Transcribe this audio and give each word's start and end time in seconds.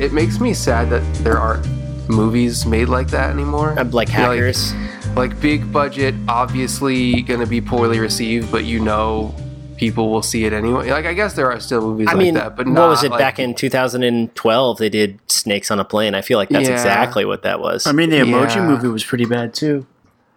it 0.00 0.12
makes 0.12 0.40
me 0.40 0.54
sad 0.54 0.90
that 0.90 1.02
there 1.24 1.38
aren't 1.38 1.66
movies 2.08 2.64
made 2.66 2.88
like 2.88 3.08
that 3.08 3.30
anymore. 3.30 3.78
Uh, 3.78 3.84
like 3.84 4.08
hackers. 4.08 4.72
like 5.16 5.38
big 5.40 5.70
budget, 5.72 6.14
obviously 6.28 7.22
going 7.22 7.40
to 7.40 7.46
be 7.46 7.60
poorly 7.60 7.98
received, 7.98 8.50
but 8.50 8.64
you 8.64 8.80
know 8.80 9.34
people 9.76 10.10
will 10.10 10.22
see 10.22 10.44
it 10.44 10.52
anyway. 10.52 10.90
Like 10.90 11.06
I 11.06 11.12
guess 11.14 11.34
there 11.34 11.50
are 11.52 11.60
still 11.60 11.80
movies 11.82 12.08
I 12.08 12.12
like 12.12 12.18
mean, 12.18 12.34
that, 12.34 12.56
but 12.56 12.66
what 12.66 12.88
was 12.88 13.04
it 13.04 13.10
like- 13.10 13.20
back 13.20 13.38
in 13.38 13.54
2012? 13.54 14.78
They 14.78 14.88
did 14.88 15.18
Snakes 15.30 15.70
on 15.70 15.78
a 15.78 15.84
Plane. 15.84 16.14
I 16.14 16.20
feel 16.22 16.38
like 16.38 16.48
that's 16.48 16.68
Yeah. 16.68 16.74
exactly 16.74 17.24
what 17.24 17.42
that 17.42 17.60
was. 17.60 17.86
I 17.86 17.92
mean, 17.92 18.10
the 18.10 18.16
emoji 18.18 18.56
Yeah. 18.56 18.66
movie 18.66 18.88
was 18.88 19.04
pretty 19.04 19.24
bad 19.26 19.54
too. 19.54 19.86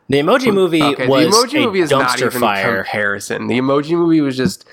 the 0.09 0.17
Emoji 0.19 0.53
Movie 0.53 0.83
Okay, 0.83 1.07
was 1.07 1.25
the 1.25 1.31
emoji 1.57 1.63
a 1.63 1.65
movie 1.67 1.79
is 1.79 1.89
not 1.89 2.09
dumpster 2.17 2.25
even 2.25 2.41
fire. 2.41 2.83
comparison. 2.83 3.47
The 3.47 3.57
emoji 3.59 3.91
movie 3.91 4.19
was 4.19 4.35
just 4.35 4.65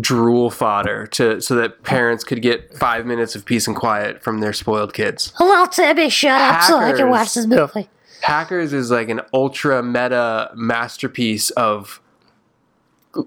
drool 0.00 0.50
fodder 0.50 1.06
to 1.08 1.40
so 1.40 1.54
that 1.56 1.82
parents 1.82 2.24
could 2.24 2.40
get 2.42 2.74
five 2.76 3.04
minutes 3.06 3.34
of 3.34 3.44
peace 3.44 3.66
and 3.66 3.76
quiet 3.76 4.22
from 4.22 4.40
their 4.40 4.52
spoiled 4.52 4.94
kids. 4.94 5.32
Hello, 5.36 5.66
Timmy, 5.66 6.08
shut 6.08 6.40
up 6.40 6.62
so 6.62 6.78
I 6.78 6.92
can 6.92 7.10
watch 7.10 7.34
this 7.34 7.46
movie. 7.46 7.88
Hackers 8.22 8.72
is 8.72 8.90
like 8.90 9.10
an 9.10 9.20
ultra 9.32 9.82
meta 9.82 10.50
masterpiece 10.54 11.50
of. 11.50 12.00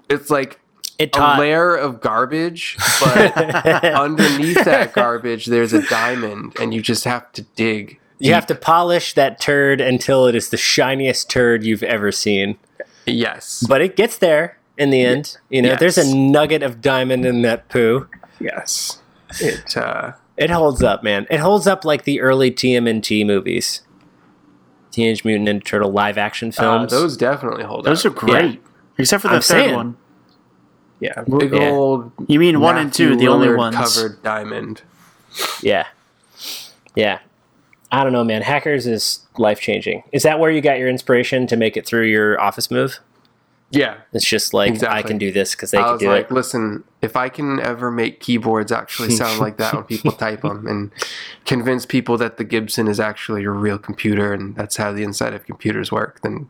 It's 0.09 0.29
like 0.29 0.59
It 0.98 1.15
a 1.15 1.38
layer 1.39 1.75
of 1.75 2.01
garbage, 2.01 2.76
but 2.99 3.37
underneath 3.85 4.65
that 4.65 4.93
garbage, 4.95 5.45
there's 5.45 5.73
a 5.73 5.84
diamond, 5.84 6.55
and 6.59 6.73
you 6.73 6.81
just 6.81 7.03
have 7.05 7.31
to 7.34 7.43
dig. 7.55 7.99
you 8.20 8.34
have 8.34 8.48
to 8.48 8.55
polish 8.55 9.13
that 9.13 9.39
turd 9.39 9.79
until 9.79 10.26
it 10.26 10.34
is 10.35 10.49
the 10.49 10.57
shiniest 10.57 11.29
turd 11.29 11.63
you've 11.63 11.84
ever 11.84 12.12
seen. 12.12 12.57
Yes, 13.05 13.63
But 13.70 13.82
it 13.82 13.95
gets 13.95 14.17
there 14.17 14.57
in 14.77 14.89
the 14.91 15.01
end. 15.01 15.37
You 15.49 15.61
know, 15.61 15.75
there's 15.75 15.97
a 15.97 16.15
nugget 16.15 16.63
of 16.63 16.81
diamond 16.81 17.25
in 17.25 17.41
that 17.43 17.70
poo. 17.70 18.07
yes, 18.39 19.01
it. 19.39 19.75
Uh, 19.77 20.13
It 20.37 20.51
holds 20.51 20.83
up, 20.83 21.01
man. 21.01 21.25
It 21.31 21.39
holds 21.39 21.65
up 21.65 21.83
like 21.83 22.03
the 22.03 22.21
early 22.21 22.51
TMNT 22.51 23.25
movies. 23.25 23.81
Teenage 24.91 25.25
Mutant 25.25 25.49
Ninja 25.49 25.65
Turtle 25.65 25.89
live 25.91 26.15
action 26.20 26.49
uh, 26.49 26.61
films. 26.61 26.91
those 26.91 27.17
definitely 27.17 27.63
hold 27.63 27.85
Those 27.85 28.05
up. 28.05 28.11
are 28.11 28.15
great, 28.27 28.61
except 28.99 29.23
for 29.23 29.29
the 29.29 29.33
I'm 29.35 29.41
third 29.41 29.48
saying. 29.48 29.75
one. 29.75 29.98
Yeah, 30.99 31.23
big 31.23 31.53
Yeah. 31.53 31.70
old. 31.71 32.11
You 32.27 32.37
mean 32.39 32.59
one 32.59 32.77
and 32.77 32.87
Matthew 32.89 33.09
two, 33.09 33.15
the 33.15 33.27
only 33.29 33.51
ones? 33.51 33.75
covered 33.75 34.21
diamond. 34.21 34.83
Yeah. 35.63 35.87
Yeah. 36.95 37.17
I 37.91 38.03
don't 38.03 38.13
know, 38.13 38.23
man. 38.23 38.43
Hackers 38.43 38.85
is 38.85 39.21
life 39.39 39.59
changing. 39.59 40.03
Is 40.11 40.21
that 40.21 40.37
where 40.39 40.51
you 40.51 40.61
got 40.61 40.77
your 40.77 40.87
inspiration 40.87 41.48
to 41.48 41.55
make 41.55 41.75
it 41.77 41.85
through 41.87 42.05
your 42.05 42.39
office 42.39 42.70
move? 42.70 42.99
Yeah, 43.70 43.98
It's 44.13 44.26
just 44.26 44.54
like 44.54 44.82
I 44.84 45.01
can 45.01 45.18
do 45.18 45.29
this 45.32 45.54
because 45.54 45.71
they 45.71 45.77
I 45.77 45.82
can 45.84 45.91
was 45.93 45.99
do 46.01 46.07
like, 46.10 46.26
it. 46.27 46.32
listen, 46.32 46.85
if 47.01 47.18
I 47.18 47.27
can 47.27 47.60
ever 47.60 47.91
make 47.91 48.21
keyboards 48.21 48.71
actually 48.71 49.10
sound 49.12 49.40
like 49.40 49.57
that 49.57 49.73
when 49.73 49.84
people 49.84 50.12
type 50.13 50.41
them, 50.41 50.65
and 50.68 50.91
convince 51.46 51.85
people 51.85 52.18
that 52.18 52.38
the 52.38 52.45
Gibson 52.45 52.88
is 52.88 52.98
actually 52.99 53.43
a 53.43 53.49
real 53.49 53.77
computer 53.77 54.32
and 54.32 54.55
that's 54.55 54.77
how 54.77 54.93
the 54.93 55.04
inside 55.04 55.34
of 55.34 55.45
computers 55.45 55.91
work, 55.91 56.21
then 56.21 56.48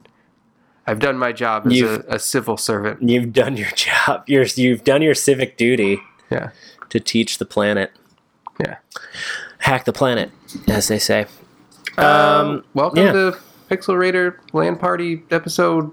I've 0.85 0.99
done 0.99 1.17
my 1.17 1.31
job 1.31 1.65
as 1.65 1.81
a, 1.81 2.05
a 2.07 2.19
civil 2.19 2.55
servant. 2.55 3.01
You've 3.01 3.33
done 3.33 3.57
your 3.57 3.71
job. 3.75 4.23
You're, 4.27 4.45
you've 4.55 4.83
done 4.83 5.01
your 5.01 5.15
civic 5.15 5.57
duty 5.57 5.99
Yeah, 6.31 6.51
to 6.89 6.99
teach 6.99 7.39
the 7.39 7.45
planet. 7.45 7.91
yeah. 8.59 8.77
Hack 9.57 9.85
the 9.85 9.91
planet, 9.93 10.31
as 10.67 10.87
they 10.87 10.99
say. 10.99 11.25
Um, 11.97 12.63
welcome 12.75 13.05
yeah. 13.07 13.11
to 13.11 13.37
Pixel 13.71 13.97
Raider 13.99 14.39
LAN 14.53 14.77
Party 14.77 15.23
episode 15.31 15.91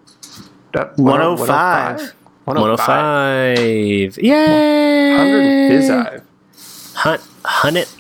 uh, 0.77 0.89
105. 0.97 2.15
105. 2.45 4.19
Yay! 4.19 5.11
100 5.17 5.71
Fizzive. 5.71 6.23
Hunt, 6.97 7.23
Hunt 7.45 7.77
it 7.77 7.95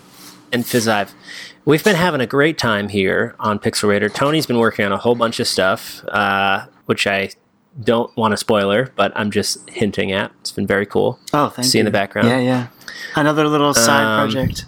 and 0.53 0.65
Fizzive. 0.65 1.13
We've 1.65 1.83
been 1.83 1.97
having 1.97 2.21
a 2.21 2.27
great 2.27 2.59
time 2.59 2.89
here 2.91 3.35
on 3.41 3.59
Pixelrater. 3.59 4.13
Tony's 4.13 4.47
been 4.47 4.59
working 4.59 4.85
on 4.85 4.93
a 4.93 4.99
whole 4.99 5.15
bunch 5.15 5.41
of 5.41 5.47
stuff, 5.49 6.05
uh, 6.09 6.67
which 6.87 7.07
I 7.07 7.31
don't 7.83 8.15
want 8.17 8.33
to 8.33 8.37
spoiler, 8.37 8.93
but 8.97 9.13
I'm 9.17 9.31
just 9.31 9.69
hinting 9.71 10.13
at. 10.13 10.31
It's 10.41 10.53
been 10.53 10.67
very 10.67 10.85
cool. 10.87 11.19
Oh, 11.33 11.49
thank 11.49 11.67
See 11.67 11.79
you. 11.79 11.81
in 11.81 11.85
the 11.87 11.91
background. 11.91 12.29
Yeah, 12.29 12.39
yeah. 12.39 12.67
Another 13.17 13.49
little 13.49 13.73
side 13.75 14.05
Um, 14.05 14.31
project. 14.31 14.67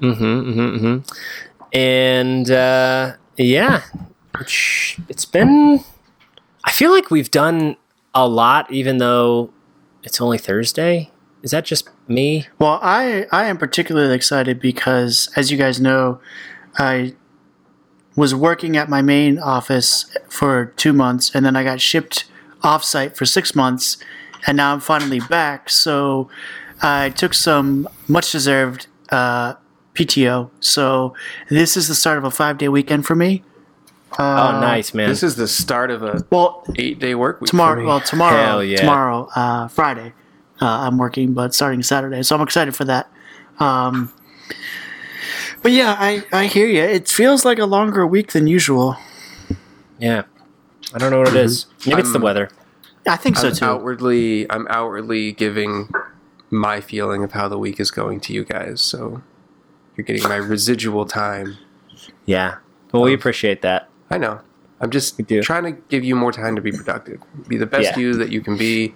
Mm-hmm, 0.00 0.24
mm-hmm, 0.24 0.86
mm-hmm. 0.86 1.68
And 1.72 2.50
uh, 2.50 3.14
yeah, 3.38 3.80
it's- 4.38 4.96
it's 5.08 5.24
been. 5.24 5.80
I 6.66 6.72
feel 6.72 6.90
like 6.90 7.10
we've 7.10 7.30
done 7.30 7.76
a 8.14 8.28
lot, 8.28 8.70
even 8.70 8.98
though 8.98 9.50
it's 10.02 10.20
only 10.20 10.36
Thursday. 10.36 11.10
Is 11.42 11.52
that 11.52 11.64
just 11.64 11.88
me? 12.08 12.46
Well, 12.58 12.80
I 12.82 13.26
I 13.30 13.44
am 13.46 13.56
particularly 13.56 14.14
excited 14.14 14.60
because, 14.60 15.30
as 15.36 15.50
you 15.50 15.56
guys 15.56 15.80
know, 15.80 16.20
I 16.76 17.14
was 18.16 18.34
working 18.34 18.76
at 18.76 18.88
my 18.88 19.00
main 19.00 19.38
office 19.38 20.12
for 20.28 20.66
two 20.76 20.92
months, 20.92 21.30
and 21.34 21.46
then 21.46 21.54
I 21.54 21.62
got 21.62 21.80
shipped 21.80 22.24
offsite 22.62 23.14
for 23.14 23.26
six 23.26 23.54
months, 23.54 23.98
and 24.46 24.56
now 24.56 24.72
I'm 24.72 24.80
finally 24.80 25.20
back. 25.20 25.70
So 25.70 26.28
I 26.82 27.10
took 27.10 27.32
some 27.32 27.88
much 28.08 28.32
deserved 28.32 28.88
uh, 29.10 29.54
PTO. 29.94 30.50
So 30.60 31.14
this 31.48 31.76
is 31.76 31.86
the 31.86 31.94
start 31.94 32.18
of 32.18 32.24
a 32.24 32.30
five 32.30 32.58
day 32.58 32.68
weekend 32.68 33.06
for 33.06 33.14
me. 33.14 33.44
Oh, 34.18 34.60
nice, 34.60 34.94
man. 34.94 35.08
This 35.08 35.22
is 35.22 35.36
the 35.36 35.48
start 35.48 35.90
of 35.90 36.02
a 36.02 36.24
Well, 36.30 36.64
eight 36.76 36.98
day 36.98 37.14
work 37.14 37.40
week. 37.40 37.48
for 37.48 37.50
tomorrow. 37.52 37.80
me. 37.80 37.86
Well, 37.86 38.00
tomorrow. 38.00 38.36
Hell 38.36 38.64
yeah. 38.64 38.78
Tomorrow, 38.78 39.28
uh, 39.34 39.68
Friday. 39.68 40.12
Uh, 40.60 40.66
I'm 40.66 40.96
working, 40.98 41.34
but 41.34 41.52
starting 41.54 41.82
Saturday, 41.82 42.22
so 42.22 42.34
I'm 42.34 42.42
excited 42.42 42.74
for 42.74 42.84
that. 42.86 43.10
Um, 43.58 44.12
but 45.62 45.72
yeah, 45.72 45.96
I 45.98 46.24
I 46.32 46.46
hear 46.46 46.66
you. 46.66 46.80
It 46.82 47.08
feels 47.08 47.44
like 47.44 47.58
a 47.58 47.66
longer 47.66 48.06
week 48.06 48.32
than 48.32 48.46
usual. 48.46 48.96
yeah. 49.98 50.22
I 50.94 50.98
don't 50.98 51.10
know 51.10 51.18
what 51.18 51.28
it 51.28 51.36
is. 51.36 51.66
Maybe 51.84 52.00
it's 52.00 52.12
the 52.12 52.20
weather. 52.20 52.48
I 53.08 53.16
think 53.16 53.36
so 53.36 53.48
I'm 53.48 53.54
too. 53.54 53.64
outwardly 53.64 54.50
I'm 54.50 54.66
outwardly 54.68 55.32
giving 55.32 55.90
my 56.48 56.80
feeling 56.80 57.24
of 57.24 57.32
how 57.32 57.48
the 57.48 57.58
week 57.58 57.80
is 57.80 57.90
going 57.90 58.20
to 58.20 58.32
you 58.32 58.44
guys. 58.44 58.80
So 58.80 59.20
you're 59.96 60.04
getting 60.04 60.22
my 60.22 60.36
residual 60.36 61.04
time. 61.04 61.56
Yeah. 62.24 62.56
Well, 62.92 63.02
we 63.02 63.12
appreciate 63.14 63.62
that. 63.62 63.88
I 64.10 64.18
know. 64.18 64.40
I'm 64.80 64.90
just 64.90 65.18
trying 65.42 65.64
to 65.64 65.72
give 65.88 66.04
you 66.04 66.14
more 66.14 66.32
time 66.32 66.54
to 66.56 66.62
be 66.62 66.70
productive. 66.70 67.20
Be 67.48 67.56
the 67.56 67.66
best 67.66 67.84
Yeah. 67.92 67.98
you 67.98 68.14
that 68.14 68.30
you 68.30 68.40
can 68.42 68.56
be. 68.58 68.94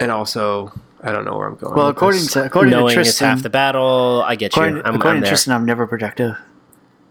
And 0.00 0.10
also, 0.10 0.72
I 1.02 1.12
don't 1.12 1.24
know 1.24 1.36
where 1.36 1.46
I'm 1.46 1.54
going. 1.56 1.74
well, 1.74 1.88
according 1.88 2.26
to 2.26 2.44
according 2.44 2.72
to 2.72 2.78
Knowing 2.78 2.90
is 2.90 2.94
Tristan, 3.06 3.28
half 3.30 3.42
the 3.42 3.50
battle. 3.50 4.24
I 4.26 4.34
get 4.34 4.56
you. 4.56 4.62
according, 4.62 4.84
I'm, 4.86 4.96
according 4.96 5.08
I'm 5.08 5.16
to 5.16 5.20
there. 5.22 5.30
Tristan, 5.30 5.54
I'm 5.54 5.64
never 5.64 5.86
productive. 5.86 6.36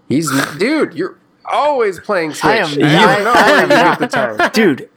he's 0.10 0.30
dude, 0.58 0.94
you're 0.94 1.18
always 1.46 2.00
playing 2.00 2.34
Switch. 2.34 2.44
I 2.46 2.56
am- 2.58 2.78
You 2.80 2.86
I- 2.86 3.16
don't 3.16 3.24
know 3.24 3.34
I 3.34 3.50
am 3.52 3.70
you 3.70 3.76
not. 3.76 4.00
the 4.00 4.08
time. 4.08 4.52
Dude, 4.54 4.90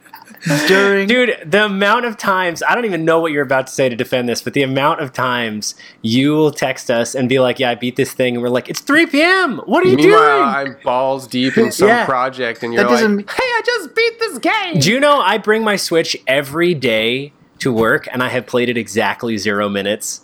during 0.67 1.07
Dude, 1.07 1.37
the 1.45 1.65
amount 1.65 2.05
of 2.05 2.17
times, 2.17 2.61
I 2.63 2.75
don't 2.75 2.85
even 2.85 3.03
know 3.05 3.19
what 3.19 3.31
you're 3.31 3.43
about 3.43 3.67
to 3.67 3.73
say 3.73 3.89
to 3.89 3.95
defend 3.95 4.29
this, 4.29 4.41
but 4.41 4.53
the 4.53 4.63
amount 4.63 5.01
of 5.01 5.11
times 5.13 5.75
you 6.01 6.33
will 6.33 6.51
text 6.51 6.89
us 6.91 7.15
and 7.15 7.27
be 7.27 7.39
like, 7.39 7.59
yeah, 7.59 7.71
I 7.71 7.75
beat 7.75 7.95
this 7.95 8.13
thing. 8.13 8.35
And 8.35 8.43
we're 8.43 8.49
like, 8.49 8.69
it's 8.69 8.79
3 8.81 9.05
p.m. 9.07 9.57
What 9.65 9.83
are 9.85 9.89
you 9.89 9.95
Meanwhile, 9.95 10.63
doing? 10.63 10.75
I'm 10.75 10.77
balls 10.83 11.27
deep 11.27 11.57
in 11.57 11.71
some 11.71 11.87
Yeah. 11.87 12.05
project, 12.05 12.63
and 12.63 12.73
you're 12.73 12.83
That 12.83 12.89
like, 12.91 12.99
doesn't- 13.01 13.29
"Hey, 13.29 13.35
I 13.43 13.61
just 13.65 13.95
beat 13.95 14.19
this 14.19 14.37
game." 14.39 14.79
Do 14.79 14.91
you 14.91 14.99
know 14.99 15.19
I 15.19 15.37
bring 15.37 15.63
my 15.63 15.75
Switch 15.75 16.15
every 16.27 16.73
day 16.73 17.33
to 17.59 17.71
work 17.71 18.07
and 18.11 18.21
I 18.21 18.29
have 18.29 18.45
played 18.45 18.69
it 18.69 18.77
exactly 18.77 19.37
zero 19.37 19.69
minutes? 19.69 20.21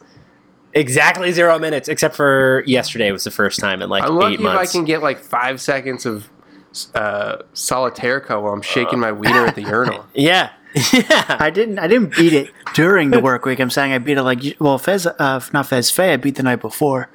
Exactly 0.73 1.31
zero 1.33 1.59
minutes, 1.59 1.89
except 1.89 2.15
for 2.15 2.63
yesterday 2.65 3.11
was 3.11 3.25
the 3.25 3.31
first 3.31 3.59
time 3.59 3.81
in 3.81 3.89
like 3.89 4.03
I'm 4.03 4.15
lucky 4.15 4.35
eight 4.35 4.39
if 4.39 4.45
I 4.45 4.65
can 4.65 4.85
get 4.85 5.01
like 5.03 5.19
five 5.19 5.59
seconds 5.59 6.05
of 6.05 6.29
uh, 6.93 7.37
solitaire 7.53 8.21
while 8.27 8.53
I'm 8.53 8.61
shaking 8.61 8.99
my 8.99 9.11
wiener 9.11 9.45
at 9.45 9.55
the 9.55 9.63
urinal. 9.63 10.05
Yeah. 10.13 10.51
Yeah. 10.93 11.35
I 11.39 11.49
didn't 11.49 11.79
I 11.79 11.87
didn't 11.87 12.15
beat 12.15 12.31
it 12.31 12.49
during 12.73 13.09
the 13.11 13.19
work 13.19 13.43
week. 13.43 13.59
I'm 13.59 13.69
saying 13.69 13.91
I 13.91 13.97
beat 13.97 14.17
it 14.17 14.23
like 14.23 14.41
well 14.57 14.77
Fez 14.77 15.05
uh, 15.05 15.41
not 15.51 15.67
Fez 15.67 15.91
Fe 15.91 16.13
I 16.13 16.17
beat 16.17 16.35
the 16.35 16.43
night 16.43 16.61
before. 16.61 17.09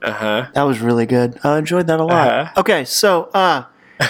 Uh 0.00 0.12
huh. 0.12 0.46
That 0.54 0.62
was 0.62 0.78
really 0.78 1.04
good. 1.04 1.40
I 1.42 1.58
enjoyed 1.58 1.88
that 1.88 1.98
a 1.98 2.04
lot. 2.04 2.28
Uh-huh. 2.28 2.60
Okay, 2.60 2.84
so 2.84 3.30
uh 3.34 3.64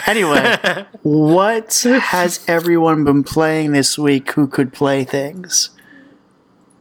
anyway, 0.07 0.85
what 1.03 1.83
has 1.83 2.45
everyone 2.47 3.05
been 3.05 3.25
playing 3.25 3.73
this 3.73 3.97
week 3.99 4.33
who 4.33 4.47
could 4.47 4.73
play 4.75 5.03
things? 5.05 5.71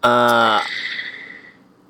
Uh, 0.04 0.62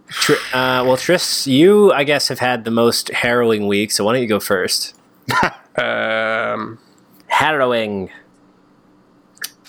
Tr- 0.09 0.33
uh, 0.53 0.83
well, 0.85 0.97
Tris, 0.97 1.47
you, 1.47 1.91
I 1.91 2.03
guess, 2.03 2.29
have 2.29 2.39
had 2.39 2.65
the 2.65 2.71
most 2.71 3.09
harrowing 3.09 3.67
week, 3.67 3.91
so 3.91 4.05
why 4.05 4.13
don't 4.13 4.21
you 4.21 4.27
go 4.27 4.39
first? 4.39 4.95
Um, 5.77 6.79
Harrowing. 7.27 8.09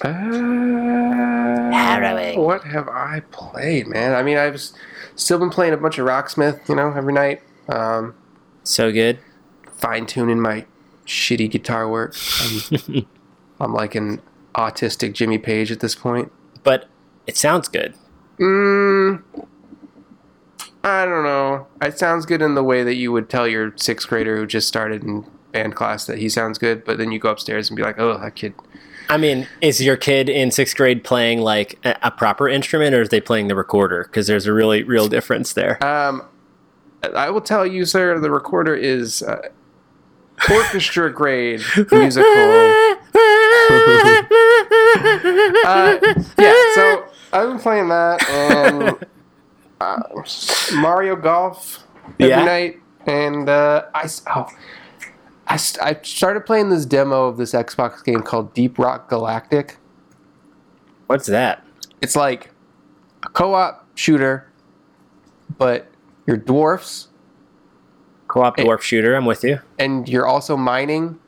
uh, 0.02 0.08
Harrowing. 1.72 2.40
What 2.40 2.64
have 2.64 2.88
I 2.88 3.20
played, 3.30 3.86
man? 3.88 4.14
I 4.14 4.22
mean, 4.22 4.38
I've 4.38 4.60
still 5.16 5.38
been 5.38 5.50
playing 5.50 5.74
a 5.74 5.76
bunch 5.76 5.98
of 5.98 6.06
Rocksmith, 6.06 6.68
you 6.68 6.74
know, 6.74 6.92
every 6.92 7.12
night. 7.12 7.42
Um, 7.68 8.14
So 8.64 8.90
good. 8.92 9.18
Fine 9.72 10.06
tuning 10.06 10.40
my 10.40 10.64
shitty 11.06 11.50
guitar 11.50 11.88
work. 11.88 12.14
I'm, 12.42 13.06
I'm 13.60 13.72
like 13.74 13.94
an 13.94 14.20
autistic 14.54 15.12
Jimmy 15.14 15.38
Page 15.38 15.70
at 15.70 15.80
this 15.80 15.94
point. 15.94 16.32
But 16.62 16.88
it 17.26 17.36
sounds 17.36 17.68
good. 17.68 17.94
Mm, 18.40 19.22
I 20.84 21.04
don't 21.04 21.24
know. 21.24 21.66
It 21.82 21.98
sounds 21.98 22.24
good 22.26 22.40
in 22.42 22.54
the 22.54 22.62
way 22.64 22.82
that 22.82 22.94
you 22.94 23.12
would 23.12 23.28
tell 23.28 23.46
your 23.48 23.72
sixth 23.76 24.08
grader 24.08 24.36
who 24.36 24.46
just 24.46 24.68
started 24.68 25.02
in 25.02 25.26
band 25.58 25.74
class 25.74 26.06
that 26.06 26.18
he 26.18 26.28
sounds 26.28 26.58
good, 26.58 26.84
but 26.84 26.98
then 26.98 27.10
you 27.12 27.18
go 27.18 27.30
upstairs 27.30 27.68
and 27.68 27.76
be 27.76 27.82
like, 27.82 27.98
oh, 27.98 28.18
that 28.18 28.34
kid. 28.36 28.54
I 29.10 29.16
mean, 29.16 29.46
is 29.60 29.80
your 29.82 29.96
kid 29.96 30.28
in 30.28 30.50
sixth 30.50 30.76
grade 30.76 31.02
playing 31.02 31.40
like 31.40 31.78
a, 31.84 31.96
a 32.02 32.10
proper 32.10 32.48
instrument, 32.48 32.94
or 32.94 33.02
is 33.02 33.08
they 33.08 33.20
playing 33.20 33.48
the 33.48 33.54
recorder? 33.54 34.04
Because 34.04 34.26
there's 34.26 34.46
a 34.46 34.52
really 34.52 34.82
real 34.82 35.08
difference 35.08 35.54
there. 35.54 35.82
Um, 35.84 36.22
I 37.14 37.30
will 37.30 37.40
tell 37.40 37.66
you, 37.66 37.84
sir, 37.84 38.18
the 38.20 38.30
recorder 38.30 38.74
is 38.74 39.22
uh, 39.22 39.48
orchestra 40.50 41.12
grade 41.12 41.62
musical. 41.90 42.28
uh, 45.64 45.98
yeah, 46.38 46.54
so 46.74 47.04
I've 47.32 47.48
been 47.48 47.58
playing 47.58 47.88
that 47.88 48.28
and 48.28 48.98
uh, 49.80 50.02
Mario 50.74 51.16
Golf 51.16 51.84
every 52.20 52.28
Yeah? 52.28 52.44
night, 52.44 52.80
and 53.06 53.48
uh, 53.48 53.84
I 53.94 54.08
oh, 54.34 54.48
I, 55.48 55.56
st- 55.56 55.82
I 55.82 55.98
started 56.02 56.44
playing 56.46 56.68
this 56.68 56.84
demo 56.86 57.26
of 57.26 57.36
this 57.38 57.52
Xbox 57.52 58.04
game 58.04 58.20
called 58.22 58.52
Deep 58.54 58.78
Rock 58.78 59.08
Galactic. 59.08 59.78
What's 61.06 61.26
that? 61.26 61.64
It's 62.02 62.14
like 62.14 62.50
a 63.24 63.28
co-op 63.30 63.86
shooter, 63.94 64.50
but 65.56 65.90
you're 66.26 66.36
dwarfs 66.36 67.08
Co-op 68.28 68.58
dwarf 68.58 68.82
shooter. 68.82 69.14
I'm 69.16 69.24
with 69.24 69.42
you. 69.42 69.60
and 69.78 70.06
you're 70.06 70.26
also 70.26 70.54
mining, 70.56 71.18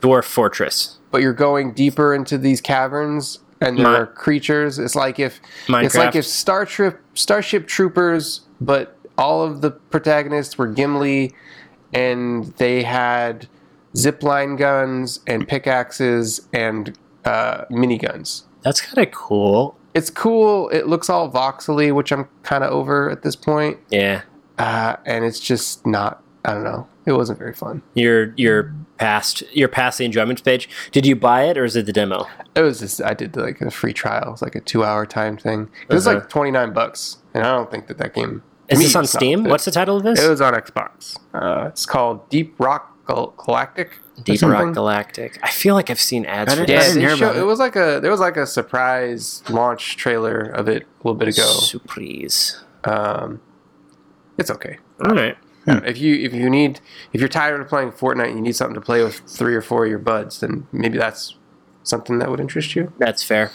Dwarf 0.00 0.24
Fortress. 0.24 0.98
but 1.10 1.20
you're 1.20 1.32
going 1.32 1.72
deeper 1.72 2.14
into 2.14 2.38
these 2.38 2.60
caverns 2.60 3.40
and 3.60 3.76
there 3.78 3.86
are 3.88 4.06
creatures. 4.06 4.78
It's 4.78 4.94
like 4.94 5.18
if 5.18 5.40
it's 5.68 5.94
like 5.96 6.14
if 6.14 6.24
Star 6.24 6.64
Trip 6.64 7.00
Starship 7.14 7.66
Troopers, 7.66 8.42
but 8.60 8.96
all 9.18 9.42
of 9.42 9.60
the 9.62 9.72
protagonists 9.72 10.56
were 10.56 10.68
Gimli 10.68 11.34
and 11.92 12.44
they 12.58 12.82
had 12.82 13.48
zipline 13.94 14.56
guns 14.58 15.20
and 15.26 15.46
pickaxes 15.46 16.48
and 16.52 16.96
uh, 17.24 17.64
miniguns. 17.70 18.42
That's 18.62 18.80
kind 18.80 19.06
of 19.06 19.12
cool. 19.12 19.76
It's 19.94 20.08
cool. 20.10 20.68
It 20.70 20.86
looks 20.86 21.10
all 21.10 21.30
voxely, 21.30 21.92
which 21.94 22.12
I'm 22.12 22.28
kind 22.42 22.64
of 22.64 22.70
over 22.70 23.10
at 23.10 23.22
this 23.22 23.36
point. 23.36 23.78
Yeah. 23.90 24.22
Uh, 24.58 24.96
and 25.04 25.24
it's 25.24 25.40
just 25.40 25.86
not. 25.86 26.22
I 26.44 26.54
don't 26.54 26.64
know. 26.64 26.88
It 27.06 27.12
wasn't 27.12 27.38
very 27.38 27.52
fun. 27.52 27.82
You're 27.94 28.32
you're 28.36 28.74
past 28.98 29.42
you're 29.52 29.68
past 29.68 29.98
the 29.98 30.04
enjoyment 30.04 30.42
page. 30.44 30.68
Did 30.92 31.04
you 31.06 31.14
buy 31.16 31.44
it 31.44 31.58
or 31.58 31.64
is 31.64 31.76
it 31.76 31.86
the 31.86 31.92
demo? 31.92 32.26
It 32.54 32.62
was 32.62 32.80
just 32.80 33.02
I 33.02 33.14
did 33.14 33.36
like 33.36 33.60
a 33.60 33.70
free 33.70 33.92
trial. 33.92 34.28
It 34.28 34.30
was 34.30 34.42
like 34.42 34.54
a 34.54 34.60
two 34.60 34.84
hour 34.84 35.04
time 35.06 35.36
thing. 35.36 35.68
It 35.88 35.94
was 35.94 36.06
Uh-huh. 36.06 36.18
like 36.18 36.28
twenty 36.28 36.50
nine 36.50 36.72
bucks, 36.72 37.18
and 37.34 37.44
I 37.44 37.52
don't 37.52 37.70
think 37.70 37.86
that 37.88 37.98
that 37.98 38.14
game. 38.14 38.42
To 38.76 38.80
Is 38.80 38.86
this 38.88 38.96
on 38.96 39.04
it's 39.04 39.14
not 39.14 39.20
Steam? 39.20 39.46
it. 39.46 39.50
What's 39.50 39.64
the 39.64 39.70
title 39.70 39.96
of 39.96 40.02
this? 40.02 40.20
It 40.22 40.28
was 40.28 40.40
on 40.40 40.54
Xbox. 40.54 41.18
Uh, 41.34 41.66
it's 41.68 41.86
called 41.86 42.28
Deep 42.28 42.54
Rock 42.58 43.06
Gal- 43.06 43.34
Galactic. 43.36 43.98
Deep. 44.24 44.42
Rock 44.42 44.74
Galactic. 44.74 45.38
I 45.42 45.50
feel 45.50 45.74
like 45.74 45.88
I've 45.90 45.98
seen 46.00 46.26
ads 46.26 46.52
I 46.52 46.56
for 46.56 46.60
didn't- 46.66 46.70
Yeah, 46.70 46.78
this. 46.84 46.94
didn't 46.94 47.08
hear 47.08 47.16
about 47.16 47.36
it. 47.36 47.40
it. 47.40 47.44
was 47.44 47.58
like 47.58 47.76
a 47.76 47.98
there 48.00 48.10
was 48.10 48.20
like 48.20 48.36
a 48.36 48.46
surprise 48.46 49.42
launch 49.48 49.96
trailer 49.96 50.40
of 50.40 50.68
it 50.68 50.82
a 50.82 50.86
little 51.08 51.14
bit 51.18 51.28
ago. 51.28 51.42
Surprise. 51.46 52.62
Um, 52.84 53.40
it's 54.38 54.50
okay. 54.50 54.78
All 55.04 55.14
right. 55.14 55.36
If 55.66 55.98
you 55.98 56.16
if 56.16 56.34
you 56.34 56.50
need 56.50 56.80
if 57.12 57.20
you're 57.20 57.28
tired 57.28 57.60
of 57.60 57.68
playing 57.68 57.92
Fortnite 57.92 58.26
and 58.28 58.34
you 58.36 58.40
need 58.42 58.56
something 58.56 58.74
to 58.74 58.80
play 58.80 59.02
with 59.02 59.20
three 59.26 59.54
or 59.54 59.62
four 59.62 59.84
of 59.84 59.90
your 59.90 59.98
buds, 60.00 60.40
then 60.40 60.66
maybe 60.72 60.98
that's 60.98 61.36
something 61.84 62.18
that 62.18 62.30
would 62.30 62.40
interest 62.40 62.74
you. 62.76 62.92
That's 62.98 63.22
fair. 63.22 63.50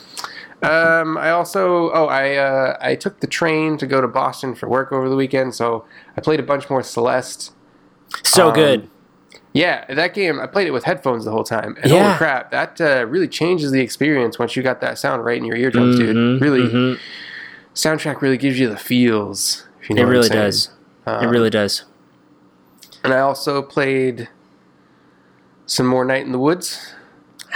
Um, 0.64 1.18
I 1.18 1.30
also 1.30 1.92
oh 1.92 2.08
I 2.08 2.36
uh, 2.36 2.78
I 2.82 2.96
took 2.96 3.20
the 3.20 3.28
train 3.28 3.78
to 3.78 3.86
go 3.86 4.02
to 4.02 4.08
Boston 4.08 4.56
for 4.56 4.68
work 4.68 4.92
over 4.92 5.08
the 5.08 5.16
weekend, 5.16 5.54
so 5.54 5.86
I 6.18 6.22
played 6.22 6.40
a 6.40 6.44
bunch 6.44 6.70
more 6.70 6.82
Celeste. 6.82 7.54
So 8.24 8.48
Um, 8.48 8.54
good. 8.56 8.90
Yeah, 9.54 9.86
that 9.94 10.14
game 10.14 10.40
I 10.40 10.48
played 10.48 10.68
it 10.68 10.72
with 10.72 10.84
headphones 10.84 11.26
the 11.26 11.32
whole 11.32 11.44
time, 11.44 11.78
and 11.82 11.92
Yeah. 11.92 12.04
holy 12.06 12.18
crap, 12.18 12.52
that 12.52 12.80
uh, 12.82 13.06
really 13.08 13.28
changes 13.28 13.72
the 13.72 13.82
experience 13.82 14.40
once 14.40 14.56
you 14.56 14.64
got 14.64 14.82
that 14.82 14.98
sound 14.98 15.24
right 15.26 15.38
in 15.38 15.46
your 15.46 15.56
eardrums, 15.58 15.96
Mhm, 15.96 16.00
dude. 16.00 16.42
Really, 16.42 16.62
mhm. 16.70 16.98
soundtrack 17.76 18.22
really 18.22 18.38
gives 18.38 18.60
you 18.60 18.68
the 18.70 18.78
feels. 18.78 19.68
You 19.88 19.96
know 19.96 20.02
It 20.02 20.06
really 20.06 20.30
does. 20.30 20.70
it 21.06 21.12
Um, 21.12 21.30
really 21.30 21.50
does. 21.50 21.84
And 23.04 23.14
I 23.14 23.20
also 23.20 23.62
played 23.62 24.28
some 25.66 25.86
more 25.86 26.04
Night 26.04 26.26
in 26.26 26.32
the 26.32 26.40
Woods. 26.40 26.94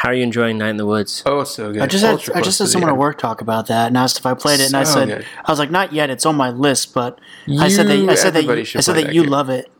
How 0.01 0.09
are 0.09 0.13
you 0.15 0.23
enjoying 0.23 0.57
Night 0.57 0.69
in 0.71 0.77
the 0.77 0.85
Woods? 0.87 1.21
Oh, 1.27 1.43
so 1.43 1.71
good. 1.71 1.79
I 1.83 1.85
just 1.85 2.03
had 2.03 2.35
I 2.35 2.41
just 2.41 2.57
had 2.57 2.69
someone 2.69 2.89
at 2.89 2.97
work 2.97 3.19
talk 3.19 3.39
about 3.39 3.67
that 3.67 3.85
and 3.87 3.95
asked 3.97 4.17
if 4.17 4.25
I 4.25 4.33
played 4.33 4.59
it, 4.59 4.65
and 4.65 4.75
I 4.75 4.83
said 4.83 5.07
good. 5.09 5.25
I 5.45 5.51
was 5.51 5.59
like, 5.59 5.69
not 5.69 5.93
yet. 5.93 6.09
It's 6.09 6.25
on 6.25 6.35
my 6.35 6.49
list, 6.49 6.95
but 6.95 7.19
I 7.59 7.67
said 7.67 7.85
that 7.87 7.97
You- 7.97 8.09
I 8.09 8.15
said 8.15 8.33
that 8.33 8.43
you, 8.43 8.51
I 8.51 8.63
said 8.63 8.95
that 8.95 9.05
that 9.05 9.13
you 9.13 9.21
game. 9.21 9.29
love 9.29 9.49
it. 9.51 9.71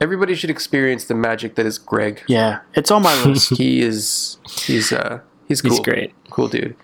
Everybody 0.00 0.34
should 0.34 0.48
experience 0.48 1.04
the 1.04 1.14
magic 1.14 1.54
that 1.56 1.66
is 1.66 1.76
Greg. 1.78 2.22
Yeah, 2.26 2.60
it's 2.74 2.90
on 2.90 3.02
my 3.02 3.24
list. 3.26 3.50
He 3.58 3.82
is 3.82 4.38
he's 4.48 4.90
uh 4.90 5.20
he's 5.46 5.60
cool. 5.60 5.70
He's 5.72 5.80
great. 5.80 6.14
Cool 6.30 6.48
dude. 6.48 6.74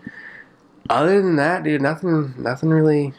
Other 0.90 1.22
than 1.22 1.36
that, 1.36 1.62
dude, 1.62 1.80
nothing 1.80 2.34
nothing 2.36 2.68
really 2.68 3.14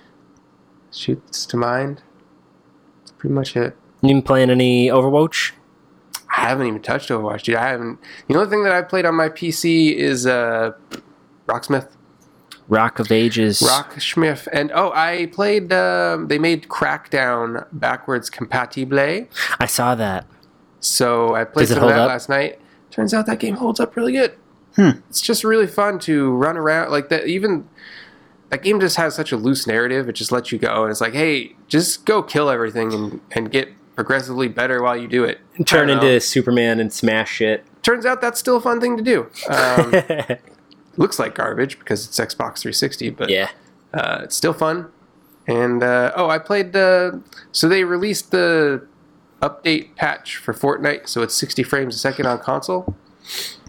shoots 0.91 1.47
to 1.47 1.57
mind. 1.57 2.03
That's 3.00 3.12
pretty 3.13 3.33
much 3.33 3.56
it. 3.56 3.75
You 4.03 4.09
been 4.09 4.21
playing 4.21 4.51
any 4.51 4.89
Overwatch? 4.89 5.53
I 6.44 6.50
haven't 6.50 6.68
even 6.68 6.81
touched 6.81 7.10
Overwatch, 7.10 7.44
dude. 7.44 7.56
I 7.56 7.69
haven't. 7.69 8.00
The 8.28 8.36
only 8.36 8.50
thing 8.50 8.63
that 8.63 8.74
I 8.74 8.81
played 8.81 9.06
on 9.06 9.16
my 9.16 9.30
PC 9.30 9.94
is 9.95 10.28
uh, 10.28 10.74
Rocksmith, 11.48 11.90
Rock 12.68 13.00
of 13.00 13.13
Ages. 13.13 13.62
Rocksmith, 13.62 14.50
and 14.51 14.69
oh, 14.75 14.92
I 14.94 15.28
played. 15.28 15.72
Um, 15.72 16.28
they 16.28 16.38
made 16.38 16.68
Crackdown 16.68 17.66
backwards 17.72 18.30
compatible, 18.30 19.28
I 19.57 19.66
saw 19.66 19.95
that. 19.95 20.25
so 20.81 21.34
I 21.34 21.45
played 21.45 21.69
some 21.69 21.81
of 21.81 21.88
that 21.88 22.00
up? 22.00 22.10
last 22.10 22.28
night. 22.28 22.60
Turns 22.92 23.13
out 23.13 23.25
that 23.28 23.39
game 23.39 23.56
holds 23.56 23.80
up 23.80 23.96
really 23.96 24.12
good. 24.12 24.36
Hmm. 24.75 25.00
It's 25.10 25.22
just 25.22 25.46
really 25.46 25.68
fun 25.68 25.98
to 26.00 26.31
run 26.34 26.57
around 26.57 26.92
like 26.92 27.07
that. 27.07 27.25
Even 27.25 27.69
that 28.50 28.63
game 28.63 28.81
just 28.81 28.98
has 28.98 29.16
such 29.16 29.31
a 29.31 29.38
loose 29.38 29.66
narrative. 29.66 30.10
It 30.10 30.13
just 30.13 30.34
lets 30.34 30.51
you 30.51 30.60
go, 30.60 30.84
and 30.84 30.92
it's 30.92 31.00
like, 31.00 31.13
hey, 31.13 31.56
just 31.69 32.06
go 32.06 32.22
kill 32.22 32.50
everything 32.50 32.92
and 32.94 33.22
and 33.31 33.50
get 33.50 33.69
progressively 33.95 34.48
better 34.48 34.82
while 34.82 34.98
you 34.98 35.08
do 35.08 35.24
it. 35.24 35.39
Turn 35.65 35.89
I 35.89 35.94
don't 35.94 36.01
know. 36.01 36.08
into 36.08 36.22
Superman 36.22 36.79
and 36.79 36.91
smash 36.91 37.32
shit. 37.32 37.65
turns 37.84 38.06
out 38.06 38.22
that's 38.22 38.39
still 38.39 38.58
a 38.58 38.62
fun 38.62 38.82
thing 38.82 38.98
to 38.98 39.03
do. 39.03 39.29
Um, 39.50 40.38
looks 40.98 41.20
like 41.20 41.36
garbage 41.36 41.79
because 41.79 42.06
it's 42.06 42.20
Xbox 42.20 42.60
360, 42.62 43.12
but 43.12 43.29
yeah. 43.29 43.50
uh, 43.94 44.22
it's 44.24 44.36
still 44.36 44.53
fun. 44.53 44.89
And 45.48 45.84
uh, 45.84 46.13
oh, 46.15 46.29
I 46.29 46.39
played. 46.39 46.75
Uh, 46.75 47.17
so 47.51 47.67
they 47.67 47.84
released 47.84 48.32
the 48.32 48.88
update 49.41 49.96
patch 49.96 50.38
for 50.38 50.53
Fortnite, 50.53 51.10
so 51.10 51.22
it's 51.22 51.36
60 51.36 51.63
frames 51.63 51.96
a 51.96 52.00
second 52.00 52.25
on 52.25 52.39
console. 52.39 52.96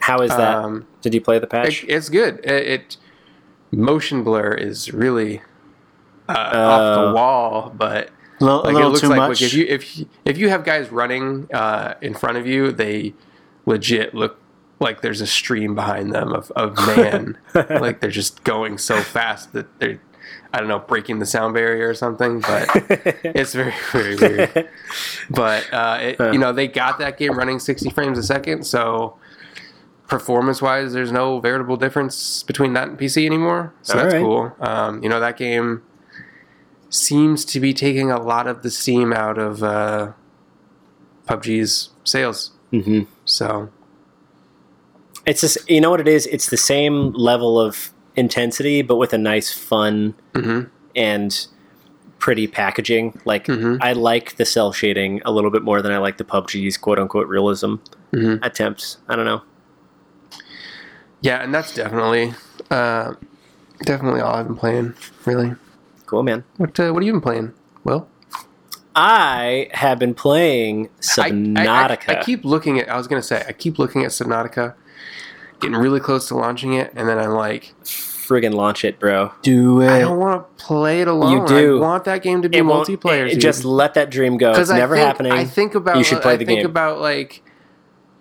How 0.00 0.20
is 0.20 0.30
that? 0.30 0.56
Um, 0.56 0.86
Did 1.02 1.14
you 1.14 1.20
play 1.20 1.38
the 1.38 1.46
patch? 1.46 1.82
It, 1.82 1.88
it's 1.88 2.08
good. 2.08 2.38
It, 2.44 2.66
it 2.66 2.96
motion 3.72 4.22
blur 4.22 4.52
is 4.52 4.92
really 4.92 5.42
uh, 6.28 6.32
off 6.32 7.08
the 7.08 7.14
wall, 7.14 7.72
but 7.76 8.10
A 8.40 8.44
little, 8.44 8.60
a 8.60 8.64
like 8.64 8.70
it 8.70 8.74
little 8.74 8.90
looks 8.90 9.00
too 9.00 9.08
like 9.08 9.16
much. 9.18 9.40
like, 9.40 9.42
if 9.42 9.54
you 9.54 9.66
if 9.68 10.00
if 10.24 10.38
you 10.38 10.48
have 10.48 10.64
guys 10.64 10.90
running 10.90 11.48
uh, 11.52 11.94
in 12.00 12.14
front 12.14 12.36
of 12.36 12.46
you, 12.46 12.72
they 12.72 13.14
legit 13.66 14.14
look 14.14 14.40
like 14.80 15.00
there's 15.02 15.20
a 15.20 15.26
stream 15.26 15.74
behind 15.74 16.12
them 16.12 16.32
of, 16.32 16.50
of 16.52 16.76
man, 16.86 17.38
like 17.54 18.00
they're 18.00 18.10
just 18.10 18.44
going 18.44 18.76
so 18.78 19.00
fast 19.00 19.52
that 19.52 19.78
they're 19.78 20.00
I 20.52 20.58
don't 20.58 20.68
know 20.68 20.78
breaking 20.78 21.18
the 21.18 21.26
sound 21.26 21.54
barrier 21.54 21.88
or 21.88 21.94
something, 21.94 22.40
but 22.40 22.68
it's 23.24 23.54
very 23.54 23.74
very 23.92 24.16
weird. 24.16 24.68
But 25.30 25.72
uh, 25.72 25.98
it, 26.00 26.32
you 26.32 26.38
know 26.38 26.52
they 26.52 26.68
got 26.68 26.98
that 26.98 27.18
game 27.18 27.36
running 27.36 27.58
60 27.58 27.90
frames 27.90 28.18
a 28.18 28.22
second, 28.22 28.64
so 28.64 29.16
performance 30.06 30.60
wise, 30.62 30.92
there's 30.92 31.12
no 31.12 31.40
veritable 31.40 31.76
difference 31.76 32.42
between 32.42 32.72
that 32.74 32.88
and 32.88 32.98
PC 32.98 33.26
anymore. 33.26 33.74
So 33.82 33.94
that's 33.94 34.14
Alright. 34.14 34.22
cool. 34.22 34.56
Um, 34.60 35.02
you 35.02 35.08
know 35.08 35.20
that 35.20 35.36
game 35.36 35.82
seems 36.94 37.44
to 37.44 37.58
be 37.60 37.74
taking 37.74 38.10
a 38.12 38.20
lot 38.22 38.46
of 38.46 38.62
the 38.62 38.70
steam 38.70 39.12
out 39.12 39.36
of 39.38 39.62
uh, 39.62 40.12
PUBG's 41.28 41.90
sales. 42.04 42.52
hmm 42.70 43.02
So 43.24 43.70
It's 45.26 45.40
just 45.40 45.58
you 45.68 45.80
know 45.80 45.90
what 45.90 46.00
it 46.00 46.08
is. 46.08 46.26
It's 46.26 46.50
the 46.50 46.56
same 46.56 47.12
level 47.12 47.58
of 47.60 47.90
intensity, 48.16 48.82
but 48.82 48.96
with 48.96 49.12
a 49.12 49.18
nice, 49.18 49.52
fun 49.52 50.14
mhm. 50.34 50.70
and 50.94 51.46
pretty 52.20 52.46
packaging. 52.46 53.20
Like 53.24 53.46
Mhm. 53.46 53.78
I 53.80 53.92
like 53.92 54.36
the 54.36 54.44
cel 54.44 54.72
shading 54.72 55.20
a 55.24 55.32
little 55.32 55.50
bit 55.50 55.62
more 55.62 55.82
than 55.82 55.90
I 55.92 55.98
like 55.98 56.16
the 56.18 56.24
PUBG's 56.24 56.76
quote 56.76 56.98
unquote 56.98 57.26
realism 57.26 57.76
Mhm. 58.12 58.38
attempts. 58.44 58.98
I 59.08 59.16
don't 59.16 59.24
know. 59.26 59.42
yeah, 61.22 61.42
and 61.42 61.52
that's 61.54 61.74
definitely 61.74 62.34
uh, 62.70 63.14
definitely 63.84 64.20
all 64.20 64.34
I've 64.36 64.46
been 64.46 64.56
playing. 64.56 64.94
Really, 65.24 65.54
Cool, 66.06 66.22
man. 66.22 66.44
what 66.56 66.78
uh, 66.78 66.90
what 66.92 67.02
have 67.02 67.06
you 67.06 67.12
been 67.12 67.20
playing? 67.20 67.52
Well, 67.84 68.08
I 68.94 69.68
have 69.72 69.98
been 69.98 70.14
playing 70.14 70.86
I, 71.18 71.22
I, 71.22 71.30
Subnautica. 71.30 72.08
I, 72.16 72.20
I 72.20 72.22
keep 72.22 72.44
looking 72.44 72.78
at. 72.78 72.88
I 72.88 72.96
was 72.96 73.08
gonna 73.08 73.22
say 73.22 73.44
I 73.48 73.52
keep 73.52 73.78
looking 73.78 74.04
at 74.04 74.10
Subnautica, 74.10 74.74
getting 75.60 75.76
really 75.76 76.00
close 76.00 76.28
to 76.28 76.36
launching 76.36 76.74
it, 76.74 76.92
and 76.94 77.08
then 77.08 77.18
I'm 77.18 77.30
like, 77.32 77.74
friggin' 77.84 78.54
launch 78.54 78.84
it, 78.84 78.98
bro. 79.00 79.32
Do 79.42 79.80
it. 79.80 79.88
I 79.90 79.98
don't 80.00 80.18
want 80.18 80.56
to 80.58 80.64
play 80.64 81.00
it 81.00 81.08
alone. 81.08 81.32
You 81.42 81.46
do. 81.46 81.78
I 81.78 81.80
want 81.80 82.04
that 82.04 82.22
game 82.22 82.42
to 82.42 82.48
be 82.48 82.58
It 82.58 82.64
multiplayer. 82.64 83.26
it- 83.26 83.32
dude. 83.34 83.40
just 83.40 83.64
let 83.64 83.94
that 83.94 84.10
dream 84.10 84.36
go. 84.36 84.50
It's 84.50 84.58
because 84.58 84.70
never 84.70 84.94
think, 84.96 85.06
happening. 85.06 85.32
I 85.32 85.44
think 85.44 85.74
about 85.74 85.96
You 85.98 86.04
should 86.04 86.22
play 86.22 86.34
I 86.34 86.36
the 86.36 86.44
think 86.44 86.60
game. 86.60 86.66
about 86.66 87.00
like 87.00 87.42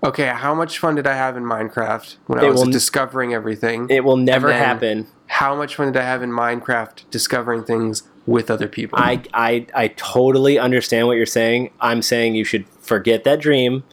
okay, 0.04 0.26
how 0.28 0.54
much 0.54 0.80
fun 0.80 0.96
did 0.96 1.08
I 1.08 1.14
have 1.14 1.38
in 1.38 1.44
Minecraft 1.44 2.18
when 2.28 2.40
It 2.40 2.48
I 2.48 2.50
was 2.50 2.62
will 2.66 2.72
discovering 2.72 3.34
everything? 3.34 3.88
it 3.90 4.04
will 4.04 4.18
never 4.18 4.48
then- 4.50 4.60
happen. 4.60 5.08
How 5.34 5.56
much 5.56 5.76
fun 5.76 5.92
did 5.92 6.00
I 6.00 6.06
have 6.06 6.22
in 6.22 6.30
Minecraft 6.30 7.10
discovering 7.10 7.64
things 7.64 8.04
with 8.28 8.52
other 8.52 8.68
people? 8.68 9.00
I, 9.00 9.24
I 9.34 9.66
I 9.74 9.88
totally 9.90 10.60
understand 10.60 11.08
what 11.08 11.18
you're 11.18 11.26
saying. 11.26 11.72
I'm 11.82 12.04
saying 12.04 12.36
you 12.36 12.44
should 12.44 12.68
forget 12.80 13.24
that 13.24 13.40
dream 13.42 13.84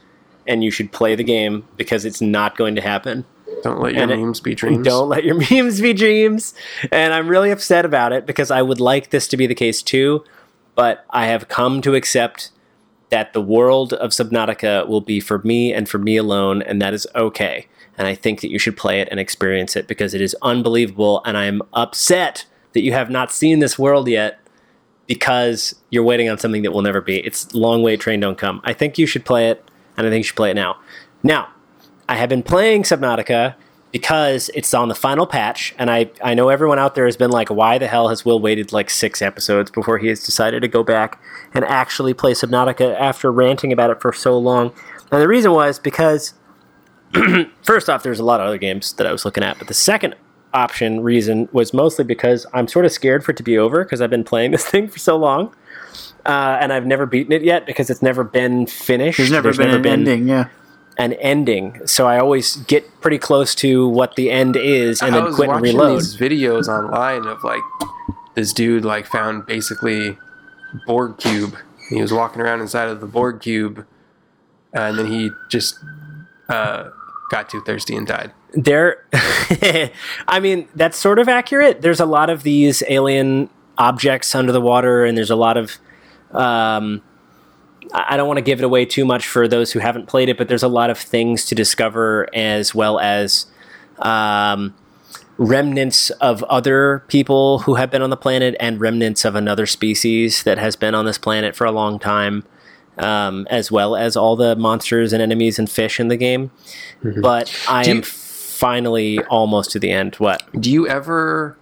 and 0.47 0.63
you 0.63 0.71
should 0.71 0.93
play 0.93 1.15
the 1.15 1.25
game 1.25 1.67
because 1.79 2.05
it's 2.05 2.21
not 2.21 2.57
going 2.59 2.75
to 2.75 2.83
happen. 2.83 3.25
don't 3.63 3.81
let 3.81 3.95
your 3.95 4.03
and 4.03 4.11
it- 4.13 4.19
memes 4.19 4.41
be 4.41 4.55
dreams. 4.55 4.87
Don't 4.87 5.09
let 5.09 5.25
your 5.25 5.35
memes 5.51 5.81
be 5.81 5.95
dreams. 5.95 6.53
And 6.93 7.15
I'm 7.15 7.27
really 7.27 7.51
upset 7.51 7.87
about 7.87 8.13
it 8.13 8.27
because 8.27 8.51
I 8.51 8.61
would 8.61 8.81
like 8.81 9.09
this 9.09 9.27
to 9.29 9.39
be 9.39 9.47
the 9.47 9.55
case 9.55 9.83
too, 9.83 10.23
but 10.75 11.07
I 11.09 11.25
have 11.27 11.49
come 11.49 11.81
to 11.83 11.95
accept 11.95 12.51
that 13.09 13.33
the 13.33 13.41
world 13.43 13.95
of 13.95 14.11
Subnautica 14.11 14.87
will 14.87 15.01
be 15.01 15.21
for 15.21 15.39
me 15.39 15.73
and 15.73 15.89
for 15.89 15.99
me 15.99 16.17
alone, 16.19 16.63
and 16.63 16.81
that 16.83 16.95
is 16.95 17.07
okay. 17.15 17.67
And 17.99 18.07
I 18.07 18.15
think 18.15 18.41
that 18.41 18.51
you 18.51 18.59
should 18.59 18.77
play 18.77 19.01
it 19.01 19.09
and 19.11 19.21
experience 19.21 19.77
it 19.77 19.87
because 19.87 20.15
it 20.15 20.21
is 20.21 20.37
unbelievable, 20.43 21.23
and 21.25 21.37
I'm 21.37 21.61
upset 21.75 22.47
that 22.73 22.83
you 22.83 22.93
have 22.93 23.11
not 23.11 23.33
seen 23.33 23.59
this 23.59 23.79
world 23.79 24.09
yet 24.09 24.39
because 25.07 25.75
you're 25.91 26.05
waiting 26.05 26.29
on 26.29 26.39
something 26.39 26.63
that 26.63 26.73
will 26.73 26.83
never 26.83 27.01
be. 27.01 27.19
It's 27.19 27.53
long 27.53 27.83
wait, 27.83 28.01
train 28.01 28.21
don't 28.21 28.39
come. 28.39 28.61
I 28.65 28.73
think 28.73 28.97
you 28.97 29.07
should 29.07 29.25
play 29.25 29.51
it, 29.51 29.69
and 29.97 30.07
I 30.07 30.11
think 30.11 30.21
you 30.21 30.25
should 30.25 30.37
play 30.37 30.51
it 30.51 30.55
now. 30.55 30.79
Now, 31.23 31.49
I 32.09 32.15
have 32.15 32.29
been 32.29 32.43
playing 32.43 32.85
Subnautica 32.85 33.55
because 33.93 34.51
it's 34.55 34.73
on 34.73 34.89
the 34.89 34.95
final 34.95 35.27
patch, 35.27 35.75
and 35.79 35.91
I, 35.91 36.11
I 36.23 36.35
know 36.35 36.49
everyone 36.49 36.79
out 36.79 36.95
there 36.95 37.07
has 37.07 37.17
been 37.17 37.31
like, 37.31 37.51
why 37.51 37.77
the 37.77 37.89
hell 37.89 38.09
has 38.09 38.25
Will 38.25 38.39
waited 38.39 38.73
like 38.73 38.89
six 38.89 39.21
episodes 39.21 39.71
before 39.71 39.99
he 39.99 40.07
has 40.09 40.25
decided 40.25 40.63
to 40.63 40.69
go 40.69 40.85
back 40.85 41.21
and 41.55 41.65
actually 41.65 42.15
play 42.15 42.33
Subnautica 42.33 42.99
after 42.99 43.33
ranting 43.33 43.73
about 43.73 43.91
it 43.91 44.01
for 44.01 44.13
so 44.13 44.39
long? 44.39 44.73
And 45.11 45.21
the 45.21 45.27
reason 45.29 45.51
was 45.51 45.81
because, 45.81 46.35
first 47.63 47.89
off, 47.89 48.03
there's 48.03 48.21
a 48.21 48.25
lot 48.25 48.41
of 48.41 48.47
other 48.47 48.59
games 48.59 48.93
that 48.95 49.07
I 49.07 49.13
was 49.13 49.25
looking 49.25 49.43
at, 49.43 49.59
but 49.59 49.69
the 49.69 49.75
second 49.75 50.15
option 50.53 51.01
reason 51.01 51.49
was 51.53 51.73
mostly 51.73 52.05
because 52.05 52.47
I'm 52.53 52.67
sort 52.69 52.85
of 52.85 52.93
scared 52.93 53.25
for 53.25 53.31
it 53.33 53.37
to 53.37 53.43
be 53.43 53.57
over 53.57 53.85
because 53.85 54.01
I've 54.01 54.11
been 54.11 54.25
playing 54.25 54.51
this 54.53 54.65
thing 54.65 54.89
for 54.89 54.99
so 54.99 55.17
long. 55.17 55.55
Uh, 56.27 56.59
and 56.61 56.73
I've 56.73 56.87
never 56.87 57.07
beaten 57.07 57.33
it 57.33 57.43
yet 57.43 57.67
because 57.67 57.89
it's 57.89 58.03
never 58.03 58.23
been 58.25 58.67
finished. 58.67 59.17
There's 59.17 59.31
never 59.31 59.55
been 59.55 59.71
an 59.71 59.87
ending. 59.87 60.29
Yeah. 60.29 60.49
an 60.99 61.15
ending. 61.15 61.81
So 61.87 62.07
I 62.07 62.19
always 62.19 62.57
get 62.57 63.01
pretty 63.01 63.19
close 63.19 63.55
to 63.57 63.89
what 63.89 64.17
the 64.17 64.31
end 64.31 64.57
is 64.57 65.01
and 65.01 65.15
I 65.15 65.19
then 65.19 65.25
was 65.25 65.37
quit 65.37 65.49
and 65.49 65.63
reload. 65.63 65.99
these 66.01 66.17
videos 66.17 66.69
online 66.69 67.27
of 67.27 67.43
like 67.43 67.63
this 68.35 68.53
dude 68.53 68.85
like 68.85 69.07
found 69.07 69.47
basically 69.47 70.19
Borg 70.87 71.17
cube. 71.19 71.57
He 71.89 72.01
was 72.01 72.13
walking 72.13 72.43
around 72.43 72.61
inside 72.61 72.89
of 72.89 73.01
the 73.01 73.07
Borg 73.07 73.41
cube, 73.41 73.85
and 74.73 74.99
then 74.99 75.07
he 75.07 75.31
just 75.49 75.79
uh, 76.49 76.91
got 77.31 77.49
too 77.49 77.63
thirsty 77.63 77.97
and 77.97 78.07
died. 78.07 78.33
There, 78.53 79.07
I 79.13 80.41
mean, 80.41 80.69
that's 80.75 80.99
sort 80.99 81.19
of 81.19 81.29
accurate. 81.29 81.81
There's 81.81 82.01
a 82.01 82.07
lot 82.07 82.29
of 82.29 82.43
these 82.43 82.83
alien 82.89 83.49
objects 83.79 84.35
under 84.35 84.53
the 84.53 84.61
water, 84.61 85.05
and 85.05 85.17
there's 85.17 85.31
a 85.31 85.37
lot 85.37 85.57
of. 85.57 85.79
Um, 86.33 87.03
I 87.93 88.17
don't 88.17 88.29
want 88.29 88.37
to 88.37 88.43
give 88.43 88.61
it 88.61 88.65
away 88.65 88.85
too 88.85 89.05
much 89.05 89.27
for 89.27 89.49
those 89.49 89.73
who 89.73 89.81
haven't 89.81 90.07
played 90.07 90.29
it, 90.29 90.39
but 90.39 90.47
there's 90.47 90.63
a 90.63 90.69
lot 90.69 90.91
of 90.91 90.99
things 90.99 91.45
to 91.47 91.57
discover 91.57 92.29
as 92.33 92.73
well 92.73 93.01
as 93.01 93.47
um, 93.99 94.75
remnants 95.39 96.11
of 96.11 96.45
other 96.45 97.03
people 97.09 97.61
who 97.61 97.75
have 97.75 97.91
been 97.91 98.03
on 98.03 98.11
the 98.11 98.17
planet 98.17 98.55
and 98.61 98.81
remnants 98.81 99.25
of 99.25 99.35
another 99.35 99.67
species 99.67 100.45
that 100.45 100.59
has 100.59 100.77
been 100.77 100.95
on 100.95 101.05
this 101.05 101.19
planet 101.19 101.57
for 101.57 101.65
a 101.65 101.73
long 101.73 101.99
time, 101.99 102.45
um, 103.01 103.47
as 103.51 103.71
well 103.73 103.97
as 103.97 104.17
all 104.17 104.37
the 104.37 104.55
monsters 104.57 105.13
and 105.13 105.23
enemies 105.23 105.59
and 105.59 105.69
fish 105.71 105.99
in 106.01 106.09
the 106.09 106.17
game. 106.17 106.51
But 107.23 107.53
I 107.69 107.83
Do 107.85 107.91
am 107.91 107.97
you- 107.99 108.03
finally 108.03 109.19
almost 109.25 109.71
to 109.73 109.79
the 109.79 109.91
end. 109.91 110.15
What? 110.17 110.43
Do 110.61 110.71
you 110.71 110.87
ever 110.87 111.57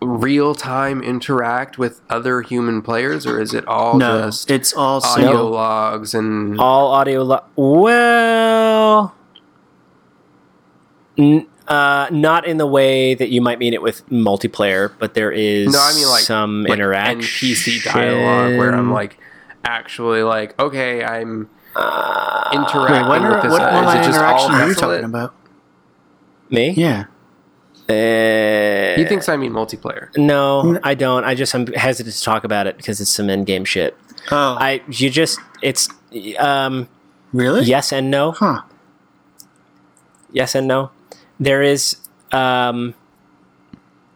real 0.00 0.54
time 0.54 1.02
interact 1.02 1.76
with 1.76 2.00
other 2.08 2.40
human 2.42 2.80
players, 2.82 3.26
or 3.26 3.40
is 3.40 3.52
it 3.52 3.66
all 3.66 3.98
No, 3.98 4.26
just 4.26 4.48
it's 4.48 4.72
all 4.72 5.02
audio 5.04 5.26
single. 5.26 5.50
logs 5.50 6.14
and 6.14 6.60
all 6.60 6.92
audio 6.92 7.24
lo- 7.24 7.42
well 7.56 9.12
n- 11.18 11.46
uh, 11.68 12.08
not 12.10 12.46
in 12.46 12.56
the 12.56 12.66
way 12.66 13.14
that 13.14 13.28
you 13.30 13.40
might 13.40 13.58
mean 13.58 13.74
it 13.74 13.82
with 13.82 14.08
multiplayer 14.08 14.92
but 14.98 15.14
there 15.14 15.30
is 15.30 15.72
no? 15.72 15.78
I 15.80 15.94
mean 15.94 16.08
like 16.08 16.22
some 16.24 16.62
like 16.64 16.72
interaction 16.72 17.20
NPC 17.20 17.84
dialogue 17.84 18.56
where 18.58 18.74
I'm 18.74 18.90
like 18.92 19.18
actually 19.64 20.22
like 20.22 20.58
okay, 20.58 21.04
I'm 21.04 21.48
interacting 22.52 23.08
Wait, 23.08 23.20
what, 23.20 23.22
with 23.22 23.42
this. 23.42 23.52
what 23.52 23.62
uh, 23.62 23.88
is 23.88 23.94
it 23.94 24.04
just 24.04 24.18
all 24.18 24.24
interaction 24.24 24.54
are 24.54 24.68
you 24.68 24.74
talking 24.74 25.04
about? 25.04 25.34
me 26.50 26.70
Yeah. 26.70 27.04
Uh, 27.90 28.96
He 28.98 29.04
thinks 29.06 29.28
I 29.28 29.36
mean 29.36 29.52
multiplayer. 29.52 30.08
no 30.16 30.78
i 30.82 30.94
don't 30.94 31.24
i 31.24 31.34
just 31.34 31.54
i'm 31.54 31.66
hesitant 31.68 32.14
to 32.14 32.22
talk 32.22 32.44
about 32.44 32.66
it 32.66 32.76
because 32.76 33.00
it's 33.00 33.10
some 33.10 33.30
end-game 33.30 33.64
shit 33.64 33.96
Oh, 34.30 34.56
i 34.60 34.82
you 34.90 35.08
just 35.08 35.38
it's 35.62 35.88
um 36.38 36.86
really? 37.32 37.62
yes 37.64 37.92
and 37.92 38.10
no 38.10 38.32
Huh. 38.32 38.60
yes 40.32 40.54
and 40.54 40.66
no. 40.68 40.90
There 41.40 41.62
is 41.62 41.96
um, 42.32 42.94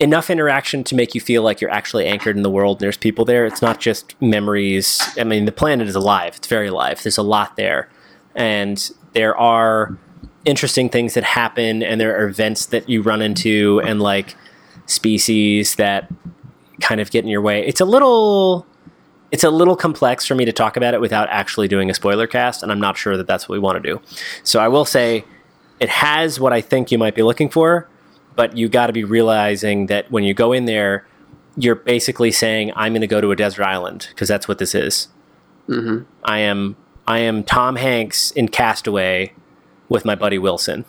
enough 0.00 0.30
interaction 0.30 0.82
to 0.84 0.96
make 0.96 1.14
you 1.14 1.20
feel 1.20 1.42
like 1.42 1.60
you're 1.60 1.70
actually 1.70 2.06
anchored 2.06 2.36
in 2.36 2.42
the 2.42 2.50
world. 2.50 2.80
There's 2.80 2.96
people 2.96 3.24
there. 3.24 3.46
It's 3.46 3.62
not 3.62 3.78
just 3.78 4.20
memories. 4.20 5.00
I 5.16 5.24
mean, 5.24 5.44
the 5.44 5.52
planet 5.52 5.88
is 5.88 5.94
alive. 5.94 6.34
It's 6.36 6.48
very 6.48 6.68
alive. 6.68 7.02
There's 7.02 7.18
a 7.18 7.22
lot 7.22 7.56
there, 7.56 7.88
and 8.34 8.90
there 9.12 9.36
are 9.36 9.96
interesting 10.44 10.88
things 10.88 11.14
that 11.14 11.22
happen, 11.22 11.82
and 11.84 12.00
there 12.00 12.18
are 12.18 12.26
events 12.26 12.66
that 12.66 12.88
you 12.88 13.02
run 13.02 13.22
into, 13.22 13.80
and 13.84 14.00
like 14.00 14.34
species 14.86 15.76
that 15.76 16.12
kind 16.80 17.00
of 17.00 17.12
get 17.12 17.24
in 17.24 17.30
your 17.30 17.40
way. 17.40 17.64
It's 17.64 17.80
a 17.80 17.84
little. 17.84 18.66
It's 19.30 19.44
a 19.44 19.50
little 19.50 19.76
complex 19.76 20.26
for 20.26 20.34
me 20.34 20.44
to 20.44 20.52
talk 20.52 20.76
about 20.76 20.92
it 20.92 21.00
without 21.00 21.26
actually 21.30 21.66
doing 21.66 21.88
a 21.88 21.94
spoiler 21.94 22.26
cast, 22.26 22.62
and 22.62 22.70
I'm 22.70 22.80
not 22.80 22.98
sure 22.98 23.16
that 23.16 23.26
that's 23.26 23.48
what 23.48 23.54
we 23.54 23.60
want 23.60 23.82
to 23.82 23.90
do. 23.94 23.98
So 24.42 24.60
I 24.60 24.68
will 24.68 24.84
say 24.84 25.24
it 25.82 25.88
has 25.88 26.38
what 26.38 26.52
I 26.52 26.60
think 26.60 26.90
you 26.92 26.98
might 26.98 27.14
be 27.14 27.22
looking 27.22 27.48
for, 27.48 27.88
but 28.36 28.56
you 28.56 28.68
got 28.68 28.86
to 28.86 28.92
be 28.92 29.04
realizing 29.04 29.86
that 29.86 30.10
when 30.10 30.22
you 30.24 30.32
go 30.32 30.52
in 30.52 30.64
there, 30.66 31.04
you're 31.56 31.74
basically 31.74 32.30
saying, 32.30 32.72
"I'm 32.76 32.92
going 32.92 33.00
to 33.02 33.06
go 33.16 33.20
to 33.20 33.30
a 33.32 33.36
desert 33.36 33.64
island," 33.64 34.06
because 34.10 34.28
that's 34.28 34.46
what 34.48 34.58
this 34.58 34.74
is. 34.74 35.08
Mhm. 35.68 36.04
I 36.24 36.38
am 36.38 36.76
I 37.06 37.18
am 37.18 37.42
Tom 37.42 37.76
Hanks 37.76 38.30
in 38.30 38.48
Castaway 38.48 39.32
with 39.88 40.04
my 40.04 40.14
buddy 40.14 40.38
Wilson. 40.38 40.84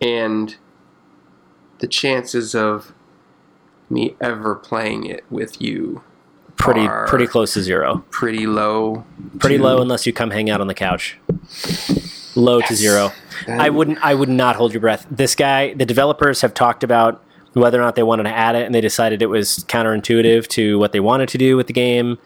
and 0.00 0.56
the 1.78 1.86
chances 1.86 2.54
of 2.56 2.92
me 3.88 4.16
ever 4.20 4.54
playing 4.56 5.04
it 5.06 5.24
with 5.30 5.60
you 5.62 6.02
Pretty 6.56 6.86
pretty 7.06 7.26
close 7.26 7.54
to 7.54 7.62
zero. 7.62 8.04
pretty 8.10 8.46
low. 8.46 9.04
Pretty 9.38 9.56
to- 9.58 9.62
low 9.62 9.80
unless 9.80 10.06
you 10.06 10.12
come 10.12 10.30
hang 10.30 10.50
out 10.50 10.60
on 10.60 10.66
the 10.66 10.74
couch. 10.74 11.18
Low 12.34 12.60
to 12.60 12.74
zero. 12.74 13.12
I 13.48 13.70
wouldn't. 13.70 13.98
I 14.02 14.14
would 14.14 14.28
not 14.28 14.56
hold 14.56 14.72
your 14.72 14.80
breath. 14.80 15.06
This 15.10 15.34
guy, 15.34 15.74
the 15.74 15.86
developers 15.86 16.40
have 16.40 16.54
talked 16.54 16.82
about 16.82 17.22
whether 17.52 17.78
or 17.78 17.84
not 17.84 17.96
they 17.96 18.02
wanted 18.02 18.24
to 18.24 18.30
add 18.30 18.54
it, 18.54 18.64
and 18.64 18.74
they 18.74 18.80
decided 18.80 19.20
it 19.20 19.26
was 19.26 19.64
counterintuitive 19.68 20.46
to 20.48 20.78
what 20.78 20.92
they 20.92 21.00
wanted 21.00 21.28
to 21.30 21.38
do 21.38 21.56
with 21.56 21.66
the 21.66 21.72
game. 21.72 22.18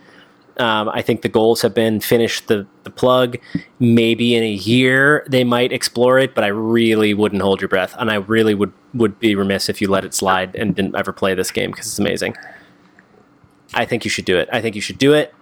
Um, 0.58 0.88
I 0.88 1.02
think 1.02 1.20
the 1.20 1.28
goals 1.28 1.60
have 1.62 1.74
been 1.74 2.00
finish 2.00 2.40
the 2.40 2.66
the 2.84 2.90
plug. 2.90 3.36
Maybe 3.78 4.34
in 4.34 4.42
a 4.42 4.52
year 4.52 5.26
they 5.28 5.44
might 5.44 5.72
explore 5.72 6.18
it, 6.18 6.34
but 6.34 6.44
I 6.44 6.48
really 6.48 7.12
wouldn't 7.12 7.42
hold 7.42 7.60
your 7.60 7.68
breath, 7.68 7.94
and 7.98 8.10
I 8.10 8.16
really 8.16 8.54
would 8.54 8.72
would 8.94 9.18
be 9.18 9.34
remiss 9.34 9.68
if 9.68 9.80
you 9.80 9.88
let 9.88 10.04
it 10.04 10.14
slide 10.14 10.54
and 10.54 10.74
didn't 10.74 10.96
ever 10.96 11.12
play 11.12 11.34
this 11.34 11.50
game 11.50 11.70
because 11.70 11.86
it's 11.86 11.98
amazing. 11.98 12.36
I 13.74 13.84
think 13.84 14.04
you 14.04 14.10
should 14.10 14.24
do 14.24 14.38
it. 14.38 14.48
I 14.52 14.60
think 14.62 14.74
you 14.74 14.80
should 14.80 14.98
do 14.98 15.12
it. 15.12 15.34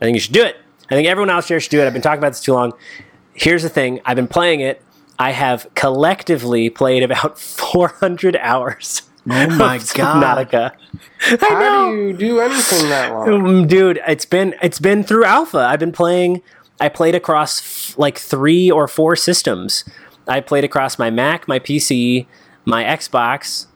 I 0.00 0.04
think 0.04 0.14
you 0.14 0.20
should 0.20 0.32
do 0.32 0.42
it. 0.42 0.56
I 0.90 0.94
think 0.94 1.06
everyone 1.06 1.30
else 1.30 1.48
here 1.48 1.60
should 1.60 1.70
do 1.70 1.80
it. 1.80 1.86
I've 1.86 1.92
been 1.92 2.02
talking 2.02 2.18
about 2.18 2.30
this 2.30 2.40
too 2.40 2.54
long. 2.54 2.72
Here's 3.36 3.62
the 3.62 3.68
thing 3.68 4.00
I've 4.04 4.16
been 4.16 4.28
playing 4.28 4.60
it. 4.60 4.82
I 5.18 5.30
have 5.30 5.66
collectively 5.74 6.68
played 6.70 7.02
about 7.02 7.38
400 7.38 8.36
hours. 8.36 9.02
Oh 9.28 9.48
my 9.56 9.76
of 9.76 9.92
God. 9.94 10.48
Subnautica. 10.52 10.72
I 11.20 11.36
How 11.40 11.58
know. 11.58 11.90
do 11.92 11.96
you 12.00 12.12
do 12.12 12.40
anything 12.40 12.88
that 12.90 13.12
long? 13.12 13.28
Um, 13.46 13.66
dude 13.66 13.98
it's 14.06 14.24
been 14.24 14.54
it's 14.62 14.78
been 14.78 15.02
through 15.02 15.24
alpha 15.24 15.58
i've 15.58 15.80
been 15.80 15.90
playing 15.90 16.42
i 16.80 16.88
played 16.88 17.14
across 17.16 17.60
f- 17.60 17.98
like 17.98 18.18
three 18.18 18.70
or 18.70 18.86
four 18.86 19.16
systems 19.16 19.82
i 20.28 20.38
played 20.40 20.62
across 20.62 20.96
my 20.98 21.10
mac 21.10 21.48
my 21.48 21.58
pc 21.58 22.26
my 22.64 22.84
xbox 22.84 23.66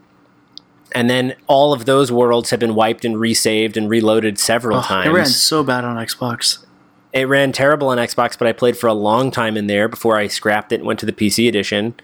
and 0.94 1.10
then 1.10 1.34
all 1.48 1.72
of 1.72 1.84
those 1.84 2.12
worlds 2.12 2.50
have 2.50 2.60
been 2.60 2.74
wiped 2.76 3.04
and 3.04 3.18
resaved 3.18 3.76
and 3.76 3.88
reloaded 3.90 4.38
several 4.38 4.78
Oh, 4.78 4.82
times 4.82 5.08
it 5.08 5.12
ran 5.12 5.26
so 5.26 5.64
bad 5.64 5.84
on 5.84 5.96
Xbox. 5.96 6.64
It 7.12 7.24
ran 7.24 7.52
terrible 7.52 7.88
on 7.88 7.98
Xbox, 7.98 8.38
but 8.38 8.46
I 8.46 8.52
played 8.52 8.76
for 8.76 8.86
a 8.86 8.94
long 8.94 9.30
time 9.30 9.56
in 9.56 9.66
there 9.66 9.88
before 9.88 10.16
I 10.16 10.28
scrapped 10.28 10.72
it 10.72 10.76
and 10.76 10.84
went 10.86 11.00
to 11.00 11.06
the 11.06 11.12
PC 11.12 11.48
edition. 11.48 11.94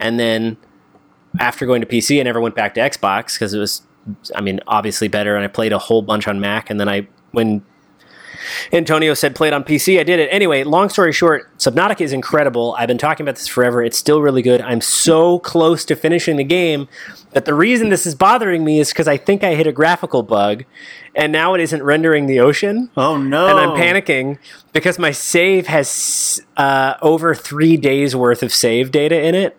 And 0.00 0.18
then 0.18 0.56
after 1.38 1.66
going 1.66 1.80
to 1.80 1.86
PC, 1.86 2.18
I 2.20 2.22
never 2.24 2.40
went 2.40 2.54
back 2.54 2.74
to 2.74 2.80
Xbox 2.80 3.34
because 3.34 3.54
it 3.54 3.58
was, 3.58 3.82
I 4.34 4.40
mean, 4.40 4.60
obviously 4.66 5.08
better. 5.08 5.36
And 5.36 5.44
I 5.44 5.48
played 5.48 5.72
a 5.72 5.78
whole 5.78 6.02
bunch 6.02 6.26
on 6.26 6.40
Mac. 6.40 6.68
And 6.68 6.80
then 6.80 6.88
I, 6.88 7.06
when 7.32 7.64
Antonio 8.72 9.14
said 9.14 9.34
play 9.34 9.48
it 9.48 9.54
on 9.54 9.64
PC, 9.64 9.98
I 10.00 10.02
did 10.02 10.18
it. 10.18 10.28
Anyway, 10.30 10.64
long 10.64 10.88
story 10.88 11.12
short, 11.12 11.56
Subnautica 11.58 12.00
is 12.00 12.12
incredible. 12.12 12.74
I've 12.78 12.88
been 12.88 12.98
talking 12.98 13.24
about 13.24 13.36
this 13.36 13.48
forever. 13.48 13.82
It's 13.82 13.98
still 13.98 14.22
really 14.22 14.42
good. 14.42 14.60
I'm 14.60 14.80
so 14.80 15.38
close 15.40 15.84
to 15.86 15.96
finishing 15.96 16.36
the 16.36 16.44
game 16.44 16.88
that 17.32 17.44
the 17.44 17.54
reason 17.54 17.90
this 17.90 18.06
is 18.06 18.14
bothering 18.14 18.64
me 18.64 18.78
is 18.78 18.88
because 18.90 19.08
I 19.08 19.16
think 19.16 19.44
I 19.44 19.54
hit 19.54 19.66
a 19.66 19.72
graphical 19.72 20.22
bug 20.22 20.64
and 21.14 21.32
now 21.32 21.54
it 21.54 21.60
isn't 21.60 21.82
rendering 21.82 22.26
the 22.26 22.40
ocean. 22.40 22.90
Oh 22.96 23.16
no! 23.16 23.48
And 23.48 23.58
I'm 23.58 23.70
panicking 23.70 24.38
because 24.72 24.98
my 24.98 25.10
save 25.10 25.66
has 25.66 26.40
uh, 26.56 26.94
over 27.02 27.34
three 27.34 27.76
days 27.76 28.14
worth 28.14 28.42
of 28.42 28.52
save 28.52 28.90
data 28.90 29.20
in 29.20 29.34
it, 29.34 29.58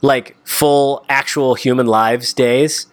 like 0.00 0.36
full 0.44 1.04
actual 1.08 1.54
human 1.56 1.86
lives 1.86 2.32
days. 2.32 2.86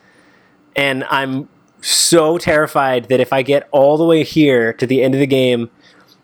And 0.76 1.04
I'm 1.06 1.48
so 1.82 2.38
terrified 2.38 3.10
that 3.10 3.20
if 3.20 3.34
I 3.34 3.42
get 3.42 3.68
all 3.72 3.98
the 3.98 4.06
way 4.06 4.24
here 4.24 4.74
to 4.74 4.86
the 4.86 5.04
end 5.04 5.14
of 5.14 5.20
the 5.20 5.28
game 5.28 5.70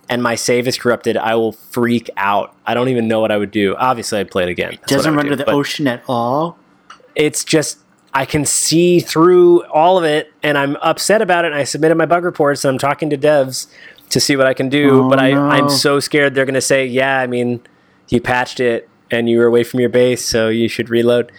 and 0.09 0.23
my 0.23 0.35
save 0.35 0.67
is 0.67 0.77
corrupted, 0.77 1.17
I 1.17 1.35
will 1.35 1.51
freak 1.51 2.09
out. 2.15 2.55
I 2.65 2.73
don't 2.73 2.89
even 2.89 3.07
know 3.07 3.19
what 3.19 3.31
I 3.31 3.37
would 3.37 3.51
do. 3.51 3.75
Obviously, 3.75 4.19
I'd 4.19 4.31
play 4.31 4.43
it 4.43 4.49
again. 4.49 4.71
That's 4.71 4.93
Doesn't 4.93 5.15
render 5.15 5.35
do, 5.35 5.43
the 5.43 5.49
ocean 5.49 5.87
at 5.87 6.03
all. 6.07 6.57
It's 7.15 7.43
just 7.43 7.79
I 8.13 8.25
can 8.25 8.45
see 8.45 8.99
through 8.99 9.65
all 9.65 9.97
of 9.97 10.03
it, 10.03 10.31
and 10.43 10.57
I'm 10.57 10.75
upset 10.77 11.21
about 11.21 11.45
it. 11.45 11.51
And 11.51 11.55
I 11.55 11.63
submitted 11.63 11.95
my 11.95 12.05
bug 12.05 12.23
reports, 12.23 12.63
and 12.63 12.71
I'm 12.71 12.79
talking 12.79 13.09
to 13.09 13.17
devs 13.17 13.67
to 14.09 14.19
see 14.19 14.35
what 14.35 14.47
I 14.47 14.53
can 14.53 14.69
do. 14.69 15.05
Oh, 15.05 15.09
but 15.09 15.19
I, 15.19 15.31
no. 15.31 15.47
I'm 15.49 15.69
so 15.69 15.99
scared 15.99 16.35
they're 16.35 16.45
going 16.45 16.55
to 16.55 16.61
say, 16.61 16.85
"Yeah, 16.85 17.19
I 17.19 17.27
mean, 17.27 17.59
you 18.09 18.21
patched 18.21 18.59
it, 18.59 18.87
and 19.11 19.29
you 19.29 19.39
were 19.39 19.45
away 19.45 19.63
from 19.63 19.79
your 19.79 19.89
base, 19.89 20.23
so 20.23 20.49
you 20.49 20.67
should 20.67 20.89
reload." 20.89 21.31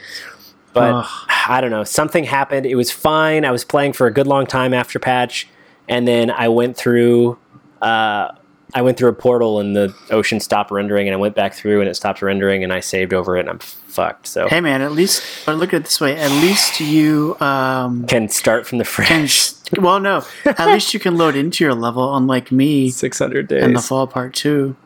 But 0.79 0.95
Ugh. 0.95 1.07
I 1.49 1.61
don't 1.61 1.71
know. 1.71 1.85
Something 1.85 2.25
happened. 2.25 2.67
It 2.67 2.75
was 2.75 2.91
fine. 2.91 3.45
I 3.45 3.51
was 3.51 3.65
playing 3.65 3.95
for 3.95 4.07
a 4.07 4.13
good 4.13 4.27
long 4.27 4.47
time 4.47 4.75
after 4.75 4.99
patch, 4.99 5.49
and 5.89 6.07
then 6.07 6.31
I 6.31 6.49
went 6.49 6.77
through. 6.77 7.39
Uh, 7.83 8.33
I 8.75 8.83
went 8.83 8.99
through 8.99 9.09
a 9.09 9.15
portal 9.15 9.61
and 9.61 9.75
the 9.75 9.95
ocean 10.11 10.41
stopped 10.41 10.71
rendering, 10.71 11.09
and 11.09 11.15
I 11.15 11.17
went 11.17 11.35
back 11.35 11.55
through 11.55 11.81
and 11.81 11.89
it 11.89 11.95
stopped 11.95 12.21
rendering, 12.21 12.63
and 12.63 12.71
I 12.71 12.81
saved 12.81 13.15
over 13.15 13.37
it, 13.39 13.41
and 13.41 13.49
I'm 13.49 13.61
fucked. 13.61 14.27
So 14.27 14.47
Hey 14.47 14.61
man, 14.61 14.83
at 14.83 14.93
least 14.93 15.23
but 15.47 15.57
look 15.57 15.73
at 15.73 15.81
it 15.81 15.85
this 15.85 16.01
way. 16.03 16.17
At 16.19 16.31
least 16.43 16.79
you 16.79 17.35
um 17.41 18.07
can 18.07 18.29
start 18.29 18.67
from 18.67 18.77
the 18.77 18.85
can 18.85 19.07
fresh. 19.27 19.53
well 19.79 20.01
no. 20.01 20.23
At 20.45 20.67
least 20.75 20.93
you 20.93 21.01
can 21.01 21.17
load 21.17 21.35
into 21.35 21.65
your 21.65 21.73
level, 21.75 22.15
unlike 22.15 22.53
me 22.53 22.91
600 22.91 23.49
days. 23.49 23.63
in 23.63 23.73
the 23.73 23.81
fall 23.81 24.07
part 24.07 24.35
two. 24.35 24.77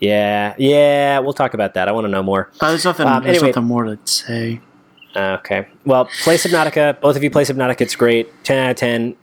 yeah, 0.00 0.54
yeah, 0.58 1.18
we'll 1.20 1.32
talk 1.32 1.54
about 1.54 1.72
that. 1.74 1.88
I 1.88 1.92
want 1.92 2.04
to 2.04 2.10
know 2.10 2.22
more. 2.22 2.50
Uh, 2.60 2.68
there's 2.70 2.84
nothing. 2.84 3.06
Um, 3.06 3.22
there's 3.24 3.42
nothing 3.42 3.64
more 3.64 3.84
to 3.84 3.98
say. 4.04 4.60
Okay. 5.14 5.66
Well, 5.84 6.06
play 6.22 6.36
Subnautica. 6.36 7.00
Both 7.00 7.16
of 7.16 7.22
you 7.22 7.30
play 7.30 7.44
Subnautica. 7.44 7.82
It's 7.82 7.96
great. 7.96 8.44
10 8.44 8.58
out 8.58 8.70
of 8.70 8.76
10. 8.76 9.16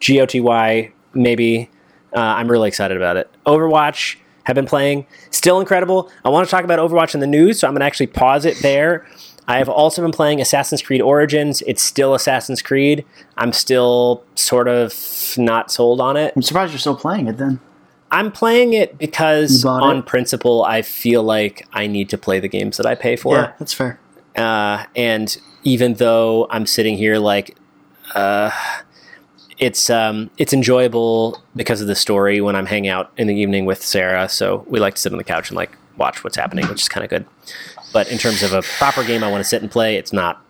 GOTY, 0.00 0.92
maybe. 1.14 1.70
Uh, 2.14 2.20
I'm 2.20 2.50
really 2.50 2.68
excited 2.68 2.96
about 2.96 3.16
it. 3.16 3.30
Overwatch, 3.46 4.16
have 4.44 4.54
been 4.54 4.66
playing. 4.66 5.06
Still 5.30 5.60
incredible. 5.60 6.10
I 6.24 6.28
want 6.28 6.46
to 6.46 6.50
talk 6.50 6.64
about 6.64 6.78
Overwatch 6.78 7.14
in 7.14 7.20
the 7.20 7.26
news, 7.26 7.58
so 7.58 7.66
I'm 7.66 7.74
going 7.74 7.80
to 7.80 7.86
actually 7.86 8.08
pause 8.08 8.44
it 8.44 8.58
there. 8.60 9.06
I 9.46 9.58
have 9.58 9.68
also 9.68 10.00
been 10.00 10.12
playing 10.12 10.40
Assassin's 10.40 10.80
Creed 10.80 11.02
Origins. 11.02 11.62
It's 11.66 11.82
still 11.82 12.14
Assassin's 12.14 12.62
Creed. 12.62 13.04
I'm 13.36 13.52
still 13.52 14.24
sort 14.34 14.68
of 14.68 14.94
not 15.36 15.70
sold 15.70 16.00
on 16.00 16.16
it. 16.16 16.32
I'm 16.34 16.42
surprised 16.42 16.72
you're 16.72 16.78
still 16.78 16.96
playing 16.96 17.26
it 17.28 17.36
then. 17.36 17.60
I'm 18.10 18.30
playing 18.30 18.74
it 18.74 18.96
because, 18.96 19.64
on 19.64 19.98
it? 19.98 20.06
principle, 20.06 20.64
I 20.64 20.82
feel 20.82 21.22
like 21.22 21.66
I 21.72 21.86
need 21.88 22.08
to 22.10 22.18
play 22.18 22.38
the 22.38 22.48
games 22.48 22.76
that 22.76 22.86
I 22.86 22.94
pay 22.94 23.16
for. 23.16 23.36
Yeah, 23.36 23.52
that's 23.58 23.72
fair. 23.72 23.98
Uh, 24.36 24.84
and 24.96 25.36
even 25.62 25.94
though 25.94 26.46
I'm 26.50 26.66
sitting 26.66 26.96
here 26.96 27.18
like, 27.18 27.56
uh, 28.14 28.50
it's 29.58 29.88
um, 29.88 30.30
it's 30.36 30.52
enjoyable 30.52 31.42
because 31.54 31.80
of 31.80 31.86
the 31.86 31.94
story 31.94 32.40
when 32.40 32.56
I'm 32.56 32.66
hanging 32.66 32.90
out 32.90 33.12
in 33.16 33.28
the 33.28 33.34
evening 33.34 33.64
with 33.64 33.82
Sarah. 33.82 34.28
So 34.28 34.64
we 34.68 34.80
like 34.80 34.94
to 34.94 35.00
sit 35.00 35.12
on 35.12 35.18
the 35.18 35.24
couch 35.24 35.50
and 35.50 35.56
like 35.56 35.76
watch 35.96 36.24
what's 36.24 36.36
happening, 36.36 36.66
which 36.68 36.82
is 36.82 36.88
kind 36.88 37.04
of 37.04 37.10
good. 37.10 37.26
But 37.92 38.10
in 38.10 38.18
terms 38.18 38.42
of 38.42 38.52
a 38.52 38.62
proper 38.62 39.04
game, 39.04 39.22
I 39.22 39.30
want 39.30 39.40
to 39.40 39.48
sit 39.48 39.62
and 39.62 39.70
play. 39.70 39.96
It's 39.96 40.12
not 40.12 40.44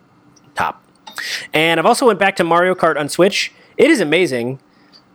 top. 0.54 0.82
And 1.52 1.78
I've 1.78 1.86
also 1.86 2.06
went 2.06 2.18
back 2.18 2.36
to 2.36 2.44
Mario 2.44 2.74
Kart 2.74 2.98
on 2.98 3.08
Switch. 3.08 3.52
It 3.76 3.90
is 3.90 4.00
amazing, 4.00 4.60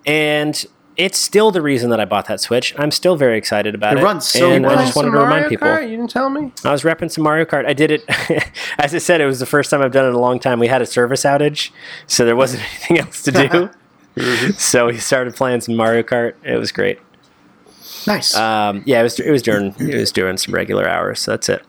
and 0.05 0.65
it's 0.99 1.17
still 1.17 1.49
the 1.49 1.61
reason 1.61 1.89
that 1.91 1.99
I 2.01 2.05
bought 2.05 2.27
that 2.27 2.41
Switch. 2.41 2.75
I'm 2.77 2.91
still 2.91 3.15
very 3.15 3.37
excited 3.37 3.73
about 3.73 3.95
it. 3.95 4.01
It 4.01 4.03
runs 4.03 4.27
so 4.27 4.51
and 4.51 4.65
well. 4.65 4.77
I 4.77 4.83
just 4.83 4.97
wanted 4.97 5.11
to 5.11 5.17
remind 5.17 5.29
Mario 5.29 5.49
people. 5.49 5.67
Kart? 5.69 5.89
You 5.89 5.95
didn't 5.95 6.09
tell 6.09 6.29
me. 6.29 6.51
I 6.65 6.71
was 6.71 6.83
repping 6.83 7.09
some 7.09 7.23
Mario 7.23 7.45
Kart. 7.45 7.65
I 7.65 7.71
did 7.71 7.89
it, 7.89 8.03
as 8.77 8.93
I 8.93 8.97
said, 8.97 9.21
it 9.21 9.25
was 9.25 9.39
the 9.39 9.45
first 9.45 9.71
time 9.71 9.81
I've 9.81 9.93
done 9.93 10.05
it 10.05 10.09
in 10.09 10.15
a 10.15 10.19
long 10.19 10.39
time. 10.39 10.59
We 10.59 10.67
had 10.67 10.81
a 10.81 10.85
service 10.85 11.23
outage, 11.23 11.71
so 12.05 12.25
there 12.25 12.35
wasn't 12.35 12.63
anything 12.89 12.99
else 12.99 13.23
to 13.23 13.31
do. 13.31 14.51
so 14.57 14.87
we 14.87 14.97
started 14.97 15.35
playing 15.35 15.61
some 15.61 15.77
Mario 15.77 16.03
Kart. 16.03 16.33
It 16.43 16.57
was 16.57 16.73
great. 16.73 16.99
Nice. 18.05 18.35
Um, 18.35 18.83
yeah, 18.85 18.99
it 18.99 19.03
was 19.03 19.19
it 19.19 19.31
was 19.31 19.41
during 19.41 19.73
it 19.79 19.95
was 19.95 20.11
during 20.11 20.35
some 20.35 20.53
regular 20.53 20.87
hours. 20.87 21.21
So 21.21 21.31
that's 21.31 21.47
it. 21.47 21.65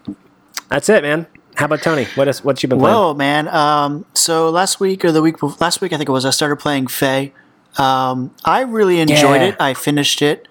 That's 0.69 0.89
it, 0.89 1.03
man. 1.03 1.29
How 1.55 1.67
about 1.67 1.83
Tony? 1.83 2.07
What 2.17 2.27
is 2.27 2.43
what 2.43 2.63
you 2.63 2.69
been 2.69 2.81
playing? 2.81 2.95
Well, 2.95 3.15
man. 3.15 3.47
Um, 3.49 4.07
so 4.15 4.51
last 4.51 4.81
week 4.81 5.05
or 5.05 5.13
the 5.13 5.23
week 5.23 5.39
before, 5.39 5.57
last 5.61 5.81
week 5.81 5.93
I 5.93 5.99
think 5.99 6.09
it 6.09 6.13
was, 6.13 6.25
I 6.25 6.31
started 6.31 6.57
playing 6.57 6.89
Fe. 6.89 7.33
Um, 7.79 8.35
I 8.45 8.63
really 8.63 9.01
enjoyed 9.01 9.41
Yeah. 9.43 9.49
it. 9.49 9.57
I 9.61 9.75
finished 9.75 10.23
it. 10.23 10.47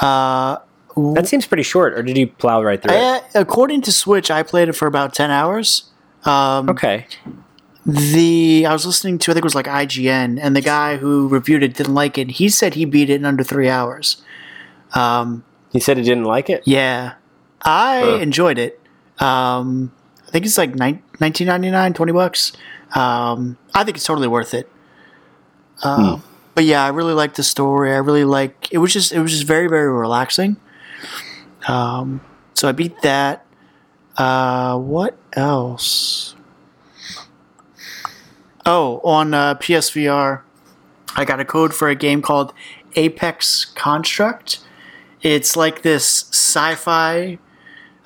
that 0.00 1.26
seems 1.26 1.46
pretty 1.46 1.62
short. 1.62 1.94
Or 1.94 2.02
did 2.02 2.16
you 2.18 2.26
plow 2.26 2.62
right 2.62 2.80
through 2.82 2.94
it? 2.94 3.22
According 3.34 3.82
to 3.82 3.92
Switch, 3.92 4.30
I 4.30 4.42
played 4.42 4.68
it 4.68 4.72
for 4.74 4.86
about 4.86 5.14
ten 5.14 5.30
hours. 5.30 5.84
Okay. 6.26 7.06
The 7.86 8.66
I 8.68 8.72
was 8.72 8.84
listening 8.84 9.18
to 9.20 9.30
I 9.30 9.34
think 9.34 9.42
it 9.42 9.44
was 9.44 9.54
like 9.54 9.66
IGN, 9.66 10.38
and 10.42 10.54
the 10.54 10.60
guy 10.60 10.96
who 10.98 11.28
reviewed 11.28 11.62
it 11.62 11.74
didn't 11.74 11.94
like 11.94 12.18
it. 12.18 12.32
He 12.32 12.48
said 12.48 12.74
he 12.74 12.84
beat 12.84 13.08
it 13.08 13.14
in 13.14 13.24
under 13.24 13.42
three 13.42 13.68
hours. 13.70 14.20
Um, 14.94 15.44
he 15.72 15.80
said 15.80 15.96
he 15.96 16.02
didn't 16.02 16.24
like 16.24 16.50
it. 16.50 16.62
Yeah, 16.66 17.12
I 17.62 18.00
Huh. 18.00 18.06
enjoyed 18.20 18.58
it. 18.58 18.80
Um, 19.18 19.92
I 20.28 20.30
think 20.30 20.44
it's 20.44 20.58
like 20.58 20.74
nine, 20.74 21.02
19.99, 21.20 21.94
20 21.94 22.12
bucks. 22.12 22.52
Um, 22.94 23.56
I 23.74 23.82
think 23.84 23.96
it's 23.96 24.04
totally 24.06 24.28
worth 24.28 24.52
it. 24.52 24.68
Um, 25.82 26.22
But 26.60 26.66
yeah, 26.66 26.84
I 26.84 26.88
really 26.88 27.14
like 27.14 27.36
the 27.36 27.42
story. 27.42 27.90
I 27.90 27.96
really 27.96 28.24
like 28.24 28.68
it. 28.70 28.76
Was 28.76 28.92
just 28.92 29.12
it 29.12 29.20
was 29.20 29.30
just 29.32 29.44
very 29.46 29.66
very 29.66 29.90
relaxing. 29.90 30.58
Um, 31.66 32.20
so 32.52 32.68
I 32.68 32.72
beat 32.72 33.00
that. 33.00 33.46
Uh, 34.18 34.76
what 34.78 35.16
else? 35.32 36.34
Oh, 38.66 39.00
on 39.04 39.32
uh, 39.32 39.54
PSVR, 39.54 40.42
I 41.16 41.24
got 41.24 41.40
a 41.40 41.46
code 41.46 41.72
for 41.72 41.88
a 41.88 41.94
game 41.94 42.20
called 42.20 42.52
Apex 42.94 43.64
Construct. 43.64 44.58
It's 45.22 45.56
like 45.56 45.80
this 45.80 46.26
sci-fi. 46.30 47.38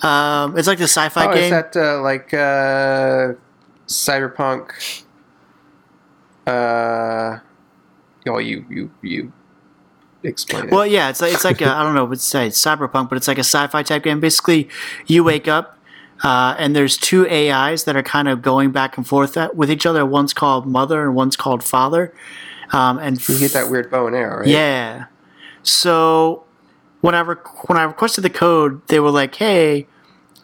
Um, 0.00 0.56
it's 0.56 0.68
like 0.68 0.78
the 0.78 0.84
sci-fi 0.84 1.26
Oh, 1.26 1.30
is 1.32 1.40
game. 1.40 1.50
that 1.50 1.76
uh, 1.76 2.00
like 2.02 2.32
uh, 2.32 3.32
cyberpunk? 3.88 5.02
Uh, 8.26 8.32
oh, 8.32 8.38
you 8.38 8.64
you 8.68 8.90
you 9.02 9.32
explain 10.22 10.64
it. 10.64 10.70
Well, 10.70 10.86
yeah, 10.86 11.10
it's 11.10 11.20
like 11.20 11.32
it's 11.34 11.44
like 11.44 11.62
I 11.62 11.80
I 11.80 11.82
don't 11.82 11.94
know, 11.94 12.04
what 12.04 12.18
to 12.18 12.24
say 12.24 12.46
it's 12.46 12.60
cyberpunk, 12.60 13.08
but 13.08 13.16
it's 13.16 13.28
like 13.28 13.38
a 13.38 13.44
sci-fi 13.44 13.82
type 13.82 14.02
game. 14.02 14.20
Basically, 14.20 14.68
you 15.06 15.24
wake 15.24 15.48
up 15.48 15.74
uh, 16.22 16.54
and 16.58 16.76
there's 16.76 16.96
two 16.96 17.28
AIs 17.28 17.84
that 17.84 17.96
are 17.96 18.02
kind 18.02 18.28
of 18.28 18.42
going 18.42 18.70
back 18.70 18.96
and 18.96 19.06
forth 19.06 19.36
at, 19.36 19.56
with 19.56 19.70
each 19.70 19.84
other. 19.84 20.06
One's 20.06 20.32
called 20.32 20.66
mother 20.66 21.02
and 21.02 21.14
one's 21.14 21.36
called 21.36 21.64
father. 21.64 22.14
Um, 22.72 22.98
and 22.98 23.26
you 23.28 23.38
get 23.38 23.52
that 23.52 23.70
weird 23.70 23.90
bow 23.90 24.06
and 24.06 24.16
arrow, 24.16 24.38
right? 24.38 24.48
Yeah. 24.48 25.06
So 25.62 26.44
when 27.00 27.14
I 27.14 27.20
rec- 27.20 27.68
when 27.68 27.78
I 27.78 27.84
requested 27.84 28.24
the 28.24 28.30
code, 28.30 28.86
they 28.88 29.00
were 29.00 29.10
like, 29.10 29.34
"Hey, 29.34 29.86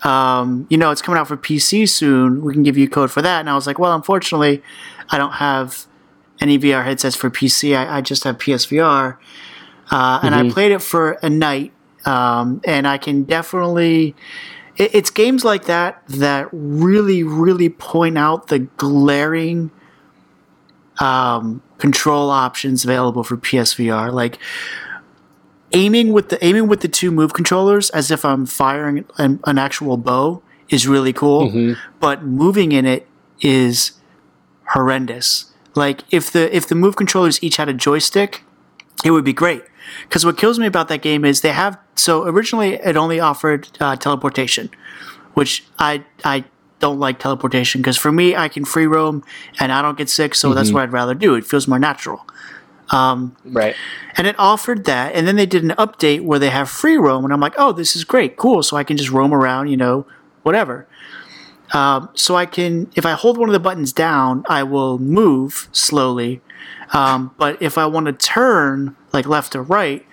um, 0.03 0.66
you 0.69 0.77
know, 0.77 0.90
it's 0.90 1.01
coming 1.03 1.19
out 1.19 1.29
for 1.29 1.37
PC 1.37 1.88
soon. 1.88 2.43
We 2.43 2.53
can 2.53 2.62
give 2.62 2.77
you 2.77 2.88
code 2.88 3.11
for 3.11 3.23
that." 3.23 3.40
And 3.40 3.49
I 3.49 3.55
was 3.55 3.66
like, 3.66 3.79
"Well, 3.79 3.95
unfortunately, 3.95 4.62
I 5.09 5.19
don't 5.19 5.33
have 5.33 5.87
any 6.40 6.59
VR 6.59 6.85
headsets 6.85 7.16
for 7.16 7.31
PC. 7.31 7.76
I, 7.76 7.98
I 7.98 8.00
just 8.00 8.24
have 8.24 8.38
PSVR." 8.38 9.16
Uh, 9.90 10.20
and 10.22 10.35
I 10.37 10.48
played 10.50 10.70
it 10.70 10.81
for 10.81 11.12
a 11.22 11.29
night, 11.29 11.72
um, 12.05 12.61
and 12.64 12.87
I 12.87 12.98
can 12.98 13.24
definitely. 13.24 14.14
It, 14.76 14.94
it's 14.94 15.11
games 15.11 15.44
like 15.44 15.64
that 15.64 16.03
that 16.09 16.48
really, 16.53 17.22
really 17.24 17.68
point 17.68 18.16
out 18.16 18.48
the 18.48 18.61
glaring 18.61 19.72
um, 21.00 21.62
control 21.79 22.31
options 22.31 22.85
available 22.85 23.24
for 23.24 23.37
PSVR. 23.37 24.12
Like 24.12 24.38
aiming 25.72 26.12
with 26.12 26.29
the 26.29 26.44
aiming 26.44 26.68
with 26.68 26.81
the 26.81 26.88
two 26.88 27.11
move 27.11 27.33
controllers 27.33 27.90
as 27.90 28.11
if 28.11 28.24
I'm 28.24 28.46
firing 28.46 29.05
an, 29.18 29.40
an 29.44 29.59
actual 29.59 29.96
bow 29.96 30.42
is 30.68 30.87
really 30.87 31.12
cool, 31.12 31.50
but 31.98 32.22
moving 32.24 32.70
in 32.72 32.87
it 32.87 33.09
is 33.40 33.92
horrendous. 34.68 35.50
Like 35.74 36.02
if 36.11 36.30
the 36.30 36.54
if 36.54 36.66
the 36.66 36.74
move 36.74 36.96
controllers 36.96 37.42
each 37.42 37.56
had 37.56 37.68
a 37.68 37.74
joystick, 37.74 38.42
it 39.04 39.11
would 39.11 39.24
be 39.24 39.33
great. 39.33 39.62
Because 40.02 40.24
what 40.24 40.37
kills 40.37 40.59
me 40.59 40.66
about 40.66 40.88
that 40.88 41.02
game 41.02 41.24
is 41.24 41.40
they 41.40 41.52
have 41.52 41.78
so 41.94 42.24
originally 42.24 42.74
it 42.74 42.96
only 42.96 43.20
offered 43.20 43.68
uh, 43.80 43.96
teleportation, 43.96 44.70
which 45.35 45.64
I 45.78 46.04
I 46.24 46.44
don't 46.80 46.98
like 46.98 47.18
teleportation 47.18 47.80
because 47.80 47.96
for 47.96 48.11
me, 48.11 48.35
I 48.35 48.48
can 48.48 48.64
free 48.64 48.87
roam 48.87 49.22
and 49.59 49.70
I 49.70 49.83
don't 49.83 49.96
get 49.96 50.09
sick, 50.09 50.35
so 50.35 50.54
that's 50.54 50.72
what 50.72 50.83
I'd 50.83 50.92
rather 50.92 51.14
do. 51.14 51.35
It 51.35 51.46
feels 51.46 51.68
more 51.68 51.78
natural. 51.78 52.26
Right. 53.44 53.76
And 54.16 54.26
it 54.26 54.35
offered 54.38 54.85
that, 54.87 55.14
and 55.14 55.26
then 55.26 55.37
they 55.37 55.46
did 55.46 55.62
an 55.62 55.70
update 55.70 56.22
where 56.22 56.40
they 56.40 56.50
have 56.50 56.68
free 56.68 56.96
roam, 56.96 57.24
and 57.24 57.33
I'm 57.33 57.40
like, 57.40 57.54
oh, 57.56 57.72
this 57.72 57.94
is 57.94 58.02
great, 58.02 58.37
cool. 58.37 58.64
So 58.64 58.76
I 58.76 58.83
can 58.83 58.96
just 58.96 59.11
roam 59.11 59.33
around, 59.33 59.68
you 59.68 59.76
know, 59.76 60.06
whatever. 60.42 60.88
Um, 61.72 62.09
so 62.14 62.35
I 62.35 62.46
can, 62.46 62.90
if 62.96 63.06
I 63.06 63.12
hold 63.12 63.38
one 63.38 63.48
of 63.48 63.52
the 63.52 63.61
buttons 63.61 63.92
down, 63.92 64.44
I 64.48 64.62
will 64.62 64.98
move 64.98 65.68
slowly. 65.72 66.40
Um, 66.92 67.33
but 67.38 67.61
if 67.62 67.78
I 67.78 67.87
want 67.87 68.06
to 68.06 68.12
turn, 68.12 68.96
like 69.12 69.26
left 69.26 69.54
or 69.54 69.62
right, 69.62 70.04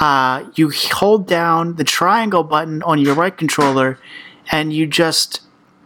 uh, 0.00 0.44
you 0.54 0.70
hold 0.70 1.26
down 1.26 1.76
the 1.76 1.84
triangle 1.84 2.44
button 2.44 2.82
on 2.82 2.98
your 3.00 3.14
right 3.14 3.36
controller, 3.36 3.98
and 4.50 4.72
you 4.72 4.86
just 4.86 5.40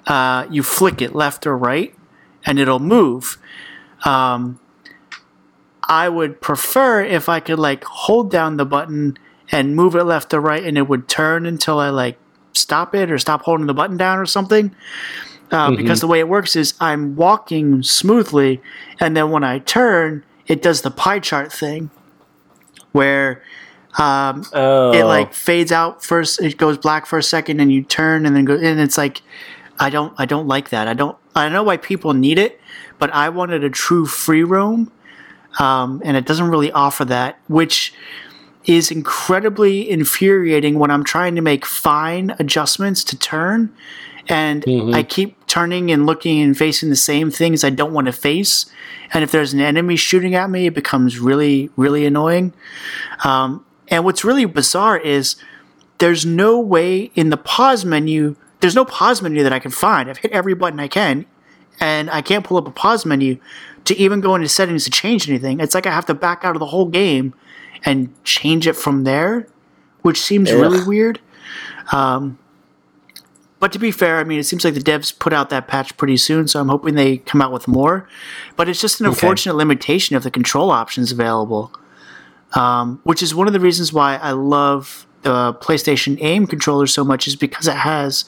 uh, 0.06 0.46
you 0.50 0.62
flick 0.62 1.00
it 1.00 1.14
left 1.14 1.46
or 1.46 1.56
right, 1.56 1.94
and 2.44 2.58
it'll 2.58 2.78
move. 2.78 3.38
Um, 4.04 4.60
I 5.84 6.08
would 6.08 6.40
prefer 6.40 7.02
if 7.02 7.28
I 7.28 7.40
could 7.40 7.58
like 7.58 7.84
hold 7.84 8.30
down 8.30 8.56
the 8.56 8.66
button 8.66 9.16
and 9.50 9.76
move 9.76 9.94
it 9.94 10.04
left 10.04 10.34
or 10.34 10.40
right, 10.40 10.62
and 10.62 10.76
it 10.76 10.88
would 10.88 11.08
turn 11.08 11.46
until 11.46 11.78
I 11.78 11.88
like 11.88 12.18
stop 12.52 12.94
it 12.94 13.10
or 13.10 13.18
stop 13.18 13.42
holding 13.42 13.66
the 13.66 13.74
button 13.74 13.96
down 13.96 14.18
or 14.18 14.26
something. 14.26 14.74
Uh, 15.50 15.70
Because 15.76 16.00
the 16.00 16.06
way 16.06 16.18
it 16.18 16.28
works 16.28 16.56
is 16.56 16.72
I'm 16.80 17.14
walking 17.14 17.82
smoothly, 17.82 18.62
and 19.00 19.14
then 19.16 19.30
when 19.30 19.44
I 19.44 19.58
turn, 19.58 20.24
it 20.46 20.62
does 20.62 20.80
the 20.80 20.90
pie 20.90 21.18
chart 21.20 21.52
thing, 21.52 21.90
where 22.92 23.42
um, 23.98 24.44
Oh. 24.54 24.92
it 24.92 25.04
like 25.04 25.34
fades 25.34 25.70
out 25.72 26.02
first. 26.02 26.40
It 26.40 26.56
goes 26.56 26.78
black 26.78 27.04
for 27.06 27.18
a 27.18 27.22
second, 27.22 27.60
and 27.60 27.70
you 27.70 27.82
turn, 27.82 28.24
and 28.24 28.34
then 28.34 28.44
go. 28.46 28.54
And 28.54 28.80
it's 28.80 28.96
like, 28.96 29.20
I 29.78 29.90
don't, 29.90 30.14
I 30.18 30.24
don't 30.24 30.46
like 30.46 30.70
that. 30.70 30.88
I 30.88 30.94
don't. 30.94 31.16
I 31.34 31.48
know 31.50 31.62
why 31.62 31.76
people 31.76 32.14
need 32.14 32.38
it, 32.38 32.58
but 32.98 33.12
I 33.12 33.28
wanted 33.28 33.62
a 33.64 33.70
true 33.70 34.06
free 34.06 34.44
roam, 34.44 34.90
um, 35.58 36.00
and 36.04 36.16
it 36.16 36.24
doesn't 36.24 36.48
really 36.48 36.72
offer 36.72 37.04
that, 37.06 37.38
which 37.48 37.92
is 38.64 38.90
incredibly 38.90 39.88
infuriating 39.88 40.78
when 40.78 40.90
I'm 40.90 41.04
trying 41.04 41.34
to 41.34 41.40
make 41.40 41.66
fine 41.66 42.34
adjustments 42.38 43.02
to 43.04 43.18
turn, 43.18 43.74
and 44.28 44.64
I 44.94 45.02
keep 45.02 45.46
turning 45.46 45.90
and 45.90 46.06
looking 46.06 46.40
and 46.40 46.56
facing 46.56 46.88
the 46.90 46.96
same 46.96 47.30
things 47.30 47.64
I 47.64 47.70
don't 47.70 47.92
want 47.92 48.06
to 48.06 48.12
face. 48.12 48.66
And 49.12 49.24
if 49.24 49.32
there's 49.32 49.52
an 49.52 49.60
enemy 49.60 49.96
shooting 49.96 50.34
at 50.34 50.48
me, 50.48 50.66
it 50.66 50.74
becomes 50.74 51.18
really, 51.18 51.70
really 51.76 52.06
annoying. 52.06 52.54
Um, 53.24 53.64
and 53.88 54.04
what's 54.04 54.24
really 54.24 54.44
bizarre 54.44 54.96
is 54.96 55.36
there's 55.98 56.24
no 56.24 56.58
way 56.58 57.10
in 57.14 57.30
the 57.30 57.36
pause 57.36 57.84
menu, 57.84 58.36
there's 58.60 58.74
no 58.74 58.84
pause 58.84 59.20
menu 59.22 59.42
that 59.42 59.52
I 59.52 59.58
can 59.58 59.70
find. 59.70 60.08
I've 60.08 60.18
hit 60.18 60.32
every 60.32 60.54
button 60.54 60.80
I 60.80 60.88
can, 60.88 61.26
and 61.80 62.10
I 62.10 62.22
can't 62.22 62.44
pull 62.44 62.56
up 62.56 62.66
a 62.66 62.70
pause 62.70 63.04
menu 63.04 63.38
to 63.84 63.96
even 63.96 64.20
go 64.20 64.34
into 64.34 64.48
settings 64.48 64.84
to 64.84 64.90
change 64.90 65.28
anything. 65.28 65.60
It's 65.60 65.74
like 65.74 65.86
I 65.86 65.90
have 65.90 66.06
to 66.06 66.14
back 66.14 66.44
out 66.44 66.54
of 66.54 66.60
the 66.60 66.66
whole 66.66 66.86
game 66.86 67.34
and 67.84 68.12
change 68.24 68.66
it 68.66 68.74
from 68.76 69.04
there, 69.04 69.46
which 70.02 70.20
seems 70.20 70.52
really 70.52 70.84
weird. 70.84 71.20
Um, 71.90 72.38
but 73.58 73.72
to 73.72 73.78
be 73.78 73.90
fair, 73.90 74.18
I 74.18 74.24
mean, 74.24 74.38
it 74.38 74.44
seems 74.44 74.64
like 74.64 74.74
the 74.74 74.80
devs 74.80 75.16
put 75.16 75.32
out 75.32 75.50
that 75.50 75.68
patch 75.68 75.96
pretty 75.96 76.16
soon, 76.16 76.48
so 76.48 76.60
I'm 76.60 76.68
hoping 76.68 76.94
they 76.94 77.18
come 77.18 77.40
out 77.40 77.52
with 77.52 77.68
more. 77.68 78.08
But 78.56 78.68
it's 78.68 78.80
just 78.80 79.00
an 79.00 79.06
unfortunate 79.06 79.54
limitation 79.54 80.16
of 80.16 80.22
the 80.22 80.30
control 80.30 80.70
options 80.70 81.12
available 81.12 81.72
um, 82.54 83.00
which 83.04 83.22
is 83.22 83.34
one 83.34 83.46
of 83.46 83.52
the 83.52 83.60
reasons 83.60 83.92
why 83.92 84.16
I 84.16 84.32
love 84.32 85.06
the 85.22 85.54
PlayStation 85.54 86.18
Aim 86.20 86.46
controller 86.46 86.86
so 86.86 87.04
much, 87.04 87.26
is 87.26 87.36
because 87.36 87.66
it 87.66 87.76
has 87.76 88.24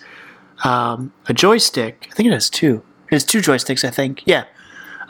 um, 0.62 1.12
a 1.26 1.34
joystick. 1.34 2.08
I 2.10 2.14
think 2.14 2.28
it 2.28 2.32
has 2.32 2.48
two. 2.48 2.82
It 3.10 3.14
has 3.14 3.24
two 3.24 3.38
joysticks, 3.40 3.84
I 3.84 3.90
think. 3.90 4.22
Yeah. 4.26 4.44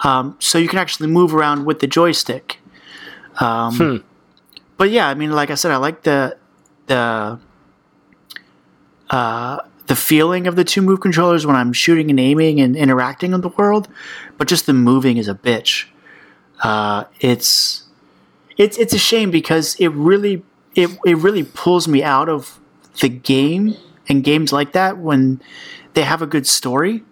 Um, 0.02 0.37
so 0.40 0.59
you 0.59 0.68
can 0.68 0.78
actually 0.78 1.09
move 1.09 1.35
around 1.35 1.64
with 1.64 1.80
the 1.80 1.87
joystick. 1.87 2.59
Um, 3.40 4.04
But 4.76 4.90
yeah, 4.90 5.09
I 5.09 5.14
mean, 5.14 5.30
like 5.33 5.50
I 5.50 5.54
said, 5.54 5.70
I 5.70 5.76
like 5.76 6.02
the 6.02 6.37
the 6.87 7.38
uh, 9.11 9.59
the 9.87 9.96
feeling 9.96 10.46
of 10.46 10.57
the 10.57 10.64
two 10.64 10.83
move 10.83 11.00
controllers 11.00 11.46
when 11.46 11.57
I'm 11.57 11.72
shooting 11.72 12.11
and 12.11 12.18
aiming 12.18 12.61
and 12.61 12.76
interacting 12.76 13.33
in 13.33 13.40
the 13.40 13.48
world, 13.50 13.88
but 14.38 14.48
just 14.48 14.66
the 14.66 14.72
moving 14.72 15.16
is 15.16 15.28
a 15.28 15.35
bitch. 15.35 15.87
Uh, 16.62 17.04
it's 17.20 17.85
it's 18.57 18.76
it's 18.78 18.92
a 18.92 18.98
shame 18.98 19.30
because 19.30 19.76
it 19.76 19.88
really 19.88 20.42
it, 20.74 20.90
it 21.04 21.18
really 21.18 21.44
pulls 21.44 21.87
me 21.87 22.02
out 22.02 22.28
of 22.28 22.59
the 23.00 23.09
game 23.09 23.76
and 24.09 24.24
games 24.24 24.52
like 24.52 24.72
that 24.72 24.98
when 24.98 25.40
they 25.94 26.02
have 26.02 26.22
a 26.22 26.26
good 26.26 26.46
story 26.46 27.02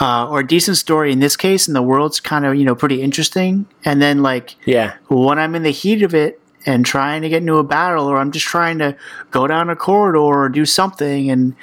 uh, 0.00 0.28
or 0.28 0.40
a 0.40 0.46
decent 0.46 0.76
story 0.76 1.12
in 1.12 1.20
this 1.20 1.36
case 1.36 1.66
and 1.66 1.76
the 1.76 1.82
world's 1.82 2.18
kind 2.20 2.44
of 2.46 2.54
you 2.54 2.64
know 2.64 2.74
pretty 2.74 3.02
interesting 3.02 3.66
and 3.84 4.00
then 4.00 4.22
like 4.22 4.56
Yeah. 4.64 4.94
when 5.08 5.38
I'm 5.38 5.54
in 5.54 5.62
the 5.62 5.70
heat 5.70 6.02
of 6.02 6.14
it 6.14 6.40
and 6.64 6.86
trying 6.86 7.22
to 7.22 7.28
get 7.28 7.38
into 7.42 7.56
a 7.56 7.64
battle 7.64 8.06
or 8.06 8.16
I'm 8.18 8.30
just 8.32 8.46
trying 8.46 8.78
to 8.78 8.96
go 9.30 9.46
down 9.46 9.68
a 9.68 9.76
corridor 9.76 10.18
or 10.18 10.48
do 10.48 10.64
something 10.64 11.30
and 11.30 11.54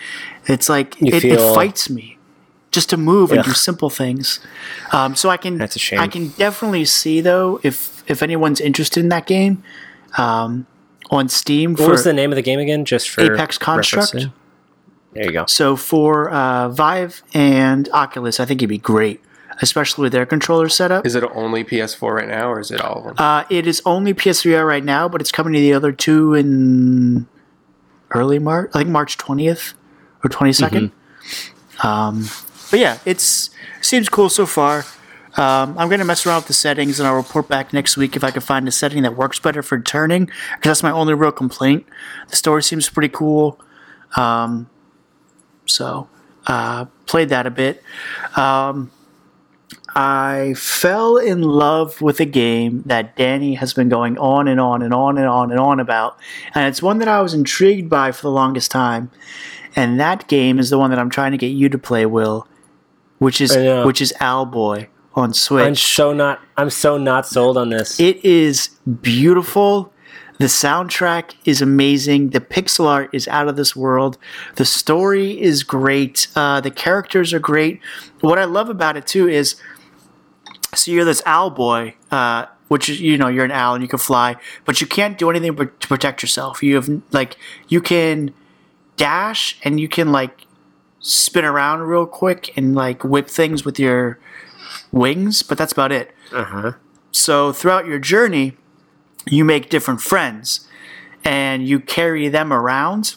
it's 0.45 0.69
like 0.69 1.01
it, 1.01 1.23
it 1.23 1.39
fights 1.55 1.89
me 1.89 2.17
just 2.71 2.89
to 2.91 2.97
move 2.97 3.31
and 3.31 3.43
do 3.43 3.51
simple 3.53 3.89
things. 3.89 4.39
Um, 4.91 5.15
so 5.15 5.29
I 5.29 5.37
can 5.37 5.57
That's 5.57 5.75
a 5.75 5.79
shame. 5.79 5.99
I 5.99 6.07
can 6.07 6.29
definitely 6.29 6.85
see 6.85 7.21
though 7.21 7.59
if 7.63 8.03
if 8.07 8.21
anyone's 8.21 8.61
interested 8.61 8.99
in 9.01 9.09
that 9.09 9.25
game 9.25 9.63
um, 10.17 10.67
on 11.09 11.29
Steam 11.29 11.75
What 11.75 11.89
was 11.89 12.03
the 12.03 12.13
name 12.13 12.31
of 12.31 12.35
the 12.35 12.41
game 12.43 12.59
again? 12.59 12.85
Just 12.85 13.09
for 13.09 13.21
Apex 13.21 13.57
Construct? 13.57 14.13
referencing? 14.13 14.33
There 15.13 15.25
you 15.25 15.31
go. 15.31 15.45
so 15.47 15.75
for 15.75 16.29
uh, 16.29 16.69
Vive 16.69 17.23
and 17.33 17.89
Oculus, 17.93 18.39
I 18.39 18.45
think 18.45 18.59
it'd 18.61 18.69
be 18.69 18.77
great, 18.77 19.21
especially 19.61 20.03
with 20.03 20.11
their 20.11 20.25
controller 20.25 20.69
setup. 20.69 21.05
Is 21.05 21.15
it 21.15 21.23
only 21.33 21.63
PS4 21.63 22.15
right 22.15 22.27
now, 22.27 22.51
or 22.51 22.59
is 22.59 22.69
it 22.69 22.79
all 22.81 22.99
of 22.99 23.03
them? 23.05 23.15
Uh, 23.17 23.43
it 23.49 23.65
is 23.65 23.81
only 23.85 24.13
PS3 24.13 24.65
right 24.65 24.83
now, 24.83 25.09
but 25.09 25.19
it's 25.21 25.31
coming 25.31 25.53
to 25.53 25.59
the 25.59 25.73
other 25.73 25.91
two 25.91 26.33
in 26.35 27.27
early 28.11 28.39
March. 28.39 28.69
I 28.73 28.79
think 28.79 28.89
March 28.89 29.17
20th 29.17 29.73
or 30.23 30.29
22nd. 30.29 30.91
Um, 31.83 32.25
but 32.69 32.79
yeah, 32.79 32.99
it's 33.05 33.49
seems 33.81 34.09
cool 34.09 34.29
so 34.29 34.45
far. 34.45 34.85
Um, 35.37 35.77
I'm 35.77 35.87
going 35.87 35.99
to 35.99 36.05
mess 36.05 36.25
around 36.25 36.37
with 36.39 36.47
the 36.47 36.53
settings 36.53 36.99
and 36.99 37.07
I'll 37.07 37.15
report 37.15 37.47
back 37.47 37.71
next 37.71 37.95
week 37.95 38.15
if 38.15 38.23
I 38.23 38.31
can 38.31 38.41
find 38.41 38.67
a 38.67 38.71
setting 38.71 39.03
that 39.03 39.15
works 39.15 39.39
better 39.39 39.61
for 39.63 39.79
turning, 39.79 40.25
because 40.25 40.63
that's 40.63 40.83
my 40.83 40.91
only 40.91 41.13
real 41.13 41.31
complaint. 41.31 41.85
The 42.29 42.35
story 42.35 42.61
seems 42.63 42.89
pretty 42.89 43.09
cool. 43.09 43.59
Um, 44.17 44.69
so, 45.69 46.07
uh, 46.47 46.85
played 47.05 47.29
that 47.29 47.45
a 47.45 47.51
bit. 47.51 47.83
Um, 48.35 48.91
I 49.95 50.53
fell 50.55 51.17
in 51.17 51.41
love 51.41 52.01
with 52.01 52.19
a 52.19 52.25
game 52.25 52.83
that 52.85 53.15
Danny 53.15 53.55
has 53.55 53.73
been 53.73 53.89
going 53.89 54.17
on 54.17 54.47
and 54.47 54.59
on 54.59 54.81
and 54.81 54.93
on 54.93 55.17
and 55.17 55.27
on 55.27 55.51
and 55.51 55.59
on 55.59 55.79
about. 55.79 56.17
And 56.53 56.67
it's 56.67 56.81
one 56.81 56.99
that 56.99 57.07
I 57.07 57.21
was 57.21 57.33
intrigued 57.33 57.89
by 57.89 58.11
for 58.11 58.21
the 58.21 58.31
longest 58.31 58.71
time. 58.71 59.11
And 59.75 59.99
that 59.99 60.27
game 60.27 60.59
is 60.59 60.69
the 60.69 60.77
one 60.77 60.89
that 60.89 60.99
I'm 60.99 61.09
trying 61.09 61.31
to 61.31 61.37
get 61.37 61.47
you 61.47 61.69
to 61.69 61.77
play, 61.77 62.05
Will, 62.05 62.47
which 63.19 63.41
is 63.41 63.55
which 63.85 64.01
is 64.01 64.13
Owlboy 64.19 64.87
on 65.15 65.33
Switch. 65.33 65.65
I'm 65.65 65.75
so 65.75 66.13
not. 66.13 66.41
I'm 66.57 66.69
so 66.69 66.97
not 66.97 67.27
sold 67.27 67.57
on 67.57 67.69
this. 67.69 67.99
It 67.99 68.23
is 68.25 68.69
beautiful. 69.01 69.93
The 70.39 70.45
soundtrack 70.45 71.35
is 71.43 71.61
amazing. 71.61 72.29
The 72.29 72.39
pixel 72.39 72.85
art 72.85 73.09
is 73.13 73.27
out 73.27 73.49
of 73.49 73.57
this 73.57 73.75
world. 73.75 74.17
The 74.55 74.63
story 74.63 75.39
is 75.39 75.63
great. 75.63 76.27
Uh, 76.33 76.61
the 76.61 76.71
characters 76.71 77.33
are 77.33 77.39
great. 77.39 77.81
What 78.21 78.39
I 78.39 78.45
love 78.45 78.69
about 78.69 78.95
it 78.95 79.05
too 79.05 79.27
is, 79.27 79.55
so 80.73 80.91
you're 80.91 81.03
this 81.03 81.21
owl 81.25 81.49
boy, 81.49 81.95
uh, 82.09 82.45
which 82.69 82.87
is 82.87 83.01
you 83.01 83.17
know 83.17 83.27
you're 83.27 83.43
an 83.43 83.51
owl 83.51 83.75
and 83.75 83.83
you 83.83 83.89
can 83.89 83.99
fly, 83.99 84.37
but 84.63 84.79
you 84.79 84.87
can't 84.87 85.17
do 85.17 85.29
anything 85.29 85.53
but 85.55 85.77
to 85.81 85.87
protect 85.89 86.21
yourself. 86.21 86.63
You 86.63 86.75
have 86.75 86.89
like 87.11 87.35
you 87.67 87.81
can 87.81 88.33
dash 88.95 89.57
and 89.63 89.79
you 89.79 89.89
can 89.89 90.11
like 90.11 90.45
spin 90.99 91.43
around 91.43 91.81
real 91.81 92.05
quick 92.05 92.55
and 92.57 92.75
like 92.75 93.03
whip 93.03 93.27
things 93.27 93.65
with 93.65 93.77
your 93.77 94.19
wings, 94.91 95.43
but 95.43 95.57
that's 95.57 95.73
about 95.73 95.91
it. 95.91 96.15
uh-huh. 96.31 96.73
So 97.11 97.51
throughout 97.51 97.87
your 97.87 97.99
journey, 97.99 98.55
you 99.27 99.45
make 99.45 99.69
different 99.69 100.01
friends 100.01 100.67
and 101.23 101.67
you 101.67 101.79
carry 101.79 102.27
them 102.27 102.51
around. 102.53 103.15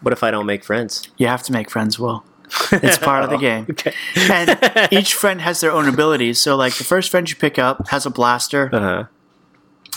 What 0.00 0.12
if 0.12 0.22
I 0.22 0.30
don't 0.30 0.46
make 0.46 0.64
friends? 0.64 1.08
You 1.16 1.28
have 1.28 1.42
to 1.44 1.52
make 1.52 1.70
friends, 1.70 1.98
Will. 1.98 2.24
It's 2.72 2.98
part 2.98 3.24
of 3.24 3.30
the 3.30 3.36
game. 3.48 3.66
Okay. 3.70 3.94
And 4.16 4.88
each 4.92 5.14
friend 5.14 5.40
has 5.40 5.60
their 5.60 5.70
own 5.70 5.88
abilities. 5.88 6.38
So, 6.40 6.56
like, 6.56 6.74
the 6.74 6.84
first 6.84 7.10
friend 7.10 7.28
you 7.28 7.36
pick 7.36 7.58
up 7.58 7.88
has 7.88 8.04
a 8.04 8.10
blaster. 8.10 8.68
Uh-huh. 8.72 9.04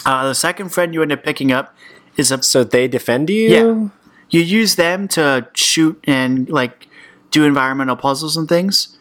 Uh, 0.05 0.27
the 0.27 0.35
second 0.35 0.69
friend 0.69 0.93
you 0.93 1.01
end 1.01 1.11
up 1.11 1.23
picking 1.23 1.51
up 1.51 1.75
is 2.17 2.31
a. 2.31 2.41
So 2.43 2.63
they 2.63 2.87
defend 2.87 3.29
you. 3.29 3.49
Yeah. 3.49 3.87
You 4.29 4.41
use 4.41 4.75
them 4.75 5.07
to 5.09 5.47
shoot 5.53 5.99
and, 6.05 6.49
like, 6.49 6.87
do 7.31 7.43
environmental 7.43 7.95
puzzles 7.95 8.37
and 8.37 8.47
things. 8.47 8.94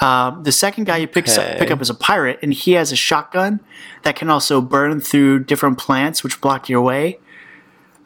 Um, 0.00 0.42
the 0.42 0.52
second 0.52 0.84
guy 0.84 0.98
you 0.98 1.06
pick, 1.06 1.28
Okay. 1.28 1.56
pick 1.58 1.70
up 1.70 1.80
is 1.80 1.90
a 1.90 1.94
pirate, 1.94 2.38
and 2.42 2.52
he 2.52 2.72
has 2.72 2.92
a 2.92 2.96
shotgun 2.96 3.60
that 4.02 4.16
can 4.16 4.28
also 4.30 4.60
burn 4.60 5.00
through 5.00 5.44
different 5.44 5.78
plants 5.78 6.22
which 6.22 6.40
block 6.40 6.68
your 6.68 6.80
way. 6.82 7.18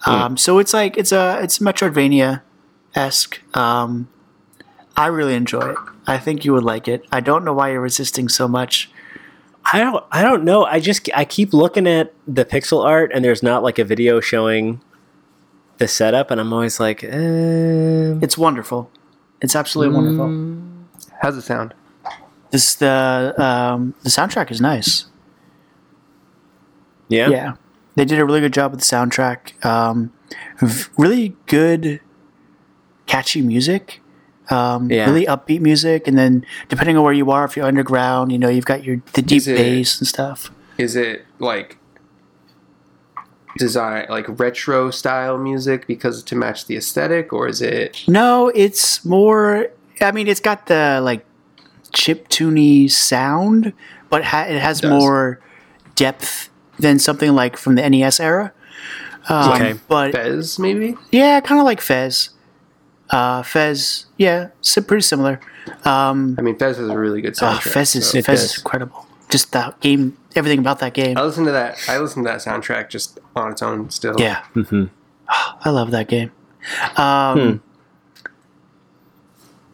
Um, 0.06 0.36
so 0.36 0.58
it's 0.58 0.72
like 0.72 0.96
it's 0.96 1.12
a 1.12 1.40
it's 1.42 1.58
Metroidvania 1.58 2.40
esque. 2.94 3.40
Um, 3.56 4.08
I 4.96 5.06
really 5.08 5.34
enjoy 5.34 5.70
it. 5.72 5.76
I 6.06 6.16
think 6.18 6.44
you 6.44 6.52
would 6.54 6.64
like 6.64 6.88
it. 6.88 7.04
I 7.12 7.20
don't 7.20 7.44
know 7.44 7.52
why 7.52 7.70
you're 7.72 7.80
resisting 7.82 8.28
so 8.28 8.48
much. 8.48 8.90
I 9.72 9.78
don't 9.78 10.02
I 10.10 10.22
don't 10.22 10.42
know. 10.44 10.64
I 10.64 10.80
just 10.80 11.08
I 11.14 11.24
keep 11.26 11.52
looking 11.52 11.86
at 11.86 12.14
the 12.26 12.44
pixel 12.46 12.84
art 12.84 13.10
and 13.14 13.22
there's 13.24 13.42
not 13.42 13.62
like 13.62 13.78
a 13.78 13.84
video 13.84 14.20
showing 14.20 14.80
the 15.76 15.86
setup 15.86 16.30
and 16.30 16.40
I'm 16.40 16.52
always 16.52 16.80
like, 16.80 17.04
eh. 17.04 18.14
It's 18.22 18.38
wonderful. 18.38 18.90
It's 19.42 19.54
absolutely 19.54 19.94
wonderful. 19.94 20.28
How's 21.20 21.36
it 21.36 21.42
sound? 21.42 21.74
This 22.50 22.74
the 22.74 23.34
um, 23.38 23.94
the 24.02 24.08
soundtrack 24.10 24.50
is 24.50 24.60
nice. 24.60 25.06
yeah. 27.08 27.28
Yeah, 27.28 27.52
they 27.94 28.04
did 28.04 28.18
a 28.18 28.24
really 28.24 28.40
good 28.40 28.52
job 28.52 28.70
with 28.72 28.80
the 28.80 28.86
soundtrack. 28.86 29.64
Um, 29.64 30.12
really 30.98 31.36
good, 31.46 32.00
catchy 33.06 33.42
music. 33.42 34.00
Um, 34.48 34.90
Yeah. 34.90 35.06
Really 35.06 35.26
upbeat 35.26 35.60
music, 35.60 36.08
and 36.08 36.18
then 36.18 36.44
depending 36.68 36.96
on 36.96 37.04
where 37.04 37.12
you 37.12 37.30
are, 37.30 37.44
if 37.44 37.56
you're 37.56 37.66
underground, 37.66 38.32
you 38.32 38.38
know 38.38 38.48
you've 38.48 38.64
got 38.64 38.82
your 38.82 39.00
the 39.12 39.22
deep 39.22 39.46
it- 39.46 39.56
bass 39.56 39.98
and 40.00 40.08
stuff. 40.08 40.50
Is 40.78 40.96
it 40.96 41.24
like 41.38 41.76
design 43.58 44.06
like 44.08 44.26
retro 44.40 44.90
style 44.90 45.36
music 45.36 45.86
because 45.86 46.22
to 46.24 46.34
match 46.34 46.66
the 46.66 46.76
aesthetic, 46.76 47.32
or 47.32 47.46
is 47.48 47.60
it 47.62 48.02
No, 48.08 48.48
it's 48.54 49.04
more. 49.04 49.68
I 50.00 50.12
mean, 50.12 50.28
it's 50.28 50.40
got 50.40 50.66
the 50.66 51.00
like 51.02 51.24
chip 51.92 52.28
tuney 52.28 52.90
sound, 52.90 53.72
but 54.08 54.24
ha- 54.24 54.46
it 54.48 54.60
has 54.60 54.80
does. 54.80 54.90
more 54.90 55.40
depth 55.94 56.48
than 56.78 56.98
something 56.98 57.34
like 57.34 57.56
from 57.56 57.74
the 57.74 57.88
NES 57.88 58.20
era. 58.20 58.52
Um, 59.28 59.52
Okay. 59.52 59.74
but 59.88 60.12
Fez 60.12 60.58
maybe? 60.58 60.96
Yeah, 61.12 61.40
kind 61.40 61.60
of 61.60 61.64
like 61.66 61.80
Fez. 61.80 62.30
Uh, 63.10 63.42
Fez, 63.42 64.06
yeah, 64.16 64.48
si- 64.60 64.80
pretty 64.80 65.02
similar. 65.02 65.40
Um, 65.84 66.36
I 66.38 66.42
mean, 66.42 66.56
Fez 66.56 66.78
is 66.78 66.88
a 66.88 66.96
really 66.98 67.20
good 67.20 67.34
oh, 67.42 67.44
soundtrack. 67.44 67.72
Fez 67.72 67.96
is 67.96 68.10
so- 68.10 68.22
Fez 68.22 68.42
is 68.44 68.58
incredible. 68.58 69.06
Just 69.28 69.52
that 69.52 69.78
game, 69.80 70.16
everything 70.34 70.58
about 70.58 70.78
that 70.80 70.94
game. 70.94 71.16
I 71.18 71.22
listen 71.22 71.44
to 71.44 71.52
that. 71.52 71.76
I 71.88 71.98
listen 71.98 72.24
to 72.24 72.28
that 72.30 72.38
soundtrack 72.40 72.88
just 72.88 73.20
on 73.36 73.52
its 73.52 73.62
own 73.62 73.90
still. 73.90 74.14
Yeah, 74.18 74.42
Mm-hmm. 74.54 74.84
Oh, 75.28 75.58
I 75.64 75.70
love 75.70 75.90
that 75.92 76.08
game. 76.08 76.32
Um, 76.96 77.62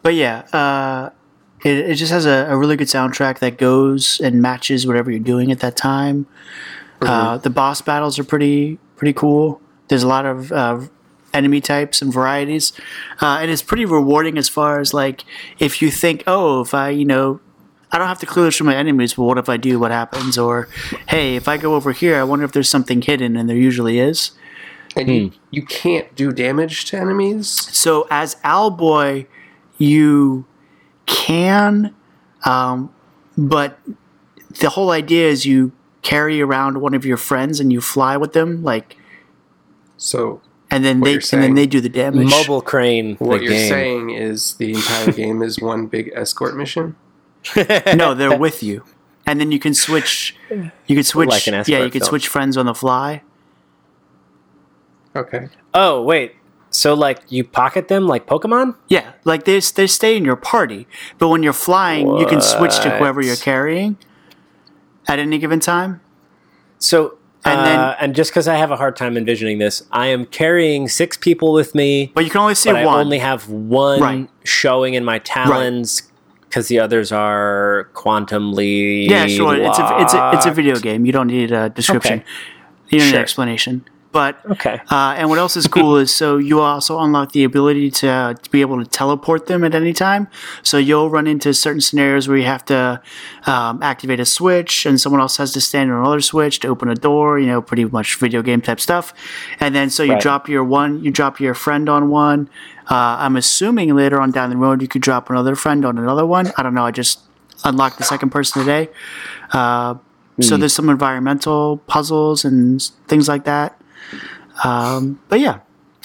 But 0.07 0.15
yeah, 0.15 0.43
uh, 0.53 1.09
it, 1.65 1.79
it 1.79 1.95
just 1.95 2.13
has 2.13 2.25
a, 2.25 2.47
a 2.49 2.55
really 2.55 2.77
good 2.77 2.87
soundtrack 2.87 3.39
that 3.39 3.57
goes 3.57 4.21
and 4.21 4.41
matches 4.41 4.87
whatever 4.87 5.11
you're 5.11 5.19
doing 5.19 5.51
at 5.51 5.59
that 5.59 5.75
time. 5.75 6.27
Uh, 7.01 7.37
the 7.39 7.49
boss 7.49 7.81
battles 7.81 8.17
are 8.17 8.23
pretty 8.23 8.79
pretty 8.95 9.11
cool. 9.11 9.59
There's 9.89 10.03
a 10.03 10.07
lot 10.07 10.25
of 10.25 10.53
uh, 10.53 10.79
enemy 11.33 11.59
types 11.59 12.01
and 12.01 12.13
varieties, 12.13 12.71
uh, 13.21 13.39
and 13.41 13.51
it's 13.51 13.61
pretty 13.61 13.83
rewarding 13.83 14.37
as 14.37 14.47
far 14.47 14.79
as 14.79 14.93
like 14.93 15.25
if 15.59 15.81
you 15.81 15.91
think, 15.91 16.23
oh, 16.25 16.61
if 16.61 16.73
I 16.73 16.87
you 16.91 17.03
know. 17.03 17.41
I 17.91 17.97
don't 17.97 18.07
have 18.07 18.19
to 18.19 18.25
clear 18.25 18.45
this 18.45 18.55
from 18.55 18.67
my 18.67 18.77
enemies, 18.77 19.15
but 19.15 19.23
what 19.23 19.37
if 19.37 19.49
I 19.49 19.57
do? 19.57 19.77
What 19.77 19.91
happens? 19.91 20.37
Or, 20.37 20.69
hey, 21.09 21.35
if 21.35 21.49
I 21.49 21.57
go 21.57 21.75
over 21.75 21.91
here, 21.91 22.15
I 22.15 22.23
wonder 22.23 22.45
if 22.45 22.53
there's 22.53 22.69
something 22.69 23.01
hidden, 23.01 23.35
and 23.35 23.49
there 23.49 23.57
usually 23.57 23.99
is. 23.99 24.31
And 24.95 25.09
you, 25.09 25.31
you 25.51 25.65
can't 25.65 26.15
do 26.15 26.31
damage 26.31 26.85
to 26.85 26.97
enemies. 26.97 27.49
So 27.49 28.07
as 28.09 28.35
Owlboy, 28.43 29.27
you 29.77 30.45
can, 31.05 31.93
um, 32.45 32.93
but 33.37 33.79
the 34.59 34.69
whole 34.69 34.91
idea 34.91 35.27
is 35.27 35.45
you 35.45 35.71
carry 36.01 36.41
around 36.41 36.79
one 36.81 36.93
of 36.93 37.05
your 37.05 37.17
friends 37.17 37.59
and 37.59 37.71
you 37.71 37.81
fly 37.81 38.17
with 38.17 38.33
them, 38.33 38.63
like, 38.63 38.97
So 39.97 40.41
and 40.69 40.83
then 40.83 40.99
they 41.01 41.11
you're 41.13 41.21
and 41.31 41.43
then 41.43 41.55
they 41.55 41.65
do 41.65 41.81
the 41.81 41.89
damage. 41.89 42.29
Mobile 42.29 42.61
crane. 42.61 43.15
what 43.17 43.37
the 43.39 43.43
you're 43.45 43.53
game. 43.53 43.69
saying 43.69 44.09
is 44.11 44.55
the 44.55 44.73
entire 44.73 45.11
game 45.11 45.41
is 45.41 45.59
one 45.59 45.87
big 45.87 46.11
escort 46.15 46.55
mission. 46.57 46.95
no, 47.95 48.13
they're 48.13 48.37
with 48.37 48.61
you, 48.61 48.83
and 49.25 49.39
then 49.39 49.51
you 49.51 49.59
can 49.59 49.73
switch. 49.73 50.35
You 50.49 50.95
can 50.95 51.03
switch. 51.03 51.29
Like 51.29 51.47
an 51.47 51.63
yeah, 51.67 51.83
you 51.83 51.89
can 51.89 52.01
film. 52.01 52.09
switch 52.09 52.27
friends 52.27 52.57
on 52.57 52.65
the 52.65 52.73
fly. 52.75 53.21
Okay. 55.15 55.49
Oh 55.73 56.01
wait. 56.03 56.35
So 56.69 56.93
like 56.93 57.21
you 57.29 57.43
pocket 57.43 57.87
them 57.87 58.07
like 58.07 58.27
Pokemon? 58.27 58.75
Yeah, 58.89 59.13
like 59.23 59.45
they 59.45 59.59
they 59.59 59.87
stay 59.87 60.17
in 60.17 60.25
your 60.25 60.35
party, 60.35 60.87
but 61.17 61.29
when 61.29 61.41
you're 61.43 61.53
flying, 61.53 62.07
you 62.17 62.25
can 62.25 62.41
switch 62.41 62.75
to 62.81 62.89
whoever 62.97 63.21
you're 63.21 63.35
carrying 63.37 63.97
at 65.07 65.19
any 65.19 65.37
given 65.37 65.59
time. 65.59 66.01
So 66.79 67.17
And 67.45 67.59
and 67.59 67.65
then- 67.67 67.79
uh, 67.79 67.95
and 68.01 68.15
just 68.15 68.31
because 68.31 68.47
I 68.47 68.55
have 68.55 68.71
a 68.71 68.75
hard 68.75 68.95
time 68.97 69.15
envisioning 69.17 69.57
this, 69.59 69.81
I 69.91 70.07
am 70.07 70.25
carrying 70.25 70.87
six 70.89 71.15
people 71.15 71.53
with 71.53 71.73
me, 71.73 72.11
But 72.13 72.25
you 72.25 72.29
can 72.29 72.41
only 72.41 72.55
see 72.55 72.69
but 72.71 72.81
I 72.81 72.85
one. 72.85 72.99
only 72.99 73.19
have 73.19 73.47
one 73.49 74.01
Right. 74.01 74.29
showing 74.43 74.93
in 74.93 75.05
my 75.05 75.19
talons 75.19 76.03
because 76.41 76.67
the 76.67 76.79
others 76.79 77.11
are 77.11 77.89
quantumly. 77.93 79.07
Yeah, 79.09 79.27
sure. 79.27 79.55
It's 79.55 79.79
a 79.79 79.97
it's 80.01 80.13
a 80.13 80.31
it's 80.33 80.45
a 80.45 80.51
video 80.51 80.75
game. 80.75 81.05
You 81.05 81.11
don't 81.13 81.27
need 81.27 81.51
a 81.51 81.69
description. 81.69 82.19
Okay. 82.19 82.25
You 82.89 82.99
don't 82.99 83.07
need 83.09 83.15
an 83.15 83.21
explanation. 83.21 83.85
But 84.11 84.39
Okay. 84.49 84.79
uh, 84.89 85.15
and 85.17 85.29
what 85.29 85.37
else 85.37 85.55
is 85.57 85.67
cool 85.67 85.97
is 85.97 86.13
so 86.15 86.37
you 86.37 86.59
also 86.61 86.99
unlock 86.99 87.33
the 87.33 87.43
ability 87.43 87.91
to, 87.91 88.07
uh, 88.07 88.33
to 88.33 88.49
be 88.51 88.61
able 88.61 88.83
to 88.83 88.89
teleport 88.89 89.47
them 89.47 89.63
at 89.63 89.75
any 89.75 89.93
time. 89.93 90.27
So 90.63 90.77
you'll 90.77 91.09
run 91.09 91.27
into 91.27 91.53
certain 91.53 91.81
scenarios 91.81 92.27
where 92.27 92.37
you 92.37 92.45
have 92.45 92.63
to 92.65 93.01
um, 93.45 93.83
activate 93.83 94.19
a 94.19 94.25
switch, 94.25 94.85
and 94.85 94.99
someone 94.99 95.21
else 95.21 95.37
has 95.37 95.51
to 95.53 95.61
stand 95.61 95.91
on 95.91 95.99
another 95.99 96.21
switch 96.21 96.59
to 96.61 96.67
open 96.67 96.89
a 96.89 96.95
door. 96.95 97.37
You 97.37 97.47
know, 97.47 97.61
pretty 97.61 97.85
much 97.85 98.15
video 98.15 98.41
game 98.41 98.61
type 98.61 98.79
stuff. 98.79 99.13
And 99.59 99.75
then 99.75 99.89
so 99.89 100.03
you 100.03 100.13
Right. 100.13 100.21
drop 100.21 100.47
your 100.49 100.63
one, 100.63 101.03
you 101.03 101.11
drop 101.11 101.39
your 101.39 101.53
friend 101.53 101.87
on 101.89 102.09
one. 102.09 102.49
Uh, 102.89 103.17
I'm 103.19 103.35
assuming 103.35 103.93
later 103.95 104.19
on 104.21 104.31
down 104.31 104.49
the 104.49 104.57
road 104.57 104.81
you 104.81 104.87
could 104.87 105.01
drop 105.01 105.29
another 105.29 105.55
friend 105.55 105.85
on 105.85 105.97
another 105.97 106.25
one. 106.25 106.51
I 106.57 106.63
don't 106.63 106.73
know. 106.73 106.85
I 106.85 106.91
just 106.91 107.19
unlocked 107.65 107.97
the 107.97 108.03
second 108.05 108.29
person 108.29 108.63
today. 108.63 108.89
Uh, 109.51 109.95
so 110.39 110.55
there's 110.55 110.73
some 110.73 110.87
environmental 110.89 111.77
puzzles 111.87 112.45
and 112.45 112.81
things 113.07 113.27
like 113.27 113.43
that. 113.45 113.79
Um, 114.63 115.19
but 115.29 115.39
yeah, 115.39 115.59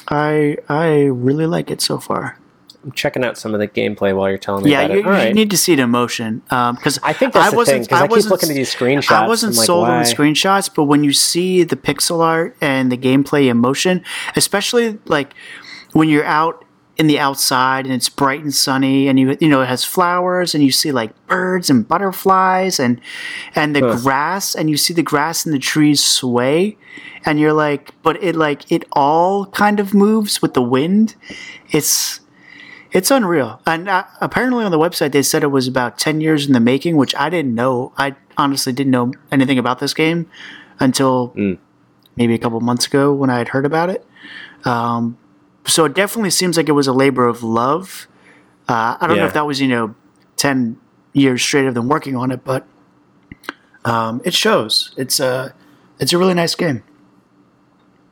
I 0.08 0.56
I 0.68 1.04
really 1.04 1.46
like 1.46 1.70
it 1.70 1.80
so 1.80 1.98
far. 1.98 2.38
I'm 2.84 2.92
checking 2.92 3.24
out 3.24 3.38
some 3.38 3.54
of 3.54 3.60
the 3.60 3.68
gameplay 3.68 4.14
while 4.14 4.28
you're 4.28 4.38
telling 4.38 4.64
me 4.64 4.72
Yeah, 4.72 4.80
about 4.82 4.96
you, 4.96 5.02
you 5.04 5.08
right. 5.08 5.34
need 5.34 5.50
to 5.50 5.56
see 5.56 5.72
it 5.72 5.78
in 5.78 5.90
motion 5.90 6.40
because 6.48 6.98
I 7.04 7.12
think 7.12 7.32
that's 7.32 7.54
the 7.54 7.64
thing 7.64 7.82
because 7.82 8.02
I, 8.02 8.08
keep 8.08 8.24
looking 8.24 8.50
at 8.50 8.56
these 8.56 8.74
screenshots. 8.74 9.12
I 9.12 9.28
wasn't 9.28 9.54
like, 9.54 9.66
sold 9.66 9.88
on 9.88 10.02
the 10.02 10.08
screenshots, 10.08 10.68
but 10.74 10.84
when 10.84 11.04
you 11.04 11.12
see 11.12 11.62
the 11.62 11.76
pixel 11.76 12.20
art 12.20 12.56
and 12.60 12.90
the 12.90 12.96
gameplay 12.96 13.48
in 13.48 13.58
motion, 13.58 14.02
especially 14.34 14.98
like 15.06 15.32
when 15.92 16.08
you're 16.08 16.24
out 16.24 16.64
in 16.98 17.06
the 17.06 17.18
outside 17.18 17.86
and 17.86 17.94
it's 17.94 18.08
bright 18.10 18.42
and 18.42 18.54
sunny 18.54 19.08
and 19.08 19.18
you 19.18 19.36
you 19.40 19.48
know 19.48 19.62
it 19.62 19.66
has 19.68 19.82
flowers 19.82 20.54
and 20.54 20.62
you 20.62 20.70
see 20.70 20.92
like 20.92 21.10
birds 21.26 21.70
and 21.70 21.88
butterflies 21.88 22.78
and 22.78 23.00
and 23.54 23.74
the 23.74 23.80
Huh. 23.80 23.96
grass 24.02 24.54
and 24.54 24.68
you 24.68 24.76
see 24.76 24.92
the 24.94 25.02
grass 25.02 25.46
and 25.46 25.54
the 25.54 25.58
trees 25.58 26.04
sway 26.04 26.76
and 27.24 27.40
you're 27.40 27.54
like 27.54 27.92
but 28.02 28.22
it 28.22 28.36
like 28.36 28.70
it 28.70 28.84
all 28.92 29.46
kind 29.46 29.80
of 29.80 29.94
moves 29.94 30.42
with 30.42 30.52
the 30.54 30.60
wind 30.62 31.14
it's 31.70 32.20
it's 32.94 33.10
unreal. 33.10 33.58
And 33.66 33.88
uh, 33.88 34.04
apparently 34.20 34.62
on 34.66 34.70
the 34.70 34.78
website 34.78 35.12
they 35.12 35.22
said 35.22 35.42
it 35.42 35.46
was 35.46 35.66
about 35.66 35.96
10 35.96 36.20
years 36.20 36.46
in 36.46 36.52
the 36.52 36.60
making, 36.60 36.96
which 36.98 37.14
I 37.16 37.30
didn't 37.30 37.54
know. 37.54 37.94
I 37.96 38.16
honestly 38.36 38.74
didn't 38.74 38.90
know 38.90 39.14
anything 39.30 39.58
about 39.58 39.78
this 39.78 39.94
game 39.94 40.28
until 40.78 41.32
maybe 42.16 42.34
a 42.34 42.38
couple 42.38 42.60
months 42.60 42.86
ago 42.86 43.14
when 43.14 43.30
I 43.30 43.38
had 43.38 43.48
heard 43.48 43.64
about 43.64 43.88
it. 43.88 44.06
Um, 44.66 45.16
so 45.66 45.84
it 45.84 45.94
definitely 45.94 46.30
seems 46.30 46.56
like 46.56 46.68
it 46.68 46.72
was 46.72 46.86
a 46.86 46.92
labor 46.92 47.26
of 47.26 47.42
love. 47.42 48.08
Uh, 48.68 48.96
I 49.00 49.06
don't 49.06 49.16
know 49.16 49.26
if 49.26 49.34
that 49.34 49.46
was, 49.46 49.60
you 49.60 49.68
know, 49.68 49.94
10 50.36 50.78
years 51.12 51.42
straight 51.42 51.66
of 51.66 51.74
them 51.74 51.88
working 51.88 52.16
on 52.16 52.30
it, 52.30 52.44
but 52.44 52.66
um, 53.84 54.20
it 54.24 54.34
shows. 54.34 54.94
It's 54.96 55.20
a, 55.20 55.54
it's 55.98 56.12
a 56.12 56.18
really 56.18 56.34
nice 56.34 56.54
game. 56.54 56.82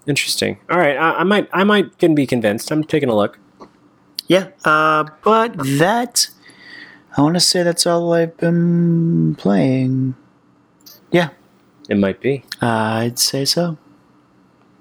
Interesting. 0.06 0.58
All 0.70 0.78
right, 0.78 0.96
I, 0.96 1.18
I 1.18 1.24
might 1.24 1.48
I 1.52 1.62
might 1.62 1.98
can 1.98 2.14
be 2.14 2.26
convinced. 2.26 2.72
I'm 2.72 2.82
taking 2.82 3.08
a 3.08 3.14
look. 3.14 3.38
Yeah. 4.26 4.48
Uh, 4.64 5.04
but 5.22 5.54
that, 5.78 6.28
I 7.16 7.22
want 7.22 7.34
to 7.34 7.40
say 7.40 7.62
that's 7.62 7.86
all 7.86 8.12
I've 8.12 8.36
been 8.36 9.34
playing. 9.36 10.14
Yeah. 11.10 11.30
It 11.88 11.96
might 11.96 12.20
be. 12.20 12.44
I'd 12.60 13.18
say 13.18 13.44
so. 13.44 13.76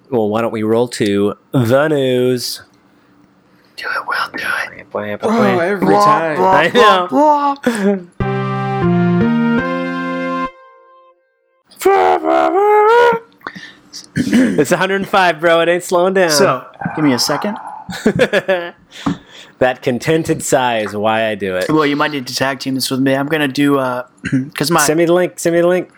Well, 0.10 0.30
why 0.30 0.42
don't 0.42 0.52
we 0.52 0.64
roll 0.64 0.88
to 0.90 1.36
the 1.52 1.88
news? 1.88 2.64
Do 3.78 3.86
it, 3.88 4.08
Will. 4.08 4.32
Do 4.32 4.38
it. 5.08 5.20
Oh, 5.22 5.60
every 5.60 5.88
time. 5.96 6.40
I 6.42 6.68
know. 6.74 8.10
It's 14.16 14.72
105, 14.72 15.40
bro. 15.40 15.62
It 15.62 15.70
ain't 15.70 15.84
slowing 15.84 16.14
down. 16.14 16.32
So, 16.32 16.66
give 16.96 17.06
me 17.06 17.14
a 17.14 17.20
second. 17.20 17.58
that 19.60 19.82
contented 19.82 20.44
sigh 20.44 20.80
is 20.80 20.96
why 20.96 21.28
I 21.28 21.36
do 21.36 21.56
it. 21.56 21.70
Well, 21.70 21.86
you 21.86 21.96
might 21.96 22.12
need 22.12 22.28
to 22.28 22.36
tag 22.36 22.60
team 22.60 22.76
this 22.76 22.92
with 22.92 23.00
me. 23.00 23.16
I'm 23.16 23.28
gonna 23.28 23.48
do 23.48 23.78
uh, 23.80 24.08
because 24.32 24.70
my 24.72 24.82
Send 24.82 24.98
me 25.00 25.06
the 25.06 25.14
link. 25.14 25.40
Send 25.40 25.56
me 25.56 25.62
the 25.62 25.68
link. 25.68 25.92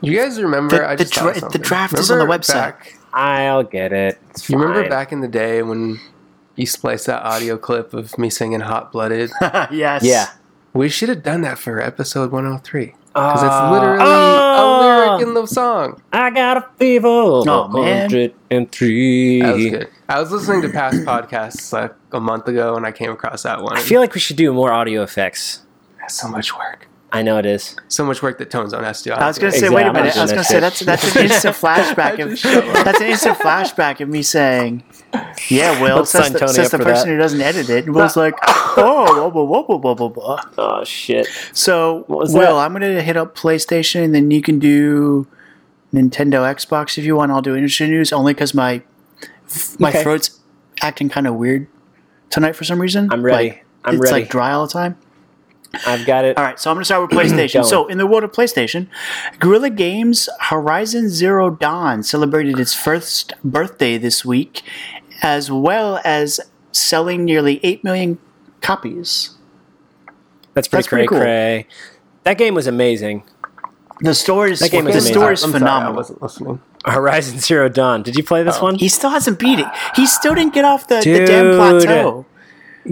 You 0.00 0.16
guys 0.16 0.40
remember? 0.40 0.78
The- 0.78 0.88
I 0.88 0.96
the 0.96 1.04
just 1.04 1.14
dra- 1.14 1.34
the 1.34 1.40
something. 1.40 1.60
draft 1.62 1.98
is 1.98 2.10
on 2.10 2.18
the 2.18 2.24
website. 2.26 2.54
Back, 2.54 2.98
I'll 3.12 3.62
get 3.64 3.92
it. 3.92 4.18
It's 4.30 4.48
you 4.48 4.58
remember 4.58 4.88
back 4.88 5.12
in 5.12 5.20
the 5.20 5.28
day 5.28 5.62
when 5.62 6.00
you 6.56 6.66
spliced 6.66 7.06
that 7.06 7.22
audio 7.22 7.56
clip 7.56 7.92
of 7.94 8.16
me 8.18 8.30
singing 8.30 8.60
"Hot 8.60 8.92
Blooded." 8.92 9.30
yes. 9.70 10.02
Yeah. 10.04 10.28
we 10.72 10.88
should 10.88 11.08
have 11.08 11.22
done 11.22 11.42
that 11.42 11.58
for 11.58 11.80
episode 11.80 12.30
103 12.32 12.86
because 12.86 13.42
Uh, 13.42 13.46
it's 13.46 13.72
literally 13.72 13.98
oh! 14.02 14.80
a 14.80 15.10
lyric 15.10 15.22
in 15.28 15.34
the 15.34 15.46
song. 15.46 16.00
I 16.12 16.30
got 16.30 16.56
a 16.56 16.66
fever. 16.78 17.06
Oh, 17.08 17.68
man. 17.68 18.10
103. 18.10 19.40
That 19.42 19.54
was 19.54 19.64
good. 19.66 19.88
I 20.08 20.20
was 20.20 20.30
listening 20.32 20.62
to 20.62 20.68
past 20.70 20.96
podcasts 21.04 21.72
like 21.72 21.94
a 22.12 22.20
month 22.20 22.48
ago, 22.48 22.74
and 22.76 22.86
I 22.86 22.92
came 22.92 23.10
across 23.10 23.42
that 23.42 23.62
one. 23.62 23.76
I 23.76 23.80
feel 23.82 24.00
like 24.00 24.14
we 24.14 24.20
should 24.20 24.36
do 24.36 24.52
more 24.54 24.72
audio 24.72 25.02
effects. 25.02 25.62
That's 26.00 26.14
so 26.14 26.28
much 26.28 26.56
work. 26.56 26.88
I 27.14 27.20
know 27.20 27.36
it 27.36 27.44
is. 27.44 27.76
So 27.88 28.06
much 28.06 28.22
work 28.22 28.38
that 28.38 28.50
Tone 28.50 28.70
Zone 28.70 28.84
has 28.84 29.02
to 29.02 29.10
do. 29.10 29.14
I 29.14 29.26
was 29.26 29.38
gonna 29.38 29.52
say, 29.52 29.58
Exactly. 29.58 29.76
wait 29.76 29.82
a 29.84 29.88
I'm 29.88 29.92
minute. 29.92 30.16
I 30.16 30.22
was 30.22 30.30
gonna 30.32 30.44
say 30.44 30.60
that's 30.60 30.80
that's 30.80 31.14
an 31.14 31.24
instant 31.24 31.54
flashback 31.62 32.18
of 32.18 32.30
just 32.30 32.42
shut 32.42 32.64
up. 32.66 32.84
that's 32.86 33.00
an 33.00 33.06
instant 33.08 33.38
flashback 33.38 34.00
of 34.00 34.08
me 34.08 34.22
saying, 34.22 34.82
"Yeah, 35.50 35.80
Will." 35.82 35.96
Let's 35.96 36.10
Says 36.10 36.32
the, 36.32 36.48
says 36.48 36.70
the 36.70 36.78
person 36.78 37.08
that. 37.08 37.14
who 37.14 37.18
doesn't 37.18 37.40
edit 37.42 37.68
it. 37.68 37.84
And 37.84 37.94
Will's 37.94 38.16
like, 38.16 38.32
"Oh, 38.46 39.28
whoa, 39.30 39.44
whoa, 39.44 39.62
whoa, 39.62 39.78
whoa, 39.78 39.94
whoa, 39.94 40.08
whoa." 40.08 40.38
Oh 40.56 40.84
shit. 40.84 41.26
So, 41.52 42.06
Will, 42.08 42.26
that? 42.26 42.50
I'm 42.54 42.72
gonna 42.72 43.02
hit 43.02 43.18
up 43.18 43.36
PlayStation, 43.36 44.02
and 44.04 44.14
then 44.14 44.30
you 44.30 44.40
can 44.40 44.58
do 44.58 45.26
Nintendo, 45.92 46.50
Xbox 46.54 46.96
if 46.96 47.04
you 47.04 47.14
want. 47.16 47.30
I'll 47.30 47.42
do 47.42 47.54
industry 47.54 47.88
news 47.88 48.10
only 48.12 48.32
because 48.32 48.54
my 48.54 48.82
my 49.78 49.90
Okay. 49.90 50.02
throat's 50.02 50.40
acting 50.80 51.10
kind 51.10 51.26
of 51.26 51.34
weird 51.34 51.66
tonight 52.30 52.56
for 52.56 52.64
some 52.64 52.80
reason. 52.80 53.12
I'm 53.12 53.22
ready. 53.22 53.48
Like, 53.50 53.66
I'm 53.84 53.96
it's 53.96 54.10
ready. 54.10 54.22
like 54.22 54.30
dry 54.30 54.52
all 54.52 54.66
the 54.66 54.72
time. 54.72 54.96
I've 55.86 56.06
got 56.06 56.24
it. 56.24 56.36
All 56.36 56.44
right, 56.44 56.58
so 56.58 56.70
I'm 56.70 56.76
going 56.76 56.82
to 56.82 56.84
start 56.84 57.02
with 57.02 57.10
PlayStation. 57.18 57.64
So, 57.64 57.86
in 57.86 57.98
the 57.98 58.06
world 58.06 58.24
of 58.24 58.32
PlayStation, 58.32 58.88
Guerrilla 59.38 59.70
Games 59.70 60.28
Horizon 60.40 61.08
Zero 61.08 61.50
Dawn 61.50 62.02
celebrated 62.02 62.58
its 62.58 62.74
first 62.74 63.32
birthday 63.42 63.98
this 63.98 64.24
week, 64.24 64.62
as 65.22 65.50
well 65.50 66.00
as 66.04 66.40
selling 66.72 67.24
nearly 67.24 67.60
8 67.62 67.84
million 67.84 68.18
copies. 68.60 69.36
That's 70.54 70.68
pretty 70.68 70.82
That's 70.82 70.88
pretty 70.88 71.06
cray 71.06 71.06
cool. 71.06 71.18
cray. 71.18 71.66
That 72.24 72.38
game 72.38 72.54
was 72.54 72.66
amazing. 72.66 73.24
The 74.00 74.14
story 74.14 74.52
is, 74.52 74.60
That 74.60 74.70
game 74.70 74.84
was 74.84 74.94
the 74.94 74.98
amazing. 74.98 75.14
story 75.14 75.34
is 75.34 75.44
I'm 75.44 75.50
sorry, 75.50 75.60
phenomenal. 75.60 75.92
I 75.92 75.96
wasn't 75.96 76.22
listening. 76.22 76.60
Horizon 76.84 77.38
Zero 77.38 77.68
Dawn. 77.68 78.02
Did 78.02 78.16
you 78.16 78.24
play 78.24 78.42
this 78.42 78.56
oh, 78.58 78.64
one? 78.64 78.74
he 78.76 78.88
still 78.88 79.10
hasn't 79.10 79.38
beat 79.38 79.60
it. 79.60 79.66
He 79.94 80.06
still 80.06 80.34
didn't 80.34 80.54
get 80.54 80.64
off 80.64 80.88
the, 80.88 80.96
the 80.96 81.24
damn 81.24 81.56
plateau. 81.56 82.26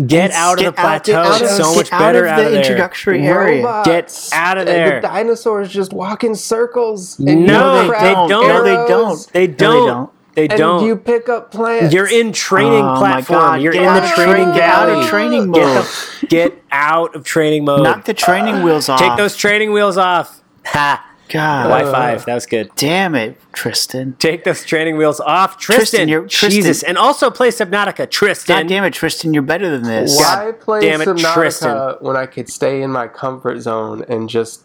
Get 0.07 0.31
out 0.31 0.53
of 0.53 0.59
the 0.59 0.71
Get 0.71 0.79
out- 0.79 0.85
plateau. 1.05 1.13
get 1.13 1.17
out 1.27 1.37
of- 1.37 1.43
it's 1.43 1.57
so 1.57 1.65
get 1.71 1.77
much 1.77 1.93
out 1.93 1.99
better 1.99 2.25
of 2.27 2.31
out 2.31 2.37
the 2.37 2.47
of 2.47 2.53
there. 2.53 2.61
introductory 2.63 3.27
area. 3.27 3.65
Robots. 3.65 3.89
Get 4.31 4.39
outta 4.39 4.61
And 4.61 4.69
there. 4.69 5.01
The 5.01 5.09
dinosaurs 5.09 5.69
just 5.69 5.93
walk 5.93 6.23
in 6.23 6.35
circles. 6.37 7.19
No, 7.19 7.33
you 7.83 7.91
they 7.93 8.13
don't. 8.15 8.29
No, 8.29 8.63
they 8.63 8.75
don't. 8.89 9.33
They 9.33 9.47
No, 9.49 9.55
don't. 9.57 10.11
They 10.37 10.47
And 10.47 10.59
don't. 10.59 10.87
you 10.87 10.95
pick 10.95 11.29
up 11.29 11.51
plants. 11.51 11.93
You're 11.93 12.07
in 12.07 12.31
training 12.33 12.85
Oh 12.85 12.95
my 13.01 13.21
platform. 13.21 13.41
God, 13.41 13.61
You're 13.63 13.73
get 13.73 13.83
in 13.83 13.95
the 13.95 14.09
training 14.15 14.35
train- 14.45 14.55
get 14.55 14.63
out 14.71 14.89
of 14.89 14.95
galley. 14.95 15.09
training 15.09 15.51
Get 15.53 15.67
mode. 15.67 15.85
the- 16.21 16.27
Get 16.29 16.63
out 16.71 17.17
of 17.17 17.25
training 17.25 17.65
mode. 17.65 17.83
Knock 17.83 18.05
the 18.05 18.15
training 18.15 18.63
wheels 18.63 18.89
off. 18.89 19.01
Take 19.01 19.17
those 19.17 19.35
training 19.35 19.73
wheels 19.73 19.99
off. 19.99 20.41
Ha. 20.67 21.05
God. 21.31 21.71
High 21.71 21.91
five. 21.91 22.25
That 22.27 22.35
was 22.35 22.47
good. 22.47 22.71
Damn 22.77 23.15
it, 23.15 23.41
Tristan. 23.53 24.17
Take 24.19 24.45
those 24.45 24.65
training 24.65 24.97
wheels 24.97 25.21
off, 25.21 25.57
Tristan. 25.59 25.81
Tristan, 25.81 26.09
you're- 26.09 26.29
Tristan. 26.29 26.51
Jesus, 26.51 26.83
and 26.83 26.99
also 26.99 27.31
play 27.31 27.49
Subnautica, 27.49 28.11
Tristan. 28.11 28.63
God 28.63 28.69
damn 28.69 28.85
it, 28.85 28.93
Tristan, 28.93 29.33
you're 29.33 29.43
better 29.43 29.71
than 29.71 29.85
this. 29.85 30.19
Why 30.19 30.53
play 30.59 30.81
damn 30.81 31.01
it, 31.01 31.09
Subnautica 31.09 31.35
Tristan. 31.35 31.95
when 32.01 32.17
I 32.17 32.27
could 32.27 32.49
stay 32.49 32.83
in 32.83 32.91
my 32.91 33.07
comfort 33.09 33.61
zone 33.61 34.05
and 34.09 34.29
just 34.29 34.63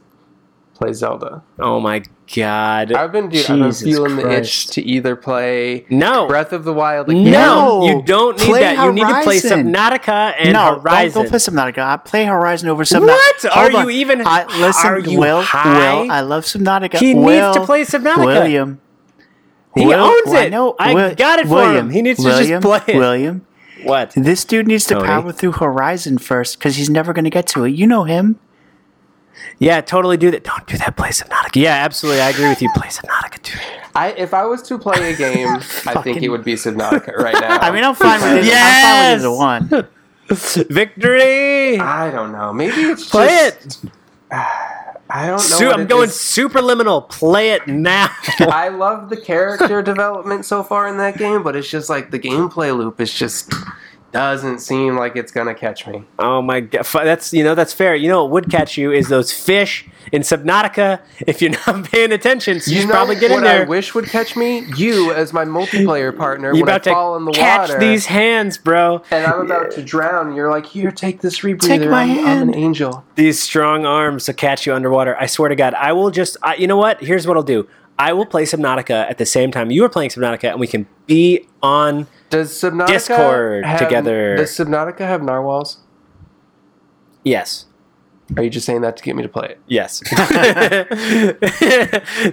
play 0.76 0.94
Zelda? 0.94 1.42
Oh 1.60 1.80
my 1.80 2.04
god. 2.36 2.92
I've 2.94 3.12
been, 3.12 3.30
dude, 3.30 3.42
I've 3.50 3.60
been 3.60 3.72
Jesus 3.72 3.82
feeling 3.84 4.16
the 4.18 4.30
itch 4.32 4.68
to 4.68 4.82
either 4.82 5.16
play 5.16 5.86
no. 5.90 6.28
Breath 6.28 6.52
of 6.54 6.64
the 6.64 6.74
Wild 6.74 7.10
again. 7.10 7.24
no, 7.32 7.80
No. 7.80 7.86
you 7.86 8.02
don't 8.04 8.38
need 8.40 8.46
Play 8.46 8.60
that. 8.62 8.84
You 8.86 8.92
need 8.94 9.02
to 9.02 9.08
play 9.24 9.40
Horizon. 9.40 9.68
Subnautica 9.74 10.34
and 10.38 10.54
no, 10.54 10.72
don't, 10.72 10.82
Horizon. 10.84 11.22
don't 11.22 11.30
play 11.30 11.40
Subnautica. 11.40 11.78
I 11.80 11.98
play 11.98 12.26
Horizon 12.26 12.70
over 12.70 12.84
Subnautica. 12.84 13.06
What? 13.44 13.58
Are 13.58 13.72
you 13.72 13.90
even- 13.90 14.22
I, 14.26 14.46
listen, 14.60 14.90
are 14.90 15.00
you 15.00 15.20
Will, 15.20 15.42
high? 15.42 16.02
Will, 16.04 16.12
I 16.12 16.22
love 16.22 16.44
Subnautica. 16.44 16.98
He 17.00 17.16
Will, 17.16 17.48
needs 17.52 17.58
to 17.58 17.66
play 17.66 17.84
Subnautica. 17.84 18.26
William. 18.26 18.82
He 19.76 19.86
Will- 19.86 19.94
owns 20.06 20.22
well, 20.28 20.36
I 20.38 20.46
it. 20.46 20.50
know- 20.52 20.76
I 20.80 20.94
Will- 20.94 21.16
got 21.16 21.40
it 21.40 21.48
for 21.48 21.56
William, 21.56 21.88
him. 21.88 21.90
He 21.92 22.02
needs 22.02 22.24
to 22.24 22.30
just 22.30 22.62
play 22.64 22.82
it. 22.88 22.98
William, 22.98 23.46
what? 23.84 24.14
this 24.16 24.44
dude 24.46 24.68
needs 24.68 24.86
to 24.86 24.96
Tony. 24.96 25.06
power 25.08 25.32
through 25.32 25.52
Horizon 25.54 26.18
first 26.18 26.58
because 26.58 26.76
he's 26.78 26.90
never 26.90 27.12
going 27.14 27.26
to 27.26 27.30
get 27.30 27.46
to 27.48 27.66
it. 27.66 27.72
You 27.72 27.86
know 27.88 28.04
him. 28.06 28.40
Yeah, 29.60 29.82
totally 29.82 30.18
do 30.18 30.32
that. 30.32 30.44
Don't 30.44 30.66
do 30.68 30.78
that. 30.78 30.98
Play 30.98 31.10
Subnautica. 31.10 31.62
Yeah, 31.62 31.76
absolutely. 31.76 32.22
I 32.22 32.30
agree 32.30 32.50
with 32.50 32.62
you. 32.62 32.70
Play 32.76 32.88
Subnautica, 32.88 33.42
dude. 33.42 33.62
I, 33.96 34.12
if 34.12 34.34
I 34.34 34.46
was 34.46 34.62
to 34.64 34.78
play 34.78 35.14
a 35.14 35.16
game, 35.16 35.48
I 35.86 36.02
think 36.04 36.22
it 36.22 36.30
would 36.30 36.44
be 36.44 36.54
Subnautica 36.56 37.16
right 37.18 37.40
now. 37.40 37.58
I 37.58 37.72
mean, 37.72 37.84
I'm 37.84 37.96
fine 37.96 38.22
with 38.22 38.44
it. 38.44 38.46
Yes! 38.46 39.24
I'm 39.24 39.32
fine 39.32 39.62
with 39.62 39.74
either 39.74 39.88
one. 39.88 39.88
Victory. 40.74 41.80
I 41.80 42.12
don't 42.12 42.32
know. 42.32 42.52
Maybe 42.52 42.82
it's 42.82 43.10
Play 43.10 43.28
just, 43.28 43.86
it. 43.86 43.92
I 45.08 45.28
don't 45.28 45.34
know. 45.34 45.38
Su- 45.38 45.68
what 45.68 45.76
I'm 45.76 45.82
it 45.82 45.90
going 45.90 46.10
is. 46.10 46.20
super 46.20 46.60
liminal. 46.60 47.08
Play 47.10 47.52
it 47.52 47.68
now. 47.68 48.10
I 48.40 48.70
love 48.70 49.10
the 49.10 49.18
character 49.18 49.82
development 49.84 50.46
so 50.46 50.64
far 50.64 50.88
in 50.88 50.98
that 50.98 51.18
game, 51.18 51.44
but 51.44 51.56
it's 51.56 51.70
just 51.70 51.90
like 51.90 52.10
the 52.12 52.20
gameplay 52.20 52.76
loop 52.76 53.00
is 53.00 53.14
just 53.14 53.54
doesn't 54.16 54.60
seem 54.60 54.96
like 54.96 55.18
it's 55.18 55.32
gonna 55.32 55.54
catch 55.54 55.86
me. 55.86 56.02
oh 56.20 56.42
my 56.42 56.62
god, 56.62 56.86
that's 56.94 57.34
you 57.34 57.44
know 57.44 57.54
that's 57.54 57.74
fair. 57.74 57.96
You 57.96 58.08
know 58.08 58.24
what 58.24 58.32
would 58.32 58.50
catch 58.50 58.78
you 58.78 58.94
is 58.94 59.10
those 59.10 59.34
fish 59.34 59.86
in 60.14 60.22
Subnautica. 60.22 61.02
If 61.28 61.42
you're 61.42 61.52
not 61.68 61.84
paying 61.92 62.14
attention, 62.14 62.62
so 62.62 62.72
you, 62.72 62.80
should 62.80 62.88
know 62.88 62.94
probably 62.94 63.16
get 63.18 63.32
in 63.32 63.44
there. 63.44 63.60
what. 63.60 63.68
I 63.68 63.70
wish 63.70 63.94
would 63.94 64.06
catch 64.06 64.38
me? 64.38 64.66
You 64.78 65.12
as 65.12 65.34
my 65.34 65.44
multiplayer 65.44 66.16
partner 66.16 66.54
You're 66.54 66.64
when 66.64 66.70
I 66.70 66.76
about 66.76 66.84
to 66.86 66.90
fall 66.92 67.18
in 67.18 67.26
the 67.26 67.32
water. 67.32 67.40
catch 67.42 67.70
water 67.72 67.80
these 67.82 68.06
hands, 68.06 68.58
bro. 68.58 69.04
and 69.12 69.26
I'm 69.26 69.42
about 69.42 69.72
to 69.72 69.84
drown. 69.84 70.34
You're 70.34 70.50
like, 70.50 70.66
here, 70.66 70.92
take 70.92 71.20
this 71.20 71.40
rebreather. 71.42 71.68
Take 71.68 71.90
my 71.90 72.04
I'm, 72.04 72.26
I'm 72.26 72.50
an 72.50 72.56
angel. 72.56 73.04
These 73.16 73.42
strong 73.42 73.86
arms 73.86 74.24
to 74.26 74.34
catch 74.34 74.66
you 74.66 74.74
underwater. 74.74 75.18
I 75.20 75.26
swear 75.26 75.50
to 75.50 75.56
God, 75.58 75.74
I 75.74 75.92
will 75.92 76.10
just. 76.10 76.38
I, 76.42 76.56
you 76.56 76.68
know 76.68 76.78
what? 76.78 77.02
Here's 77.02 77.28
what 77.28 77.36
I'll 77.36 77.44
do. 77.44 77.68
I 78.00 78.14
will 78.14 78.26
play 78.26 78.44
Subnautica 78.44 79.10
at 79.10 79.18
the 79.18 79.26
same 79.26 79.52
time 79.52 79.72
you 79.72 79.84
are 79.84 79.90
playing 79.90 80.10
Subnautica, 80.10 80.52
and 80.52 80.60
we 80.62 80.68
can 80.68 80.88
be 81.06 81.48
on. 81.62 82.08
Does 82.30 82.52
Subnautica 82.52 82.88
Discord 82.88 83.66
have, 83.66 83.80
together. 83.80 84.36
Does 84.38 84.50
Subnautica 84.52 85.00
have 85.00 85.22
narwhals? 85.24 85.80
Yes. 87.24 87.66
Are 88.36 88.44
you 88.44 88.50
just 88.50 88.66
saying 88.66 88.82
that 88.82 88.98
to 88.98 89.04
get 89.04 89.16
me 89.16 89.22
to 89.24 89.30
play 89.30 89.50
it? 89.50 89.60
Yes. 89.68 90.00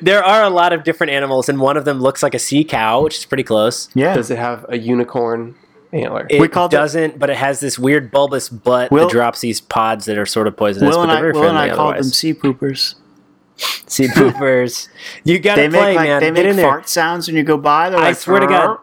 there 0.03 0.25
are 0.25 0.43
a 0.43 0.51
lot 0.51 0.73
of 0.73 0.85
different 0.85 1.13
animals, 1.13 1.49
and 1.49 1.61
one 1.61 1.77
of 1.77 1.85
them 1.85 2.01
looks 2.01 2.23
like 2.23 2.35
a 2.35 2.39
sea 2.39 2.65
cow, 2.65 3.03
which 3.03 3.19
is 3.19 3.25
pretty 3.27 3.43
close. 3.43 3.89
Yeah. 3.95 4.15
Does 4.15 4.31
it 4.31 4.39
have 4.39 4.65
a 4.69 4.79
unicorn 4.79 5.55
antler? 5.93 6.27
It 6.31 6.41
We 6.41 6.49
called 6.49 6.73
it- 6.73 6.77
doesn't, 6.77 7.19
but 7.19 7.29
it 7.31 7.37
has 7.37 7.61
this 7.61 7.79
weird 7.79 8.11
bulbous 8.11 8.49
butt 8.49 8.91
Will- 8.91 9.07
that 9.07 9.13
drops 9.13 9.41
these 9.41 9.61
pods 9.61 10.07
that 10.07 10.17
are 10.17 10.27
sort 10.27 10.47
of 10.47 10.57
poisonous, 10.57 10.95
Will 10.95 11.03
but 11.03 11.11
and 11.11 11.19
I, 11.19 11.21
very 11.21 11.33
Will 11.33 11.43
and 11.43 11.51
friendly 11.57 11.71
I 11.71 11.75
called 11.75 11.97
them 11.97 12.05
sea 12.05 12.33
poopers. 12.35 12.95
Sea 13.87 14.09
poopers. 14.09 14.89
You 15.25 15.39
gotta 15.39 15.61
They 15.63 15.69
play, 15.69 15.81
make 15.91 15.97
like 15.97 16.09
man. 16.09 16.21
they 16.21 16.27
Get 16.29 16.35
make 16.35 16.47
in 16.47 16.57
there. 16.57 16.65
fart 16.67 16.89
sounds 16.89 17.29
when 17.29 17.37
you 17.37 17.43
go 17.43 17.59
by. 17.59 17.91
They're 17.91 17.99
I 18.01 18.05
like, 18.09 18.17
swear 18.17 18.41
to 18.41 18.47
God. 18.47 18.79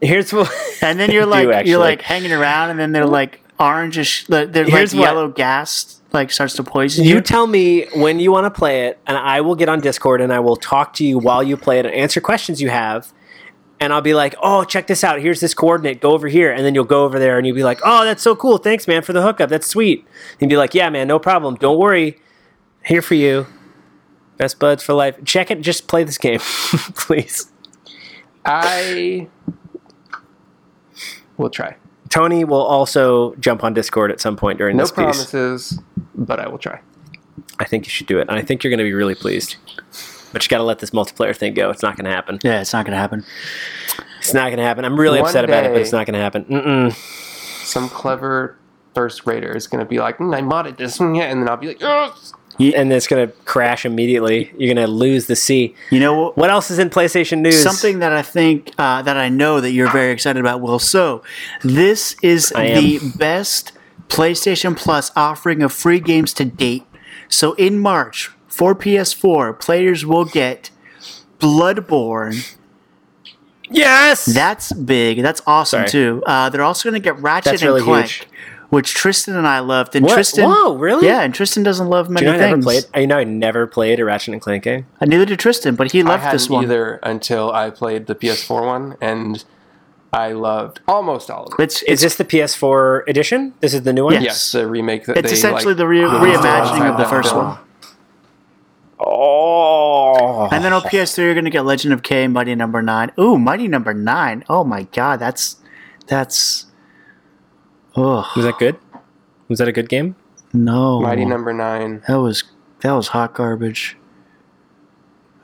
Here's 0.00 0.32
what. 0.32 0.50
And 0.82 1.00
then 1.00 1.10
you're 1.10 1.24
They 1.26 1.46
like 1.46 1.64
do, 1.64 1.70
you're 1.70 1.78
like 1.80 2.02
hanging 2.02 2.32
around, 2.32 2.70
and 2.70 2.78
then 2.78 2.92
they're 2.92 3.06
like 3.06 3.40
orangish. 3.58 4.26
They're 4.26 4.46
like 4.64 4.72
Here's 4.72 4.94
what- 4.94 5.02
yellow 5.02 5.28
gas 5.28 6.00
like 6.12 6.30
starts 6.30 6.54
to 6.54 6.62
poison 6.62 7.04
you. 7.04 7.14
You 7.16 7.20
tell 7.20 7.46
me 7.46 7.86
when 7.94 8.20
you 8.20 8.30
want 8.32 8.44
to 8.44 8.50
play 8.50 8.86
it, 8.86 8.98
and 9.06 9.16
I 9.16 9.40
will 9.40 9.54
get 9.54 9.68
on 9.68 9.80
Discord 9.80 10.20
and 10.20 10.32
I 10.32 10.40
will 10.40 10.56
talk 10.56 10.92
to 10.94 11.04
you 11.04 11.18
while 11.18 11.42
you 11.42 11.56
play 11.56 11.78
it 11.78 11.86
and 11.86 11.94
answer 11.94 12.20
questions 12.20 12.60
you 12.62 12.68
have. 12.70 13.12
And 13.80 13.92
I'll 13.92 14.00
be 14.02 14.14
like, 14.14 14.34
"Oh, 14.42 14.64
check 14.64 14.86
this 14.86 15.02
out. 15.04 15.20
Here's 15.20 15.40
this 15.40 15.52
coordinate. 15.54 16.00
Go 16.00 16.12
over 16.12 16.28
here." 16.28 16.50
And 16.52 16.64
then 16.64 16.74
you'll 16.74 16.84
go 16.84 17.04
over 17.04 17.18
there 17.18 17.36
and 17.38 17.46
you'll 17.46 17.56
be 17.56 17.64
like, 17.64 17.80
"Oh, 17.84 18.04
that's 18.04 18.22
so 18.22 18.34
cool. 18.36 18.56
Thanks, 18.58 18.86
man, 18.88 19.02
for 19.02 19.12
the 19.12 19.20
hookup. 19.22 19.50
That's 19.50 19.66
sweet." 19.66 20.06
And 20.40 20.50
you'll 20.50 20.56
be 20.56 20.58
like, 20.58 20.74
"Yeah, 20.74 20.88
man, 20.90 21.08
no 21.08 21.18
problem. 21.18 21.56
Don't 21.56 21.78
worry. 21.78 22.18
Here 22.84 23.02
for 23.02 23.14
you. 23.14 23.46
Best 24.38 24.58
buds 24.58 24.82
for 24.82 24.92
life. 24.94 25.16
Check 25.24 25.50
it. 25.50 25.60
Just 25.62 25.88
play 25.88 26.04
this 26.04 26.16
game, 26.18 26.38
please." 26.94 27.50
I 28.44 29.28
will 31.36 31.50
try. 31.50 31.76
Tony 32.08 32.44
will 32.44 32.62
also 32.62 33.34
jump 33.36 33.64
on 33.64 33.74
Discord 33.74 34.10
at 34.10 34.20
some 34.20 34.36
point 34.36 34.58
during 34.58 34.76
No 34.76 34.84
this 34.84 34.90
piece. 34.90 34.96
promises, 34.96 35.80
but 36.14 36.38
I 36.40 36.48
will 36.48 36.58
try. 36.58 36.80
I 37.58 37.64
think 37.64 37.84
you 37.86 37.90
should 37.90 38.06
do 38.06 38.18
it, 38.18 38.28
and 38.28 38.38
I 38.38 38.42
think 38.42 38.62
you're 38.62 38.70
going 38.70 38.78
to 38.78 38.84
be 38.84 38.92
really 38.92 39.14
pleased. 39.14 39.56
But 40.32 40.44
you 40.44 40.48
got 40.48 40.58
to 40.58 40.64
let 40.64 40.78
this 40.80 40.90
multiplayer 40.90 41.34
thing 41.36 41.54
go. 41.54 41.70
It's 41.70 41.82
not 41.82 41.96
going 41.96 42.04
to 42.04 42.10
happen. 42.10 42.38
yeah, 42.44 42.60
it's 42.60 42.72
not 42.72 42.84
gonna 42.84 42.96
happen. 42.98 43.24
It's 44.18 44.34
not 44.34 44.46
going 44.48 44.58
to 44.58 44.62
happen. 44.64 44.84
I'm 44.84 44.98
really 44.98 45.20
One 45.20 45.28
upset 45.28 45.44
about 45.44 45.64
it, 45.64 45.72
but 45.72 45.80
it's 45.80 45.92
not 45.92 46.06
going 46.06 46.14
to 46.14 46.20
happen. 46.20 46.44
Mm-mm. 46.46 46.92
Some 47.64 47.88
clever 47.88 48.58
first 48.94 49.24
grader 49.24 49.56
is 49.56 49.66
going 49.66 49.78
to 49.84 49.88
be 49.88 49.98
like, 49.98 50.18
mm, 50.18 50.34
I 50.34 50.40
modded 50.42 50.76
this, 50.78 50.98
mm, 50.98 51.16
yeah, 51.16 51.24
and 51.24 51.40
then 51.42 51.48
I'll 51.48 51.56
be 51.56 51.68
like, 51.68 51.80
yes. 51.80 52.32
And 52.58 52.92
it's 52.92 53.06
going 53.06 53.28
to 53.28 53.34
crash 53.44 53.84
immediately. 53.84 54.52
You're 54.56 54.74
going 54.74 54.86
to 54.86 54.90
lose 54.90 55.26
the 55.26 55.36
C. 55.36 55.74
You 55.90 56.00
know 56.00 56.20
what? 56.20 56.36
What 56.36 56.50
else 56.50 56.70
is 56.70 56.78
in 56.78 56.90
PlayStation 56.90 57.40
News? 57.40 57.62
Something 57.62 57.98
that 57.98 58.12
I 58.12 58.22
think 58.22 58.72
uh, 58.78 59.02
that 59.02 59.16
I 59.16 59.28
know 59.28 59.60
that 59.60 59.72
you're 59.72 59.90
very 59.90 60.12
excited 60.12 60.40
about, 60.40 60.60
Will. 60.60 60.78
So, 60.78 61.22
this 61.62 62.16
is 62.22 62.48
the 62.50 63.00
best 63.16 63.72
PlayStation 64.08 64.76
Plus 64.76 65.10
offering 65.16 65.62
of 65.62 65.72
free 65.72 66.00
games 66.00 66.32
to 66.34 66.44
date. 66.44 66.84
So, 67.28 67.52
in 67.54 67.78
March 67.78 68.30
for 68.46 68.74
PS4, 68.74 69.60
players 69.60 70.06
will 70.06 70.24
get 70.24 70.70
Bloodborne 71.38 72.56
Yes. 73.70 74.26
That's 74.26 74.72
big. 74.72 75.22
That's 75.22 75.42
awesome 75.46 75.80
Sorry. 75.80 75.88
too. 75.88 76.22
Uh, 76.26 76.48
they're 76.50 76.62
also 76.62 76.88
going 76.88 77.00
to 77.00 77.04
get 77.04 77.20
Ratchet 77.20 77.52
That's 77.52 77.62
and 77.62 77.68
really 77.68 77.82
Clank, 77.82 78.08
huge. 78.08 78.28
Which 78.68 78.94
Tristan 78.94 79.36
and 79.36 79.46
I 79.46 79.60
loved. 79.60 79.94
And 79.94 80.04
What? 80.06 80.14
Tristan, 80.14 80.48
Whoa, 80.50 80.74
really? 80.76 81.06
Yeah, 81.06 81.20
and 81.20 81.32
Tristan 81.32 81.62
doesn't 81.62 81.88
love 81.88 82.08
Do 82.08 82.14
many 82.14 82.26
you 82.26 82.32
know 82.32 82.38
I 82.38 82.40
never 82.40 82.52
things. 82.62 82.64
played? 82.64 82.84
You 83.00 83.06
know 83.06 83.18
I 83.18 83.24
never 83.24 83.66
played 83.66 84.00
a 84.00 84.04
Ratchet 84.04 84.32
and 84.34 84.40
Clank 84.42 84.64
game. 84.64 84.86
And 85.00 85.08
neither 85.10 85.24
did 85.24 85.38
Tristan, 85.38 85.76
but 85.76 85.92
he 85.92 86.00
I 86.00 86.04
loved 86.04 86.22
hadn't 86.24 86.34
this 86.34 86.50
one. 86.50 86.64
either 86.64 86.96
until 87.04 87.52
I 87.52 87.70
played 87.70 88.06
the 88.06 88.14
PS4 88.16 88.66
one, 88.66 88.96
and 89.00 89.44
I 90.12 90.32
loved 90.32 90.80
almost 90.88 91.30
all 91.30 91.44
of 91.46 91.52
it. 91.58 91.62
It's 91.62 91.82
Is 91.82 92.02
it's 92.02 92.02
this 92.02 92.16
the 92.16 92.24
PS4 92.24 93.02
edition? 93.08 93.54
This 93.60 93.72
is 93.72 93.82
the 93.82 93.92
new 93.92 94.04
one. 94.04 94.14
Yes. 94.14 94.22
Yes, 94.24 94.52
the 94.52 94.66
remake 94.66 95.04
that 95.06 95.16
it's 95.18 95.28
they 95.28 95.34
essentially 95.34 95.74
like, 95.74 95.76
the 95.78 95.86
re- 95.86 96.04
Ah. 96.04 96.20
reimagining 96.20 96.90
of 96.90 96.96
the 96.98 97.04
first 97.04 97.30
film. 97.30 97.44
one. 97.46 97.58
Oh. 98.98 100.48
And 100.50 100.64
then 100.64 100.72
on 100.72 100.82
PS3, 100.82 101.18
you're 101.18 101.34
going 101.34 101.44
to 101.44 101.50
get 101.50 101.64
Legend 101.64 101.92
of 101.94 102.02
Kay, 102.02 102.28
Mighty 102.28 102.54
Number 102.54 102.82
Nine. 102.82 103.12
Ooh, 103.18 103.38
Mighty 103.38 103.68
Number 103.68 103.92
Nine. 103.94 104.42
Oh 104.48 104.64
my 104.64 104.82
God, 104.92 105.20
that's 105.20 105.56
that's. 106.06 106.66
Oh 107.96 108.30
Was 108.36 108.44
that 108.44 108.58
good? 108.58 108.76
Was 109.48 109.58
that 109.58 109.68
a 109.68 109.72
good 109.72 109.88
game? 109.88 110.16
no, 110.52 111.00
Mighty 111.00 111.24
Number 111.24 111.52
Nine. 111.52 112.02
That 112.08 112.16
was 112.16 112.44
that 112.80 112.92
was 112.92 113.08
hot 113.08 113.34
garbage. 113.34 113.96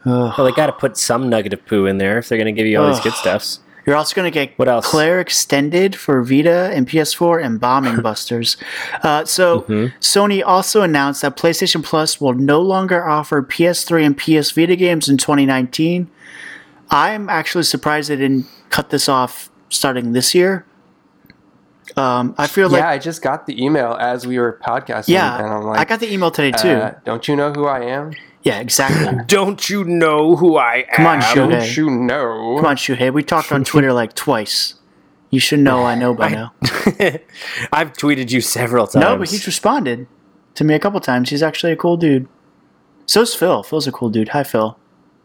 Ugh. 0.05 0.35
Well, 0.37 0.47
they 0.47 0.53
got 0.53 0.67
to 0.67 0.73
put 0.73 0.97
some 0.97 1.29
nugget 1.29 1.53
of 1.53 1.65
poo 1.67 1.87
in 1.87 1.99
there 1.99 2.19
if 2.19 2.29
they're 2.29 2.39
going 2.39 2.53
to 2.53 2.59
give 2.59 2.67
you 2.67 2.81
all 2.81 2.89
these 2.89 3.01
good 3.01 3.13
stuffs. 3.13 3.61
You're 3.87 3.97
also 3.97 4.15
going 4.15 4.31
to 4.31 4.35
get 4.35 4.57
What 4.59 4.69
else? 4.69 4.87
Claire 4.89 5.21
Extended 5.21 5.97
for 5.97 6.23
Vita 6.23 6.71
and 6.73 6.89
PS4 6.89 7.45
and 7.45 7.61
Bombing 7.61 8.01
Busters. 8.03 8.57
Uh, 9.03 9.25
so 9.25 9.63
Mm-hmm. 9.63 9.97
Sony 10.01 10.43
also 10.45 10.83
announced 10.83 11.23
that 11.23 11.37
PlayStation 11.37 11.83
Plus 11.85 12.21
will 12.21 12.33
no 12.35 12.61
longer 12.61 13.07
offer 13.09 13.43
PS3 13.43 14.07
and 14.07 14.17
PS 14.17 14.51
Vita 14.53 14.77
games 14.77 15.09
in 15.09 15.17
2019. 15.19 16.09
I'm 16.91 17.29
actually 17.29 17.65
surprised 17.65 18.11
they 18.11 18.17
didn't 18.17 18.47
cut 18.71 18.91
this 18.91 19.09
off 19.09 19.51
starting 19.69 20.13
this 20.13 20.35
year. 20.35 20.65
Um, 21.97 22.34
I 22.38 22.47
feel 22.47 22.68
like 22.70 22.80
yeah, 22.80 22.88
I 22.88 22.99
just 22.99 23.20
got 23.22 23.47
the 23.47 23.62
email 23.62 23.93
as 24.01 24.26
we 24.26 24.38
were 24.38 24.59
podcasting, 24.64 25.09
yeah, 25.09 25.38
and 25.43 25.53
I'm 25.53 25.62
like, 25.64 25.78
I 25.78 25.84
got 25.84 26.01
the 26.01 26.12
email 26.12 26.30
today 26.30 26.53
too. 26.53 26.70
uh, 26.70 26.95
don't 27.05 27.26
you 27.28 27.36
know 27.36 27.53
who 27.53 27.66
I 27.66 27.80
am? 27.84 28.12
yeah, 28.45 28.59
exactly. 28.61 29.18
Don't 29.28 29.70
you 29.70 29.84
know 29.84 30.34
who 30.34 30.57
I 30.57 30.78
am? 30.78 30.97
Come 30.97 31.07
on, 31.07 31.20
Shuhei. 31.20 31.51
Don't 31.61 31.76
you 31.76 31.90
know? 31.90 32.57
Come 32.57 32.66
on, 32.66 32.76
Shuhei. 32.76 33.12
We 33.12 33.22
talked 33.22 33.53
on 33.53 33.62
Twitter 33.62 33.93
like 34.01 34.14
twice. 34.14 34.74
You 35.30 35.38
should 35.38 35.61
know 35.61 35.84
I 35.84 35.95
know 35.95 36.12
by 36.12 36.28
now. 36.30 36.53
I've 37.72 37.93
tweeted 37.93 38.32
you 38.32 38.40
several 38.40 38.86
times. 38.88 39.03
No, 39.05 39.16
but 39.16 39.30
he's 39.30 39.47
responded 39.47 40.09
to 40.57 40.64
me 40.64 40.74
a 40.74 40.78
couple 40.80 40.99
times. 41.01 41.30
He's 41.30 41.43
actually 41.43 41.72
a 41.72 41.76
cool 41.76 41.97
dude. 41.97 42.26
So's 43.07 43.32
Phil. 43.34 43.62
Phil's 43.62 43.86
a 43.86 43.93
cool 43.93 44.11
dude. 44.11 44.30
Hi, 44.30 44.43
Phil. 44.43 44.76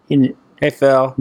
He- 0.10 0.36
Hey, 0.60 0.70
Phil. 0.72 1.16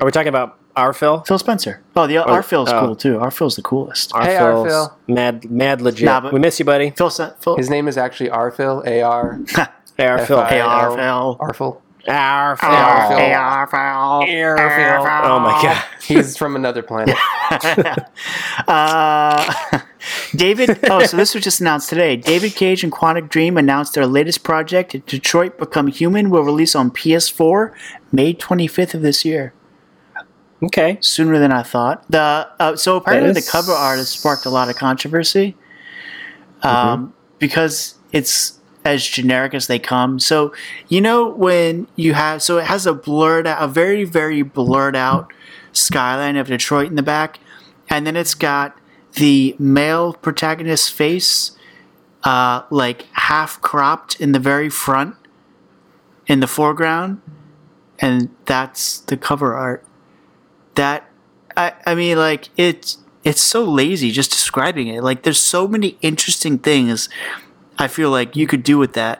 Are 0.00 0.04
we 0.06 0.10
talking 0.10 0.28
about 0.28 0.57
our 0.78 0.92
Phil? 0.92 1.22
Phil 1.26 1.38
Spencer. 1.38 1.82
Oh, 1.96 2.06
the 2.06 2.18
our 2.18 2.42
Phil's 2.42 2.70
oh. 2.70 2.80
cool 2.80 2.96
too. 2.96 3.18
Our 3.18 3.30
Phil's 3.30 3.56
the 3.56 3.62
coolest. 3.62 4.14
Our 4.14 4.22
Hey, 4.22 4.36
our 4.36 4.66
Phil. 4.66 4.98
Mad, 5.08 5.50
mad 5.50 5.82
legit. 5.82 6.06
Nah, 6.06 6.20
but- 6.20 6.32
we 6.32 6.38
miss 6.40 6.58
you, 6.58 6.64
buddy. 6.64 6.90
Phil. 6.90 7.10
Phil. 7.10 7.56
His 7.56 7.68
name 7.68 7.88
is 7.88 7.96
actually 7.96 8.30
Arphil. 8.30 8.86
A 8.86 9.02
R. 9.02 9.40
Hey, 9.96 10.06
our 10.06 10.24
Phil. 10.24 10.38
F 10.38 10.46
I 10.46 10.50
Hey, 10.50 10.60
our 10.60 10.96
L. 10.96 11.34
Phil. 11.34 11.48
Arphil. 11.48 11.80
Our 12.06 12.56
Phil. 12.56 12.68
Our 12.70 13.06
Phil. 13.08 13.18
Hey, 13.18 13.34
our 13.34 13.66
Phil. 13.66 15.30
Oh 15.30 15.40
my 15.40 15.60
god. 15.60 15.84
He's 16.02 16.36
from 16.36 16.56
another 16.56 16.82
planet. 16.82 17.16
Uh, 18.66 19.80
David. 20.34 20.78
Oh, 20.90 21.02
so 21.06 21.16
this 21.16 21.34
was 21.34 21.42
just 21.42 21.62
announced 21.62 21.88
today. 21.88 22.16
David 22.16 22.54
Cage 22.54 22.84
and 22.84 22.92
Quantic 22.92 23.30
Dream 23.30 23.56
announced 23.56 23.94
their 23.94 24.06
latest 24.06 24.42
project, 24.42 24.94
Detroit 25.06 25.56
Become 25.58 25.86
Human, 25.86 26.28
will 26.28 26.42
release 26.42 26.74
on 26.74 26.90
PS4 26.90 27.72
May 28.12 28.34
25th 28.34 28.92
of 28.92 29.00
this 29.00 29.24
year. 29.24 29.54
Okay. 30.62 30.98
sooner 31.00 31.38
than 31.38 31.52
I 31.52 31.62
thought. 31.62 32.04
The 32.10 32.48
uh, 32.58 32.76
so 32.76 32.96
apparently 32.96 33.30
is- 33.30 33.46
the 33.46 33.50
cover 33.50 33.72
art 33.72 33.98
has 33.98 34.08
sparked 34.08 34.44
a 34.46 34.50
lot 34.50 34.68
of 34.68 34.76
controversy, 34.76 35.56
um, 36.62 37.14
because 37.38 37.94
it's 38.12 38.58
as 38.84 39.06
generic 39.06 39.54
as 39.54 39.66
they 39.66 39.78
come. 39.78 40.18
So 40.18 40.52
you 40.88 41.00
know 41.00 41.28
when 41.28 41.86
you 41.96 42.14
have 42.14 42.42
so 42.42 42.58
it 42.58 42.64
has 42.64 42.86
a 42.86 42.94
blurred 42.94 43.46
out, 43.46 43.62
a 43.62 43.68
very 43.68 44.04
very 44.04 44.42
blurred 44.42 44.96
out 44.96 45.32
skyline 45.72 46.36
of 46.36 46.48
Detroit 46.48 46.88
in 46.88 46.96
the 46.96 47.02
back, 47.02 47.38
and 47.88 48.06
then 48.06 48.16
it's 48.16 48.34
got 48.34 48.76
the 49.14 49.54
male 49.58 50.12
protagonist's 50.14 50.88
face, 50.88 51.52
uh, 52.24 52.62
like 52.70 53.06
half 53.12 53.60
cropped 53.60 54.20
in 54.20 54.32
the 54.32 54.38
very 54.40 54.68
front, 54.70 55.14
in 56.26 56.40
the 56.40 56.46
foreground, 56.46 57.20
and 58.00 58.30
that's 58.44 58.98
the 59.00 59.16
cover 59.16 59.54
art 59.54 59.84
that 60.78 61.04
I, 61.56 61.72
I 61.84 61.94
mean 61.94 62.16
like 62.18 62.48
it's 62.56 62.98
it's 63.24 63.40
so 63.42 63.64
lazy 63.64 64.10
just 64.10 64.30
describing 64.30 64.86
it. 64.88 65.02
Like 65.02 65.22
there's 65.24 65.40
so 65.42 65.66
many 65.68 65.98
interesting 66.00 66.58
things 66.58 67.08
i 67.78 67.86
feel 67.86 68.10
like 68.10 68.34
you 68.34 68.46
could 68.46 68.62
do 68.62 68.78
with 68.78 68.94
that. 68.94 69.18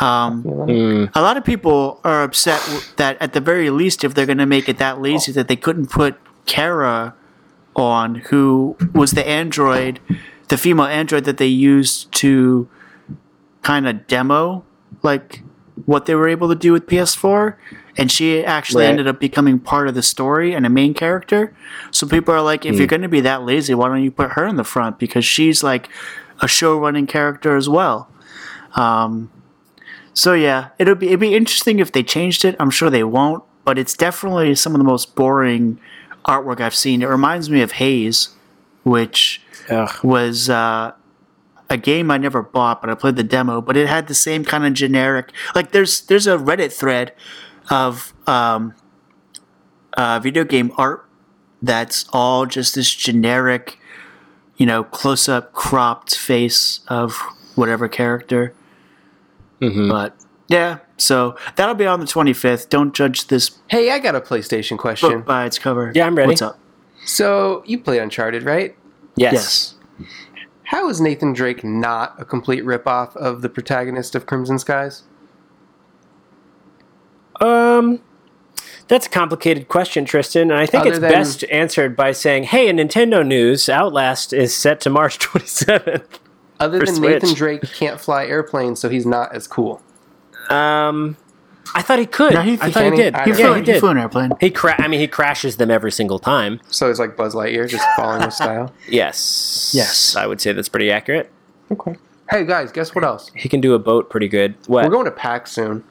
Um, 0.00 0.42
Mm. 0.44 1.10
a 1.14 1.22
lot 1.22 1.36
of 1.36 1.44
people 1.44 2.00
are 2.04 2.22
upset 2.22 2.60
that 2.96 3.16
at 3.20 3.32
the 3.32 3.40
very 3.40 3.70
least 3.70 4.04
if 4.04 4.14
they're 4.14 4.26
going 4.32 4.38
to 4.46 4.46
make 4.56 4.68
it 4.68 4.78
that 4.78 5.00
lazy 5.00 5.32
that 5.32 5.48
they 5.48 5.56
couldn't 5.56 5.88
put 5.90 6.14
kara 6.46 7.14
on 7.74 8.16
who 8.30 8.76
was 8.94 9.10
the 9.12 9.26
android 9.26 9.98
the 10.48 10.56
female 10.56 10.86
android 10.86 11.24
that 11.24 11.36
they 11.38 11.46
used 11.74 12.12
to 12.12 12.68
kind 13.62 13.88
of 13.88 14.06
demo 14.06 14.62
like 15.02 15.42
what 15.86 16.06
they 16.06 16.14
were 16.14 16.28
able 16.28 16.48
to 16.48 16.54
do 16.54 16.72
with 16.72 16.86
ps4 16.86 17.54
and 17.98 18.10
she 18.10 18.44
actually 18.44 18.84
Right. 18.84 18.90
ended 18.90 19.06
up 19.08 19.18
becoming 19.20 19.58
part 19.58 19.88
of 19.88 19.94
the 19.94 20.02
story 20.02 20.54
and 20.54 20.64
a 20.64 20.70
main 20.70 20.94
character 20.94 21.52
so 21.90 22.06
people 22.06 22.32
are 22.32 22.40
like 22.40 22.64
if 22.64 22.76
you're 22.78 22.86
going 22.86 23.02
to 23.02 23.08
be 23.08 23.20
that 23.20 23.42
lazy 23.42 23.74
why 23.74 23.88
don't 23.88 24.02
you 24.02 24.10
put 24.10 24.32
her 24.32 24.46
in 24.46 24.56
the 24.56 24.64
front 24.64 24.98
because 24.98 25.24
she's 25.24 25.62
like 25.62 25.88
a 26.40 26.48
show 26.48 26.78
running 26.78 27.06
character 27.06 27.56
as 27.56 27.68
well 27.68 28.08
um, 28.74 29.30
so 30.12 30.34
yeah, 30.34 30.68
it'll 30.78 30.94
be 30.94 31.08
it'd 31.08 31.20
be 31.20 31.34
interesting 31.34 31.78
if 31.78 31.92
they 31.92 32.02
changed 32.02 32.44
it. 32.44 32.56
I'm 32.58 32.70
sure 32.70 32.90
they 32.90 33.04
won't, 33.04 33.44
but 33.64 33.78
it's 33.78 33.94
definitely 33.94 34.54
some 34.56 34.74
of 34.74 34.78
the 34.78 34.84
most 34.84 35.14
boring 35.14 35.78
artwork 36.24 36.60
I've 36.60 36.74
seen. 36.74 37.02
It 37.02 37.06
reminds 37.06 37.48
me 37.48 37.62
of 37.62 37.72
Haze, 37.72 38.30
which 38.82 39.40
Ugh. 39.70 39.90
was 40.02 40.50
uh, 40.50 40.92
a 41.70 41.76
game 41.76 42.10
I 42.10 42.18
never 42.18 42.42
bought, 42.42 42.80
but 42.80 42.90
I 42.90 42.94
played 42.94 43.16
the 43.16 43.22
demo. 43.22 43.60
But 43.60 43.76
it 43.76 43.88
had 43.88 44.06
the 44.08 44.14
same 44.14 44.44
kind 44.44 44.66
of 44.66 44.74
generic. 44.74 45.32
Like 45.54 45.70
there's 45.72 46.00
there's 46.02 46.26
a 46.26 46.36
Reddit 46.36 46.72
thread 46.72 47.12
of 47.70 48.12
um, 48.26 48.74
uh, 49.94 50.18
video 50.20 50.44
game 50.44 50.72
art 50.76 51.04
that's 51.62 52.06
all 52.12 52.46
just 52.46 52.74
this 52.74 52.92
generic, 52.94 53.78
you 54.56 54.66
know, 54.66 54.84
close 54.84 55.28
up 55.28 55.52
cropped 55.52 56.16
face 56.16 56.80
of 56.88 57.16
whatever 57.56 57.88
character. 57.88 58.54
Mhm. 59.60 59.90
But 59.90 60.14
yeah, 60.46 60.78
so 60.96 61.36
that'll 61.56 61.74
be 61.74 61.86
on 61.86 62.00
the 62.00 62.06
25th. 62.06 62.68
Don't 62.68 62.94
judge 62.94 63.26
this 63.26 63.58
hey, 63.68 63.90
I 63.90 63.98
got 63.98 64.14
a 64.14 64.20
PlayStation 64.20 64.78
question. 64.78 65.10
book 65.18 65.26
by 65.26 65.46
its 65.46 65.58
cover. 65.58 65.90
Yeah, 65.94 66.06
I'm 66.06 66.14
ready. 66.14 66.28
What's 66.28 66.42
up? 66.42 66.58
So 67.04 67.62
you 67.66 67.78
play 67.80 67.98
Uncharted, 67.98 68.44
right? 68.44 68.76
Yes. 69.16 69.74
Yes. 69.98 70.06
How 70.64 70.88
is 70.90 71.00
Nathan 71.00 71.32
Drake 71.32 71.64
not 71.64 72.14
a 72.20 72.24
complete 72.24 72.62
ripoff 72.62 73.16
of 73.16 73.40
the 73.40 73.48
protagonist 73.48 74.14
of 74.14 74.26
Crimson 74.26 74.58
Skies? 74.58 75.02
Um, 77.40 78.00
that's 78.88 79.06
a 79.06 79.10
complicated 79.10 79.68
question, 79.68 80.04
Tristan, 80.04 80.50
and 80.50 80.58
I 80.58 80.66
think 80.66 80.80
Other 80.82 80.90
it's 80.90 80.98
than- 81.00 81.10
best 81.12 81.44
answered 81.50 81.94
by 81.96 82.12
saying, 82.12 82.44
"Hey, 82.44 82.68
in 82.68 82.76
Nintendo 82.76 83.26
news, 83.26 83.68
Outlast 83.68 84.32
is 84.32 84.54
set 84.54 84.80
to 84.82 84.90
March 84.90 85.18
27th." 85.20 86.04
Other 86.60 86.80
For 86.80 86.86
than 86.86 86.94
Switch. 86.96 87.22
Nathan 87.22 87.34
Drake 87.36 87.62
can't 87.74 88.00
fly 88.00 88.24
airplanes, 88.26 88.80
so 88.80 88.88
he's 88.88 89.06
not 89.06 89.32
as 89.34 89.46
cool. 89.46 89.80
Um, 90.50 91.16
I 91.74 91.82
thought 91.82 91.98
he 91.98 92.06
could. 92.06 92.32
No, 92.34 92.40
he- 92.40 92.54
I 92.54 92.70
thought 92.70 92.82
he 92.84 92.90
can 92.90 92.92
he? 92.94 92.96
did. 93.02 93.14
I 93.14 93.24
He 93.24 93.30
don't 93.30 93.36
flew, 93.36 93.44
yeah, 93.44 93.48
know. 93.50 93.54
he 93.54 93.60
he 93.60 93.64
did. 93.66 93.80
flew 93.80 93.88
an 93.90 93.98
airplane. 93.98 94.30
He 94.40 94.50
cra- 94.50 94.74
I 94.82 94.88
mean, 94.88 94.98
he 94.98 95.06
crashes 95.06 95.58
them 95.58 95.70
every 95.70 95.92
single 95.92 96.18
time. 96.18 96.58
So 96.68 96.88
he's 96.88 96.98
like 96.98 97.16
Buzz 97.16 97.34
Lightyear, 97.34 97.68
just 97.68 97.86
falling 97.96 98.22
with 98.22 98.32
style. 98.34 98.72
Yes. 98.88 99.70
Yes. 99.74 100.16
I 100.16 100.26
would 100.26 100.40
say 100.40 100.52
that's 100.52 100.68
pretty 100.70 100.90
accurate. 100.90 101.30
Okay. 101.70 101.96
Hey 102.30 102.44
guys, 102.44 102.72
guess 102.72 102.94
what 102.94 103.04
else? 103.04 103.30
He 103.36 103.48
can 103.48 103.60
do 103.60 103.74
a 103.74 103.78
boat 103.78 104.10
pretty 104.10 104.28
good. 104.28 104.54
What? 104.66 104.84
We're 104.84 104.90
going 104.90 105.04
to 105.04 105.10
PAX 105.10 105.52
soon. 105.52 105.84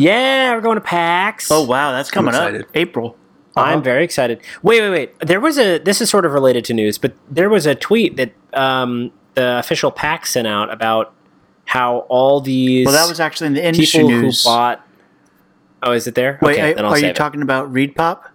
Yeah, 0.00 0.54
we're 0.54 0.60
going 0.60 0.76
to 0.76 0.80
PAX. 0.80 1.50
Oh 1.50 1.64
wow, 1.64 1.92
that's 1.92 2.10
coming 2.10 2.34
up. 2.34 2.48
excited. 2.48 2.66
April. 2.74 3.16
I'm 3.56 3.82
very 3.82 4.04
excited. 4.04 4.40
Wait, 4.62 4.80
wait, 4.80 4.90
wait. 4.90 5.18
There 5.20 5.40
was 5.40 5.58
a. 5.58 5.78
This 5.78 6.00
is 6.00 6.08
sort 6.08 6.24
of 6.24 6.32
related 6.32 6.64
to 6.66 6.74
news, 6.74 6.98
but 6.98 7.14
there 7.30 7.50
was 7.50 7.66
a 7.66 7.74
tweet 7.74 8.16
that 8.16 8.32
um, 8.54 9.12
the 9.34 9.58
official 9.58 9.90
PAX 9.90 10.30
sent 10.30 10.46
out 10.46 10.72
about 10.72 11.12
how 11.66 11.98
all 12.08 12.40
these 12.40 12.86
Well, 12.86 12.94
that 12.94 13.08
was 13.08 13.20
actually 13.20 13.48
in 13.48 13.54
the 13.54 13.64
industry 13.64 14.00
people 14.00 14.10
news. 14.22 14.42
who 14.44 14.48
bought. 14.50 14.86
Oh, 15.82 15.92
is 15.92 16.06
it 16.06 16.14
there? 16.14 16.38
Wait, 16.42 16.54
okay, 16.54 16.72
are, 16.72 16.74
then 16.74 16.84
I'll 16.84 16.92
are 16.92 16.98
you 16.98 17.08
it. 17.08 17.16
talking 17.16 17.42
about 17.42 17.72
Reed 17.72 17.94
Pop? 17.94 18.30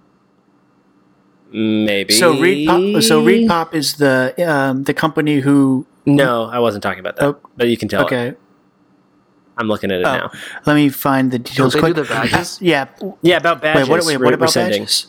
Maybe. 1.52 2.14
So 2.14 2.40
Reed 2.40 2.68
Pop. 2.68 3.02
So 3.04 3.24
Reed 3.24 3.48
Pop 3.48 3.74
is 3.74 3.96
the 3.96 4.34
um, 4.48 4.84
the 4.84 4.94
company 4.94 5.40
who. 5.40 5.86
No, 6.06 6.46
I 6.46 6.60
wasn't 6.60 6.84
talking 6.84 7.00
about 7.00 7.16
that. 7.16 7.26
Oh, 7.26 7.40
but 7.58 7.68
you 7.68 7.78
can 7.78 7.88
tell. 7.88 8.08
it. 8.08 8.40
Okay, 9.58 9.62
I'm 9.62 9.68
looking 9.68 9.92
at 9.92 10.00
it 10.02 10.06
Oh. 10.06 10.18
now. 10.18 10.32
let 10.66 10.76
me 10.76 10.90
find 10.90 11.32
the 11.32 11.40
details. 11.40 11.74
they 11.74 11.80
do 11.80 11.84
quick. 11.94 11.96
the 11.96 12.04
badges? 12.04 12.60
Yeah. 12.62 12.88
Yeah, 13.22 13.38
about 13.38 13.62
badges. 13.62 13.88
Wait, 13.88 13.98
what, 13.98 14.06
wait, 14.06 14.18
what 14.18 14.34
about 14.34 14.50
resending. 14.50 14.72
badges? 14.80 15.08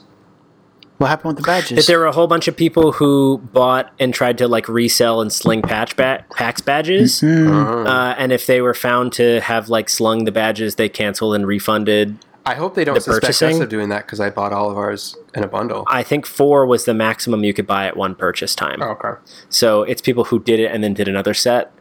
What 0.98 1.08
happened 1.08 1.34
with 1.34 1.44
the 1.44 1.50
that 1.50 1.62
badges? 1.68 1.86
there 1.86 1.98
were 1.98 2.06
a 2.06 2.12
whole 2.12 2.26
bunch 2.26 2.48
of 2.48 2.56
people 2.56 2.92
who 2.92 3.38
bought 3.52 3.92
and 3.98 4.14
tried 4.14 4.38
to 4.38 4.48
like 4.48 4.66
resell 4.68 5.20
and 5.20 5.30
sling 5.30 5.60
patch 5.60 5.94
ba- 5.96 6.24
PAX 6.34 6.62
badges. 6.62 7.20
Mm-hmm. 7.20 7.86
Uh, 7.86 8.14
and 8.16 8.32
if 8.32 8.46
they 8.46 8.62
were 8.62 8.72
found 8.72 9.12
to 9.14 9.40
have 9.42 9.68
like 9.68 9.90
slung 9.90 10.24
the 10.24 10.32
badges, 10.32 10.76
they 10.76 10.88
canceled 10.88 11.34
and 11.34 11.46
refunded. 11.46 12.16
I 12.46 12.54
hope 12.54 12.76
they 12.76 12.84
don't 12.84 12.94
The 12.94 13.00
suspect 13.02 13.24
purchasing? 13.24 13.56
us 13.56 13.60
of 13.60 13.68
doing 13.68 13.88
that 13.90 14.06
because 14.06 14.20
I 14.20 14.30
bought 14.30 14.52
all 14.54 14.70
of 14.70 14.78
ours 14.78 15.16
in 15.34 15.42
a 15.44 15.48
bundle. 15.48 15.84
I 15.88 16.02
think 16.04 16.24
four 16.24 16.64
was 16.64 16.84
the 16.86 16.94
maximum 16.94 17.42
you 17.44 17.52
could 17.52 17.66
buy 17.66 17.86
at 17.88 17.96
one 17.96 18.14
purchase 18.14 18.54
time. 18.54 18.80
Oh, 18.80 18.90
okay. 18.92 19.20
So 19.50 19.82
it's 19.82 20.00
people 20.00 20.24
who 20.24 20.38
did 20.38 20.60
it 20.60 20.70
and 20.72 20.82
then 20.82 20.94
did 20.94 21.08
another 21.08 21.34
set, 21.34 21.72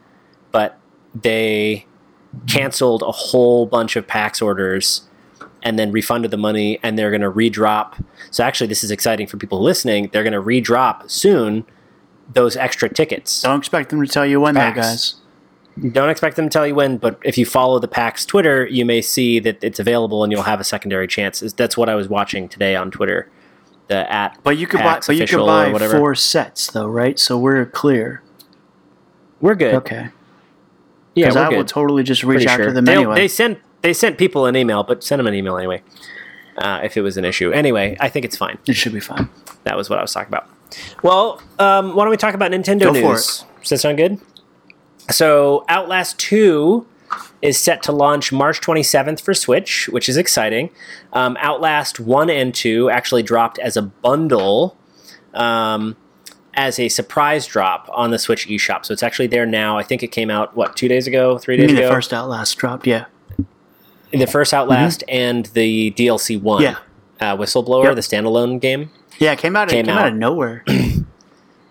but 0.52 0.78
they 1.14 1.86
canceled 2.48 3.02
a 3.02 3.12
whole 3.12 3.66
bunch 3.66 3.96
of 3.96 4.08
PAX 4.08 4.42
orders 4.42 5.08
and 5.64 5.80
then 5.80 5.92
refunded 5.92 6.32
the 6.32 6.38
money 6.38 6.80
and 6.84 6.98
they're 6.98 7.10
going 7.10 7.22
to 7.22 7.30
redrop. 7.30 7.96
So 8.32 8.44
actually, 8.44 8.68
this 8.68 8.84
is 8.84 8.92
exciting 8.92 9.28
for 9.28 9.38
people 9.38 9.62
listening. 9.62 10.10
They're 10.14 10.24
going 10.24 10.34
to 10.34 10.40
redrop 10.40 11.10
soon 11.10 11.66
those 12.34 12.56
extra 12.56 12.90
tickets. 12.90 13.42
Don't 13.42 13.60
expect 13.60 13.90
them 13.90 14.02
to 14.02 14.08
tell 14.08 14.26
you 14.26 14.40
when, 14.40 14.56
though, 14.56 14.72
guys. 14.72 15.16
Don't 15.92 16.10
expect 16.10 16.38
them 16.38 16.46
to 16.46 16.50
tell 16.50 16.66
you 16.66 16.74
when, 16.74 16.98
but 16.98 17.20
if 17.26 17.38
you 17.38 17.46
follow 17.46 17.80
the 17.80 17.88
PAX 17.88 18.26
Twitter, 18.26 18.66
you 18.68 18.86
may 18.86 19.02
see 19.02 19.40
that 19.40 19.62
it's 19.62 19.80
available 19.80 20.24
and 20.24 20.32
you'll 20.32 20.44
have 20.44 20.62
a 20.62 20.64
secondary 20.64 21.08
chance. 21.08 21.42
That's 21.54 21.76
what 21.76 21.90
I 21.90 21.96
was 21.96 22.08
watching 22.08 22.48
today 22.48 22.76
on 22.76 22.92
Twitter. 22.92 23.30
The 23.88 24.12
at 24.12 24.40
But 24.44 24.58
you 24.58 24.68
could 24.68 24.80
buy, 24.80 25.02
but 25.06 25.16
you 25.16 25.28
could 25.28 25.46
buy 25.46 25.78
four 25.90 26.16
sets, 26.16 26.72
though, 26.72 26.88
right? 26.88 27.20
So 27.20 27.38
we're 27.38 27.66
clear. 27.66 28.24
We're 29.42 29.56
good. 29.56 29.76
Okay. 29.76 30.10
Yeah, 31.16 31.34
I 31.34 31.50
will 31.50 31.66
totally 31.66 32.04
just 32.04 32.24
reach 32.24 32.40
Pretty 32.46 32.50
out 32.50 32.58
sure. 32.58 32.66
to 32.68 32.72
them 32.74 32.86
They'll- 32.86 33.00
anyway. 33.00 33.16
They 33.16 33.28
sent 33.28 33.60
they 33.82 33.94
sent 33.94 34.18
people 34.18 34.46
an 34.48 34.56
email, 34.56 34.84
but 34.84 35.04
send 35.04 35.20
them 35.20 35.28
an 35.28 35.34
email 35.36 35.58
anyway. 35.58 35.82
Uh, 36.58 36.80
if 36.84 36.96
it 36.98 37.02
was 37.02 37.18
an 37.18 37.26
issue, 37.26 37.52
anyway, 37.52 37.96
I 38.00 38.10
think 38.10 38.26
it's 38.26 38.38
fine. 38.38 38.58
it 38.68 38.74
should 38.76 38.94
be 38.94 39.00
fine. 39.00 39.30
That 39.64 39.78
was 39.78 39.90
what 39.90 40.00
I 40.00 40.02
was 40.02 40.14
talking 40.14 40.30
about. 40.30 40.48
Well, 41.04 41.42
um, 41.60 41.96
why 41.96 42.04
don't 42.04 42.12
we 42.12 42.18
talk 42.18 42.34
about 42.34 42.52
Nintendo 42.52 42.84
Go 42.84 42.92
news? 42.92 43.44
Does 43.62 43.70
that 43.70 43.78
sound 43.80 43.98
good? 43.98 44.20
So, 45.12 45.66
Outlast 45.70 46.18
Two 46.18 46.88
is 47.42 47.60
set 47.60 47.84
to 47.84 47.92
launch 47.92 48.32
March 48.32 48.60
27th 48.62 49.22
for 49.22 49.34
Switch, 49.34 49.88
which 49.90 50.10
is 50.10 50.18
exciting. 50.18 50.72
Um, 51.14 51.38
Outlast 51.40 52.00
1 52.00 52.30
and 52.32 52.54
2 52.56 52.90
actually 52.90 53.22
dropped 53.22 53.60
as 53.60 53.78
a 53.78 53.84
bundle 53.84 54.76
um, 55.36 55.96
as 56.56 56.80
a 56.80 56.88
surprise 56.90 57.46
drop 57.46 57.90
on 57.94 58.12
the 58.12 58.18
Switch 58.20 58.48
eShop. 58.48 58.86
So 58.86 58.94
it's 58.94 59.04
actually 59.04 59.28
there 59.28 59.46
now. 59.46 59.78
I 59.78 59.84
think 59.84 60.04
it 60.04 60.08
came 60.08 60.30
out, 60.30 60.56
what, 60.56 60.76
two 60.76 60.88
days 60.88 61.06
ago, 61.08 61.38
three 61.38 61.58
days 61.58 61.72
ago? 61.72 61.82
the 61.84 61.88
first 61.90 62.14
Outlast 62.14 62.58
dropped, 62.58 62.88
Yeah. 62.88 63.06
the 64.12 64.26
first 64.28 64.54
Outlast 64.54 65.04
and 65.10 65.48
the 65.48 65.92
DLC 65.92 66.40
1. 66.42 66.62
Yeah. 66.64 66.78
Uh, 67.20 67.36
Whistleblower, 67.38 67.86
Yep. 67.86 67.96
the 67.96 68.02
standalone 68.02 68.60
game. 68.62 68.90
Yeah, 69.20 69.32
it 69.34 69.40
came 69.40 69.56
out. 69.56 69.70
Came 69.70 69.80
it 69.82 69.86
came 69.88 69.96
out. 69.98 70.02
out. 70.06 70.12
of 70.14 70.16
nowhere. 70.16 70.64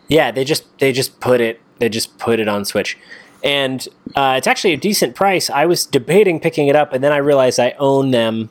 Yeah, 0.07 0.31
they 0.31 0.45
just 0.45 0.65
they 0.81 0.93
just 0.93 1.19
put 1.19 1.41
it 1.41 1.61
they 1.79 1.89
just 1.89 2.19
put 2.19 2.39
it 2.39 2.47
on 2.47 2.67
Switch, 2.67 2.99
and 3.43 3.89
uh, 4.15 4.35
it's 4.37 4.47
actually 4.47 4.75
a 4.75 4.77
decent 4.77 5.15
price. 5.15 5.49
I 5.49 5.65
was 5.65 5.87
debating 5.87 6.41
picking 6.41 6.69
it 6.69 6.77
up, 6.77 6.93
and 6.93 7.03
then 7.03 7.11
I 7.11 7.17
realized 7.17 7.59
I 7.59 7.75
own 7.79 8.11
them, 8.11 8.51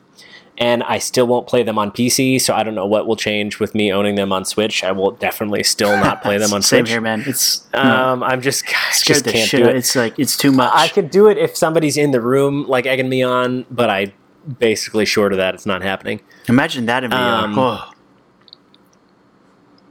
and 0.58 0.84
I 0.84 1.00
still 1.00 1.26
won't 1.28 1.48
play 1.48 1.64
them 1.64 1.78
on 1.80 1.92
PC. 1.92 2.40
So 2.40 2.54
I 2.54 2.64
don't 2.64 2.76
know 2.76 2.86
what 2.86 3.08
will 3.08 3.16
change 3.16 3.60
with 3.60 3.74
me 3.74 3.92
owning 3.92 4.16
them 4.16 4.32
on 4.32 4.46
Switch. 4.46 4.84
I 4.84 4.92
will 4.92 5.12
definitely 5.12 5.64
still 5.64 5.98
not 5.98 6.22
play 6.22 6.38
them 6.38 6.54
on 6.54 6.62
Same 6.62 6.86
Switch. 6.86 6.88
Same 6.90 6.94
here, 6.94 7.02
man. 7.02 7.24
It's 7.26 7.66
no, 7.74 7.80
Um, 7.82 8.24
I'm 8.24 8.42
just 8.42 8.64
I 8.68 8.92
scared 8.92 9.24
just 9.24 9.36
can't 9.36 9.50
shit. 9.50 9.64
do 9.64 9.70
it. 9.70 9.76
It's 9.76 9.96
like 9.96 10.18
it's 10.20 10.38
too 10.38 10.52
much. 10.52 10.72
I 10.74 10.88
could 10.90 11.10
do 11.10 11.28
it 11.28 11.38
if 11.38 11.56
somebody's 11.58 11.98
in 11.98 12.12
the 12.12 12.22
room 12.22 12.68
like 12.68 12.86
egging 12.86 13.10
me 13.10 13.24
on, 13.24 13.66
but 13.72 13.90
I 13.90 14.14
basically 14.60 15.06
short 15.06 15.32
of 15.34 15.38
that. 15.38 15.54
It's 15.56 15.66
not 15.66 15.82
happening. 15.82 16.22
Imagine 16.48 16.86
that 16.88 17.04
in 17.04 17.12
VR. 17.12 17.16
Um, 17.44 17.58
oh, 17.58 17.90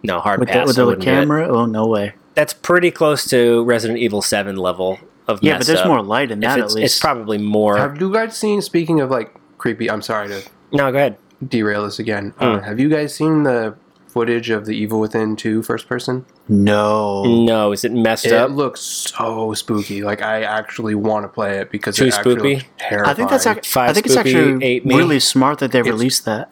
No 0.02 0.20
hard 0.20 0.40
with 0.40 0.48
the, 0.48 0.52
pass. 0.54 0.66
with 0.66 0.76
the 0.76 0.86
wouldn't 0.86 1.02
do 1.04 1.10
it. 1.10 1.12
camera. 1.14 1.48
Oh 1.48 1.66
no 1.66 1.86
way. 1.86 2.14
That's 2.34 2.52
pretty 2.54 2.90
close 2.90 3.28
to 3.30 3.62
Resident 3.64 3.98
Evil 3.98 4.22
Seven 4.22 4.56
level 4.56 4.98
of 5.28 5.40
Yeah, 5.42 5.58
but 5.58 5.66
there's 5.66 5.80
up. 5.80 5.86
more 5.86 6.02
light 6.02 6.30
in 6.30 6.40
that 6.40 6.58
it's, 6.58 6.72
at 6.72 6.76
least. 6.76 6.84
it's 6.94 7.00
probably 7.00 7.38
more. 7.38 7.76
Have 7.78 8.00
you 8.00 8.12
guys 8.12 8.36
seen? 8.36 8.62
Speaking 8.62 9.00
of 9.00 9.10
like 9.10 9.34
creepy, 9.62 9.88
I'm 9.90 10.02
sorry 10.02 10.28
to 10.28 10.42
no, 10.72 10.90
go 10.90 10.98
ahead. 10.98 11.16
derail 11.46 11.84
this 11.84 11.98
again. 12.00 12.34
Uh, 12.38 12.58
Hmm. 12.58 12.64
have 12.64 12.80
you 12.80 12.88
guys 12.88 13.14
seen 13.14 13.44
the 13.44 13.74
footage 14.08 14.50
of 14.50 14.66
the 14.66 14.72
Evil 14.72 15.00
Within 15.00 15.36
2 15.36 15.62
first 15.62 15.88
person? 15.88 16.24
no. 16.48 17.22
No, 17.24 17.72
is 17.72 17.84
it 17.84 17.92
messed 17.92 18.26
It 18.26 18.32
up? 18.32 18.50
It 18.50 18.54
looks 18.54 18.80
so 18.80 19.54
spooky. 19.54 20.02
Like 20.02 20.20
I 20.20 20.42
actually 20.42 20.94
want 20.96 21.24
to 21.24 21.28
play 21.28 21.58
it 21.58 21.70
because 21.70 21.96
Too 21.96 22.06
it 22.06 22.14
actually 22.14 22.34
spoopy? 22.36 22.54
looks 22.56 22.64
terrifying. 22.78 23.10
I 23.10 23.14
think 23.14 23.30
that's. 23.30 23.46
ac- 23.46 23.60
Five 23.64 23.90
I 23.90 23.92
think 23.94 24.06
it's 24.06 24.16
actually 24.16 24.80
really 24.84 25.20
smart 25.20 25.58
that 25.60 25.70
they 25.72 25.78
It's- 25.80 25.92
released 25.94 26.24
that. 26.26 26.50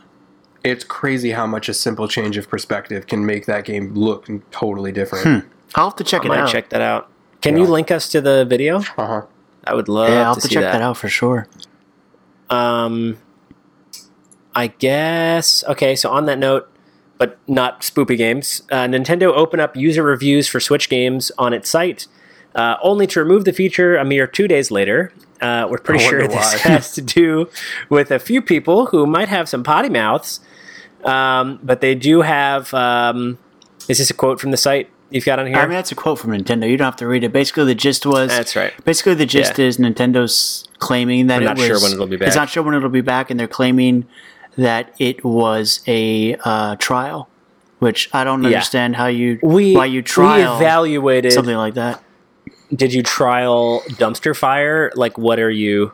it's 0.62 0.84
crazy 0.84 1.30
how 1.32 1.46
much 1.46 1.68
a 1.68 1.74
simple 1.74 2.06
change 2.06 2.36
of 2.36 2.48
perspective 2.48 3.06
can 3.06 3.24
make 3.26 3.46
that 3.46 3.64
game 3.64 3.92
look 3.94 4.28
totally 4.52 4.92
different. 4.92 5.24
Hmm. 5.26 5.48
I'll 5.74 5.86
have 5.90 5.96
to 5.96 6.04
check 6.04 6.22
I 6.22 6.26
it 6.26 6.28
might 6.28 6.38
out. 6.40 6.48
check 6.50 6.68
that 6.70 6.80
out. 6.82 7.08
Can 7.42 7.56
Yeah. 7.56 7.62
you 7.64 7.68
link 7.70 7.90
us 7.90 8.08
to 8.10 8.20
the 8.20 8.44
video? 8.44 8.78
Uh 8.98 9.06
huh. 9.12 9.22
I 9.66 9.74
would 9.74 9.88
love 9.88 10.08
yeah, 10.10 10.20
I'll 10.20 10.34
have 10.34 10.34
to 10.36 10.40
to 10.42 10.48
see 10.48 10.54
check 10.54 10.62
that. 10.64 10.72
that. 10.72 10.82
out 10.82 10.96
for 10.96 11.08
sure. 11.08 11.46
Um, 12.50 13.18
I 14.54 14.66
guess. 14.66 15.64
Okay, 15.64 15.96
so 15.96 16.10
on 16.10 16.26
that 16.26 16.38
note, 16.38 16.70
but 17.18 17.38
not 17.46 17.82
spoopy 17.82 18.16
games, 18.16 18.62
uh, 18.70 18.84
Nintendo 18.84 19.32
opened 19.32 19.62
up 19.62 19.76
user 19.76 20.02
reviews 20.02 20.48
for 20.48 20.58
Switch 20.60 20.88
games 20.88 21.30
on 21.38 21.52
its 21.52 21.68
site, 21.68 22.06
uh, 22.54 22.76
only 22.82 23.06
to 23.06 23.20
remove 23.20 23.44
the 23.44 23.52
feature 23.52 23.96
a 23.96 24.04
mere 24.04 24.26
two 24.26 24.48
days 24.48 24.70
later. 24.70 25.12
Uh, 25.40 25.66
we're 25.70 25.78
pretty 25.78 26.04
sure 26.04 26.26
this 26.26 26.34
why. 26.34 26.58
has 26.70 26.92
to 26.92 27.00
do 27.00 27.48
with 27.88 28.10
a 28.10 28.18
few 28.18 28.42
people 28.42 28.86
who 28.86 29.06
might 29.06 29.28
have 29.28 29.48
some 29.48 29.62
potty 29.62 29.88
mouths, 29.88 30.40
um, 31.04 31.60
but 31.62 31.80
they 31.80 31.94
do 31.94 32.22
have. 32.22 32.74
Um, 32.74 33.38
is 33.88 33.98
this 33.98 34.10
a 34.10 34.14
quote 34.14 34.40
from 34.40 34.50
the 34.50 34.56
site 34.56 34.90
you've 35.10 35.24
got 35.24 35.38
on 35.38 35.46
here? 35.46 35.56
I 35.56 35.62
mean, 35.62 35.70
that's 35.72 35.92
a 35.92 35.94
quote 35.94 36.18
from 36.18 36.30
Nintendo. 36.30 36.68
You 36.68 36.76
don't 36.76 36.84
have 36.86 36.96
to 36.96 37.06
read 37.06 37.24
it. 37.24 37.32
Basically, 37.32 37.64
the 37.64 37.74
gist 37.74 38.06
was. 38.06 38.28
That's 38.28 38.56
right. 38.56 38.72
Basically, 38.84 39.14
the 39.14 39.26
gist 39.26 39.58
Yeah. 39.58 39.66
is 39.66 39.78
Nintendo's 39.78 40.68
claiming 40.78 41.26
that 41.28 41.36
We're 41.38 41.42
it 41.42 41.44
not 41.46 41.56
was. 41.58 41.66
sure 41.66 41.80
when 41.80 41.92
it'll 41.92 42.06
be 42.06 42.16
back. 42.16 42.28
It's 42.28 42.36
not 42.36 42.48
sure 42.50 42.62
when 42.62 42.74
it'll 42.74 42.88
be 42.88 43.00
back, 43.00 43.30
and 43.30 43.38
they're 43.38 43.46
claiming 43.48 44.06
that 44.56 44.94
it 44.98 45.24
was 45.24 45.80
a 45.86 46.36
uh, 46.44 46.76
trial, 46.76 47.28
which 47.78 48.08
I 48.12 48.24
don't 48.24 48.42
Yeah. 48.42 48.48
understand 48.48 48.96
how 48.96 49.06
you 49.06 49.38
We 49.42 49.74
why 49.74 49.86
you 49.86 49.98
we 49.98 50.02
trial 50.02 50.56
evaluated 50.56 51.32
something 51.32 51.56
like 51.56 51.74
that. 51.74 52.02
did 52.74 52.92
you 52.92 53.02
trial 53.02 53.82
dumpster 53.90 54.36
fire? 54.36 54.90
Like, 54.94 55.16
what 55.18 55.38
are 55.38 55.50
you? 55.50 55.92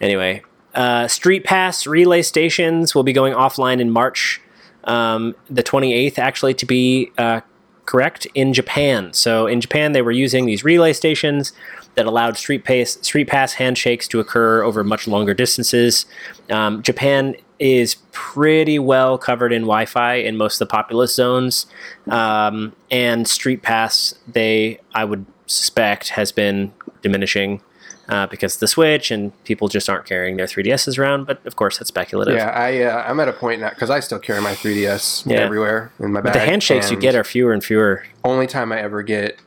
Anyway, 0.00 0.42
uh, 0.74 1.08
Street 1.08 1.44
Pass 1.44 1.86
relay 1.86 2.22
stations 2.22 2.94
will 2.94 3.02
be 3.02 3.12
going 3.12 3.32
offline 3.34 3.80
in 3.80 3.90
March, 3.90 4.40
um, 4.84 5.34
the 5.50 5.62
28th, 5.62 6.18
actually, 6.18 6.54
to 6.54 6.66
be 6.66 7.10
uh, 7.18 7.40
correct, 7.86 8.26
in 8.34 8.52
Japan. 8.52 9.12
So, 9.12 9.46
in 9.46 9.60
Japan, 9.60 9.92
they 9.92 10.02
were 10.02 10.12
using 10.12 10.46
these 10.46 10.64
relay 10.64 10.92
stations 10.92 11.52
that 11.94 12.06
allowed 12.06 12.36
Street 12.36 12.64
Pass, 12.64 12.98
Street 13.02 13.28
Pass 13.28 13.54
handshakes 13.54 14.06
to 14.08 14.20
occur 14.20 14.62
over 14.62 14.84
much 14.84 15.08
longer 15.08 15.34
distances. 15.34 16.06
Um, 16.50 16.82
Japan 16.82 17.34
is 17.58 17.96
pretty 18.12 18.78
well 18.78 19.16
covered 19.16 19.52
in 19.52 19.62
Wi-Fi 19.62 20.14
in 20.14 20.36
most 20.36 20.60
of 20.60 20.68
the 20.68 20.72
populous 20.72 21.14
zones, 21.14 21.66
um, 22.08 22.74
and 22.90 23.26
Street 23.26 23.62
Pass, 23.62 24.14
they 24.28 24.78
I 24.94 25.04
would 25.04 25.24
suspect 25.46 26.10
has 26.10 26.32
been 26.32 26.72
diminishing 27.02 27.62
uh, 28.08 28.26
because 28.26 28.54
of 28.54 28.60
the 28.60 28.68
Switch 28.68 29.10
and 29.10 29.32
people 29.44 29.68
just 29.68 29.88
aren't 29.90 30.06
carrying 30.06 30.36
their 30.36 30.46
3DSs 30.46 30.98
around. 30.98 31.26
But 31.26 31.44
of 31.46 31.56
course, 31.56 31.78
that's 31.78 31.88
speculative. 31.88 32.34
Yeah, 32.36 32.50
I 32.50 32.82
uh, 32.82 33.04
I'm 33.08 33.18
at 33.20 33.28
a 33.28 33.32
point 33.32 33.60
now 33.60 33.70
because 33.70 33.90
I 33.90 34.00
still 34.00 34.18
carry 34.18 34.40
my 34.40 34.52
3ds 34.54 35.26
Yeah. 35.30 35.38
everywhere 35.38 35.92
in 35.98 36.12
my 36.12 36.20
bag. 36.20 36.32
But 36.32 36.38
the 36.38 36.46
handshakes 36.46 36.90
you 36.90 36.98
get 36.98 37.14
are 37.14 37.24
fewer 37.24 37.52
and 37.52 37.62
fewer. 37.64 38.04
only 38.24 38.46
time 38.46 38.72
I 38.72 38.80
ever 38.80 39.02
get 39.02 39.38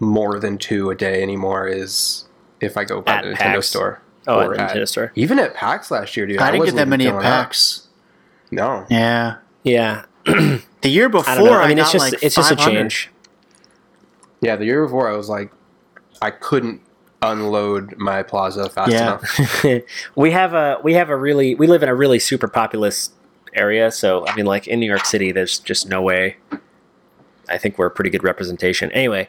more 0.00 0.38
than 0.40 0.58
two 0.58 0.90
a 0.90 0.94
day 0.94 1.22
anymore 1.22 1.66
is 1.68 2.26
if 2.60 2.76
I 2.76 2.84
go 2.84 3.00
by 3.00 3.12
At 3.12 3.22
the 3.24 3.30
Nintendo 3.30 3.36
PAX. 3.54 3.66
store. 3.68 4.00
Oh, 4.26 4.40
or 4.40 4.54
at 4.58 4.72
the 4.72 4.80
Nintendo 4.80 4.88
store. 4.88 5.12
Even 5.14 5.38
at 5.38 5.54
PAX 5.54 5.90
last 5.90 6.16
year, 6.16 6.26
dude. 6.26 6.38
I, 6.38 6.46
didn't 6.50 6.64
get 6.66 6.72
wasn't 6.74 6.76
that 6.78 6.88
many 6.88 7.06
at 7.06 7.10
filling 7.12 7.26
up. 7.26 7.52
No. 8.50 8.86
Yeah, 8.90 9.36
Yeah, 9.62 10.04
the 10.24 10.62
year 10.84 11.08
before 11.08 11.30
I 11.32 11.36
don't 11.36 11.44
know. 11.46 11.52
I 11.54 11.68
mean, 11.68 11.76
got 11.76 11.82
it's 11.84 11.92
just 11.92 12.12
like 12.12 12.22
it's 12.22 12.34
just 12.34 12.50
a 12.50 12.56
change. 12.56 13.10
Yeah, 14.40 14.56
the 14.56 14.64
year 14.64 14.82
before 14.84 15.08
I 15.10 15.16
was 15.16 15.28
like, 15.28 15.50
I 16.22 16.30
couldn't 16.30 16.80
unload 17.32 17.96
my 17.96 18.22
plaza 18.22 18.68
fast 18.68 18.92
Yeah. 18.92 19.18
enough. 19.64 19.84
we 20.16 20.30
have 20.30 20.54
a 20.54 20.78
we 20.82 20.94
have 20.94 21.10
a 21.10 21.16
really 21.16 21.54
we 21.54 21.66
live 21.66 21.82
in 21.82 21.88
a 21.88 21.94
really 21.94 22.18
super 22.18 22.48
populous 22.48 23.10
area. 23.54 23.90
So 23.90 24.26
I 24.26 24.34
mean, 24.34 24.46
like 24.46 24.66
in 24.66 24.80
New 24.80 24.86
York 24.86 25.04
City, 25.04 25.32
there's 25.32 25.58
just 25.58 25.88
no 25.88 26.02
way. 26.02 26.36
I 27.48 27.58
think 27.58 27.78
we're 27.78 27.86
a 27.86 27.90
pretty 27.90 28.10
good 28.10 28.24
representation. 28.24 28.90
Anyway, 28.92 29.28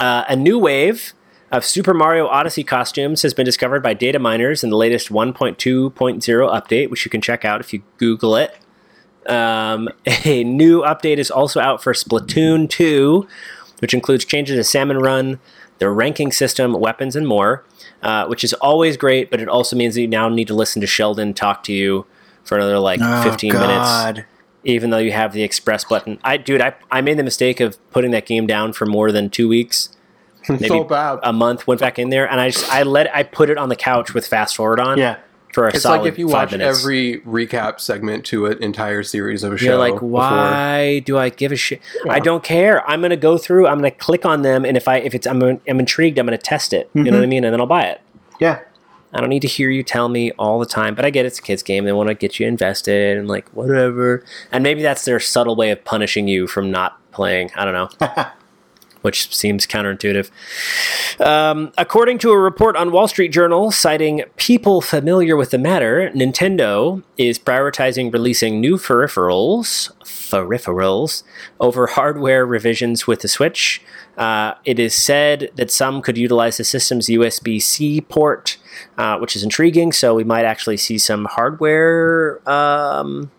uh, 0.00 0.24
a 0.28 0.34
new 0.36 0.58
wave 0.58 1.12
of 1.50 1.64
Super 1.64 1.94
Mario 1.94 2.26
Odyssey 2.26 2.64
costumes 2.64 3.22
has 3.22 3.32
been 3.32 3.44
discovered 3.46 3.82
by 3.82 3.94
data 3.94 4.18
miners 4.18 4.62
in 4.64 4.70
the 4.70 4.76
latest 4.76 5.08
1.2.0 5.08 5.92
update, 5.92 6.90
which 6.90 7.04
you 7.04 7.10
can 7.10 7.20
check 7.20 7.44
out 7.44 7.60
if 7.60 7.72
you 7.72 7.82
Google 7.96 8.36
it. 8.36 8.56
Um, 9.26 9.88
a 10.24 10.44
new 10.44 10.82
update 10.82 11.18
is 11.18 11.30
also 11.30 11.60
out 11.60 11.82
for 11.82 11.92
Splatoon 11.92 12.68
2, 12.68 13.26
which 13.78 13.94
includes 13.94 14.24
changes 14.24 14.56
to 14.56 14.64
Salmon 14.64 14.98
Run, 14.98 15.38
the 15.78 15.88
ranking 15.90 16.32
system, 16.32 16.72
weapons, 16.72 17.14
and 17.16 17.26
more, 17.26 17.64
uh, 18.02 18.26
which 18.26 18.42
is 18.44 18.52
always 18.54 18.96
great, 18.96 19.30
but 19.30 19.40
it 19.40 19.48
also 19.48 19.76
means 19.76 19.94
that 19.94 20.00
you 20.02 20.08
now 20.08 20.28
need 20.28 20.48
to 20.48 20.54
listen 20.54 20.80
to 20.80 20.86
Sheldon 20.86 21.34
talk 21.34 21.62
to 21.64 21.72
you 21.72 22.04
for 22.44 22.56
another 22.56 22.78
like 22.78 23.00
Oh, 23.02 23.22
15 23.22 23.52
God. 23.52 24.14
minutes 24.14 24.28
even 24.64 24.90
though 24.90 24.98
you 24.98 25.12
have 25.12 25.32
the 25.32 25.42
express 25.44 25.84
button. 25.84 26.18
I, 26.24 26.36
dude, 26.36 26.60
I, 26.60 26.74
I 26.90 27.00
made 27.00 27.16
the 27.16 27.22
mistake 27.22 27.60
of 27.60 27.78
putting 27.90 28.10
that 28.10 28.26
game 28.26 28.46
down 28.46 28.72
for 28.72 28.86
more 28.86 29.12
than 29.12 29.30
two 29.30 29.48
weeks, 29.48 29.96
maybe 30.48 30.66
so 30.66 30.82
bad. 30.84 31.20
a 31.22 31.32
month. 31.32 31.66
Went 31.66 31.80
back 31.80 31.98
in 31.98 32.10
there, 32.10 32.28
and 32.28 32.40
I 32.40 32.50
just 32.50 32.68
I 32.70 32.82
let 32.82 33.14
I 33.14 33.22
put 33.22 33.50
it 33.50 33.56
on 33.56 33.68
the 33.68 33.76
couch 33.76 34.12
with 34.14 34.26
fast 34.26 34.56
forward 34.56 34.80
on. 34.80 34.98
Yeah. 34.98 35.18
For 35.52 35.66
a 35.66 35.68
It's 35.68 35.82
solid 35.82 36.02
like 36.02 36.12
if 36.12 36.18
you 36.18 36.28
watch 36.28 36.52
minutes. 36.52 36.78
every 36.78 37.20
recap 37.20 37.80
segment 37.80 38.24
to 38.26 38.46
an 38.46 38.62
entire 38.62 39.02
series 39.02 39.42
of 39.42 39.52
a 39.52 39.58
show. 39.58 39.66
You're 39.66 39.76
like, 39.76 39.94
before- 39.94 40.08
why 40.08 41.00
do 41.00 41.18
I 41.18 41.28
give 41.30 41.52
a 41.52 41.56
shit? 41.56 41.80
I 42.08 42.20
don't 42.20 42.44
care. 42.44 42.88
I'm 42.88 43.00
gonna 43.00 43.16
go 43.16 43.38
through. 43.38 43.66
I'm 43.66 43.78
gonna 43.78 43.90
click 43.90 44.24
on 44.24 44.42
them, 44.42 44.64
and 44.64 44.76
if 44.76 44.88
I 44.88 44.98
if 44.98 45.14
it's 45.14 45.26
I'm 45.26 45.42
I'm 45.42 45.80
intrigued, 45.80 46.18
I'm 46.18 46.26
gonna 46.26 46.38
test 46.38 46.72
it. 46.72 46.90
You 46.94 47.04
know 47.04 47.10
what 47.12 47.16
I 47.16 47.20
mm-hmm. 47.22 47.30
mean? 47.30 47.44
And 47.44 47.52
then 47.52 47.60
I'll 47.60 47.66
buy 47.66 47.84
it. 47.84 48.00
Yeah. 48.40 48.60
I 49.12 49.20
don't 49.20 49.30
need 49.30 49.42
to 49.42 49.48
hear 49.48 49.70
you 49.70 49.82
tell 49.82 50.08
me 50.08 50.32
all 50.32 50.58
the 50.58 50.66
time, 50.66 50.94
but 50.94 51.04
I 51.04 51.10
get 51.10 51.24
it's 51.24 51.38
a 51.38 51.42
kids 51.42 51.62
game. 51.62 51.84
They 51.84 51.92
want 51.92 52.08
to 52.08 52.14
get 52.14 52.38
you 52.38 52.46
invested 52.46 53.16
and 53.16 53.26
like 53.26 53.48
whatever. 53.50 54.22
And 54.52 54.62
maybe 54.62 54.82
that's 54.82 55.04
their 55.04 55.18
subtle 55.18 55.56
way 55.56 55.70
of 55.70 55.82
punishing 55.84 56.28
you 56.28 56.46
from 56.46 56.70
not 56.70 56.98
playing. 57.10 57.50
I 57.56 57.64
don't 57.64 57.74
know. 57.74 58.08
Which 59.02 59.34
seems 59.34 59.66
counterintuitive. 59.66 60.30
Um, 61.20 61.72
according 61.78 62.18
to 62.18 62.30
a 62.30 62.38
report 62.38 62.76
on 62.76 62.90
Wall 62.90 63.08
Street 63.08 63.28
Journal 63.28 63.70
citing 63.70 64.24
people 64.36 64.80
familiar 64.80 65.36
with 65.36 65.50
the 65.50 65.58
matter, 65.58 66.10
Nintendo 66.14 67.02
is 67.16 67.38
prioritizing 67.38 68.12
releasing 68.12 68.60
new 68.60 68.76
peripherals, 68.76 69.92
peripherals 70.02 71.22
over 71.60 71.86
hardware 71.86 72.44
revisions 72.44 73.06
with 73.06 73.20
the 73.20 73.28
Switch. 73.28 73.82
Uh, 74.16 74.54
it 74.64 74.78
is 74.78 74.94
said 74.94 75.50
that 75.54 75.70
some 75.70 76.02
could 76.02 76.18
utilize 76.18 76.56
the 76.56 76.64
system's 76.64 77.06
USB 77.06 77.62
C 77.62 78.00
port, 78.00 78.56
uh, 78.96 79.16
which 79.18 79.36
is 79.36 79.44
intriguing. 79.44 79.92
So 79.92 80.14
we 80.14 80.24
might 80.24 80.44
actually 80.44 80.76
see 80.76 80.98
some 80.98 81.26
hardware 81.26 82.40
um, 82.48 83.30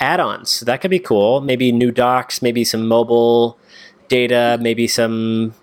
add-ons. 0.00 0.60
That 0.60 0.80
could 0.80 0.90
be 0.90 0.98
cool. 0.98 1.42
Maybe 1.42 1.70
new 1.70 1.90
docks, 1.90 2.40
maybe 2.40 2.64
some 2.64 2.88
mobile 2.88 3.58
data, 4.10 4.58
maybe 4.60 4.86
some 4.86 5.54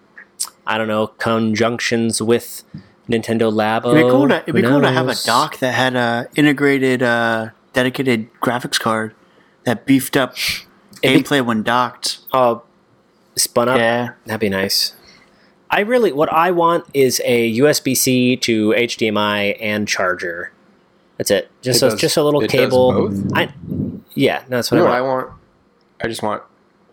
I 0.66 0.80
don't 0.80 0.88
know 0.88 1.08
conjunctions 1.08 2.20
with 2.22 2.64
Nintendo 3.08 3.52
Labo. 3.54 3.92
It'd 3.94 4.06
be 4.06 4.10
cool 4.10 4.28
to, 4.30 4.38
it'd 4.42 4.56
be 4.56 4.62
cool 4.64 4.82
to 4.82 4.92
have 4.92 5.08
a 5.08 5.16
dock 5.26 5.60
that 5.60 5.74
had 5.76 5.96
a 5.96 6.28
integrated, 6.36 7.04
uh, 7.04 7.50
dedicated 7.74 8.30
graphics 8.42 8.80
card 8.80 9.14
that 9.66 9.86
beefed 9.86 10.18
up 10.18 10.36
It'd 11.04 11.24
be- 11.24 11.24
gameplay 11.24 11.46
when 11.46 11.62
docked. 11.64 12.20
Oh, 12.34 12.64
spun 13.36 13.70
up. 13.70 13.78
Yeah. 13.78 14.14
That'd 14.26 14.40
be 14.42 14.50
nice. 14.50 14.94
I 15.70 15.82
really, 15.82 16.12
what 16.14 16.32
I 16.32 16.52
want 16.52 16.86
is 16.94 17.22
a 17.26 17.58
USB 17.60 17.96
C 17.96 18.36
to 18.38 18.70
HDMI 18.70 19.58
and 19.62 19.88
charger. 19.88 20.52
That's 21.18 21.30
it. 21.32 21.50
Just 21.62 21.82
It 21.84 21.86
a, 21.86 21.90
does- 21.92 22.00
just 22.02 22.18
a 22.18 22.24
little 22.24 22.42
it 22.42 22.50
does 22.50 22.60
cable. 22.60 22.92
both? 23.10 23.32
I, 23.36 23.54
yeah, 24.16 24.44
that's 24.50 24.72
what 24.72 24.78
No, 24.80 24.88
I 24.88 24.98
I 24.98 25.02
want. 25.02 25.28
want. 25.30 25.40
I 26.02 26.08
just 26.08 26.24
want 26.24 26.44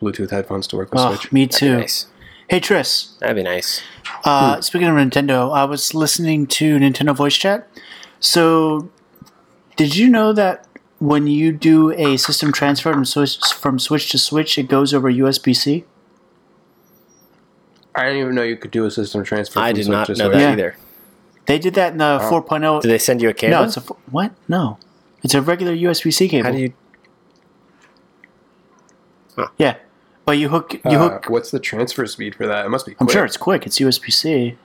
Bluetooth 0.05 0.30
headphones 0.30 0.66
to 0.68 0.76
work 0.76 0.92
with 0.92 1.00
Oh, 1.00 1.14
Switch. 1.14 1.32
me 1.32 1.46
That'd 1.46 1.61
be 1.61 1.66
too. 1.66 1.76
nice. 1.78 2.07
Hey, 2.48 2.61
Tris. 2.61 3.12
That'd 3.20 3.36
be 3.36 3.42
nice. 3.42 3.80
Uh, 4.24 4.61
Speaking 4.61 4.88
of 4.88 4.94
Nintendo, 4.94 5.55
I 5.55 5.64
was 5.64 5.94
listening 5.94 6.46
to 6.48 6.78
Nintendo 6.78 7.14
Voice 7.16 7.34
Chat. 7.36 7.66
So, 8.20 8.90
did 9.76 9.96
you 9.96 10.09
know 10.09 10.32
that 10.34 10.66
when 10.98 11.26
you 11.26 11.52
do 11.52 11.90
a 11.92 12.16
system 12.18 12.52
transfer 12.52 12.92
from 12.92 13.05
Switch, 13.05 13.38
from 13.55 13.78
Switch 13.78 14.11
to 14.11 14.18
Switch, 14.18 14.59
it 14.59 14.68
goes 14.68 14.92
over 14.92 15.11
USB 15.11 15.57
C? 15.57 15.84
I 17.94 18.05
didn't 18.05 18.18
even 18.20 18.34
know 18.34 18.42
you 18.42 18.57
could 18.57 18.70
do 18.72 18.84
a 18.84 18.90
system 18.90 19.24
transfer. 19.24 19.61
I 19.61 19.72
did 19.72 19.84
Switch 19.86 19.92
not 19.92 20.07
to 20.09 20.12
know 20.14 20.24
Switch. 20.26 20.32
that 20.34 20.40
Yeah. 20.40 20.52
either. 20.52 20.76
They 21.46 21.59
did 21.59 21.74
that 21.74 21.92
in 21.92 21.98
the 21.98 22.18
4.0. 22.30 22.80
Did 22.82 22.88
they 22.88 22.98
send 22.98 23.20
you 23.22 23.28
a 23.28 23.34
cable? 23.34 23.57
no, 23.59 23.62
it's 23.64 23.76
a 23.76 23.80
what? 24.11 24.32
No, 24.48 24.78
it's 25.22 25.34
a 25.34 25.40
regular 25.42 25.72
USB 25.74 26.11
C 26.12 26.28
cable. 26.28 26.44
How 26.44 26.52
do 26.52 26.59
you? 26.59 26.72
Yeah, 29.59 29.76
but 30.25 30.33
you 30.39 30.49
hook 30.49 30.75
you 30.75 30.81
Uh, 30.85 31.11
hook. 31.11 31.27
what's 31.29 31.51
the 31.51 31.61
transfer 31.61 32.07
speed 32.07 32.35
for 32.35 32.47
that? 32.47 32.64
It 32.64 32.68
must 32.68 32.87
be. 32.87 32.95
I'm 33.01 33.09
sure 33.09 33.25
it's 33.25 33.37
quick. 33.37 33.66
It's 33.66 33.79
USB 33.79 34.11
C, 34.12 34.57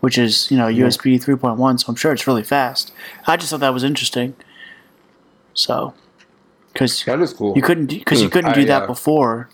which 0.00 0.18
is 0.18 0.50
you 0.50 0.56
know 0.56 0.66
USB 0.66 1.22
3.1. 1.22 1.80
So 1.80 1.86
I'm 1.88 1.94
sure 1.96 2.12
it's 2.12 2.26
really 2.26 2.42
fast. 2.44 2.92
I 3.26 3.36
just 3.36 3.50
thought 3.50 3.60
that 3.60 3.74
was 3.74 3.84
interesting. 3.84 4.34
So, 5.54 5.94
because 6.72 7.04
That 7.04 7.20
is 7.20 7.32
cool. 7.32 7.54
you 7.56 7.62
couldn't 7.62 7.86
because 7.86 8.20
you 8.22 8.28
Hmm, 8.28 8.32
couldn't 8.32 8.50
I, 8.52 8.54
do 8.54 8.64
that 8.66 8.82
uh, 8.84 8.86
before. 8.86 9.48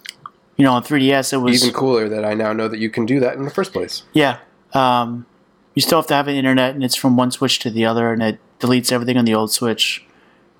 You 0.56 0.64
know, 0.64 0.72
on 0.72 0.82
3DS 0.82 1.32
it 1.34 1.36
was 1.38 1.62
Even 1.62 1.74
cooler 1.74 2.08
that 2.08 2.24
I 2.24 2.32
now 2.32 2.52
know 2.54 2.66
that 2.68 2.78
you 2.78 2.88
can 2.88 3.04
do 3.04 3.20
that 3.20 3.36
in 3.36 3.44
the 3.44 3.50
first 3.50 3.72
place. 3.72 4.02
yeah. 4.12 4.38
Um, 4.72 5.26
you 5.74 5.82
still 5.82 5.98
have 5.98 6.06
to 6.06 6.14
have 6.14 6.26
an 6.28 6.34
internet, 6.34 6.74
and 6.74 6.82
it's 6.82 6.96
from 6.96 7.16
one 7.18 7.30
Switch 7.30 7.58
to 7.60 7.70
the 7.70 7.84
other, 7.84 8.10
and 8.12 8.22
it 8.22 8.38
deletes 8.60 8.90
everything 8.90 9.18
on 9.18 9.26
the 9.26 9.34
old 9.34 9.52
Switch 9.52 10.02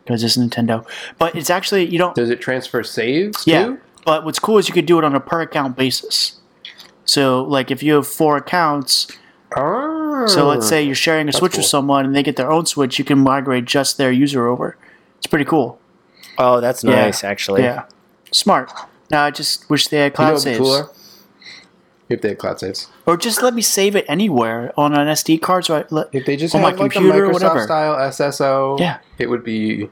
because 0.04 0.22
it's 0.22 0.36
Nintendo. 0.36 0.86
But 1.18 1.34
it's 1.34 1.48
actually 1.48 1.86
you 1.86 1.96
don't. 1.98 2.14
Does 2.14 2.28
it 2.28 2.40
transfer 2.40 2.82
saves 2.82 3.46
Yeah, 3.46 3.64
too? 3.64 3.80
But 4.06 4.24
what's 4.24 4.38
cool 4.38 4.56
is 4.56 4.68
you 4.68 4.72
could 4.74 4.86
do 4.86 4.96
it 4.98 5.04
on 5.04 5.14
a 5.14 5.20
per 5.20 5.42
account 5.42 5.76
basis. 5.76 6.40
So, 7.04 7.42
like, 7.44 7.70
if 7.70 7.82
you 7.82 7.92
have 7.94 8.06
four 8.06 8.36
accounts, 8.38 9.06
Oh. 9.56 10.26
so 10.26 10.46
let's 10.48 10.66
say 10.68 10.82
you're 10.82 10.94
sharing 10.94 11.28
a 11.28 11.32
Switch 11.32 11.52
cool. 11.52 11.58
with 11.60 11.66
someone 11.66 12.04
and 12.06 12.16
they 12.16 12.22
get 12.22 12.36
their 12.36 12.50
own 12.50 12.64
Switch, 12.66 12.98
you 12.98 13.04
can 13.04 13.18
migrate 13.18 13.64
just 13.66 13.98
their 13.98 14.10
user 14.10 14.46
over. 14.48 14.76
It's 15.18 15.26
pretty 15.26 15.44
cool. 15.44 15.78
Oh, 16.38 16.60
that's 16.60 16.82
Yeah. 16.82 16.96
nice. 16.96 17.22
Actually, 17.22 17.62
Yeah, 17.62 17.82
smart. 18.32 18.72
Now 19.10 19.24
I 19.24 19.30
just 19.30 19.68
wish 19.70 19.88
they 19.88 19.98
had 19.98 20.04
You 20.18 20.24
know 20.24 20.30
cloud 20.30 20.40
saves, 20.40 20.58
cooler? 20.58 20.88
If 22.08 22.20
they 22.22 22.28
had 22.30 22.38
cloud 22.38 22.58
saves. 22.60 22.88
or 23.06 23.16
just 23.16 23.42
let 23.42 23.54
me 23.54 23.62
save 23.62 23.94
it 23.96 24.04
anywhere 24.08 24.72
on 24.76 24.92
an 24.94 25.06
SD 25.08 25.38
card. 25.38 25.64
So 25.64 25.76
I 25.76 25.84
let, 25.90 26.08
If 26.12 26.26
they 26.26 26.36
just 26.36 26.54
On 26.54 26.60
had 26.60 26.76
my 26.76 26.82
like 26.82 26.92
computer 26.92 27.24
a 27.24 27.28
Microsoft 27.28 27.32
whatever. 27.34 27.62
style 27.64 27.96
SSO, 27.96 28.76
Yeah. 28.80 28.98
it 29.18 29.30
would 29.30 29.42
be 29.44 29.90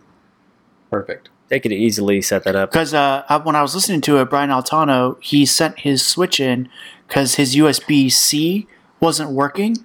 perfect. 0.91 1.29
They 1.49 1.61
could 1.61 1.73
easily 1.73 2.23
set 2.23 2.45
that 2.45 2.57
up. 2.57 2.71
because 2.71 2.95
uh, 2.95 3.41
when 3.43 3.57
I 3.57 3.63
was 3.63 3.75
listening 3.75 4.01
to 4.03 4.19
it, 4.19 4.31
Brian 4.31 4.51
Altano 4.51 5.17
he 5.23 5.45
sent 5.47 5.81
his 5.81 6.05
Switch 6.05 6.41
in 6.41 6.69
because 7.07 7.35
his 7.35 7.55
USB 7.57 8.11
C 8.11 8.67
wasn't 9.01 9.31
working, 9.31 9.79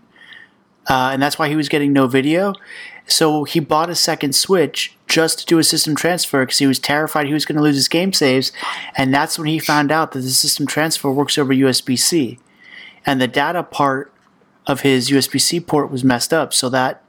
uh, 0.90 1.10
and 1.12 1.22
that's 1.22 1.38
why 1.38 1.50
he 1.50 1.56
was 1.56 1.70
getting 1.70 1.94
no 1.94 2.08
video. 2.08 2.54
So 3.08 3.44
he 3.44 3.60
bought 3.60 3.90
a 3.90 3.96
second 3.96 4.34
Switch 4.36 4.96
just 5.08 5.40
to 5.40 5.46
do 5.46 5.58
a 5.58 5.64
system 5.64 5.96
transfer 5.96 6.44
because 6.44 6.60
he 6.60 6.68
was 6.68 6.80
terrified 6.80 7.26
he 7.26 7.34
was 7.34 7.46
going 7.46 7.58
to 7.58 7.64
lose 7.64 7.76
his 7.76 7.88
game 7.88 8.14
saves, 8.14 8.52
and 8.96 9.14
that's 9.14 9.38
when 9.38 9.48
he 9.48 9.60
found 9.60 9.92
out 9.92 10.12
that 10.12 10.20
the 10.20 10.30
system 10.30 10.66
transfer 10.66 11.12
works 11.12 11.38
over 11.38 11.54
USB 11.54 11.98
C, 11.98 12.40
and 13.06 13.20
the 13.20 13.28
data 13.28 13.64
part 13.64 14.14
of 14.68 14.82
his 14.82 15.10
USB 15.10 15.42
C 15.42 15.60
port 15.60 15.92
was 15.92 16.04
messed 16.04 16.32
up, 16.32 16.54
so 16.54 16.70
that 16.70 17.04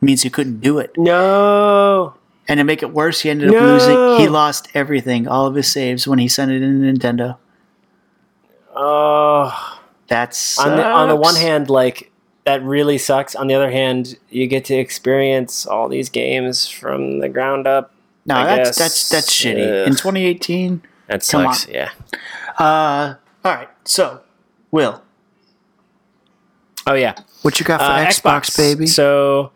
means 0.00 0.22
he 0.22 0.30
couldn't 0.30 0.60
do 0.60 0.78
it. 0.78 0.92
No. 0.98 2.14
And 2.46 2.58
to 2.58 2.64
make 2.64 2.82
it 2.82 2.92
worse, 2.92 3.20
he 3.22 3.30
ended 3.30 3.48
up 3.48 3.54
No. 3.54 3.60
losing. 3.60 4.20
He 4.20 4.28
lost 4.28 4.68
everything, 4.74 5.26
all 5.26 5.46
of 5.46 5.54
his 5.54 5.70
saves, 5.70 6.06
when 6.06 6.18
he 6.18 6.28
sent 6.28 6.50
it 6.50 6.62
in 6.62 6.82
Nintendo. 6.82 7.36
Oh. 8.74 9.80
That's 10.08 10.58
on 10.58 10.76
the 10.76 10.84
on 10.84 11.08
the 11.08 11.16
one 11.16 11.34
hand, 11.34 11.70
like 11.70 12.10
that 12.44 12.62
really 12.62 12.98
sucks. 12.98 13.34
On 13.34 13.46
the 13.46 13.54
other 13.54 13.70
hand, 13.70 14.18
you 14.28 14.46
get 14.46 14.66
to 14.66 14.74
experience 14.74 15.66
all 15.66 15.88
these 15.88 16.10
games 16.10 16.68
from 16.68 17.20
the 17.20 17.28
ground 17.30 17.66
up. 17.66 17.90
no, 18.26 18.34
I 18.36 18.44
that's 18.44 18.68
guess, 18.70 18.78
that's 18.78 19.08
that's 19.08 19.30
shitty. 19.30 19.82
ugh. 19.82 19.88
In 19.88 19.94
2018, 19.94 20.82
That 21.08 21.22
sucks. 21.22 21.66
Yeah. 21.68 21.88
uh, 22.58 23.14
all 23.44 23.54
right. 23.54 23.68
So, 23.86 24.20
Will, 24.70 25.02
Oh 26.86 26.92
yeah. 26.94 27.14
what 27.40 27.58
you 27.58 27.64
got 27.64 27.80
for 27.80 27.86
Uh, 27.86 28.04
Xbox, 28.04 28.54
baby? 28.54 28.86
So 28.86 29.52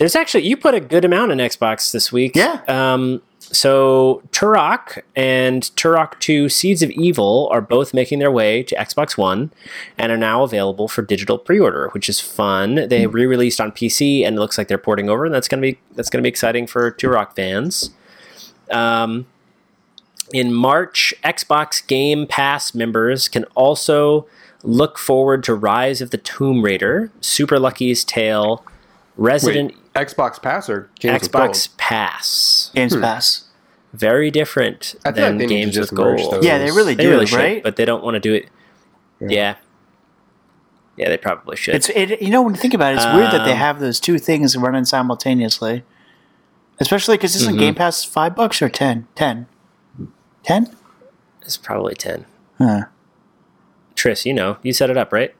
there's 0.00 0.16
actually 0.16 0.48
you 0.48 0.56
put 0.56 0.74
a 0.74 0.80
good 0.80 1.04
amount 1.04 1.30
in 1.30 1.38
Xbox 1.38 1.92
this 1.92 2.10
week. 2.10 2.34
Yeah. 2.34 2.62
Um. 2.66 3.22
So 3.38 4.22
Turok 4.30 5.02
and 5.16 5.62
Turok 5.76 6.18
2 6.20 6.48
Seeds 6.48 6.82
of 6.82 6.90
Evil 6.92 7.48
are 7.52 7.60
both 7.60 7.92
making 7.92 8.18
their 8.18 8.30
way 8.30 8.62
to 8.62 8.74
Xbox 8.76 9.18
One 9.18 9.50
and 9.98 10.10
are 10.12 10.16
now 10.16 10.42
available 10.42 10.88
for 10.88 11.02
digital 11.02 11.36
pre-order, 11.36 11.88
which 11.92 12.08
is 12.08 12.20
fun. 12.20 12.86
They 12.88 13.04
Hmm. 13.04 13.10
re-released 13.10 13.60
on 13.60 13.72
PC 13.72 14.24
and 14.24 14.36
it 14.36 14.40
looks 14.40 14.56
like 14.56 14.68
they're 14.68 14.78
porting 14.78 15.10
over, 15.10 15.24
and 15.26 15.34
that's 15.34 15.48
gonna 15.48 15.62
be 15.62 15.78
that's 15.94 16.08
gonna 16.10 16.22
be 16.22 16.28
exciting 16.28 16.66
for 16.66 16.90
Turok 16.92 17.34
fans. 17.36 17.90
Um, 18.70 19.26
in 20.32 20.54
March, 20.54 21.12
Xbox 21.24 21.86
Game 21.86 22.26
Pass 22.26 22.74
members 22.74 23.28
can 23.28 23.44
also 23.54 24.26
look 24.62 24.96
forward 24.96 25.42
to 25.44 25.54
Rise 25.54 26.00
of 26.00 26.10
the 26.10 26.18
Tomb 26.18 26.62
Raider, 26.62 27.10
Super 27.20 27.58
Lucky's 27.58 28.04
Tale, 28.04 28.64
Resident 29.16 29.72
Wait, 29.72 29.79
Xbox 29.94 30.40
Pass 30.40 30.68
or 30.68 30.90
games 31.00 31.22
with 31.22 31.32
Xbox 31.32 31.76
Pass. 31.76 32.70
Games 32.74 32.96
Pass. 32.96 33.44
Very 33.92 34.30
different 34.30 34.94
I 35.04 35.10
than 35.10 35.38
like 35.38 35.38
they 35.38 35.46
need 35.46 35.48
to 35.48 35.54
games 35.72 35.78
with 35.78 35.94
gold. 35.94 36.32
those. 36.32 36.44
Yeah, 36.44 36.58
they 36.58 36.70
really 36.70 36.94
do, 36.94 36.98
They 36.98 37.02
do, 37.04 37.10
really 37.10 37.26
should, 37.26 37.36
right? 37.38 37.62
but 37.62 37.76
they 37.76 37.84
don't 37.84 38.04
want 38.04 38.14
to 38.14 38.20
do 38.20 38.32
it. 38.34 38.48
Yeah. 39.20 39.56
yeah. 40.96 41.08
they 41.08 41.16
probably 41.16 41.56
should. 41.56 41.74
It's 41.74 41.88
it. 41.90 42.22
You 42.22 42.30
know, 42.30 42.40
when 42.42 42.54
you 42.54 42.60
think 42.60 42.72
about 42.74 42.92
it, 42.92 42.96
it's 42.98 43.04
weird 43.06 43.32
that 43.32 43.44
they 43.44 43.52
Um, 43.52 43.58
have 43.58 43.80
those 43.80 43.98
two 43.98 44.18
things 44.18 44.56
running 44.56 44.84
simultaneously. 44.84 45.82
Especially 46.78 47.16
because 47.16 47.34
isn't 47.36 47.56
Mhm. 47.56 47.58
Game 47.58 47.74
Pass 47.74 48.04
five 48.04 48.34
bucks 48.36 48.62
or 48.62 48.68
ten? 48.68 49.06
Ten. 49.14 49.46
Ten? 50.44 50.74
it's 51.42 51.56
probably 51.56 51.94
10. 51.94 52.26
Huh. 52.58 52.84
Tris, 53.96 54.24
you 54.24 54.32
know, 54.32 54.56
you 54.62 54.72
set 54.72 54.88
it 54.88 54.96
up, 54.96 55.12
right? 55.12 55.34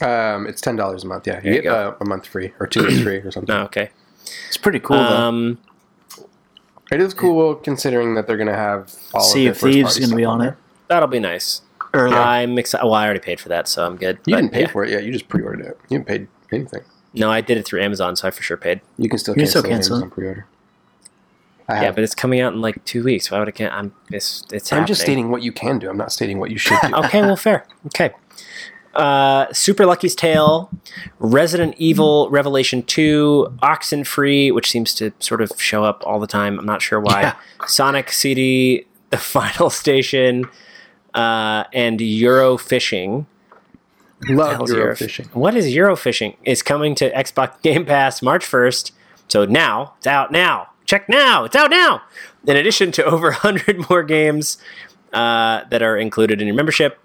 Um, 0.00 0.46
it's 0.46 0.60
ten 0.60 0.76
dollars 0.76 1.04
a 1.04 1.06
month. 1.06 1.26
Yeah, 1.26 1.40
you 1.42 1.54
you 1.54 1.62
get 1.62 1.72
uh, 1.72 1.94
a 2.00 2.04
month 2.04 2.26
free 2.26 2.52
or 2.60 2.66
two 2.66 2.86
weeks 2.86 3.00
free 3.02 3.16
or 3.16 3.30
something. 3.30 3.54
No, 3.54 3.62
okay. 3.64 3.90
It's 4.48 4.56
pretty 4.56 4.80
cool 4.80 4.96
though. 4.96 5.02
Um, 5.16 5.58
It 6.92 7.00
is 7.00 7.14
cool 7.14 7.54
considering 7.56 8.14
that 8.14 8.26
they're 8.26 8.36
going 8.36 8.48
to 8.48 8.54
have 8.54 8.94
all 9.14 9.20
Sea 9.20 9.46
of 9.46 9.56
of 9.56 9.60
Thieves 9.62 9.96
first-party 9.96 10.00
going 10.00 10.10
to 10.10 10.16
be 10.16 10.24
on 10.24 10.40
it. 10.40 10.54
That'll 10.88 11.08
be 11.08 11.20
nice. 11.20 11.62
Or 11.92 12.08
like, 12.08 12.18
I'm 12.18 12.58
excited. 12.58 12.84
Well, 12.84 12.94
I 12.94 13.04
already 13.04 13.20
paid 13.20 13.40
for 13.40 13.48
that, 13.48 13.68
so 13.68 13.84
I'm 13.86 13.96
good. 13.96 14.18
You 14.26 14.34
But, 14.34 14.40
didn't 14.42 14.52
pay 14.52 14.60
yeah. 14.62 14.70
for 14.70 14.84
it 14.84 14.90
yet. 14.90 15.04
You 15.04 15.12
just 15.12 15.28
pre-ordered 15.28 15.64
it. 15.66 15.78
You 15.88 15.98
didn't 15.98 16.06
pay 16.06 16.26
anything. 16.56 16.82
No, 17.14 17.30
I 17.30 17.40
did 17.40 17.58
it 17.58 17.64
through 17.66 17.82
Amazon, 17.82 18.14
so 18.16 18.28
I 18.28 18.30
for 18.30 18.42
sure 18.42 18.56
paid. 18.56 18.80
You 18.96 19.08
can 19.08 19.18
still 19.18 19.32
You 19.34 19.38
can 19.38 19.44
cancel, 19.46 19.60
still 19.62 19.70
cancel 19.70 19.96
Amazon 19.96 20.10
pre-order. 20.10 20.46
I 21.68 21.82
Yeah, 21.82 21.90
but 21.92 22.02
it's 22.04 22.14
coming 22.14 22.40
out 22.40 22.52
in 22.52 22.60
like 22.60 22.84
two 22.84 23.02
weeks. 23.04 23.30
Why 23.30 23.38
would 23.38 23.48
I 23.48 23.52
can't? 23.52 23.72
I'm 23.72 23.92
it's 24.10 24.44
it's. 24.52 24.72
I'm 24.72 24.86
just 24.86 25.00
stating 25.00 25.30
what 25.30 25.42
you 25.42 25.52
can 25.52 25.78
do. 25.78 25.88
I'm 25.88 25.96
not 25.96 26.12
stating 26.12 26.38
what 26.38 26.50
you 26.50 26.58
should 26.58 26.78
do. 26.86 26.94
okay, 26.96 27.22
well, 27.22 27.36
fair. 27.36 27.66
Okay. 27.86 28.10
Uh, 28.94 29.52
Super 29.52 29.86
Lucky's 29.86 30.14
Tale, 30.14 30.70
Resident 31.18 31.74
Evil 31.78 32.28
Revelation 32.30 32.82
2, 32.82 33.58
Oxenfree, 33.62 34.52
which 34.52 34.70
seems 34.70 34.94
to 34.94 35.12
sort 35.20 35.40
of 35.40 35.52
show 35.58 35.84
up 35.84 36.02
all 36.04 36.18
the 36.18 36.26
time. 36.26 36.58
I'm 36.58 36.66
not 36.66 36.82
sure 36.82 37.00
why. 37.00 37.20
Yeah. 37.22 37.36
Sonic 37.66 38.10
CD, 38.10 38.86
The 39.10 39.18
Final 39.18 39.70
Station, 39.70 40.46
uh, 41.14 41.64
and 41.72 42.00
Euro 42.00 42.56
Fishing. 42.56 43.26
Love 44.28 44.68
Eurofishing. 44.68 45.34
What 45.34 45.54
is 45.54 45.66
Eurofishing? 45.66 46.36
It's 46.44 46.62
coming 46.62 46.94
to 46.96 47.10
Xbox 47.12 47.60
Game 47.62 47.86
Pass 47.86 48.20
March 48.20 48.44
1st. 48.44 48.92
So 49.28 49.46
now, 49.46 49.94
it's 49.98 50.06
out 50.06 50.30
now. 50.30 50.68
Check 50.84 51.08
now. 51.08 51.44
It's 51.44 51.56
out 51.56 51.70
now. 51.70 52.02
In 52.46 52.56
addition 52.56 52.92
to 52.92 53.04
over 53.04 53.30
100 53.42 53.88
more 53.88 54.02
games 54.02 54.58
uh, 55.12 55.64
that 55.70 55.82
are 55.82 55.96
included 55.96 56.40
in 56.40 56.46
your 56.46 56.56
membership. 56.56 56.98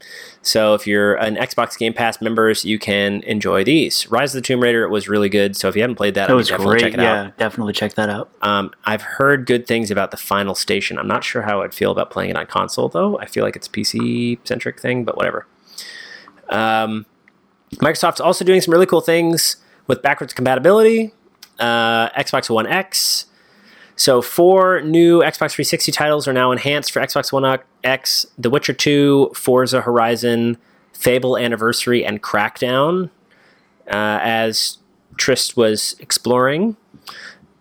So 0.45 0.75
if 0.75 0.85
you're 0.85 1.15
an 1.15 1.37
Xbox 1.37 1.75
Game 1.77 1.91
Pass 1.91 2.21
members, 2.21 2.63
you 2.63 2.77
can 2.77 3.23
enjoy 3.23 3.63
these. 3.63 4.07
Rise 4.11 4.35
of 4.35 4.43
the 4.43 4.45
Tomb 4.47 4.61
Raider 4.61 4.87
was 4.87 5.09
really 5.09 5.27
good. 5.27 5.55
So 5.57 5.67
if 5.69 5.75
you 5.75 5.81
haven't 5.81 5.95
played 5.95 6.13
that, 6.13 6.27
that 6.27 6.29
I 6.29 6.33
would 6.33 6.37
was 6.37 6.49
definitely 6.49 6.73
great. 6.73 6.81
check 6.83 6.93
it 6.93 6.99
Yeah, 6.99 7.21
out. 7.23 7.37
definitely 7.37 7.73
check 7.73 7.95
that 7.95 8.09
out. 8.09 8.29
Um, 8.43 8.71
I've 8.85 9.01
heard 9.01 9.47
good 9.47 9.65
things 9.65 9.89
about 9.89 10.11
the 10.11 10.17
Final 10.17 10.53
Station. 10.53 10.99
I'm 10.99 11.07
not 11.07 11.23
sure 11.23 11.41
how 11.41 11.63
I'd 11.63 11.73
feel 11.73 11.91
about 11.91 12.11
playing 12.11 12.29
it 12.29 12.37
on 12.37 12.45
console, 12.45 12.89
though. 12.89 13.17
I 13.19 13.25
feel 13.25 13.43
like 13.43 13.55
it's 13.55 13.65
a 13.65 13.71
PC 13.71 14.37
centric 14.43 14.79
thing, 14.79 15.03
but 15.03 15.17
whatever. 15.17 15.47
Um, 16.49 17.07
Microsoft's 17.77 18.19
also 18.21 18.45
doing 18.45 18.61
some 18.61 18.71
really 18.71 18.85
cool 18.85 19.01
things 19.01 19.57
with 19.87 20.01
backwards 20.03 20.33
compatibility. 20.33 21.11
Uh, 21.59 22.09
Xbox 22.11 22.49
One 22.49 22.67
X. 22.67 23.25
So 23.95 24.21
four 24.21 24.81
new 24.81 25.19
Xbox 25.19 25.53
360 25.53 25.91
titles 25.91 26.27
are 26.27 26.33
now 26.33 26.51
enhanced 26.51 26.91
for 26.91 26.99
Xbox 26.99 27.31
One 27.31 27.59
X: 27.83 28.25
The 28.37 28.49
Witcher 28.49 28.73
2, 28.73 29.31
Forza 29.33 29.81
Horizon, 29.81 30.57
Fable 30.93 31.37
Anniversary, 31.37 32.05
and 32.05 32.21
Crackdown. 32.21 33.09
Uh, 33.87 34.19
as 34.21 34.79
Trist 35.17 35.55
was 35.55 35.95
exploring, 35.99 36.75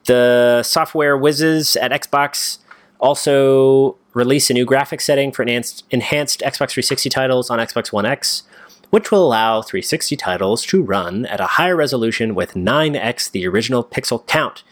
the 0.06 0.62
software 0.62 1.16
whizzes 1.16 1.76
at 1.76 1.92
Xbox 1.92 2.58
also 2.98 3.96
release 4.14 4.48
a 4.48 4.54
new 4.54 4.64
graphics 4.64 5.02
setting 5.02 5.30
for 5.30 5.42
enhanced, 5.42 5.84
enhanced 5.90 6.40
Xbox 6.40 6.72
360 6.72 7.10
titles 7.10 7.50
on 7.50 7.58
Xbox 7.58 7.92
One 7.92 8.06
X, 8.06 8.44
which 8.90 9.10
will 9.10 9.26
allow 9.26 9.60
360 9.62 10.16
titles 10.16 10.64
to 10.66 10.82
run 10.82 11.26
at 11.26 11.40
a 11.40 11.46
higher 11.46 11.76
resolution 11.76 12.34
with 12.34 12.54
9x 12.54 13.30
the 13.30 13.46
original 13.46 13.84
pixel 13.84 14.26
count. 14.26 14.62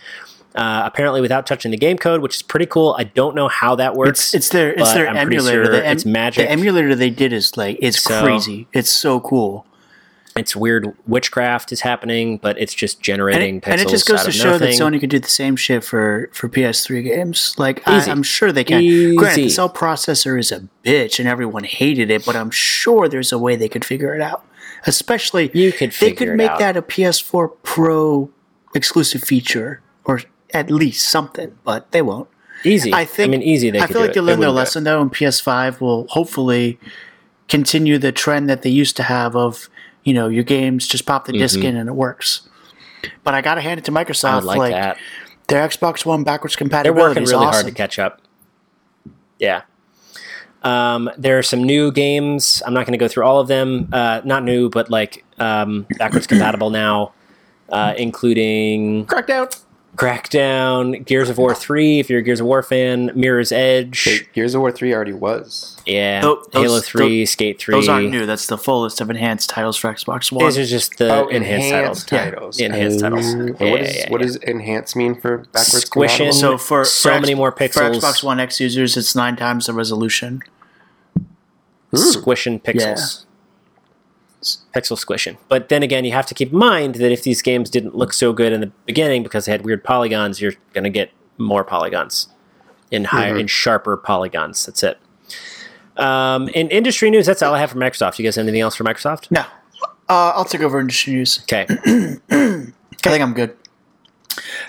Uh, 0.55 0.83
apparently, 0.85 1.21
without 1.23 1.47
touching 1.47 1.71
the 1.71 1.77
game 1.79 1.97
code, 1.97 2.21
which 2.21 2.37
is 2.37 2.43
pretty 2.43 2.67
cool. 2.67 2.95
I 2.99 3.05
don't 3.05 3.35
know 3.35 3.49
how 3.49 3.75
that 3.77 3.95
works. 3.97 4.35
It's 4.35 4.35
it's 4.35 4.49
their 4.51 4.73
it's 4.75 4.93
their 4.93 5.09
I'm 5.09 5.17
emulator. 5.17 5.65
sure 5.65 5.73
the, 5.77 5.87
em- 5.87 5.93
it's 5.93 6.05
magic. 6.05 6.47
The 6.47 6.51
emulator 6.53 6.95
they 6.95 7.11
did 7.11 7.33
is 7.33 7.57
like 7.57 7.79
it's 7.81 8.03
So- 8.03 8.23
crazy. 8.23 8.69
It's 8.73 8.91
so 8.91 9.19
cool. 9.21 9.65
it's 10.35 10.57
weird 10.57 10.95
witchcraft 11.07 11.73
is 11.73 11.83
happening, 11.83 12.39
but 12.39 12.59
it's 12.59 12.73
just 12.75 13.03
generating 13.03 13.57
And 13.57 13.57
it, 13.57 13.63
pixels 13.65 13.73
and 13.73 13.81
it 13.83 13.89
just 13.91 14.09
goes 14.09 14.25
to 14.25 14.33
show 14.33 14.51
nothing. 14.53 14.71
that 14.71 14.79
Sony 14.83 14.99
could 15.01 15.11
do 15.11 15.19
the 15.19 15.29
same 15.29 15.57
shit 15.57 15.85
for 15.85 16.29
for 16.33 16.49
PS3 16.49 17.03
games. 17.05 17.55
Like 17.59 17.87
I. 17.89 18.03
I'm 18.11 18.23
sure 18.23 18.51
they 18.53 18.65
can. 18.65 18.83
Easy. 18.83 19.17
Granted, 19.17 19.45
the 19.45 19.49
cell 19.51 19.69
processor 19.71 20.39
is 20.39 20.51
a 20.53 20.69
bitch, 20.85 21.19
and 21.19 21.27
everyone 21.29 21.65
hated 21.65 22.11
it, 22.11 22.25
but 22.27 22.35
I'm 22.37 22.51
sure 22.51 23.09
there's 23.09 23.31
a 23.33 23.39
way 23.39 23.57
they 23.57 23.69
could 23.69 23.85
figure 23.85 24.15
it 24.15 24.21
out. 24.21 24.45
Especially 24.87 25.51
You 25.55 25.73
could 25.73 25.93
they 25.93 26.13
could 26.13 26.31
make 26.37 26.51
out. 26.51 26.59
that 26.59 26.77
a 26.77 26.83
PS4 26.83 27.51
Pro 27.63 28.31
exclusive 28.75 29.23
feature, 29.23 29.81
or 30.05 30.21
at 30.53 30.71
least 30.71 31.09
something. 31.09 31.57
But 31.65 31.91
they 31.93 32.03
won't. 32.03 32.29
easy. 32.65 32.93
I 32.93 33.05
think. 33.05 33.29
I 33.29 33.31
mean, 33.31 33.43
easy. 33.43 33.71
They 33.71 33.81
I 33.81 33.87
feel 33.87 34.01
like 34.01 34.13
they 34.13 34.21
learned 34.21 34.43
their 34.43 34.49
wouldn't 34.49 34.55
do 34.55 34.59
it. 34.59 34.63
lesson 34.63 34.85
though, 34.85 35.01
and 35.01 35.13
PS5 35.13 35.81
will 35.81 36.07
hopefully 36.09 36.79
continue 37.49 37.99
the 37.99 38.13
trend 38.13 38.49
that 38.49 38.63
they 38.63 38.71
used 38.71 38.97
to 38.97 39.03
have 39.03 39.37
of 39.37 39.69
you 40.05 40.15
know 40.15 40.29
your 40.29 40.45
games 40.45 40.87
just 40.87 41.07
pop 41.07 41.27
the 41.27 41.33
disc 41.33 41.59
in 41.59 41.77
and 41.77 41.89
it 41.89 41.95
works. 41.95 42.49
But 43.25 43.35
I 43.35 43.41
gotta 43.41 43.61
hand 43.61 43.79
it 43.79 43.85
to 43.87 43.93
Microsoft. 43.93 44.41
Mm-hmm. 44.41 44.49
I 44.49 44.55
would 44.55 44.59
like, 44.59 44.73
that. 44.73 44.99
Their 45.49 45.69
Xbox 45.69 46.07
One 46.07 46.25
backwards 46.25 46.57
compatibility. 46.57 46.99
They're 46.99 47.09
working 47.09 47.23
is 47.25 47.33
really 47.33 47.47
awesome. 47.47 47.65
hard 47.65 47.67
to 47.67 47.77
catch 47.77 47.99
up. 47.99 48.23
Yeah. 49.39 49.63
Um, 50.63 51.11
there 51.19 51.39
are 51.39 51.43
some 51.43 51.65
new 51.65 51.91
games. 51.91 52.63
I'm 52.65 52.73
not 52.73 52.87
going 52.87 52.93
to 52.93 52.99
go 52.99 53.09
through 53.09 53.25
all 53.25 53.41
of 53.41 53.49
them. 53.49 53.89
Uh, 53.93 54.21
not 54.25 54.45
new, 54.45 54.71
but 54.71 54.91
like 54.91 55.25
um, 55.39 55.87
backwards 55.99 56.27
compatible 56.27 56.71
now, 56.71 57.13
uh, 57.69 57.95
including 57.97 59.07
Crackdown. 59.07 59.61
Crackdown, 59.97 61.05
Gears 61.05 61.29
of 61.29 61.37
War 61.37 61.55
3, 61.55 61.99
if 62.01 62.09
you're 62.09 62.21
a 62.21 62.23
Gears 62.23 62.41
of 62.41 62.47
War 62.47 62.63
fan, 62.63 63.11
Mirror's 63.15 63.53
Edge, 63.53 64.03
Hey, 64.05 64.21
Gears 64.33 64.55
of 64.55 64.63
War 64.63 64.73
3 64.73 64.95
already 64.95 65.13
was. 65.13 65.77
yeah, 65.85 66.23
those- 66.23 66.47
Halo 66.55 66.81
3, 66.81 67.27
Skate 67.27 67.59
3. 67.59 67.75
Those 67.75 67.89
aren't 67.91 68.11
new. 68.11 68.25
That's 68.25 68.47
the 68.47 68.57
full 68.57 68.83
list 68.83 69.03
of 69.03 69.11
enhanced 69.11 69.51
titles 69.51 69.77
for 69.77 69.93
Xbox 69.93 70.33
One. 70.33 70.47
These 70.47 70.57
are 70.59 70.65
just 70.65 70.97
the 70.97 71.15
Oh, 71.15 71.29
enhanced, 71.29 71.67
enhanced 71.67 72.09
titles. 72.09 72.35
titles. 72.57 72.61
Yeah, 72.61 72.67
enhanced 72.67 72.99
oh. 73.05 73.11
titles. 73.11 73.27
Oh, 73.35 73.39
Yeah, 73.39 73.71
what 73.71 73.81
yeah, 73.83 73.93
yeah, 73.95 74.11
what 74.11 74.21
yeah. 74.23 74.27
does 74.27 74.37
enhance 74.45 74.97
mean 74.97 75.15
for 75.15 75.39
backwards 75.39 75.85
Squishing. 75.85 76.27
compatible? 76.31 76.59
so 76.59 76.59
for 76.59 76.85
so 76.87 77.11
for 77.11 77.21
many 77.21 77.33
X- 77.33 77.37
more 77.39 77.51
For. 77.53 77.59
Xbox 77.69 78.25
One 78.25 78.41
X 78.41 78.61
users, 78.61 78.97
it's 78.97 79.15
nine 79.15 79.37
times 79.37 79.67
the 79.67 79.75
resolution. 79.75 80.41
squishing 81.95 82.59
pixels. 82.59 83.25
Pixel 84.75 84.99
squishing. 84.99 85.39
But 85.49 85.69
then 85.69 85.83
again, 85.83 86.05
you 86.05 86.13
have 86.13 86.27
to 86.27 86.35
keep 86.35 86.53
in 86.53 86.59
mind 86.59 86.97
that 86.97 87.13
if 87.13 87.23
these 87.23 87.43
games 87.43 87.71
didn't 87.71 87.95
look 87.95 88.13
so 88.13 88.33
good 88.33 88.53
in 88.53 88.61
the 88.61 88.73
beginning 88.87 89.23
because 89.23 89.47
they 89.47 89.53
had 89.53 89.65
weird 89.65 89.85
polygons, 89.85 90.41
you're 90.41 90.55
going 90.73 90.85
to 90.85 90.91
get 90.91 91.11
more 91.39 91.65
polygons 91.65 92.29
in 92.91 93.05
higher, 93.05 93.37
in 93.37 93.47
sharper 93.47 93.97
polygons. 93.97 94.67
That's 94.67 94.83
it. 94.83 94.99
Um, 95.97 96.49
in 96.49 96.69
industry 96.71 97.11
news, 97.11 97.27
that's 97.27 97.43
all 97.43 97.55
I 97.55 97.61
have 97.61 97.71
for 97.71 97.79
Microsoft. 97.79 98.19
You 98.19 98.25
guys 98.25 98.37
have 98.37 98.45
anything 98.45 98.61
else 98.61 98.77
for 98.77 98.85
Microsoft? 98.85 99.31
No, 99.31 99.45
uh, 100.09 100.33
I'll 100.35 100.45
take 100.45 100.63
over 100.63 100.81
industry 100.81 101.15
news. 101.15 101.41
Okay. 101.43 101.67
I 101.69 102.73
think 103.11 103.23
I'm 103.23 103.35
good. 103.35 103.57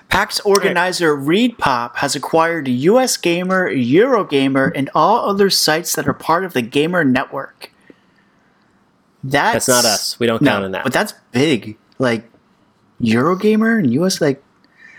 PAX 0.09 0.39
organizer 0.41 1.15
Reed 1.15 1.57
Pop 1.57 1.97
has 1.97 2.15
acquired 2.15 2.67
US 2.67 3.17
Gamer, 3.17 3.69
Eurogamer, 3.69 4.71
and 4.75 4.89
all 4.93 5.29
other 5.29 5.49
sites 5.49 5.95
that 5.95 6.07
are 6.07 6.13
part 6.13 6.43
of 6.45 6.53
the 6.53 6.61
Gamer 6.61 7.03
Network. 7.03 7.71
That's, 9.23 9.65
That's 9.65 9.67
not 9.69 9.85
us. 9.85 10.19
We 10.19 10.27
don't 10.27 10.41
No, 10.41 10.51
count 10.51 10.65
on 10.65 10.71
that. 10.71 10.83
but 10.83 10.91
that's 10.93 11.13
big. 11.31 11.77
Like 11.99 12.29
Eurogamer 13.01 13.79
and 13.79 13.91
US, 13.93 14.19
like 14.21 14.43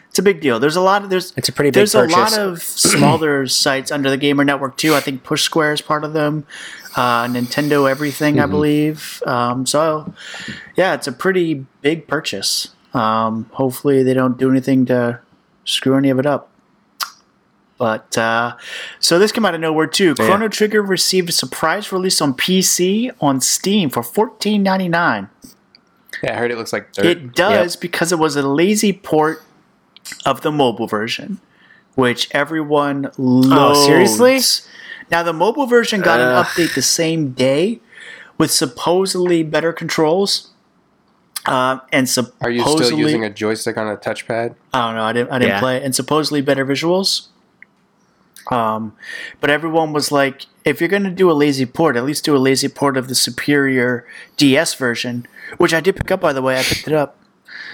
it's 0.09 0.19
a 0.19 0.23
big 0.23 0.41
deal. 0.41 0.61
There's 0.61 0.77
a 0.77 0.81
lot 0.81 1.03
of 1.03 1.11
there's 1.11 1.33
It's 1.37 1.49
a 1.49 1.53
pretty 1.53 1.71
big 1.71 1.75
there's 1.75 1.95
a 1.95 2.05
lot 2.07 2.39
of 2.39 2.63
smaller 2.63 3.47
sites 3.49 3.91
under 3.91 4.11
the 4.11 4.17
Gamer 4.17 4.45
Network 4.45 4.77
too. 4.77 4.95
I 4.95 5.01
think 5.01 5.25
Push 5.25 5.43
Square 5.43 5.73
is 5.75 5.81
part 5.81 6.05
of 6.05 6.13
them. 6.13 6.47
Uh, 6.97 7.25
Nintendo 7.27 7.91
Everything, 7.91 8.35
Mm-hmm. 8.37 8.43
I 8.45 8.47
believe. 8.47 9.23
Um, 9.27 9.67
so 9.67 10.15
yeah, 10.77 10.95
it's 10.95 11.07
a 11.09 11.13
pretty 11.13 11.67
big 11.83 12.07
purchase. 12.07 12.69
Um, 12.95 13.51
hopefully 13.53 14.03
they 14.05 14.15
don't 14.15 14.39
do 14.39 14.49
anything 14.51 14.87
to 14.87 15.19
screw 15.65 15.97
any 15.97 16.11
of 16.11 16.19
it 16.21 16.27
up. 16.27 16.49
But 17.77 18.17
uh, 18.17 18.57
so 19.01 19.19
this 19.19 19.33
came 19.33 19.45
out 19.45 19.55
of 19.55 19.61
nowhere 19.61 19.87
too. 19.89 20.15
Chrono 20.15 20.49
Trigger 20.49 20.81
received 20.81 21.29
a 21.29 21.33
surprise 21.33 21.91
release 21.91 22.21
on 22.21 22.35
PC 22.35 23.11
on 23.21 23.41
Steam 23.41 23.91
for 23.91 24.03
fourteen 24.03 24.63
ninety 24.63 24.89
nine. 24.89 25.29
Yeah, 26.23 26.35
I 26.35 26.37
heard 26.37 26.51
it 26.53 26.57
looks 26.57 26.73
like 26.73 26.93
dirt. 26.93 27.05
It 27.05 27.35
does 27.35 27.75
because 27.77 28.13
it 28.13 28.19
was 28.19 28.37
a 28.37 28.43
lazy 28.47 28.93
port 28.93 29.43
of 30.25 30.43
the 30.43 30.53
mobile 30.53 30.87
version, 30.87 31.41
which 31.97 32.29
everyone 32.33 33.11
loads. 33.19 33.79
Oh, 33.79 33.87
seriously? 33.87 34.39
Now 35.11 35.23
the 35.25 35.33
mobile 35.33 35.67
version 35.67 36.01
got 36.01 36.21
an 36.21 36.45
update 36.45 36.75
the 36.75 36.83
same 36.83 37.33
day 37.33 37.81
with 38.39 38.51
supposedly 38.53 39.43
better 39.43 39.73
controls. 39.73 40.51
Um, 41.47 41.83
and 41.93 42.09
Are 42.41 42.51
you 42.51 42.63
still 42.63 42.99
using 42.99 43.25
a 43.25 43.31
joystick 43.31 43.77
on 43.77 43.87
a 43.89 43.97
touchpad? 43.97 44.55
I 44.73 44.87
don't 44.87 44.95
know. 44.97 45.05
I 45.05 45.13
didn't. 45.13 45.31
I 45.31 45.39
didn't 45.41 45.51
Yeah. 45.55 45.61
play 45.61 45.77
it. 45.77 45.83
And 45.83 45.95
supposedly 45.95 46.41
better 46.41 46.65
visuals. 46.65 47.27
Um, 48.51 48.95
but 49.41 49.51
everyone 49.51 49.93
was 49.93 50.13
like, 50.13 50.47
if 50.65 50.81
you're 50.81 50.89
going 50.89 51.05
to 51.05 51.11
do 51.11 51.31
a 51.31 51.33
lazy 51.33 51.67
port, 51.67 51.97
at 51.97 52.05
least 52.05 52.25
do 52.25 52.37
a 52.37 52.39
lazy 52.39 52.69
port 52.69 52.97
of 52.97 53.09
the 53.09 53.15
superior 53.15 54.07
DS 54.37 54.75
version, 54.75 55.27
which 55.59 55.73
I 55.75 55.81
did 55.81 55.97
pick 55.97 56.11
up 56.11 56.21
by 56.21 56.33
the 56.33 56.43
way. 56.43 56.59
I 56.59 56.63
picked 56.63 56.87
it 56.89 56.95
up. 56.95 57.19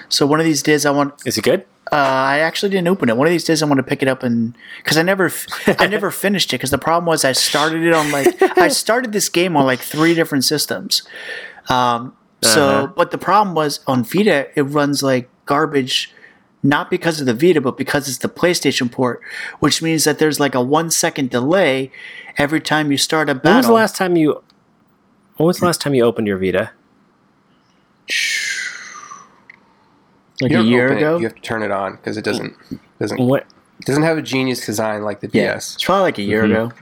So 0.08 0.26
one 0.26 0.40
of 0.40 0.46
these 0.46 0.62
days, 0.62 0.84
I 0.86 0.90
want. 0.90 1.14
Is 1.26 1.38
it 1.38 1.42
good? 1.44 1.64
Uh, 1.92 1.96
I 1.96 2.38
actually 2.38 2.70
didn't 2.70 2.86
open 2.88 3.08
it. 3.08 3.16
One 3.16 3.26
of 3.26 3.32
these 3.32 3.42
days, 3.44 3.62
I 3.62 3.66
want 3.66 3.78
to 3.78 3.82
pick 3.82 4.00
it 4.02 4.06
up 4.08 4.22
and 4.22 4.54
because 4.78 4.96
I 4.96 5.02
never, 5.02 5.32
I 5.66 5.86
never 5.88 6.10
finished 6.24 6.52
it. 6.52 6.56
Because 6.58 6.70
the 6.70 6.78
problem 6.78 7.06
was 7.06 7.24
I 7.24 7.32
started 7.32 7.82
it 7.82 7.92
on 7.92 8.12
like 8.12 8.40
I 8.58 8.68
started 8.84 9.12
this 9.12 9.28
game 9.28 9.56
on 9.56 9.64
like 9.66 9.80
three 9.80 10.14
different 10.14 10.44
systems. 10.44 11.02
Um, 11.68 12.14
so, 12.42 12.68
Uh-huh. 12.68 12.86
but 12.96 13.10
the 13.10 13.18
problem 13.18 13.54
was 13.54 13.80
on 13.86 14.04
Vita, 14.04 14.48
it 14.58 14.62
runs 14.62 15.02
like 15.02 15.28
garbage 15.46 16.12
not 16.62 16.90
because 16.90 17.20
of 17.20 17.26
the 17.26 17.34
Vita, 17.34 17.60
but 17.60 17.76
because 17.76 18.08
it's 18.08 18.18
the 18.18 18.28
PlayStation 18.28 18.90
port, 18.92 19.20
which 19.60 19.80
means 19.82 20.04
that 20.04 20.18
there's 20.18 20.38
like 20.38 20.54
a 20.54 20.60
one 20.62 20.90
second 20.90 21.30
delay 21.30 21.90
every 22.36 22.60
time 22.60 22.90
you 22.90 22.98
start 22.98 23.28
a 23.30 23.34
battle. 23.34 23.50
When 23.52 23.56
was 23.58 23.66
the 23.66 23.72
last 23.72 23.96
time 23.96 24.16
you? 24.16 24.42
When 25.36 25.46
was 25.46 25.58
the 25.60 25.66
last 25.66 25.80
time 25.80 25.94
you 25.94 26.04
opened 26.04 26.26
your 26.26 26.36
Vita? 26.38 26.70
like 30.40 30.50
You 30.52 30.60
a 30.60 30.62
year 30.62 30.86
open 30.86 30.96
it, 30.96 31.00
ago? 31.00 31.18
you 31.18 31.24
have 31.24 31.34
to 31.34 31.42
turn 31.42 31.62
it 31.62 31.70
on 31.70 31.96
because 31.96 32.16
it 32.16 32.24
doesn't 32.24 32.54
doesn't 32.98 33.20
What? 33.20 33.46
doesn't 33.84 34.02
have 34.02 34.18
a 34.18 34.22
genius 34.22 34.64
design 34.64 35.02
like 35.02 35.20
the 35.20 35.30
yeah, 35.32 35.54
DS. 35.54 35.74
it's 35.76 35.84
probably 35.84 36.02
like 36.02 36.18
a 36.18 36.22
year 36.22 36.42
Mhm. 36.44 36.50
ago. 36.50 36.72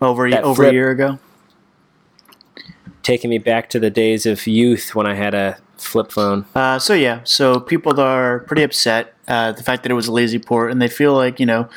Over 0.00 0.30
That 0.30 0.44
over 0.44 0.64
a 0.64 0.72
year 0.72 0.90
ago. 0.90 1.18
Taking 3.02 3.30
me 3.30 3.38
back 3.38 3.68
to 3.70 3.80
the 3.80 3.90
days 3.90 4.26
of 4.26 4.46
youth 4.46 4.94
when 4.94 5.06
I 5.06 5.14
had 5.14 5.34
a 5.34 5.58
flip 5.78 6.10
phone. 6.12 6.44
Uh, 6.54 6.78
so 6.78 6.94
yeah, 6.94 7.20
so 7.24 7.60
people 7.60 7.98
are 8.00 8.40
pretty 8.40 8.62
upset 8.62 9.14
uh, 9.28 9.52
the 9.52 9.62
fact 9.62 9.82
that 9.84 9.90
it 9.90 9.94
was 9.94 10.08
a 10.08 10.12
lazy 10.12 10.38
port, 10.38 10.70
and 10.70 10.80
they 10.82 10.88
feel 10.88 11.14
like 11.14 11.38
you 11.40 11.46
know, 11.46 11.68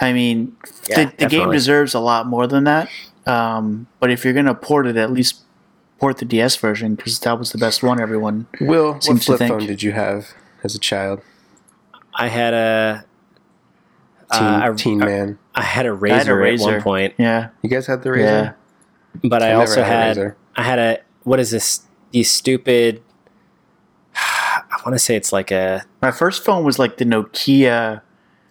I 0.00 0.12
mean, 0.12 0.56
Yeah, 0.88 1.04
the, 1.04 1.16
the 1.18 1.26
game 1.26 1.50
deserves 1.50 1.94
a 1.94 2.00
lot 2.00 2.26
more 2.26 2.46
than 2.46 2.64
that. 2.64 2.88
Um, 3.26 3.86
but 4.00 4.10
if 4.10 4.24
you're 4.24 4.34
gonna 4.34 4.54
port 4.54 4.86
it, 4.86 4.96
at 4.96 5.12
least 5.12 5.40
port 6.00 6.18
the 6.18 6.24
DS 6.24 6.56
version 6.56 6.94
because 6.96 7.18
that 7.20 7.38
was 7.38 7.52
the 7.52 7.58
best 7.58 7.82
one. 7.82 8.00
Everyone, 8.00 8.46
Will, 8.60 8.94
what 8.94 9.04
Seems 9.04 9.20
to 9.20 9.26
flip 9.26 9.38
think. 9.38 9.50
phone 9.52 9.66
did 9.66 9.82
you 9.82 9.92
have 9.92 10.34
as 10.64 10.74
a 10.74 10.78
child? 10.80 11.20
I 12.14 12.28
had 12.28 12.52
a. 12.54 13.04
Teen, 14.32 14.42
uh, 14.42 14.74
teen 14.74 15.02
a- 15.02 15.06
man. 15.06 15.38
I 15.54 15.62
had 15.62 15.84
a 15.86 15.90
I 15.90 16.08
had 16.14 16.26
RAZR, 16.26 16.48
a 16.50 16.54
at 16.54 16.60
one 16.60 16.82
point, 16.82 17.14
yeah, 17.18 17.50
You 17.62 17.68
guys 17.68 17.86
had 17.86 18.02
the 18.02 18.08
RAZR? 18.10 18.16
yeah. 18.18 18.52
but 19.28 19.42
I, 19.42 19.50
I 19.50 19.54
also 19.54 19.82
had 19.82 20.16
had. 20.16 20.34
I 20.56 20.62
had 20.62 20.78
a. 20.78 20.98
What 21.24 21.38
is 21.38 21.50
this? 21.50 21.82
These 22.10 22.30
stupid. 22.30 23.02
I 24.84 24.88
want 24.88 24.94
to 24.98 25.04
say 25.04 25.14
it's 25.14 25.32
like 25.32 25.50
a 25.52 25.84
My 26.00 26.10
first 26.10 26.44
phone 26.44 26.64
was 26.64 26.78
like 26.78 26.96
the 26.96 27.04
Nokia 27.04 28.00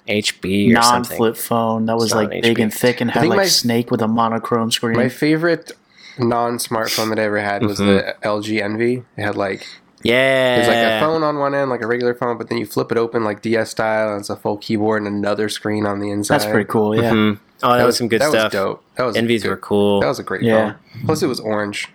HB 0.07 0.71
or 0.75 0.81
something. 0.81 1.17
non-flip 1.17 1.35
phone 1.37 1.85
that 1.87 1.95
was 1.95 2.05
It's 2.05 2.13
like 2.15 2.29
big 2.29 2.57
HP. 2.57 2.63
and 2.63 2.73
thick 2.73 3.01
and 3.01 3.11
I 3.11 3.13
had 3.19 3.27
like 3.27 3.37
my- 3.37 3.45
Snake 3.45 3.91
with 3.91 4.01
a 4.01 4.07
monochrome 4.07 4.71
screen. 4.71 4.95
My 4.97 5.09
favorite 5.09 5.71
non-smartphone 6.17 7.09
that 7.09 7.19
I 7.19 7.23
ever 7.23 7.39
had 7.39 7.63
was 7.65 7.77
the 7.79 8.15
LG 8.23 8.61
Envy. 8.61 9.03
It 9.17 9.21
had 9.23 9.35
like 9.35 9.65
Yeah. 10.03 10.55
there's 10.55 10.67
like 10.67 10.77
a 10.77 10.99
phone 11.05 11.21
on 11.23 11.37
one 11.37 11.53
end, 11.53 11.69
like 11.69 11.81
a 11.81 11.87
regular 11.87 12.13
phone, 12.15 12.37
but 12.37 12.47
then 12.49 12.57
you 12.57 12.65
flip 12.65 12.91
it 12.91 12.97
open 12.97 13.23
like 13.23 13.41
DS 13.41 13.69
style, 13.71 14.11
and 14.11 14.19
it's 14.21 14.29
a 14.29 14.35
full 14.37 14.57
keyboard 14.57 15.03
and 15.03 15.13
another 15.15 15.49
screen 15.49 15.85
on 15.85 15.99
the 15.99 16.09
inside. 16.11 16.35
That's 16.39 16.45
pretty 16.49 16.67
cool. 16.69 16.95
Yeah. 16.95 17.11
Mhm. 17.11 17.39
Oh, 17.63 17.77
that, 17.77 17.85
was, 17.85 17.97
some 17.97 18.07
good 18.07 18.21
that 18.21 18.29
stuff. 18.31 18.45
was 18.45 18.53
dope. 18.53 18.83
That 18.95 19.03
was 19.03 19.15
Envies 19.15 19.43
good. 19.43 19.49
were 19.49 19.57
cool. 19.57 19.99
That 20.01 20.07
was 20.07 20.17
a 20.19 20.23
great 20.23 20.41
Yeah. 20.41 20.71
phone. 20.93 21.05
Plus, 21.05 21.21
it 21.21 21.27
was 21.27 21.39
orange. 21.39 21.89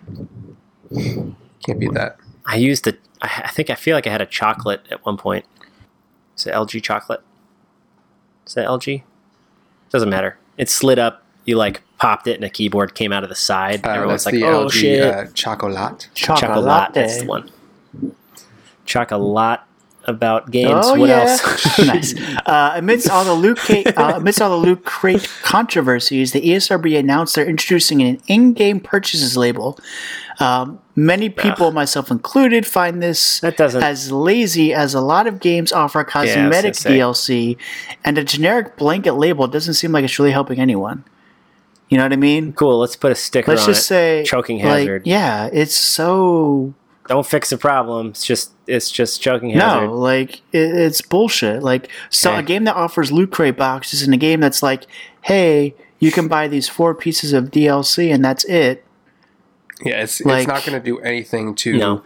Can't 0.95 1.81
beat 1.81 1.93
that. 1.95 2.17
I 2.47 2.57
used 2.57 2.85
the. 2.85 2.97
I 3.23 3.43
I 3.45 3.49
think 3.51 3.71
I 3.71 3.75
feel 3.75 3.97
like 3.97 4.07
I 4.07 4.11
had 4.11 4.23
a 4.23 4.27
chocolate 4.27 4.83
at 4.91 5.05
one 5.05 5.17
point. 5.17 5.45
Is 6.37 6.47
it 6.47 6.55
LG 6.55 6.83
chocolate? 6.83 7.21
Is 8.47 8.55
that 8.55 8.67
LG? 8.67 9.03
Doesn't 9.91 10.11
matter. 10.11 10.39
It 10.57 10.69
slid 10.69 10.99
up. 10.99 11.25
You 11.45 11.57
like 11.57 11.83
popped 11.99 12.27
it, 12.27 12.35
and 12.37 12.45
a 12.45 12.51
keyboard 12.51 12.95
came 12.95 13.13
out 13.13 13.23
of 13.23 13.29
the 13.29 13.35
side. 13.35 13.85
Uh, 13.87 13.91
Everyone's 13.91 14.27
like, 14.27 14.35
the 14.35 14.45
"Oh 14.45 14.67
LG 14.67 14.73
shit!" 14.73 15.03
Uh, 15.15 15.27
Chocolat. 15.33 16.09
Chocolat. 16.15 16.93
That's 16.95 17.19
the 17.19 17.27
one. 17.27 17.51
Chocolat 18.85 19.61
about 20.09 20.51
games. 20.51 20.71
Oh 20.85 20.99
what 20.99 21.09
yeah, 21.09 21.23
else? 21.39 21.79
nice. 21.87 22.15
Uh, 22.47 22.73
amidst 22.77 23.11
all 23.11 23.25
the 23.25 23.35
loot 23.35 23.59
crate, 23.59 23.87
uh, 23.97 24.15
amidst 24.17 24.41
all 24.43 24.51
the 24.51 24.67
loot 24.67 24.85
crate 24.85 25.29
controversies, 25.43 26.33
the 26.33 26.41
ESRB 26.41 26.99
announced 26.99 27.35
they're 27.35 27.47
introducing 27.47 28.03
an 28.03 28.21
in-game 28.29 28.81
purchases 28.81 29.37
label. 29.37 29.79
Um, 30.39 30.81
many 30.95 31.31
people, 31.31 31.73
myself 31.73 32.11
included, 32.11 32.67
find 32.67 33.03
this 33.03 33.41
That 33.41 33.57
doesn't- 33.57 33.83
as 33.83 34.13
lazy 34.13 34.75
as 34.75 34.93
a 34.95 35.01
lot 35.01 35.27
of 35.27 35.41
games 35.41 35.73
offer 35.73 36.05
cosmetic 36.05 36.75
say. 36.75 36.91
DLC, 36.99 37.57
and 38.05 38.19
a 38.19 38.25
generic 38.25 38.77
blanket 38.77 39.15
label 39.15 39.47
doesn't 39.49 39.75
seem 39.75 39.93
like 39.93 40.05
it's 40.05 40.19
really 40.19 40.33
helping 40.33 40.61
anyone. 40.61 41.05
You 41.89 41.97
know 41.99 42.05
what 42.05 42.13
I 42.13 42.17
mean? 42.17 42.53
Cool. 42.53 42.81
Let's 42.81 42.97
put 42.97 43.13
a 43.13 43.15
sticker 43.15 43.53
Let's 43.53 43.63
on 43.63 43.69
just 43.69 43.83
it. 43.83 43.85
say 43.85 44.25
choking 44.27 44.59
like, 44.59 44.81
hazard. 44.81 45.03
yeah, 45.07 45.49
it's 45.53 45.75
so 45.75 46.75
Don't 47.09 47.27
fix 47.27 47.51
the 47.51 47.59
problem. 47.59 48.09
It's 48.09 48.25
just 48.25 48.53
it's 48.67 48.91
just 48.91 49.21
choking 49.23 49.51
hazard. 49.51 49.87
No, 49.87 49.95
like 49.95 50.37
it, 50.53 50.75
it's 50.75 51.01
bullshit. 51.01 51.63
Like 51.63 51.89
so, 52.11 52.31
Okay. 52.33 52.41
a 52.41 52.43
game 52.43 52.65
that 52.65 52.75
offers 52.77 53.13
loot 53.13 53.31
crate 53.31 53.57
boxes 53.57 54.03
and 54.03 54.13
a 54.13 54.17
game 54.17 54.41
that's 54.41 54.63
like, 54.63 54.87
hey, 55.23 55.75
you 55.99 56.11
can 56.13 56.29
buy 56.29 56.49
these 56.49 56.69
four 56.69 56.95
pieces 56.95 57.33
of 57.33 57.51
DLC 57.51 58.13
and 58.13 58.25
that's 58.25 58.45
it. 58.45 58.85
Yeah, 59.85 60.03
it's 60.03 60.21
Like- 60.21 60.39
it's 60.41 60.49
not 60.49 60.65
going 60.65 60.79
to 60.81 60.85
do 60.85 60.99
anything 61.01 61.55
to 61.57 61.77
No. 61.77 62.03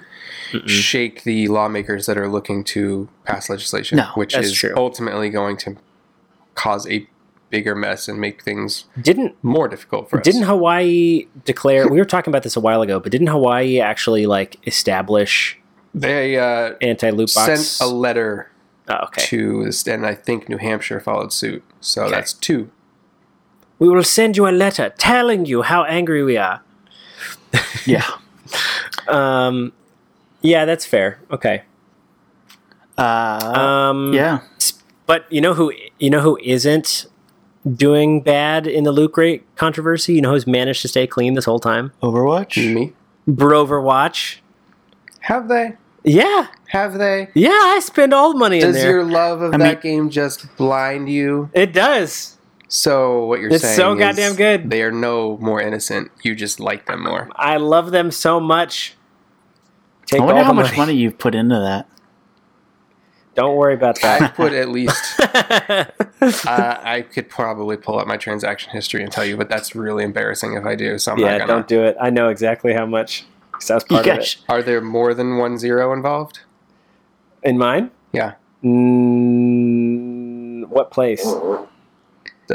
shake 0.66 1.22
the 1.24 1.46
lawmakers 1.48 2.06
that 2.06 2.18
are 2.18 2.28
looking 2.28 2.64
to 2.64 3.08
pass 3.24 3.48
legislation, 3.48 3.96
No, 3.98 4.06
which 4.14 4.36
is 4.36 4.52
true. 4.52 4.72
ultimately 4.76 5.30
going 5.30 5.56
to 5.58 5.76
cause 6.56 6.88
a 6.88 7.06
bigger 7.50 7.74
mess 7.74 8.08
and 8.08 8.20
make 8.20 8.42
things 8.42 8.84
Didn't 9.00 9.34
more 9.42 9.68
difficult 9.68 10.08
for 10.08 10.18
us. 10.18 10.24
Didn't 10.24 10.44
Hawaii 10.44 11.26
declare? 11.44 11.88
We 11.88 11.98
were 11.98 12.04
talking 12.04 12.30
about 12.30 12.42
this 12.44 12.56
a 12.56 12.60
while 12.60 12.80
ago, 12.82 13.00
but 13.00 13.12
didn't 13.12 13.26
Hawaii 13.28 13.80
actually 13.80 14.26
like 14.26 14.56
establish 14.66 15.58
they 15.94 16.38
uh, 16.38 16.74
anti 16.80 17.10
loot 17.10 17.32
box? 17.34 17.66
sent 17.66 17.90
a 17.90 17.92
letter 17.92 18.50
oh, 18.88 19.04
okay. 19.06 19.22
to 19.26 19.64
this, 19.64 19.86
and 19.86 20.06
I 20.06 20.14
think 20.14 20.48
New 20.48 20.58
Hampshire 20.58 21.00
followed 21.00 21.32
suit. 21.32 21.62
So 21.80 22.02
Okay. 22.04 22.12
that's 22.14 22.32
two. 22.32 22.70
We 23.80 23.88
will 23.88 24.04
send 24.04 24.36
you 24.36 24.46
a 24.46 24.52
letter 24.52 24.92
telling 24.98 25.46
you 25.46 25.62
how 25.62 25.84
angry 25.84 26.22
we 26.22 26.36
are. 26.36 26.62
Yeah. 27.84 28.06
Um, 29.08 29.72
yeah, 30.42 30.64
that's 30.64 30.84
fair. 30.84 31.18
Okay. 31.30 31.62
Uh, 32.96 33.52
Um, 33.54 34.12
yeah. 34.12 34.40
But 35.06 35.26
you 35.32 35.40
know 35.40 35.54
who 35.54 35.72
you 35.98 36.10
know 36.10 36.20
who 36.20 36.38
isn't 36.42 37.06
doing 37.76 38.20
bad 38.22 38.66
in 38.66 38.84
the 38.84 38.92
loot 38.92 39.12
crate 39.12 39.44
controversy? 39.56 40.14
You 40.14 40.22
know 40.22 40.30
who's 40.30 40.46
managed 40.46 40.82
to 40.82 40.88
stay 40.88 41.06
clean 41.06 41.34
this 41.34 41.44
whole 41.44 41.60
time? 41.60 41.92
Overwatch. 42.02 42.56
Me? 42.74 42.92
Broverwatch. 43.28 44.38
Have 45.20 45.48
they? 45.48 45.74
Yeah, 46.02 46.46
Have 46.68 46.94
they? 46.94 47.28
yeah. 47.34 47.50
I 47.50 47.80
spend 47.80 48.14
all 48.14 48.32
the 48.32 48.38
money 48.38 48.56
in 48.60 48.62
there. 48.62 48.72
Does 48.72 48.84
your 48.84 49.04
love 49.04 49.42
of 49.42 49.52
I 49.52 49.58
that 49.58 49.84
mean- 49.84 49.96
game 50.04 50.10
just 50.10 50.56
blind 50.56 51.10
you? 51.10 51.50
it 51.52 51.72
does. 51.74 52.38
So 52.68 53.26
what 53.26 53.40
you're 53.40 53.52
It's 53.52 53.62
saying 53.64 53.76
so 53.76 53.92
is 53.94 53.98
goddamn 53.98 54.36
good. 54.36 54.70
They 54.70 54.80
are 54.82 54.92
no 54.92 55.36
more 55.38 55.60
innocent. 55.60 56.10
You 56.22 56.34
just 56.36 56.58
like 56.60 56.86
them 56.86 57.02
more. 57.02 57.28
I 57.34 57.56
love 57.58 57.90
them 57.90 58.10
so 58.12 58.38
much. 58.40 58.94
Take 60.06 60.20
I 60.20 60.24
wonder 60.24 60.38
all 60.38 60.44
how 60.46 60.52
the 60.52 60.62
much 60.62 60.76
money 60.76 60.94
you've 60.94 61.18
put 61.18 61.34
into 61.34 61.56
that. 61.56 61.86
Don't 63.34 63.56
worry 63.56 63.74
about 63.74 64.00
that. 64.00 64.20
I 64.20 64.26
that. 64.26 64.34
put 64.34 64.52
at 64.52 64.68
least. 64.68 65.20
uh, 66.46 66.78
I 66.82 67.02
could 67.02 67.28
probably 67.28 67.76
pull 67.76 67.98
up 67.98 68.06
my 68.06 68.16
transaction 68.16 68.72
history 68.72 69.02
and 69.02 69.12
tell 69.12 69.24
you, 69.24 69.36
but 69.36 69.48
that's 69.48 69.74
really 69.74 70.04
embarrassing 70.04 70.54
if 70.54 70.64
I 70.64 70.74
do. 70.74 70.98
So 70.98 71.12
I'm 71.12 71.18
yeah, 71.18 71.38
not 71.38 71.38
gonna. 71.38 71.52
don't 71.52 71.68
do 71.68 71.82
it. 71.82 71.96
I 72.00 72.10
know 72.10 72.28
exactly 72.28 72.72
how 72.72 72.86
much. 72.86 73.24
Because 73.52 73.70
I 73.70 73.74
was 73.74 73.84
You 73.90 73.98
of 73.98 74.04
guys, 74.04 74.36
it. 74.36 74.38
Are 74.48 74.62
there 74.62 74.80
more 74.80 75.14
than 75.14 75.36
one 75.36 75.58
zero 75.58 75.92
involved? 75.92 76.40
In 77.42 77.56
mine? 77.56 77.90
Yeah. 78.12 78.34
Mm, 78.64 80.66
what 80.68 80.90
place? 80.90 81.24
Uh, 81.26 81.66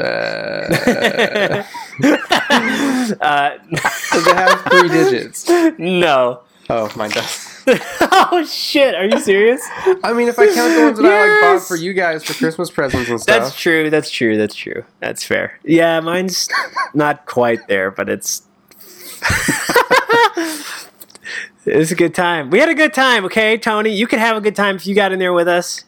uh, 3.20 3.50
does 3.70 4.26
it 4.26 4.36
have 4.36 4.60
three 4.70 4.88
digits? 4.88 5.48
no. 5.78 6.40
Oh, 6.68 6.92
mine 6.96 7.10
does. 7.10 7.62
oh 8.00 8.44
shit! 8.48 8.94
Are 8.94 9.04
you 9.04 9.20
serious? 9.20 9.62
I 10.02 10.12
mean, 10.12 10.28
if 10.28 10.38
I 10.38 10.46
count 10.52 10.74
the 10.74 10.82
ones 10.82 10.98
that 10.98 11.06
I 11.06 11.28
like 11.28 11.40
bought 11.40 11.66
for 11.66 11.76
you 11.76 11.92
guys 11.92 12.24
for 12.24 12.34
Christmas 12.34 12.70
presents 12.70 13.08
and 13.08 13.20
stuff. 13.20 13.42
That's 13.44 13.56
true. 13.56 13.88
That's 13.88 14.10
true. 14.10 14.36
That's 14.36 14.54
true. 14.54 14.84
That's 15.00 15.24
fair. 15.24 15.58
Yeah, 15.64 16.00
mine's 16.00 16.48
not 16.94 17.26
quite 17.26 17.68
there, 17.68 17.90
but 17.90 18.08
it's. 18.08 18.42
it's 21.64 21.90
a 21.90 21.96
good 21.96 22.14
time. 22.14 22.50
We 22.50 22.58
had 22.58 22.68
a 22.68 22.74
good 22.74 22.94
time. 22.94 23.24
Okay, 23.26 23.58
Tony, 23.58 23.90
you 23.90 24.06
could 24.06 24.18
have 24.18 24.36
a 24.36 24.40
good 24.40 24.56
time 24.56 24.76
if 24.76 24.86
you 24.86 24.94
got 24.94 25.12
in 25.12 25.18
there 25.18 25.32
with 25.32 25.48
us. 25.48 25.84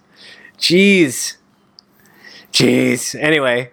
Jeez. 0.59 1.37
Jeez. 2.53 3.19
Anyway, 3.21 3.71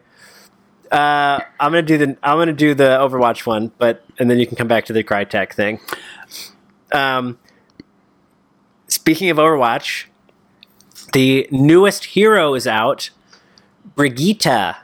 uh, 0.92 1.40
I'm 1.60 1.72
gonna 1.72 1.82
do 1.82 1.98
the 1.98 2.18
I'm 2.24 2.38
gonna 2.38 2.54
do 2.54 2.74
the 2.74 2.98
Overwatch 3.00 3.46
one, 3.46 3.72
but 3.78 4.06
and 4.20 4.30
then 4.30 4.40
you 4.40 4.48
can 4.48 4.56
come 4.56 4.68
back 4.68 4.86
to 4.86 4.94
the 4.94 5.04
Crytek 5.04 5.54
thing. 5.54 5.80
Um, 6.92 7.38
speaking 8.88 9.30
of 9.30 9.38
Overwatch, 9.38 10.06
the 11.14 11.48
newest 11.52 12.06
hero 12.06 12.54
is 12.54 12.68
out. 12.68 13.10
Brigitte. 13.96 14.76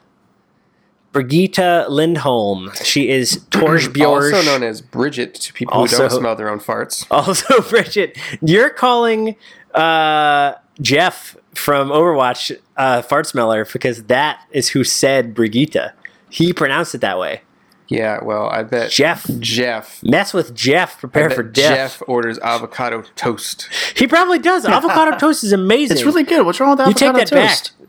Brigitte 1.12 1.90
Lindholm. 1.90 2.72
She 2.84 3.10
is 3.10 3.46
Torbjorn. 3.52 4.34
Also 4.34 4.42
known 4.44 4.64
as 4.64 4.82
Bridget 4.82 5.36
to 5.36 5.54
people 5.54 5.82
who 5.82 5.88
don't 5.88 6.10
smell 6.10 6.36
their 6.36 6.50
own 6.50 6.60
farts. 6.60 7.06
Also, 7.12 7.62
Bridget, 7.62 8.18
you're 8.42 8.70
calling 8.70 9.36
uh, 9.74 10.54
Jeff 10.82 11.36
from 11.54 11.90
Overwatch 11.90 12.58
uh, 12.78 13.02
fart 13.02 13.28
smeller 13.28 13.66
because 13.66 14.04
that 14.04 14.46
is 14.52 14.70
who 14.70 14.84
said 14.84 15.34
Brigitte. 15.34 15.92
He 16.30 16.54
pronounced 16.54 16.96
it 16.96 17.00
that 17.02 17.20
way. 17.20 17.42
Yeah, 17.92 18.24
well, 18.24 18.48
I 18.48 18.64
bet 18.64 18.90
Jeff. 18.90 19.28
Jeff. 19.40 20.02
Mess 20.02 20.34
with 20.34 20.56
Jeff. 20.56 20.96
I 20.96 21.00
Prepare 21.02 21.28
bet 21.28 21.36
for 21.36 21.44
death. 21.44 21.76
Jeff 22.00 22.04
orders 22.08 22.40
avocado 22.40 23.02
toast. 23.18 23.68
He 23.98 24.08
probably 24.08 24.40
does. 24.40 24.66
Avocado 24.68 25.18
toast 25.18 25.44
is 25.44 25.52
amazing. 25.52 25.98
It's 25.98 26.06
really 26.06 26.24
good. 26.24 26.46
What's 26.46 26.62
wrong 26.62 26.78
with 26.78 26.88
You 26.88 26.94
take 26.94 27.10
avocado 27.10 27.36
that 27.36 27.48
toast? 27.50 27.78
back. 27.78 27.88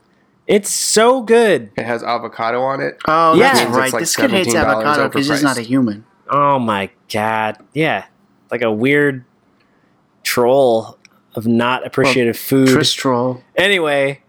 It's 0.49 0.71
so 0.71 1.23
good. 1.23 1.71
It 1.77 1.85
has 1.87 2.03
avocado 2.03 2.63
on 2.63 2.81
it. 2.81 2.99
Oh, 3.07 3.35
Yeah. 3.37 3.53
that's 3.53 3.61
Means 3.65 3.77
right. 3.77 3.93
like 3.93 4.01
this 4.01 4.17
kid 4.17 4.33
hates 4.33 4.53
avocado 4.57 5.09
because 5.09 5.29
he's 5.29 5.43
not 5.43 5.57
a 5.57 5.63
human. 5.63 6.05
Oh 6.29 6.59
my 6.59 6.91
god. 7.13 7.59
Yeah. 7.73 8.07
Like 8.51 8.63
a 8.63 8.73
weird 8.73 9.25
troll 10.25 10.99
of 11.37 11.47
not 11.47 11.87
appreciative 11.87 12.37
food. 12.37 12.85
Troll. 12.85 13.41
Anyway, 13.57 14.21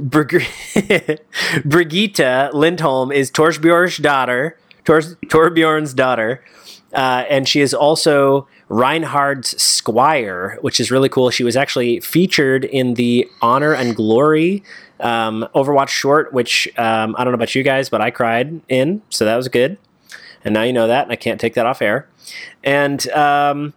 Brig- 0.00 0.46
Brigitte 1.66 2.54
Lindholm 2.54 3.12
is 3.12 3.30
Torbjorn's 3.30 3.98
daughter, 3.98 4.56
Tor- 4.84 5.00
Torbjorn's 5.26 5.94
daughter, 5.94 6.44
uh, 6.92 7.24
and 7.28 7.48
she 7.48 7.60
is 7.60 7.72
also 7.72 8.46
Reinhardt's 8.68 9.60
squire, 9.62 10.58
which 10.60 10.80
is 10.80 10.90
really 10.90 11.08
cool. 11.08 11.30
She 11.30 11.44
was 11.44 11.56
actually 11.56 12.00
featured 12.00 12.64
in 12.64 12.94
the 12.94 13.28
Honor 13.40 13.74
and 13.74 13.94
Glory 13.94 14.62
um, 15.00 15.46
Overwatch 15.54 15.88
short, 15.88 16.32
which 16.32 16.68
um, 16.78 17.14
I 17.18 17.24
don't 17.24 17.32
know 17.32 17.36
about 17.36 17.54
you 17.54 17.62
guys, 17.62 17.90
but 17.90 18.00
I 18.00 18.10
cried 18.10 18.60
in, 18.68 19.02
so 19.10 19.24
that 19.24 19.36
was 19.36 19.48
good. 19.48 19.76
And 20.44 20.54
now 20.54 20.62
you 20.62 20.72
know 20.72 20.86
that, 20.86 21.04
and 21.04 21.12
I 21.12 21.16
can't 21.16 21.40
take 21.40 21.54
that 21.54 21.66
off 21.66 21.82
air. 21.82 22.08
And 22.64 23.08
um, 23.10 23.74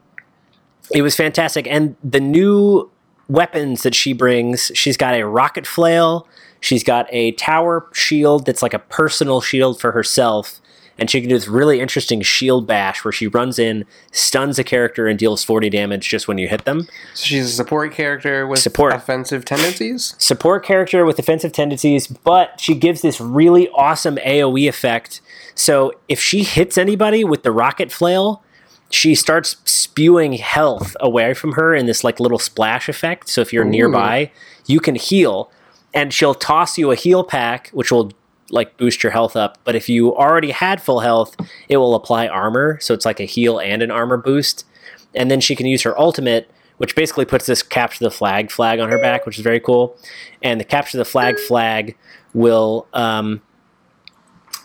it 0.94 1.02
was 1.02 1.16
fantastic. 1.16 1.68
And 1.68 1.96
the 2.04 2.20
new 2.20 2.90
weapons 3.28 3.84
that 3.84 3.96
she 3.96 4.14
brings, 4.14 4.72
she's 4.76 4.98
got 4.98 5.14
a 5.16 5.24
rocket 5.24 5.68
flail, 5.68 6.28
she's 6.60 6.84
got 6.84 7.08
a 7.10 7.32
tower 7.34 7.88
shield 7.94 8.46
that's 8.46 8.62
like 8.62 8.74
a 8.74 8.80
personal 8.80 9.42
shield 9.42 9.80
for 9.80 9.92
herself. 9.92 10.60
And 10.98 11.10
she 11.10 11.20
can 11.20 11.30
do 11.30 11.36
this 11.36 11.48
really 11.48 11.82
interesting 11.82 12.22
shield 12.22 12.66
bash 12.68 13.04
where 13.04 13.12
she 13.12 13.28
runs 13.28 13.60
in, 13.60 13.86
stuns 14.12 14.58
a 14.58 14.64
character, 14.64 15.08
and 15.08 15.20
deals 15.20 15.44
40 15.44 15.70
damage 15.70 16.08
just 16.08 16.28
when 16.28 16.38
you 16.38 16.48
hit 16.48 16.64
them. 16.66 16.88
So 17.14 17.26
she's 17.26 17.46
a 17.46 17.54
support 17.54 17.94
character 17.94 18.48
with 18.48 18.60
Support. 18.60 18.94
offensive 18.94 19.44
tendencies. 19.44 20.16
support 20.18 20.64
character 20.64 21.06
with 21.06 21.20
offensive 21.20 21.52
tendencies, 21.52 22.08
but 22.08 22.62
she 22.62 22.76
gives 22.76 23.02
this 23.02 23.20
really 23.20 23.68
awesome 23.70 24.16
AoE 24.18 24.70
effect. 24.70 25.20
So 25.54 25.92
if 26.08 26.22
she 26.22 26.44
hits 26.44 26.78
anybody 26.78 27.24
with 27.24 27.44
the 27.44 27.52
rocket 27.52 27.92
flail, 27.92 28.42
she 28.90 29.16
starts 29.16 29.58
spewing 29.66 30.34
health 30.34 30.96
away 31.00 31.34
from 31.34 31.54
her 31.54 31.76
in 31.76 31.86
this 31.88 32.04
like 32.04 32.20
little 32.20 32.40
splash 32.40 32.88
effect. 32.88 33.28
So 33.28 33.42
if 33.42 33.52
you're 33.52 33.66
nearby, 33.66 34.32
you 34.66 34.80
can 34.80 34.96
heal, 34.96 35.52
and 35.94 36.14
she'll 36.14 36.36
toss 36.36 36.78
you 36.78 36.92
a 36.92 36.96
heal 36.96 37.24
pack, 37.24 37.70
which 37.70 37.92
will 37.92 38.12
like 38.50 38.78
boost 38.78 39.04
your 39.04 39.12
health 39.12 39.36
up. 39.36 39.58
But 39.64 39.76
if 39.76 39.90
you 39.90 40.16
already 40.16 40.52
had 40.52 40.82
full 40.82 41.00
health, 41.00 41.36
it 41.70 41.78
will 41.78 41.96
apply 41.96 42.28
armor. 42.28 42.80
So 42.80 42.94
it's 42.94 43.06
like 43.06 43.20
a 43.20 43.26
heal 43.26 43.60
and 43.60 43.82
an 43.82 43.92
armor 43.92 44.18
boost. 44.18 44.66
And 45.14 45.32
then 45.32 45.40
she 45.40 45.56
can 45.56 45.66
use 45.66 45.82
her 45.84 46.00
ultimate, 46.00 46.50
which 46.78 46.96
basically 46.96 47.26
puts 47.26 47.46
this 47.46 47.64
capture 47.64 48.04
the 48.04 48.12
flag 48.12 48.52
flag 48.52 48.80
on 48.80 48.92
her 48.92 49.00
back, 49.00 49.26
which 49.26 49.38
is 49.38 49.44
very 49.44 49.60
cool. 49.60 49.98
And 50.44 50.60
the 50.60 50.66
capture 50.66 50.98
the 50.98 51.06
flag 51.06 51.40
flag 51.40 51.98
will 52.34 52.88
um, 52.94 53.42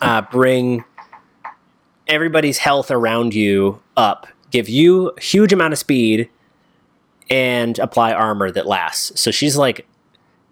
uh, 0.01 0.21
bring 0.23 0.83
everybody's 2.07 2.57
health 2.57 2.91
around 2.91 3.33
you 3.33 3.81
up, 3.95 4.27
give 4.51 4.67
you 4.67 5.09
a 5.09 5.21
huge 5.21 5.53
amount 5.53 5.73
of 5.73 5.79
speed, 5.79 6.29
and 7.29 7.79
apply 7.79 8.11
armor 8.11 8.51
that 8.51 8.67
lasts. 8.67 9.19
So 9.19 9.31
she's 9.31 9.55
like 9.55 9.87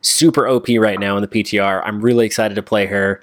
super 0.01 0.47
OP 0.47 0.67
right 0.77 0.99
now 0.99 1.15
in 1.17 1.21
the 1.21 1.27
PTR. 1.27 1.81
I'm 1.85 2.01
really 2.01 2.25
excited 2.25 2.55
to 2.55 2.63
play 2.63 2.85
her. 2.85 3.21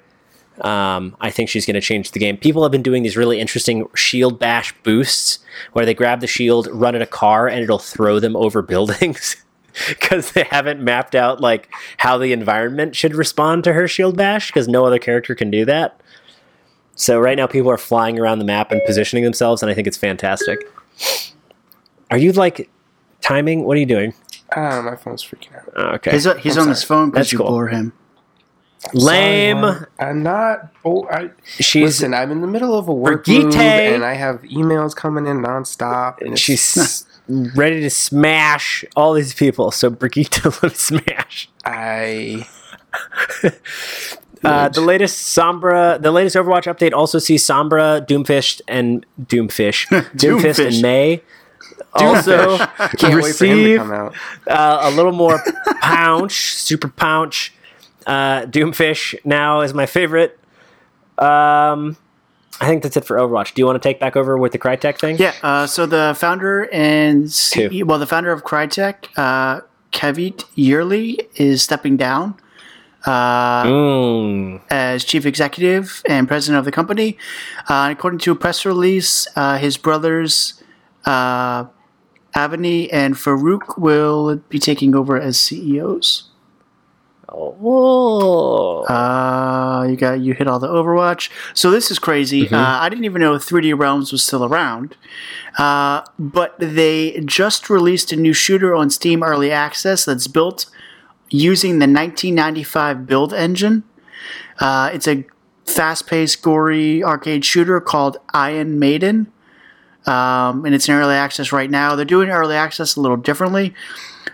Um, 0.61 1.15
I 1.21 1.29
think 1.29 1.49
she's 1.49 1.65
going 1.65 1.75
to 1.75 1.81
change 1.81 2.11
the 2.11 2.19
game. 2.19 2.37
People 2.37 2.63
have 2.63 2.71
been 2.71 2.81
doing 2.83 3.03
these 3.03 3.15
really 3.15 3.39
interesting 3.39 3.87
shield 3.95 4.39
bash 4.39 4.73
boosts 4.83 5.39
where 5.73 5.85
they 5.85 5.93
grab 5.93 6.19
the 6.19 6.27
shield, 6.27 6.67
run 6.71 6.95
at 6.95 7.01
a 7.01 7.07
car, 7.07 7.47
and 7.47 7.61
it'll 7.63 7.77
throw 7.79 8.19
them 8.19 8.35
over 8.35 8.61
buildings 8.61 9.35
because 9.89 10.31
they 10.31 10.43
haven't 10.43 10.81
mapped 10.81 11.15
out 11.15 11.41
like 11.41 11.69
how 11.97 12.17
the 12.17 12.33
environment 12.33 12.95
should 12.95 13.15
respond 13.15 13.63
to 13.63 13.73
her 13.73 13.87
shield 13.87 14.17
bash 14.17 14.47
because 14.47 14.67
no 14.67 14.85
other 14.85 14.99
character 14.99 15.35
can 15.35 15.51
do 15.51 15.65
that. 15.65 16.01
So 16.95 17.19
right 17.19 17.37
now 17.37 17.45
people 17.45 17.69
are 17.69 17.77
flying 17.77 18.17
around 18.17 18.39
the 18.39 18.45
map 18.45 18.71
and 18.71 18.81
positioning 18.83 19.23
themselves, 19.23 19.61
and 19.61 19.69
I 19.69 19.75
think 19.75 19.85
it's 19.85 19.97
fantastic. 19.97 20.67
Are 22.09 22.17
you 22.17 22.31
like 22.31 22.71
timing? 23.21 23.65
What 23.65 23.77
are 23.77 23.79
you 23.79 23.85
doing? 23.85 24.13
Ah, 24.55 24.81
my 24.81 24.95
phone's 24.95 25.23
freaking 25.23 25.55
out. 25.55 25.73
Oh, 25.75 25.83
okay, 25.95 26.11
He's, 26.11 26.23
he's 26.39 26.57
I'm 26.57 26.63
on 26.63 26.69
his 26.69 26.83
phone 26.83 27.09
because 27.09 27.25
That's 27.27 27.31
you 27.33 27.39
cool. 27.39 27.47
bore 27.47 27.67
him. 27.67 27.93
lame. 28.93 29.61
Sorry, 29.61 29.73
Mom. 29.73 29.85
I'm 29.99 30.23
not. 30.23 30.71
Oh, 30.85 31.05
I. 31.09 31.31
She's 31.45 31.83
Listen, 31.83 32.13
I'm 32.13 32.31
in 32.31 32.41
the 32.41 32.47
middle 32.47 32.73
of 32.77 32.87
a 32.87 32.93
work 32.93 33.25
Brigitte. 33.25 33.45
move, 33.45 33.55
and 33.55 34.05
I 34.05 34.13
have 34.13 34.41
emails 34.43 34.95
coming 34.95 35.25
in 35.27 35.37
nonstop. 35.41 36.17
And 36.19 36.27
it's- 36.33 36.39
she's 36.39 37.05
ready 37.55 37.81
to 37.81 37.89
smash 37.89 38.85
all 38.95 39.13
these 39.13 39.33
people. 39.33 39.71
So 39.71 39.89
Brigitte 39.89 40.45
let 40.63 40.77
smash. 40.77 41.49
I. 41.65 42.47
Uh, 44.43 44.69
the 44.69 44.81
latest 44.81 45.35
Sombra, 45.35 45.99
the 46.01 46.11
latest 46.11 46.35
Overwatch 46.35 46.71
update 46.71 46.93
also 46.93 47.17
sees 47.17 47.43
Sombra, 47.43 48.05
Doomfish, 48.07 48.61
and 48.67 49.03
Doomfish, 49.23 49.87
Doomfist, 49.87 50.11
Doomfish. 50.15 50.67
and 50.73 50.81
Mei 50.83 51.23
also 51.93 52.57
Can't 52.57 52.71
wait 52.79 52.97
for 52.99 53.07
him 53.07 53.11
to 53.11 53.15
receive 53.17 53.77
come 53.79 53.91
out. 53.91 54.15
uh, 54.47 54.79
a 54.83 54.91
little 54.91 55.11
more 55.11 55.41
pounce, 55.81 56.35
super 56.35 56.87
pounce. 56.89 57.49
Uh, 58.05 58.41
Doomfish 58.45 59.15
now 59.25 59.61
is 59.61 59.73
my 59.73 59.85
favorite. 59.85 60.39
Um, 61.17 61.97
I 62.59 62.65
think 62.67 62.83
that's 62.83 62.97
it 62.97 63.05
for 63.05 63.17
Overwatch. 63.17 63.53
Do 63.53 63.61
you 63.61 63.65
want 63.65 63.81
to 63.81 63.87
take 63.87 63.99
back 63.99 64.15
over 64.15 64.37
with 64.37 64.51
the 64.51 64.59
Crytek 64.59 64.99
thing? 64.99 65.17
Yeah. 65.17 65.33
Uh, 65.43 65.67
so 65.67 65.85
the 65.85 66.15
founder 66.17 66.69
and 66.73 67.25
CEO, 67.25 67.83
well, 67.83 67.99
the 67.99 68.07
founder 68.07 68.31
of 68.31 68.43
Crytek, 68.43 69.07
uh, 69.17 69.61
Cevat 69.91 70.45
Yerli, 70.57 71.27
is 71.35 71.61
stepping 71.61 71.97
down 71.97 72.35
uh, 73.05 73.63
Mm. 73.65 74.61
as 74.69 75.03
chief 75.05 75.25
executive 75.25 76.01
and 76.07 76.27
president 76.27 76.59
of 76.59 76.65
the 76.65 76.71
company. 76.71 77.17
Uh, 77.69 77.89
according 77.91 78.19
to 78.19 78.31
a 78.31 78.35
press 78.35 78.65
release, 78.65 79.27
uh, 79.35 79.57
his 79.57 79.77
brothers 79.77 80.61
uh, 81.07 81.65
Avni 82.35 82.89
and 82.91 83.15
Faruk 83.15 83.77
will 83.77 84.35
be 84.49 84.59
taking 84.59 84.93
over 84.93 85.19
as 85.19 85.39
CEOs. 85.39 86.29
Oh. 87.29 88.83
Uh, 88.83 89.85
you 89.89 89.97
got 89.97 90.19
you 90.21 90.33
hit 90.33 90.47
all 90.47 90.59
the 90.59 90.67
Overwatch. 90.67 91.29
So 91.53 91.71
this 91.71 91.91
is 91.91 91.99
crazy. 91.99 92.45
Mm-hmm. 92.45 92.55
Uh, 92.55 92.79
I 92.79 92.89
didn't 92.89 93.05
even 93.05 93.21
know 93.21 93.33
3D 93.33 93.77
Realms 93.77 94.11
was 94.11 94.23
still 94.23 94.45
around. 94.45 94.95
Uh, 95.57 96.03
but 96.17 96.55
they 96.59 97.19
just 97.25 97.69
released 97.69 98.11
a 98.11 98.15
new 98.15 98.33
shooter 98.33 98.75
on 98.75 98.89
Steam 98.89 99.23
Early 99.23 99.51
Access 99.51 100.05
that's 100.05 100.27
built 100.27 100.67
using 101.29 101.79
the 101.79 101.87
1995 101.87 103.05
build 103.05 103.33
engine. 103.33 103.83
Uh, 104.59 104.89
it's 104.93 105.07
a 105.07 105.25
fast-paced, 105.65 106.41
gory 106.41 107.03
arcade 107.03 107.43
shooter 107.43 107.81
called 107.81 108.17
Ion 108.33 108.79
Maiden. 108.79 109.31
Um, 110.07 110.65
and 110.65 110.73
it's 110.73 110.87
in 110.87 110.95
early 110.95 111.15
access 111.15 111.51
right 111.51 111.69
now. 111.69 111.95
They're 111.95 112.05
doing 112.05 112.29
early 112.29 112.55
access 112.55 112.95
a 112.95 113.01
little 113.01 113.17
differently. 113.17 113.73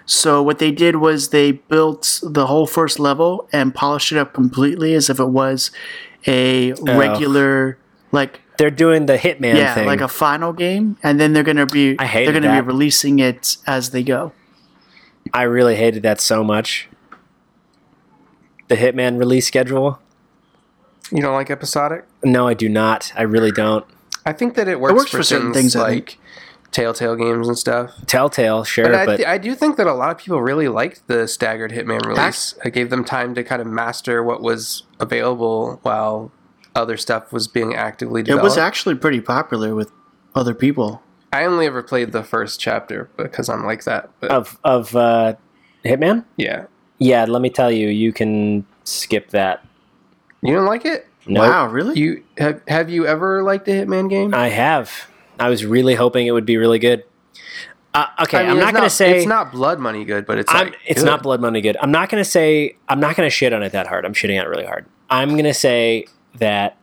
So 0.05 0.43
what 0.43 0.59
they 0.59 0.71
did 0.71 0.97
was 0.97 1.29
they 1.29 1.53
built 1.53 2.19
the 2.23 2.47
whole 2.47 2.67
first 2.67 2.99
level 2.99 3.47
and 3.51 3.73
polished 3.73 4.11
it 4.11 4.17
up 4.17 4.33
completely 4.33 4.93
as 4.93 5.09
if 5.09 5.19
it 5.19 5.29
was 5.29 5.71
a 6.27 6.73
regular 6.73 7.77
like 8.11 8.41
They're 8.57 8.71
doing 8.71 9.05
the 9.07 9.17
Hitman 9.17 9.55
yeah, 9.55 9.73
thing. 9.73 9.87
like 9.87 10.01
a 10.01 10.07
final 10.07 10.53
game 10.53 10.97
and 11.03 11.19
then 11.19 11.33
they're 11.33 11.43
going 11.43 11.57
to 11.57 11.65
be 11.65 11.97
I 11.99 12.05
hated 12.05 12.33
they're 12.33 12.41
going 12.41 12.55
to 12.55 12.61
be 12.61 12.67
releasing 12.67 13.19
it 13.19 13.57
as 13.65 13.91
they 13.91 14.03
go. 14.03 14.31
I 15.33 15.43
really 15.43 15.75
hated 15.75 16.03
that 16.03 16.19
so 16.21 16.43
much. 16.43 16.89
The 18.67 18.75
Hitman 18.75 19.17
release 19.17 19.47
schedule. 19.47 19.99
You 21.11 21.21
don't 21.21 21.33
like 21.33 21.49
episodic? 21.49 22.05
No, 22.23 22.47
I 22.47 22.53
do 22.53 22.69
not. 22.69 23.11
I 23.15 23.23
really 23.23 23.51
don't. 23.51 23.85
I 24.25 24.33
think 24.33 24.55
that 24.55 24.67
it 24.67 24.79
works, 24.79 24.91
it 24.91 24.95
works 24.95 25.11
for, 25.11 25.17
for 25.17 25.23
certain 25.23 25.53
things, 25.53 25.73
things, 25.73 25.75
like 25.75 26.17
Telltale 26.73 27.15
games 27.15 27.47
and 27.47 27.57
stuff. 27.57 27.91
Telltale, 28.07 28.63
sure, 28.63 28.89
But, 28.89 29.23
I, 29.25 29.33
I 29.33 29.37
do 29.37 29.53
think 29.53 29.77
that 29.77 29.85
a 29.85 29.93
lot 29.93 30.11
of 30.11 30.17
people 30.17 30.41
really 30.41 30.67
liked 30.67 31.07
the 31.07 31.27
staggered 31.27 31.71
Hitman 31.71 32.05
release. 32.05 32.55
It 32.65 32.73
gave 32.73 32.89
them 32.89 33.05
time 33.05 33.35
to 33.35 33.43
kind 33.43 33.61
of 33.61 33.67
master 33.67 34.23
what 34.23 34.41
was 34.41 34.83
available 34.99 35.79
while 35.83 36.31
other 36.75 36.97
stuff 36.97 37.31
was 37.31 37.47
being 37.47 37.75
actively 37.75 38.23
developed. 38.23 38.41
It 38.41 38.43
was 38.43 38.57
actually 38.57 38.95
pretty 38.95 39.21
popular 39.21 39.75
with 39.75 39.91
other 40.33 40.55
people. 40.55 41.03
I 41.31 41.45
only 41.45 41.67
ever 41.67 41.83
played 41.83 42.11
the 42.11 42.23
first 42.23 42.59
chapter 42.59 43.09
because 43.17 43.49
I'm 43.49 43.65
like 43.65 43.83
that. 43.83 44.09
But 44.19 44.31
of 44.31 44.59
of 44.63 44.95
uh, 44.95 45.35
Hitman. 45.85 46.25
yeah, 46.37 46.65
Yeah, 46.97 47.25
let 47.25 47.41
me 47.41 47.49
tell 47.51 47.71
you, 47.71 47.89
you 47.89 48.11
can 48.11 48.65
skip 48.83 49.29
that. 49.29 49.63
you 50.41 50.53
don't 50.55 50.65
like 50.65 50.85
it? 50.85 51.07
Nope. 51.25 51.43
Wow, 51.43 51.67
really? 51.67 51.99
You 51.99 52.23
have 52.37 52.61
have 52.67 52.89
you 52.89 53.05
ever 53.05 53.43
liked 53.43 53.67
a 53.67 53.71
Hitman 53.71 54.09
game? 54.09 54.33
I 54.33 54.49
have. 54.49 55.09
I 55.39 55.49
was 55.49 55.65
really 55.65 55.95
hoping 55.95 56.27
it 56.27 56.31
would 56.31 56.45
be 56.45 56.57
really 56.57 56.79
good. 56.79 57.03
Uh, 57.93 58.07
okay, 58.23 58.39
I 58.39 58.41
mean, 58.41 58.51
I'm 58.51 58.57
it's 58.57 58.65
not 58.65 58.73
going 58.73 58.83
to 58.83 58.89
say 58.89 59.17
it's 59.17 59.27
not 59.27 59.51
blood 59.51 59.79
money 59.79 60.03
good, 60.03 60.25
but 60.25 60.39
it's 60.39 60.51
like 60.51 60.75
it's 60.85 61.01
good. 61.01 61.05
not 61.05 61.21
blood 61.23 61.41
money 61.41 61.61
good. 61.61 61.77
I'm 61.79 61.91
not 61.91 62.09
going 62.09 62.23
to 62.23 62.29
say 62.29 62.75
I'm 62.89 62.99
not 62.99 63.15
going 63.15 63.27
to 63.27 63.29
shit 63.29 63.53
on 63.53 63.61
it 63.61 63.71
that 63.71 63.87
hard. 63.87 64.05
I'm 64.05 64.13
shitting 64.13 64.39
on 64.39 64.45
it 64.45 64.49
really 64.49 64.65
hard. 64.65 64.85
I'm 65.09 65.29
going 65.29 65.43
to 65.43 65.53
say 65.53 66.07
that 66.35 66.77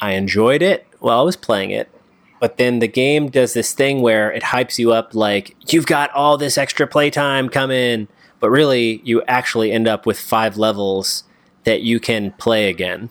I 0.00 0.12
enjoyed 0.12 0.60
it 0.60 0.86
while 0.98 1.18
I 1.18 1.22
was 1.22 1.36
playing 1.36 1.70
it, 1.70 1.88
but 2.40 2.58
then 2.58 2.78
the 2.78 2.88
game 2.88 3.30
does 3.30 3.54
this 3.54 3.72
thing 3.72 4.02
where 4.02 4.30
it 4.30 4.42
hypes 4.42 4.78
you 4.78 4.92
up 4.92 5.14
like 5.14 5.56
you've 5.72 5.86
got 5.86 6.10
all 6.10 6.36
this 6.36 6.58
extra 6.58 6.86
playtime 6.86 7.48
coming, 7.48 8.06
but 8.38 8.50
really 8.50 9.00
you 9.04 9.22
actually 9.22 9.72
end 9.72 9.88
up 9.88 10.04
with 10.04 10.20
five 10.20 10.58
levels 10.58 11.24
that 11.64 11.80
you 11.80 11.98
can 11.98 12.32
play 12.32 12.68
again. 12.68 13.08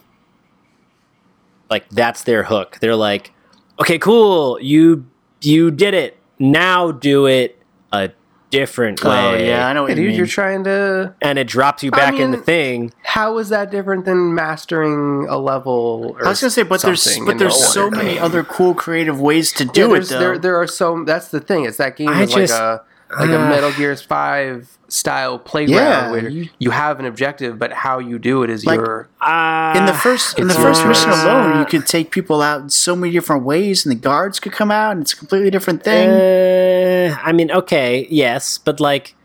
Like 1.70 1.89
that's 1.89 2.24
their 2.24 2.43
hook. 2.43 2.78
They're 2.82 2.95
like, 2.95 3.32
"Okay, 3.80 3.99
cool. 3.99 4.59
You 4.61 5.05
you 5.41 5.72
did 5.72 5.93
it. 5.93 6.18
Now 6.39 6.91
do 6.91 7.26
it 7.26 7.61
a 7.91 8.11
different 8.51 9.03
oh, 9.03 9.09
way." 9.09 9.43
Oh 9.43 9.45
yeah, 9.45 9.68
I 9.68 9.74
know 9.74 9.84
what 9.84 9.91
Hey, 9.91 10.01
you 10.01 10.07
mean. 10.09 10.18
You're 10.18 10.28
trying 10.28 10.63
to. 10.63 11.13
And 11.22 11.38
it 11.38 11.47
drops 11.47 11.84
you 11.84 11.91
I 11.93 11.97
back 11.97 12.13
in 12.15 12.32
the 12.32 12.38
mean- 12.38 12.45
thing. 12.45 12.93
How 13.03 13.38
is 13.38 13.49
that 13.49 13.72
different 13.72 14.05
than 14.05 14.34
mastering 14.34 15.28
a 15.30 15.38
level? 15.38 16.15
Or 16.20 16.26
I 16.26 16.30
was 16.30 16.39
gonna 16.41 16.51
say, 16.51 16.63
but 16.63 16.82
there's 16.82 17.20
but 17.26 17.38
there's 17.38 17.57
the 17.57 17.65
so 17.65 17.84
order? 17.86 17.97
many 17.97 18.18
other 18.18 18.43
cool, 18.43 18.74
creative 18.74 19.20
ways 19.20 19.51
to 19.53 19.65
Yeah, 19.65 19.72
do 19.74 19.93
it. 19.95 20.05
Though. 20.07 20.20
There, 20.20 20.38
there 20.38 20.55
are 20.55 20.68
so. 20.68 21.03
That's 21.03 21.30
the 21.30 21.39
thing. 21.41 21.65
It's 21.65 21.78
that 21.78 21.97
game 21.97 22.09
I 22.09 22.24
is 22.24 22.34
just- 22.34 22.53
like 22.53 22.61
a 22.61 22.84
like 23.10 23.30
a 23.30 23.41
uh, 23.41 23.49
Metal 23.49 23.72
Gear 23.74 23.95
Five 23.95 24.78
style 24.89 25.38
playground 25.39 25.78
Yeah, 25.78 26.12
where 26.12 26.30
you- 26.30 26.49
you, 26.60 26.72
have 26.72 26.99
an 26.99 27.05
objective, 27.05 27.58
but 27.60 27.72
how 27.72 27.99
you 27.99 28.20
do 28.20 28.43
it 28.43 28.49
is 28.49 28.66
Like- 28.66 28.78
your. 28.80 29.08
Uh, 29.22 29.74
in 29.78 29.86
the 29.86 29.93
first 29.93 30.38
in 30.39 30.47
the 30.47 30.53
first 30.53 30.82
your 30.82 30.89
mission 30.89 31.10
alone, 31.12 31.60
you 31.60 31.66
could 31.66 31.86
take 31.88 32.12
people 32.12 32.41
out 32.41 32.62
in 32.62 32.70
so 32.70 32.95
many 32.95 33.12
different 33.14 33.43
ways, 33.43 33.86
and 33.86 33.91
the 33.91 33.99
guards 33.99 34.39
could 34.39 34.51
come 34.51 34.72
out, 34.72 34.91
and 34.91 35.01
it's 35.01 35.14
a 35.14 35.16
completely 35.18 35.49
different 35.49 35.84
thing. 35.84 36.10
Uh, 36.10 37.18
I 37.22 37.32
mean, 37.32 37.51
okay, 37.51 38.08
yes, 38.10 38.58
but 38.58 38.80
like, 38.80 39.16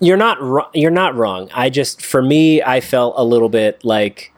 you're 0.00 0.16
not 0.18 0.40
wrong. 0.40 0.68
You're 0.74 0.90
not 0.90 1.14
wrong. 1.14 1.48
I 1.54 1.70
just, 1.70 2.02
for 2.04 2.22
me, 2.22 2.62
I 2.62 2.80
felt 2.80 3.14
a 3.16 3.24
little 3.24 3.48
bit 3.48 3.82
like 3.84 4.32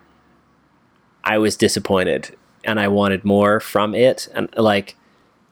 I 1.25 1.39
was 1.39 1.57
disappointed, 1.57 2.37
and 2.65 2.79
I 2.81 2.89
wanted 2.89 3.25
more 3.25 3.59
from 3.61 3.95
it, 3.95 4.29
and 4.35 4.49
like. 4.57 4.95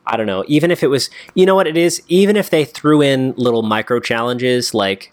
I 0.07 0.17
don't 0.17 0.27
know. 0.27 0.45
Even 0.47 0.71
if 0.71 0.83
it 0.83 0.89
was, 0.89 1.11
you 1.35 1.47
know 1.47 1.55
what 1.55 1.67
it 1.67 1.77
is. 1.77 2.03
Even 2.09 2.37
if 2.37 2.51
they 2.51 2.65
threw 2.65 3.03
in 3.03 3.33
little 3.37 3.63
micro 3.63 3.99
challenges, 4.01 4.73
like 4.73 5.13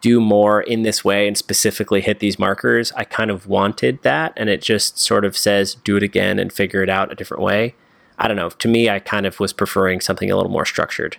do 0.00 0.20
more 0.20 0.60
in 0.62 0.82
this 0.82 1.04
way 1.04 1.28
and 1.28 1.36
specifically 1.36 2.00
hit 2.00 2.18
these 2.18 2.38
markers, 2.38 2.90
I 2.92 3.04
kind 3.04 3.30
of 3.30 3.46
wanted 3.46 4.02
that, 4.02 4.32
and 4.36 4.48
it 4.48 4.62
just 4.62 4.98
sort 4.98 5.24
of 5.24 5.36
says 5.36 5.74
do 5.74 5.96
it 5.96 6.02
again 6.02 6.38
and 6.38 6.52
figure 6.52 6.82
it 6.82 6.88
out 6.88 7.12
a 7.12 7.14
different 7.14 7.42
way. 7.42 7.74
I 8.18 8.28
don't 8.28 8.36
know. 8.36 8.50
To 8.50 8.68
me, 8.68 8.90
I 8.90 8.98
kind 8.98 9.26
of 9.26 9.40
was 9.40 9.52
preferring 9.52 10.00
something 10.00 10.30
a 10.30 10.36
little 10.36 10.52
more 10.52 10.66
structured. 10.66 11.16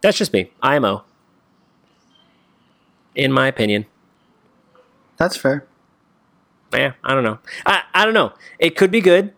That's 0.00 0.18
just 0.18 0.32
me. 0.32 0.52
IMO. 0.62 1.04
In 3.14 3.32
my 3.32 3.48
opinion. 3.48 3.86
That's 5.16 5.36
fair. 5.36 5.66
Yeah, 6.72 6.92
I 7.02 7.14
don't 7.14 7.24
know. 7.24 7.38
I, 7.66 7.82
I 7.94 8.04
don't 8.04 8.14
know. 8.14 8.32
It 8.58 8.76
could 8.76 8.90
be 8.90 9.00
good. 9.00 9.32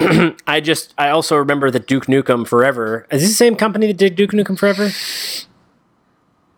I 0.46 0.60
just 0.60 0.94
I 0.98 1.10
also 1.10 1.36
remember 1.36 1.70
that 1.70 1.86
Duke 1.86 2.06
Nukem 2.06 2.46
Forever. 2.46 3.06
Is 3.10 3.22
this 3.22 3.30
the 3.30 3.34
same 3.34 3.56
company 3.56 3.86
that 3.88 3.96
did 3.96 4.16
Duke 4.16 4.30
Nukem 4.32 4.58
Forever? 4.58 4.90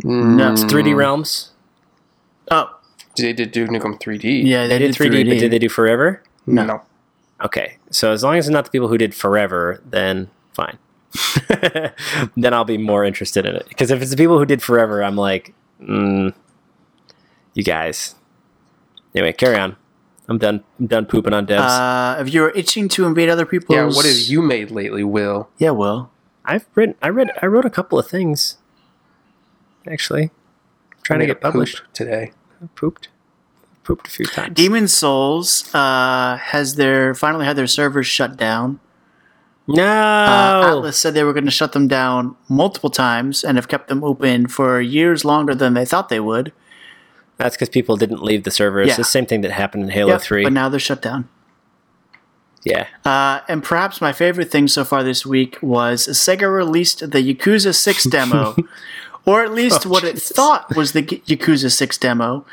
No. 0.04 0.52
It's 0.52 0.64
3D 0.64 0.94
Realms. 0.96 1.50
Oh, 2.50 2.76
They 3.16 3.32
did 3.32 3.52
Duke 3.52 3.70
Nukem 3.70 4.00
3D. 4.00 4.44
yeah, 4.44 4.66
They, 4.66 4.78
did 4.78 4.94
3D, 4.94 5.28
but 5.28 5.38
did 5.38 5.50
they 5.52 5.58
do 5.58 5.68
Forever? 5.68 6.22
No. 6.46 6.82
Okay. 7.44 7.78
So 7.90 8.12
as 8.12 8.22
long 8.22 8.36
as 8.36 8.46
it's 8.46 8.52
not 8.52 8.64
the 8.64 8.70
people 8.70 8.88
who 8.88 8.98
did 8.98 9.14
Forever, 9.14 9.80
then 9.84 10.28
fine. 10.54 10.78
then 12.36 12.54
I'll 12.54 12.64
be 12.64 12.78
more 12.78 13.04
interested 13.04 13.46
in 13.46 13.54
it. 13.54 13.66
Because 13.68 13.90
if 13.90 14.02
it's 14.02 14.10
the 14.10 14.16
people 14.16 14.38
who 14.38 14.46
did 14.46 14.62
Forever, 14.62 15.02
I'm 15.04 15.16
like, 15.16 15.54
mm, 15.80 16.34
you 17.54 17.62
guys. 17.62 18.14
Anyway, 19.14 19.32
carry 19.32 19.56
on. 19.56 19.76
I'm 20.32 20.38
done. 20.38 20.64
I'm 20.80 20.86
done 20.86 21.06
pooping 21.06 21.32
on 21.34 21.46
devs. 21.46 21.60
Uh, 21.60 22.20
if 22.20 22.32
you're 22.32 22.50
itching 22.50 22.88
to 22.88 23.04
invade 23.06 23.28
other 23.28 23.44
people's, 23.46 23.76
Yeah. 23.76 23.84
What 23.86 24.06
have 24.06 24.16
you 24.16 24.40
made 24.40 24.70
lately, 24.70 25.04
Will? 25.04 25.48
Yeah, 25.58 25.70
Will. 25.70 26.10
I've 26.44 26.66
written. 26.74 26.94
I 27.02 27.08
read. 27.08 27.30
I 27.42 27.46
wrote 27.46 27.66
a 27.66 27.70
couple 27.70 27.98
of 27.98 28.08
things. 28.08 28.56
Actually, 29.86 30.30
trying 31.02 31.20
to 31.20 31.26
get 31.26 31.40
published. 31.40 31.82
poop 31.82 31.92
today. 31.92 32.32
I 32.62 32.66
pooped. 32.74 33.08
Pooped 33.84 34.06
a 34.06 34.10
few 34.10 34.26
times. 34.26 34.54
Demon's 34.54 34.94
Souls 34.94 35.72
uh, 35.74 36.36
has 36.36 36.76
their 36.76 37.14
finally 37.14 37.44
had 37.44 37.56
their 37.56 37.66
servers 37.66 38.06
shut 38.06 38.36
down. 38.36 38.80
no. 39.66 39.82
Uh, 39.84 40.64
Atlus 40.70 40.94
said 40.94 41.14
they 41.14 41.24
were 41.24 41.32
going 41.32 41.44
to 41.44 41.50
shut 41.50 41.72
them 41.72 41.88
down 41.88 42.36
multiple 42.48 42.90
times 42.90 43.44
and 43.44 43.58
have 43.58 43.68
kept 43.68 43.88
them 43.88 44.02
open 44.04 44.46
for 44.46 44.80
years 44.80 45.24
longer 45.24 45.54
than 45.54 45.74
they 45.74 45.84
thought 45.84 46.08
they 46.08 46.20
would. 46.20 46.52
That's 47.42 47.56
because 47.56 47.70
people 47.70 47.96
didn't 47.96 48.22
leave 48.22 48.44
the 48.44 48.50
server. 48.52 48.80
It's 48.82 48.90
Yeah. 48.90 48.96
the 48.96 49.04
same 49.04 49.26
thing 49.26 49.40
that 49.40 49.50
happened 49.50 49.82
in 49.84 49.90
Halo 49.90 50.12
Yep, 50.12 50.20
Three. 50.22 50.44
but 50.44 50.52
now 50.52 50.68
they're 50.68 50.78
shut 50.80 51.02
down. 51.02 51.28
yeah. 52.64 52.86
Uh, 53.04 53.40
and 53.48 53.64
perhaps 53.64 54.00
my 54.00 54.12
favorite 54.12 54.48
thing 54.50 54.68
so 54.68 54.84
far 54.84 55.02
this 55.02 55.26
week 55.26 55.58
was 55.60 56.06
Sega 56.06 56.48
released 56.54 57.00
the 57.10 57.18
Yakuza 57.18 57.74
6 57.74 58.04
demo, 58.16 58.54
or 59.26 59.42
at 59.42 59.52
least 59.52 59.86
Oh, 59.86 59.90
what 59.90 60.04
it 60.04 60.20
thought 60.22 60.76
was 60.76 60.92
the 60.92 61.02
Yakuza 61.02 61.72
6 61.72 61.98
demo. 61.98 62.46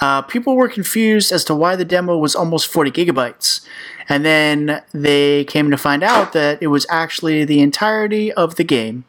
Uh, 0.00 0.22
people 0.22 0.54
were 0.54 0.68
confused 0.68 1.32
as 1.32 1.42
to 1.46 1.54
why 1.54 1.74
the 1.74 1.84
demo 1.84 2.16
was 2.16 2.36
almost 2.36 2.68
40 2.68 2.92
gigabytes. 2.92 3.66
And 4.08 4.24
then 4.24 4.82
they 4.94 5.44
came 5.46 5.72
to 5.72 5.76
find 5.76 6.04
out 6.04 6.32
that 6.32 6.62
it 6.62 6.68
was 6.68 6.86
actually 6.88 7.44
the 7.44 7.60
entirety 7.60 8.32
of 8.32 8.54
the 8.54 8.62
game. 8.62 9.02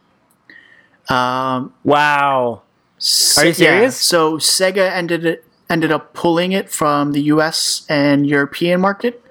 Um, 1.10 1.74
Wow. 1.84 2.64
Se- 3.00 3.42
Are 3.42 3.46
you 3.46 3.50
yeah, 3.50 3.54
serious? 3.56 3.98
so 3.98 4.38
Sega 4.38 4.92
ended 4.92 5.26
it, 5.26 5.46
ended 5.70 5.92
up 5.92 6.14
pulling 6.14 6.52
it 6.52 6.70
from 6.72 7.12
the 7.12 7.22
U.S. 7.24 7.86
and 7.90 8.26
European 8.28 8.82
market. 8.82 9.24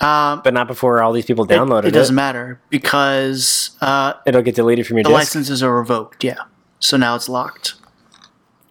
But 0.00 0.52
not 0.54 0.66
before 0.66 1.02
all 1.02 1.12
these 1.12 1.26
people 1.26 1.46
downloaded 1.46 1.84
it. 1.84 1.88
it, 1.88 1.90
doesn't 1.90 2.14
matter 2.14 2.60
because 2.70 3.70
uh, 3.82 4.14
It'll 4.26 4.40
get 4.42 4.54
deleted 4.54 4.86
from 4.86 4.96
your 4.96 5.04
the 5.04 5.10
disk. 5.10 5.18
licenses 5.18 5.62
are 5.62 5.74
revoked. 5.76 6.24
Yeah, 6.24 6.38
so 6.78 6.96
now 6.96 7.14
it's 7.16 7.28
locked. 7.28 7.74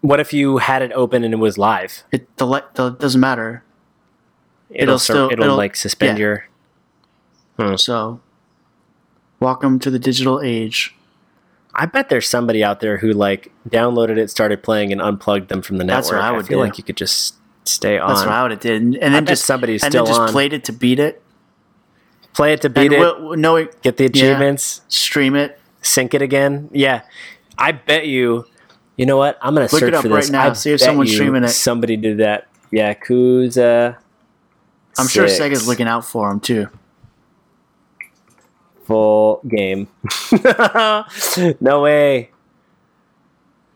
What 0.00 0.18
if 0.18 0.32
you 0.32 0.56
had 0.58 0.80
it 0.82 0.90
open 0.92 1.22
and 1.24 1.34
it 1.34 1.36
was 1.36 1.58
live? 1.58 2.02
It 2.10 2.34
the, 2.38 2.64
the 2.74 2.90
doesn't 2.90 3.20
matter. 3.20 3.62
It'll 4.70 4.82
It'll 4.94 4.98
still- 4.98 5.30
it'll, 5.30 5.44
it'll- 5.44 5.56
like 5.56 5.76
suspend 5.76 6.18
yeah. 6.18 6.38
your. 7.58 7.76
So, 7.76 8.20
welcome 9.38 9.78
to 9.80 9.90
the 9.90 9.98
digital 9.98 10.40
age. 10.40 10.96
I 11.74 11.86
bet 11.86 12.08
there's 12.08 12.28
somebody 12.28 12.64
out 12.64 12.80
there 12.80 12.98
who 12.98 13.12
like 13.12 13.52
downloaded 13.68 14.18
it, 14.18 14.30
started 14.30 14.62
playing, 14.62 14.92
and 14.92 15.00
unplugged 15.00 15.48
them 15.48 15.62
from 15.62 15.78
the 15.78 15.84
network. 15.84 16.04
That's 16.04 16.12
what 16.12 16.20
I 16.20 16.32
would 16.32 16.46
feel 16.46 16.58
do. 16.58 16.64
like 16.64 16.78
you 16.78 16.84
could 16.84 16.96
just 16.96 17.36
stay 17.64 17.98
on. 17.98 18.08
That's 18.08 18.20
what 18.20 18.30
I 18.30 18.42
would 18.42 18.50
have 18.50 18.60
did, 18.60 18.82
and, 18.82 18.96
and 18.96 19.14
then 19.14 19.26
just 19.26 19.44
somebody's 19.46 19.82
and 19.84 19.92
still 19.92 20.04
then 20.04 20.10
just 20.10 20.20
on. 20.20 20.28
played 20.30 20.52
it 20.52 20.64
to 20.64 20.72
beat 20.72 20.98
it. 20.98 21.22
Play 22.34 22.52
it 22.52 22.60
to 22.62 22.70
beat 22.70 22.86
and 22.86 22.94
it, 22.94 22.98
we'll- 22.98 23.36
no, 23.36 23.64
get 23.82 23.96
the 23.96 24.04
achievements, 24.06 24.82
stream 24.88 25.34
it. 25.34 25.60
sync 25.82 26.14
it 26.14 26.22
again. 26.22 26.68
Yeah, 26.72 27.02
I 27.58 27.72
bet 27.72 28.06
you. 28.06 28.46
You 28.96 29.06
know 29.06 29.16
what? 29.16 29.38
I'm 29.40 29.54
gonna 29.54 29.64
Look 29.64 29.74
it 29.74 29.78
search 29.78 29.94
up 29.94 30.02
for 30.02 30.08
right 30.10 30.30
now, 30.30 30.50
I 30.50 30.52
see 30.52 30.72
if 30.72 30.80
someone's 30.80 31.12
streaming 31.12 31.42
it. 31.44 31.48
Somebody 31.48 31.96
did 31.96 32.18
that. 32.18 32.48
Yakuza. 32.72 33.96
I'm 34.98 35.08
sure. 35.08 35.26
Sega's 35.26 35.66
looking 35.66 35.86
out 35.86 36.04
for 36.04 36.28
them 36.28 36.40
too. 36.40 36.68
Full 38.90 39.40
game. 39.46 39.86
no 41.60 41.80
way. 41.80 42.30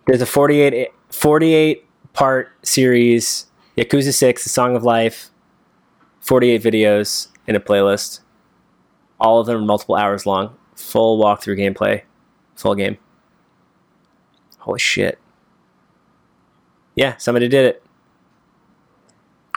There's 0.09 0.21
a 0.21 0.27
48, 0.27 0.89
48 1.11 1.87
part 2.15 2.51
series, 2.67 3.47
Yakuza 3.79 4.13
6, 4.13 4.43
The 4.43 4.51
Song 4.51 4.75
of 4.75 4.83
Life, 4.83 5.31
48 6.19 6.61
videos 6.61 7.29
in 7.47 7.55
a 7.55 7.61
playlist. 7.61 8.23
All 9.21 9.39
of 9.39 9.47
them 9.47 9.59
are 9.59 9.65
multiple 9.65 9.95
hours 9.95 10.27
long. 10.27 10.57
Full 10.75 11.23
walkthrough 11.23 11.61
gameplay. 11.61 12.03
Full 12.57 12.75
game. 12.75 12.99
Holy 14.59 14.81
shit. 14.81 15.21
Yeah, 16.97 17.17
somebody 17.19 17.47
did 17.47 17.67
it. 17.67 17.83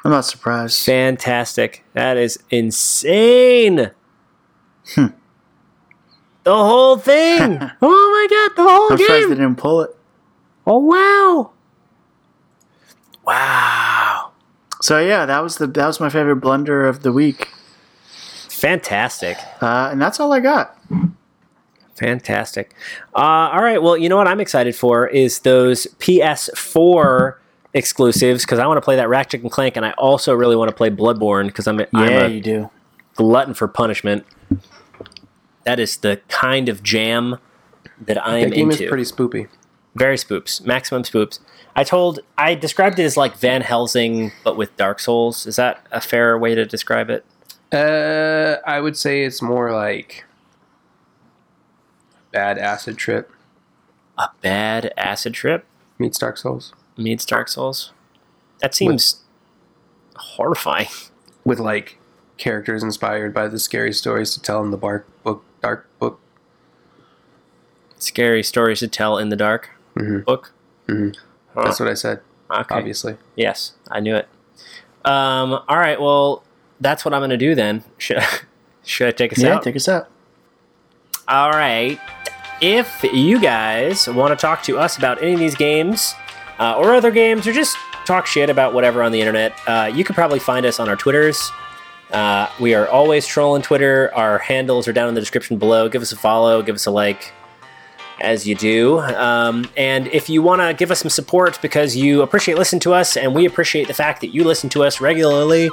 I'm 0.06 0.12
not 0.12 0.26
surprised. 0.26 0.86
Fantastic. 0.86 1.84
That 1.94 2.16
is 2.16 2.38
insane. 2.52 3.90
Hmm. 4.94 5.08
The 6.48 6.56
whole 6.56 6.96
thing. 6.98 7.60
oh 7.82 7.82
my 7.82 8.28
god, 8.30 8.56
the 8.56 8.64
whole 8.70 8.88
thing. 8.88 8.94
I'm 8.94 8.98
surprised 9.00 9.30
they 9.32 9.36
didn't 9.36 9.58
pull 9.58 9.82
it. 9.82 9.90
Oh 10.66 10.78
wow. 10.80 11.52
Wow. 13.26 14.32
So 14.82 14.98
yeah, 15.00 15.26
that 15.26 15.44
was 15.44 15.58
the 15.58 15.68
that 15.68 15.86
was 15.88 16.00
my 16.00 16.10
favorite 16.10 16.38
blunder 16.38 16.88
of 16.88 17.04
the 17.04 17.12
week, 17.12 17.50
Fantastic. 18.50 19.38
uh, 19.62 19.90
and 19.92 20.02
that's 20.02 20.22
all 20.22 20.32
I 20.32 20.40
got. 20.40 20.78
Fantastic. 21.96 22.74
Uh, 23.14 23.50
all 23.52 23.62
right. 23.62 23.82
Well, 23.84 23.98
you 23.98 24.08
know 24.08 24.16
what 24.16 24.28
I'm 24.30 24.40
excited 24.40 24.74
for 24.74 25.06
is 25.06 25.40
those 25.40 25.86
PS4 26.00 27.36
exclusives 27.74 28.46
because 28.46 28.60
I 28.60 28.68
want 28.68 28.78
to 28.78 28.82
play 28.82 28.96
that 28.96 29.10
Ratchet 29.10 29.42
and 29.42 29.52
Clank, 29.52 29.76
and 29.76 29.86
I 29.86 29.92
also 29.98 30.34
really 30.34 30.56
want 30.56 30.70
to 30.70 30.76
play 30.76 30.90
Bloodborne 30.92 31.48
because 31.48 31.68
I'm, 31.68 31.82
a, 31.82 31.88
I'm 31.94 32.10
Yeah, 32.10 32.26
a 32.26 32.30
you 32.30 32.40
do. 32.40 32.70
glutton 33.16 33.54
for 33.54 33.68
punishment. 33.68 34.26
That 35.68 35.82
is 35.82 35.98
the 35.98 36.22
kind 36.30 36.70
of 36.70 36.82
jam 36.82 37.40
that 38.00 38.26
I 38.26 38.40
The 38.40 38.46
am 38.46 38.50
game 38.52 38.72
into. 38.72 38.86
is 38.86 38.90
pretty 38.90 39.04
spoopy. 39.04 39.50
Very 39.96 40.16
spoops, 40.16 40.66
maximum 40.66 41.04
spoops. 41.04 41.40
I 41.76 41.84
told, 41.84 42.22
I 42.38 42.56
described 42.56 43.00
it 43.00 43.04
as 43.04 43.18
like 43.18 43.36
Van 43.36 43.62
Helsing, 43.62 44.32
but 44.46 44.56
with 44.56 44.76
Dark 44.78 45.02
Souls. 45.02 45.46
Is 45.46 45.58
that 45.58 45.86
a 45.92 46.00
fair 46.00 46.38
way 46.38 46.56
to 46.56 46.66
describe 46.66 47.10
it? 47.10 47.26
Uh, 47.70 48.58
I 48.66 48.80
would 48.80 48.96
say 48.96 49.24
it's 49.26 49.42
more 49.42 49.74
like 49.74 50.24
a 52.14 52.32
bad 52.32 52.58
acid 52.58 52.98
trip 52.98 53.30
A 54.18 54.30
bad 54.42 54.94
acid 54.96 55.34
trip 55.34 55.66
meets 56.00 56.18
Dark 56.18 56.38
Souls 56.38 56.74
meets 56.96 57.26
Dark 57.26 57.50
Souls. 57.50 57.92
That 58.62 58.74
seems 58.74 59.22
horrifying. 60.16 60.88
with 61.44 61.60
like 61.60 61.98
characters 62.38 62.84
inspired 62.84 63.34
by 63.34 63.48
the 63.48 63.60
scary 63.60 63.92
stories 63.92 64.34
to 64.34 64.42
tell 64.42 64.64
in 64.64 64.72
the 64.72 64.78
bark 64.78 65.06
book, 65.08 65.17
dark 65.68 65.88
book. 66.00 66.20
Scary 67.98 68.42
stories 68.44 68.80
to 68.80 68.88
tell 68.88 69.18
in 69.18 69.30
the 69.30 69.36
dark 69.36 69.72
Mhm. 69.98 70.24
book. 70.24 70.52
That's 70.88 71.80
what 71.80 71.90
I 71.90 71.94
said. 71.94 72.22
Okay. 72.50 72.76
Obviously, 72.76 73.18
Yes, 73.36 73.74
I 73.92 74.00
knew 74.00 74.16
it. 74.16 74.28
Um, 75.04 75.54
all 75.68 75.78
right. 75.78 76.00
Well, 76.00 76.44
that's 76.80 77.04
what 77.04 77.14
I'm 77.14 77.20
going 77.20 77.32
to 77.32 77.38
do 77.38 77.54
then. 77.56 77.84
Should, 77.98 78.24
should 78.86 79.08
I 79.08 79.12
take 79.12 79.34
us 79.34 79.40
Yeah, 79.40 79.56
out? 79.56 79.64
take 79.64 79.76
us 79.76 79.90
out. 79.90 80.08
All 81.28 81.50
right. 81.52 82.00
If 82.62 83.04
you 83.04 83.40
guys 83.42 84.08
want 84.08 84.32
to 84.38 84.42
talk 84.42 84.64
to 84.64 84.78
us 84.80 84.98
about 84.98 85.22
any 85.22 85.34
of 85.34 85.40
these 85.40 85.56
games 85.56 86.16
uh, 86.60 86.76
or 86.78 86.96
other 86.96 87.12
games 87.12 87.46
or 87.46 87.52
just 87.54 87.76
talk 88.06 88.26
shit 88.26 88.50
about 88.50 88.74
whatever 88.74 89.04
on 89.04 89.12
the 89.12 89.20
internet, 89.20 89.54
uh, 89.68 89.92
you 89.94 90.04
could 90.06 90.16
probably 90.16 90.40
find 90.40 90.66
us 90.66 90.80
on 90.80 90.88
our 90.88 90.96
Twitters. 90.96 91.52
Uh, 92.12 92.50
we 92.60 92.74
are 92.74 92.88
always 92.88 93.28
trolling 93.28 93.62
Twitter. 93.62 94.12
Our 94.14 94.38
handles 94.38 94.88
are 94.88 94.94
down 94.94 95.10
in 95.10 95.16
the 95.16 95.22
description 95.22 95.58
below. 95.58 95.90
Give 95.90 96.02
us 96.02 96.12
a 96.12 96.18
follow, 96.18 96.62
give 96.62 96.76
us 96.76 96.86
a 96.86 96.92
like 96.92 97.34
as 98.22 98.48
you 98.48 98.56
do. 98.56 99.00
Um, 99.00 99.70
and 99.78 100.08
if 100.08 100.30
you 100.30 100.42
want 100.42 100.62
to 100.62 100.74
give 100.74 100.90
us 100.90 101.00
some 101.00 101.10
support 101.10 101.60
because 101.62 101.96
you 101.96 102.22
appreciate 102.22 102.58
listening 102.58 102.80
to 102.82 102.94
us 102.94 103.16
and 103.18 103.36
we 103.36 103.46
appreciate 103.46 103.88
the 103.88 103.94
fact 103.94 104.22
that 104.22 104.34
you 104.34 104.44
listen 104.44 104.70
to 104.72 104.84
us 104.84 105.00
regularly, 105.02 105.70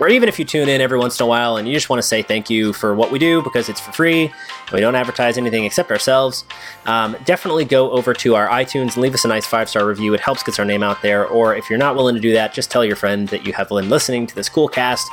or 0.00 0.08
even 0.08 0.28
if 0.28 0.38
you 0.38 0.44
tune 0.44 0.68
in 0.68 0.80
every 0.80 0.98
once 0.98 1.20
in 1.20 1.24
a 1.24 1.26
while 1.26 1.58
and 1.58 1.68
you 1.68 1.74
just 1.74 1.90
want 1.90 2.00
to 2.00 2.06
say 2.06 2.22
thank 2.22 2.48
you 2.48 2.72
for 2.72 2.94
what 2.94 3.12
we 3.12 3.18
do 3.18 3.42
because 3.42 3.68
it's 3.68 3.80
for 3.80 3.92
free 3.92 4.24
and 4.24 4.72
we 4.72 4.80
don't 4.80 4.94
advertise 4.94 5.36
anything 5.36 5.64
except 5.64 5.90
ourselves, 5.90 6.44
um, 6.86 7.14
definitely 7.26 7.66
go 7.66 7.90
over 7.90 8.14
to 8.14 8.34
our 8.34 8.48
iTunes 8.48 8.94
and 8.94 8.98
leave 8.98 9.12
us 9.12 9.24
a 9.24 9.28
nice 9.28 9.46
five 9.46 9.68
star 9.68 9.86
review. 9.86 10.14
It 10.14 10.20
helps 10.20 10.42
get 10.42 10.58
our 10.58 10.64
name 10.64 10.82
out 10.82 11.02
there. 11.02 11.26
Or 11.26 11.54
if 11.54 11.68
you're 11.68 11.78
not 11.78 11.96
willing 11.96 12.14
to 12.14 12.20
do 12.20 12.32
that, 12.32 12.54
just 12.54 12.70
tell 12.70 12.84
your 12.84 12.96
friend 12.96 13.28
that 13.28 13.46
you 13.46 13.52
have 13.52 13.68
been 13.68 13.90
listening 13.90 14.26
to 14.26 14.34
this 14.34 14.48
cool 14.48 14.68
cast, 14.68 15.06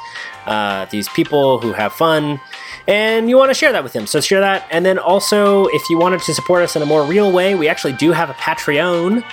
uh, 0.45 0.85
these 0.85 1.09
people 1.09 1.59
who 1.59 1.73
have 1.73 1.91
fun, 1.91 2.39
and 2.87 3.29
you 3.29 3.37
want 3.37 3.49
to 3.49 3.53
share 3.53 3.73
that 3.73 3.83
with 3.83 3.91
them. 3.91 4.07
So 4.07 4.21
share 4.21 4.39
that. 4.39 4.65
And 4.71 4.85
then 4.85 4.97
also, 4.97 5.67
if 5.67 5.89
you 5.89 5.97
wanted 5.97 6.21
to 6.21 6.33
support 6.33 6.63
us 6.63 6.75
in 6.77 6.81
a 6.81 6.85
more 6.85 7.03
real 7.03 7.31
way, 7.31 7.55
we 7.55 7.67
actually 7.67 7.93
do 7.93 8.13
have 8.13 8.29
a 8.29 8.33
Patreon. 8.35 9.23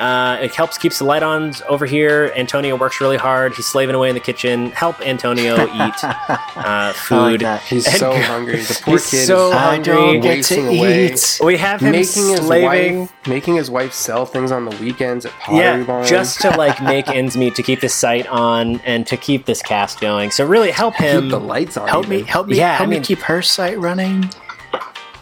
Uh, 0.00 0.38
it 0.40 0.54
helps 0.54 0.78
keeps 0.78 0.98
the 0.98 1.04
light 1.04 1.22
on 1.22 1.52
over 1.68 1.84
here. 1.86 2.32
Antonio 2.34 2.74
works 2.76 3.00
really 3.00 3.18
hard. 3.18 3.54
He's 3.54 3.66
slaving 3.66 3.94
away 3.94 4.08
in 4.08 4.14
the 4.14 4.20
kitchen. 4.20 4.70
Help 4.70 5.00
Antonio 5.06 5.54
eat 5.74 5.94
uh, 6.02 6.92
food. 6.94 7.42
that. 7.42 7.60
he's 7.62 7.86
And- 7.86 7.96
so 7.96 8.12
hungry. 8.20 8.60
The 8.62 8.80
poor 8.82 8.94
He's 8.94 9.10
kid 9.10 9.26
so 9.26 9.48
is 9.50 9.54
I 9.54 9.58
hungry. 9.74 9.84
don't 9.92 10.20
get 10.20 10.44
to 10.46 10.66
away. 10.68 11.06
eat. 11.12 11.40
we 11.44 11.56
have 11.58 11.80
him 11.80 11.92
making 11.92 12.28
his 12.28 12.40
slaving. 12.40 13.00
wife 13.00 13.12
making 13.28 13.56
his 13.56 13.70
wife 13.70 13.92
sell 13.92 14.24
things 14.24 14.50
on 14.50 14.64
the 14.64 14.74
weekends 14.78 15.26
at 15.26 15.32
Pottery 15.32 15.58
yeah, 15.58 15.82
Barn. 15.84 16.06
just 16.06 16.40
to 16.40 16.50
like 16.56 16.82
make 16.82 17.08
ends 17.14 17.36
meet 17.36 17.54
to 17.56 17.62
keep 17.62 17.80
this 17.80 17.94
site 17.94 18.26
on 18.28 18.80
and 18.80 19.06
to 19.06 19.16
keep 19.18 19.44
this 19.44 19.60
cast 19.62 20.00
going. 20.00 20.30
So 20.30 20.46
really 20.46 20.70
help 20.70 20.94
him. 20.94 21.22
keep 21.24 21.30
the 21.30 21.38
lights 21.40 21.76
on. 21.76 21.86
Help 21.88 22.08
me, 22.08 22.22
help 22.22 22.46
me, 22.48 22.56
Yeah, 22.56 22.76
help 22.76 22.86
I 22.86 22.90
me 22.90 22.96
mean- 22.96 23.02
keep 23.04 23.18
her 23.20 23.42
site 23.42 23.78
running. 23.78 24.30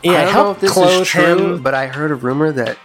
yeah, 0.04 0.12
I 0.12 0.24
don't 0.24 0.32
help 0.32 0.46
know 0.46 0.50
if 0.52 0.60
this 0.60 0.76
is 0.76 1.08
true, 1.08 1.54
him. 1.54 1.62
but 1.62 1.74
I 1.74 1.86
heard 1.88 2.10
a 2.12 2.14
rumor 2.14 2.52
that 2.52 2.78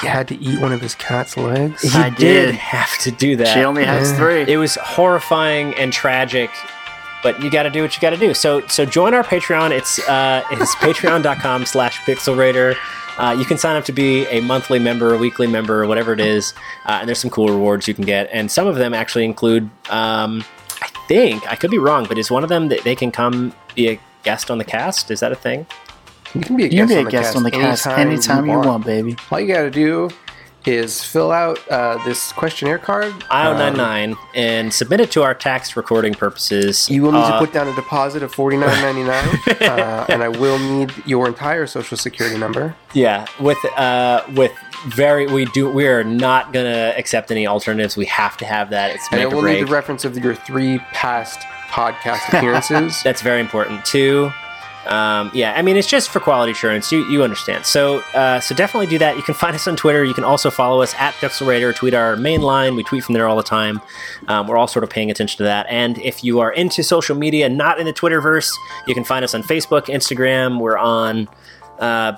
he 0.00 0.06
had 0.06 0.28
to 0.28 0.38
eat 0.40 0.60
one 0.60 0.72
of 0.72 0.80
his 0.80 0.94
cat's 0.94 1.36
legs. 1.36 1.82
He 1.82 1.98
I 1.98 2.10
did 2.10 2.46
did. 2.46 2.54
have 2.54 2.96
to 2.98 3.10
do 3.10 3.36
that. 3.36 3.48
She 3.48 3.60
only 3.64 3.84
has 3.84 4.10
Yeah. 4.10 4.16
three. 4.18 4.42
it 4.52 4.56
was 4.56 4.74
horrifying 4.76 5.74
and 5.74 5.92
tragic 5.92 6.50
but 7.22 7.42
you 7.42 7.50
got 7.50 7.64
to 7.64 7.70
do 7.70 7.82
what 7.82 7.94
you 7.96 8.00
got 8.00 8.10
to 8.10 8.16
do 8.16 8.32
so 8.32 8.64
so 8.68 8.84
join 8.84 9.12
our 9.12 9.24
patreon 9.24 9.72
it's 9.72 9.98
uh 10.08 10.40
it's 10.52 10.72
patreon.com 10.84 11.64
slash 11.66 11.98
pixelrater 12.02 12.76
uh, 13.18 13.34
you 13.36 13.44
can 13.44 13.58
sign 13.58 13.74
up 13.74 13.84
to 13.84 13.90
be 13.92 14.24
a 14.26 14.40
monthly 14.40 14.78
member 14.78 15.12
a 15.14 15.18
weekly 15.18 15.48
member 15.48 15.84
whatever 15.88 16.12
it 16.12 16.20
is 16.20 16.54
uh, 16.86 16.98
and 17.00 17.08
there's 17.08 17.18
some 17.18 17.30
cool 17.30 17.48
rewards 17.48 17.88
you 17.88 17.94
can 17.94 18.04
get 18.04 18.28
and 18.32 18.48
some 18.52 18.68
of 18.68 18.76
them 18.76 18.94
actually 18.94 19.24
include 19.24 19.64
um, 19.90 20.44
i 20.80 20.86
think 21.08 21.44
i 21.50 21.56
could 21.56 21.72
be 21.72 21.78
wrong 21.78 22.04
but 22.06 22.18
is 22.18 22.30
one 22.30 22.44
of 22.44 22.48
them 22.48 22.68
that 22.68 22.84
they 22.84 22.94
can 22.94 23.10
come 23.10 23.52
be 23.74 23.88
a 23.88 24.00
guest 24.22 24.48
on 24.48 24.58
the 24.58 24.64
cast 24.64 25.10
is 25.10 25.18
that 25.18 25.32
a 25.32 25.36
thing 25.36 25.66
You 26.34 26.40
can 26.42 26.56
be 26.56 26.64
a 26.64 26.66
You 26.66 26.86
guest, 26.86 26.88
can 26.88 26.88
be 26.88 26.94
on, 26.94 27.00
a 27.00 27.04
the 27.04 27.10
guest 27.10 27.24
cast 27.24 27.36
on 27.36 27.42
the 27.42 27.50
cast 27.50 27.86
anytime 27.86 28.46
you 28.46 28.58
want, 28.58 28.84
baby. 28.84 29.16
All 29.30 29.40
you 29.40 29.46
got 29.52 29.62
to 29.62 29.70
do 29.70 30.10
is 30.66 31.02
fill 31.02 31.30
out 31.32 31.58
uh, 31.70 32.02
this 32.04 32.32
questionnaire 32.32 32.78
card. 32.78 33.12
io99 33.30 34.16
and 34.34 34.72
submit 34.74 35.00
it 35.00 35.10
to 35.12 35.22
our 35.22 35.32
tax 35.34 35.76
recording 35.76 36.12
purposes 36.12 36.88
Um, 36.90 36.94
you 36.94 37.02
will 37.02 37.12
need 37.12 37.20
Uh, 37.20 37.32
to 37.32 37.46
put 37.46 37.52
down 37.54 37.68
a 37.68 37.74
deposit 37.74 38.22
of 38.22 38.34
forty 38.34 38.56
nine 38.56 38.80
ninety 38.82 39.02
nine, 39.02 39.28
uh, 39.62 40.04
and 40.08 40.22
I 40.22 40.28
will 40.28 40.58
need 40.58 40.92
your 41.06 41.26
entire 41.26 41.66
social 41.66 41.96
security 41.96 42.36
number. 42.36 42.74
Yeah, 42.92 43.26
with 43.40 43.58
uh, 43.78 44.24
with 44.34 44.52
very 44.88 45.26
we 45.26 45.46
do 45.46 45.70
we 45.70 45.86
are 45.86 46.04
not 46.04 46.52
gonna 46.52 46.92
accept 46.98 47.30
any 47.30 47.46
alternatives. 47.46 47.96
We 47.96 48.06
have 48.06 48.36
to 48.38 48.44
have 48.44 48.68
that. 48.70 48.90
It's 48.94 49.08
And 49.10 49.20
I 49.20 49.24
make 49.24 49.32
or 49.32 49.36
will 49.36 49.42
need 49.44 49.62
the 49.62 49.66
reference 49.72 50.04
of 50.04 50.18
your 50.18 50.34
three 50.34 50.78
past 50.92 51.40
podcast 51.70 52.28
appearances. 52.36 53.00
That's 53.04 53.22
very 53.22 53.40
important 53.40 53.84
too. 53.86 54.30
Um, 54.88 55.30
yeah, 55.34 55.52
I 55.54 55.62
mean 55.62 55.76
it's 55.76 55.88
just 55.88 56.08
for 56.08 56.20
quality 56.20 56.52
assurance. 56.52 56.90
You 56.90 57.04
you 57.10 57.22
understand. 57.22 57.66
So 57.66 57.98
uh, 58.14 58.40
so 58.40 58.54
definitely 58.54 58.86
do 58.86 58.98
that. 58.98 59.16
You 59.16 59.22
can 59.22 59.34
find 59.34 59.54
us 59.54 59.68
on 59.68 59.76
Twitter. 59.76 60.04
You 60.04 60.14
can 60.14 60.24
also 60.24 60.50
follow 60.50 60.80
us 60.82 60.94
at 60.94 61.14
Pixelrater. 61.14 61.74
Tweet 61.74 61.94
our 61.94 62.16
main 62.16 62.40
line. 62.40 62.74
We 62.74 62.82
tweet 62.84 63.04
from 63.04 63.12
there 63.14 63.26
all 63.28 63.36
the 63.36 63.42
time. 63.42 63.80
Um, 64.28 64.46
we're 64.46 64.56
all 64.56 64.66
sort 64.66 64.84
of 64.84 64.90
paying 64.90 65.10
attention 65.10 65.36
to 65.38 65.44
that. 65.44 65.66
And 65.68 65.98
if 65.98 66.24
you 66.24 66.40
are 66.40 66.52
into 66.52 66.82
social 66.82 67.16
media, 67.16 67.48
not 67.48 67.78
in 67.78 67.86
the 67.86 67.92
Twitterverse, 67.92 68.50
you 68.86 68.94
can 68.94 69.04
find 69.04 69.24
us 69.24 69.34
on 69.34 69.42
Facebook, 69.42 69.86
Instagram. 69.86 70.58
We're 70.60 70.78
on. 70.78 71.28
Uh, 71.78 72.16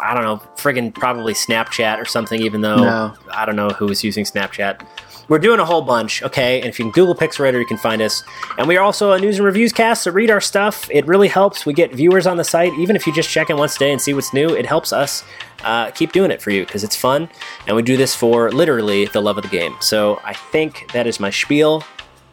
I 0.00 0.14
don't 0.14 0.24
know, 0.24 0.38
friggin' 0.56 0.92
probably 0.92 1.32
Snapchat 1.32 1.98
or 1.98 2.04
something, 2.04 2.42
even 2.42 2.60
though 2.60 2.76
No. 2.76 3.14
I 3.32 3.46
don't 3.46 3.54
know 3.56 3.68
who 3.70 3.86
was 3.86 4.02
using 4.02 4.24
Snapchat. 4.24 4.84
We're 5.30 5.38
doing 5.38 5.60
a 5.60 5.64
whole 5.64 5.82
bunch, 5.82 6.24
okay? 6.24 6.58
And 6.60 6.68
if 6.68 6.78
you 6.80 6.84
can 6.86 6.90
Google 6.92 7.14
Pixelrater, 7.14 7.60
you 7.60 7.64
can 7.64 7.76
find 7.76 8.02
us. 8.02 8.24
And 8.58 8.66
we 8.66 8.76
are 8.76 8.82
also 8.82 9.12
a 9.12 9.18
news 9.20 9.36
and 9.38 9.46
reviews 9.46 9.72
cast, 9.72 10.02
so 10.02 10.10
read 10.10 10.28
our 10.28 10.40
stuff. 10.40 10.90
It 10.90 11.06
really 11.06 11.28
helps. 11.28 11.64
We 11.64 11.72
get 11.72 11.94
viewers 11.94 12.26
on 12.26 12.36
the 12.36 12.42
site. 12.42 12.72
Even 12.74 12.96
if 12.96 13.06
you 13.06 13.12
just 13.14 13.30
check 13.30 13.48
in 13.48 13.56
once 13.56 13.76
a 13.76 13.78
day 13.78 13.92
and 13.92 14.00
see 14.02 14.12
what's 14.12 14.34
new, 14.34 14.48
it 14.48 14.66
helps 14.66 14.92
us 14.92 15.22
uh, 15.62 15.92
keep 15.92 16.10
doing 16.10 16.32
it 16.32 16.42
for 16.42 16.50
you 16.50 16.66
because 16.66 16.82
it's 16.82 16.96
fun. 16.96 17.28
And 17.68 17.76
we 17.76 17.82
do 17.82 17.96
this 17.96 18.12
for 18.12 18.50
literally 18.50 19.04
the 19.06 19.20
love 19.20 19.36
of 19.38 19.44
the 19.44 19.48
game. 19.50 19.76
So 19.80 20.20
I 20.24 20.32
think 20.34 20.90
that 20.94 21.06
is 21.06 21.20
my 21.20 21.30
spiel. 21.30 21.84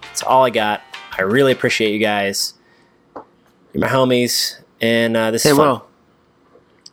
That's 0.02 0.24
all 0.24 0.44
I 0.44 0.50
got. 0.50 0.82
I 1.18 1.22
really 1.22 1.52
appreciate 1.52 1.92
you 1.94 2.00
guys. 2.00 2.56
You're 3.74 3.82
my 3.82 3.90
homies. 3.90 4.60
And 4.82 5.16
uh, 5.16 5.30
this 5.30 5.44
Hey, 5.44 5.52
is 5.52 5.58
fun. 5.58 5.68
Will, 5.68 5.88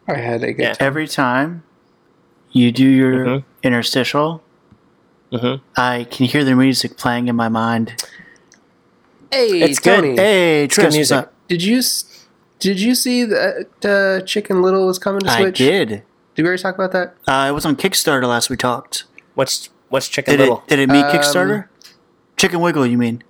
I 0.06 0.18
had 0.18 0.44
a 0.44 0.52
good 0.52 0.62
Yeah. 0.62 0.74
every 0.80 1.08
time 1.08 1.62
you 2.52 2.72
do 2.72 2.84
your 2.86 3.24
Mhm. 3.24 3.44
interstitial, 3.62 4.42
Mhm. 5.34 5.60
I 5.76 6.06
can 6.10 6.26
hear 6.26 6.44
the 6.44 6.54
music 6.54 6.96
playing 6.96 7.28
in 7.28 7.34
my 7.36 7.48
mind. 7.48 8.02
Hey, 9.32 9.62
It's 9.62 9.80
good. 9.80 9.96
Tony, 9.96 10.16
Hey, 10.16 10.62
good 10.64 10.70
Tris, 10.70 10.84
what's 10.84 10.96
music. 10.96 11.16
up? 11.18 11.32
did 11.48 11.62
you 11.62 11.82
did 12.60 12.80
you 12.80 12.94
see 12.94 13.24
that 13.24 13.66
uh, 13.84 14.24
Chicken 14.24 14.62
Little 14.62 14.86
was 14.86 14.98
coming 14.98 15.20
to 15.22 15.30
Switch? 15.30 15.60
I 15.60 15.64
did. 15.64 15.88
Did 16.34 16.42
we 16.42 16.44
already 16.48 16.62
talk 16.62 16.74
about 16.76 16.92
that? 16.92 17.14
Uh, 17.26 17.48
it 17.48 17.52
was 17.52 17.64
on 17.66 17.76
Kickstarter 17.76 18.26
last 18.28 18.48
we 18.48 18.56
talked. 18.56 19.04
What's 19.34 19.70
what's 19.88 20.08
Chicken 20.08 20.32
Did 20.32 20.40
Little? 20.40 20.58
it? 20.58 20.68
Did 20.68 20.78
it 20.78 20.88
meet 20.88 21.04
Um, 21.04 21.12
Kickstarter? 21.12 21.66
Chicken 22.36 22.60
Wiggle, 22.60 22.86
you 22.86 22.96
mean? 22.98 23.22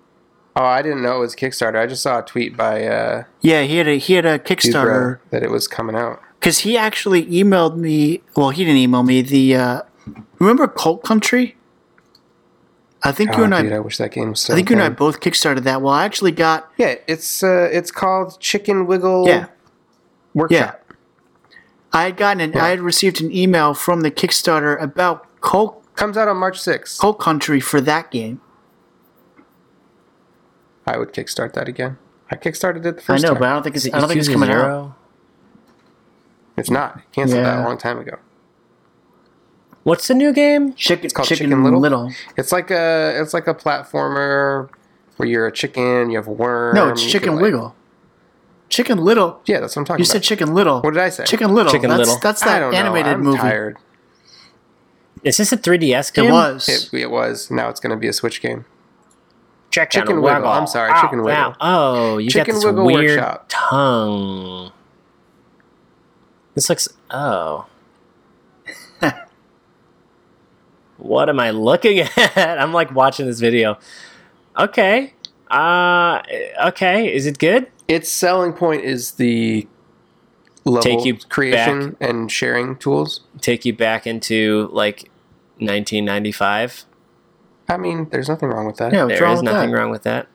Oh, 0.57 0.65
I 0.65 0.83
didn't 0.83 1.03
know 1.03 1.17
it 1.17 1.21
was 1.21 1.35
Kickstarter. 1.35 1.77
I 1.81 1.87
just 1.87 2.03
saw 2.03 2.21
a 2.21 2.23
tweet 2.23 2.57
by 2.57 2.87
uh, 2.87 3.25
Yeah, 3.41 3.63
he 3.63 3.77
had 3.79 3.89
a 3.89 3.99
he 3.99 4.13
had 4.15 4.25
a 4.27 4.39
Kickstarter 4.39 5.17
Dubra 5.17 5.19
that 5.31 5.43
it 5.43 5.51
was 5.51 5.67
coming 5.67 5.97
out. 5.97 6.21
because 6.39 6.59
he 6.59 6.77
actually 6.77 7.25
emailed 7.27 7.77
me. 7.77 8.23
Well, 8.37 8.51
he 8.51 8.65
didn't 8.65 8.79
email 8.79 9.03
me. 9.03 9.23
The 9.23 9.57
uh, 9.57 9.83
remember 10.39 10.69
Cult 10.69 11.03
County? 11.05 11.57
I 13.07 13.13
think 13.13 13.33
you 13.37 13.43
Oh, 13.43 13.45
and 13.45 13.53
dude, 13.55 13.73
I. 13.73 13.77
I 13.77 13.81
wish 13.81 13.99
that 13.99 14.13
game 14.13 14.31
was 14.31 14.41
still. 14.41 14.55
I 14.55 14.57
think 14.57 14.71
you 14.71 14.77
and 14.77 14.83
I 14.83 14.89
both 14.89 15.21
kickstarted 15.21 15.63
that. 15.65 15.83
Well, 15.83 15.93
I 15.93 16.05
actually 16.05 16.33
got 16.33 16.71
Yeah, 16.79 16.95
it's 17.07 17.43
uh, 17.43 17.69
it's 17.71 17.91
called 17.91 18.41
Chicken 18.41 18.87
Wiggle. 18.87 19.29
yeah. 19.29 19.47
Workshop. 20.33 20.81
I 21.93 22.05
had 22.05 22.17
gotten 22.17 22.41
an, 22.41 22.57
I 22.57 22.71
had 22.71 22.81
received 22.81 23.21
an 23.21 23.31
email 23.33 23.73
from 23.73 24.01
the 24.01 24.11
Kickstarter 24.11 24.81
about 24.83 25.41
Cult, 25.41 25.81
Comes 25.95 26.17
out 26.17 26.27
on 26.27 26.39
March 26.39 26.59
6th. 26.59 26.99
Cult 26.99 27.21
County 27.21 27.61
for 27.61 27.81
that 27.81 28.11
game. 28.11 28.41
I 30.87 30.99
would 30.99 31.13
kickstart 31.13 31.53
that 31.53 31.69
again. 31.69 31.99
I 32.33 32.37
kickstarted 32.37 32.85
it 32.85 32.97
the 32.97 33.01
first. 33.01 33.11
I 33.11 33.13
first 33.15 33.23
know, 33.23 33.29
time. 33.35 33.39
but 33.39 33.49
I 33.49 33.53
don't 33.53 33.63
think 33.63 33.77
it's 33.77 33.85
Is 33.85 33.93
it 33.93 33.95
I 33.95 34.01
don't 34.01 34.09
think 34.09 34.19
it's 34.19 34.29
Yakuza 34.29 34.33
coming 34.33 34.51
out. 34.51 34.97
It's 36.57 36.71
not. 36.71 36.97
It 36.97 37.03
canceled 37.13 37.45
that 37.45 37.61
a 37.61 37.63
long 37.63 37.79
time 37.79 37.99
ago. 37.99 38.19
What's 39.85 40.09
the 40.09 40.15
new 40.15 40.32
game? 40.32 40.73
Chicken, 40.74 41.11
called 41.11 41.28
chicken, 41.28 41.47
Chicken 41.51 41.62
Little? 41.65 41.81
Little. 41.81 42.11
It's 42.36 42.52
like 42.52 42.70
a 42.70 43.20
it's 43.20 43.32
like 43.35 43.47
a 43.47 43.55
platformer 43.55 44.69
where 45.16 45.28
you're 45.28 45.47
a 45.47 45.52
chicken, 45.52 46.11
you 46.11 46.16
have 46.16 46.27
a 46.27 46.32
worm. 46.32 46.74
No, 46.74 46.89
it's 46.89 47.05
Chicken 47.05 47.28
can, 47.28 47.35
like- 47.36 47.43
Wiggle. 47.43 47.77
Chicken 48.70 48.98
Little. 48.98 49.40
Yeah, 49.47 49.61
that's 49.61 49.77
what 49.77 49.82
I'm 49.82 49.85
talking 49.85 50.02
You 50.02 50.09
about. 50.09 50.15
You 50.15 50.20
said 50.20 50.23
Chicken 50.23 50.55
Little. 50.55 50.81
What 50.81 50.94
did 50.94 51.02
I 51.02 51.11
say? 51.11 51.24
Chicken 51.27 51.55
Little. 51.55 51.70
Chicken 51.70 51.90
that's, 51.90 51.98
Little. 52.01 52.19
That's 52.19 52.43
I 52.43 52.47
that 52.47 52.59
don't 52.61 52.74
animated 52.74 53.06
know. 53.06 53.12
I'm 53.12 53.23
movie. 53.24 53.39
tired. 53.39 53.77
Is 55.23 55.36
this 55.36 55.52
a 55.52 55.56
3DS 55.56 56.12
game? 56.12 56.27
It 56.27 56.32
was. 56.32 56.69
It, 56.69 56.93
it 57.02 57.11
was. 57.11 57.51
Now 57.51 57.69
it's 57.69 57.78
going 57.78 57.90
to 57.90 57.97
be 57.97 58.09
a 58.09 58.12
Switch 58.12 58.40
game. 58.43 58.65
check 59.70 59.90
Chicken 59.90 60.15
and 60.16 60.23
Wiggle. 60.23 60.48
I'm 60.48 60.66
sorry, 60.66 60.90
Ow, 60.93 61.01
Chicken 61.02 61.23
Wiggle. 61.23 61.40
ow. 61.43 61.55
Oh, 61.61 62.19
you 62.19 62.31
Chicken 62.31 62.55
got 62.55 62.55
this 62.56 62.65
Wiggle 62.65 62.85
weird 62.86 63.19
Workshop. 63.20 63.47
tongue. 63.48 64.73
This 66.55 66.69
looks. 66.69 66.89
Oh. 67.11 67.66
What 71.05 71.29
am 71.29 71.39
I 71.39 71.51
looking 71.51 71.99
at? 72.17 72.59
I'm 72.59 72.73
like 72.73 72.95
watching 72.95 73.27
this 73.27 73.39
video. 73.41 73.79
Okay. 74.59 75.13
Uh. 75.51 76.23
Okay. 76.67 77.15
Is 77.15 77.27
it 77.27 77.39
good? 77.39 77.71
Its 77.87 78.09
selling 78.09 78.55
point 78.55 78.83
is 78.85 79.13
the 79.13 79.69
level 80.65 80.81
Take 80.83 81.05
you 81.05 81.19
creation 81.29 81.97
and 82.01 82.33
sharing 82.33 82.77
tools. 82.77 83.21
Take 83.43 83.67
you 83.67 83.75
back 83.75 84.07
into 84.07 84.71
like 84.73 85.11
1995. 85.59 86.87
I 87.69 87.77
mean, 87.77 88.09
there's 88.11 88.29
nothing 88.29 88.49
wrong 88.49 88.67
with 88.67 88.77
that. 88.77 88.93
Yeah, 88.93 89.05
what's 89.05 89.19
There 89.19 89.25
wrong 89.25 89.35
is 89.35 89.39
with 89.43 89.45
nothing 89.53 89.71
that? 89.71 89.77
wrong 89.77 89.91
with 89.91 90.03
that. 90.05 90.27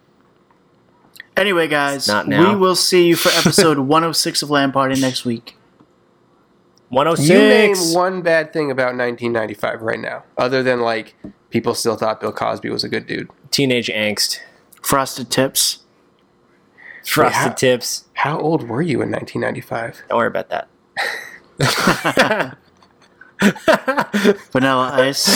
Anyway, 1.36 1.68
guys, 1.68 2.08
not 2.08 2.28
now. 2.28 2.50
we 2.50 2.56
will 2.56 2.76
see 2.76 3.08
you 3.08 3.16
for 3.16 3.30
episode 3.40 3.80
106 3.80 4.42
of 4.44 4.50
LAN 4.50 4.72
Party 4.72 5.00
next 5.00 5.26
week. 5.26 5.56
106. 6.90 7.30
You 7.30 7.38
oh 7.38 7.40
name 7.50 7.76
one 7.94 8.22
bad 8.22 8.52
thing 8.54 8.72
about 8.72 8.96
1995 8.96 9.82
right 9.82 10.00
now, 10.00 10.24
other 10.38 10.64
than 10.64 10.82
like 10.82 11.16
people 11.50 11.74
still 11.76 11.96
thought 11.96 12.20
Bill 12.22 12.32
Cosby 12.32 12.70
was 12.70 12.84
a 12.84 12.90
good 12.90 13.06
dude. 13.08 13.30
Teenage 13.52 13.88
angst. 13.90 14.40
Frosted 14.82 15.30
Tips. 15.30 15.80
Frosted 17.06 17.34
how- 17.36 17.50
tips. 17.54 18.06
How 18.14 18.40
old 18.40 18.68
were 18.68 18.82
you 18.82 19.02
in 19.02 19.10
1995? 19.12 20.04
Don't 20.10 20.18
worry 20.18 20.28
about 20.28 20.50
that. 20.50 20.68
Vanilla 24.52 24.92
Ice. 24.94 25.28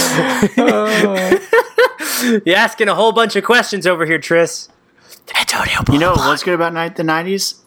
You're 2.45 2.57
asking 2.57 2.89
a 2.89 2.95
whole 2.95 3.11
bunch 3.11 3.35
of 3.35 3.43
questions 3.43 3.87
over 3.87 4.05
here, 4.05 4.19
Tris. 4.19 4.69
Antonio, 5.39 5.79
You 5.91 5.99
know 5.99 6.13
what's 6.13 6.43
good 6.43 6.53
about 6.53 6.73
ni- 6.73 6.89
the 6.89 7.03
90s? 7.03 7.59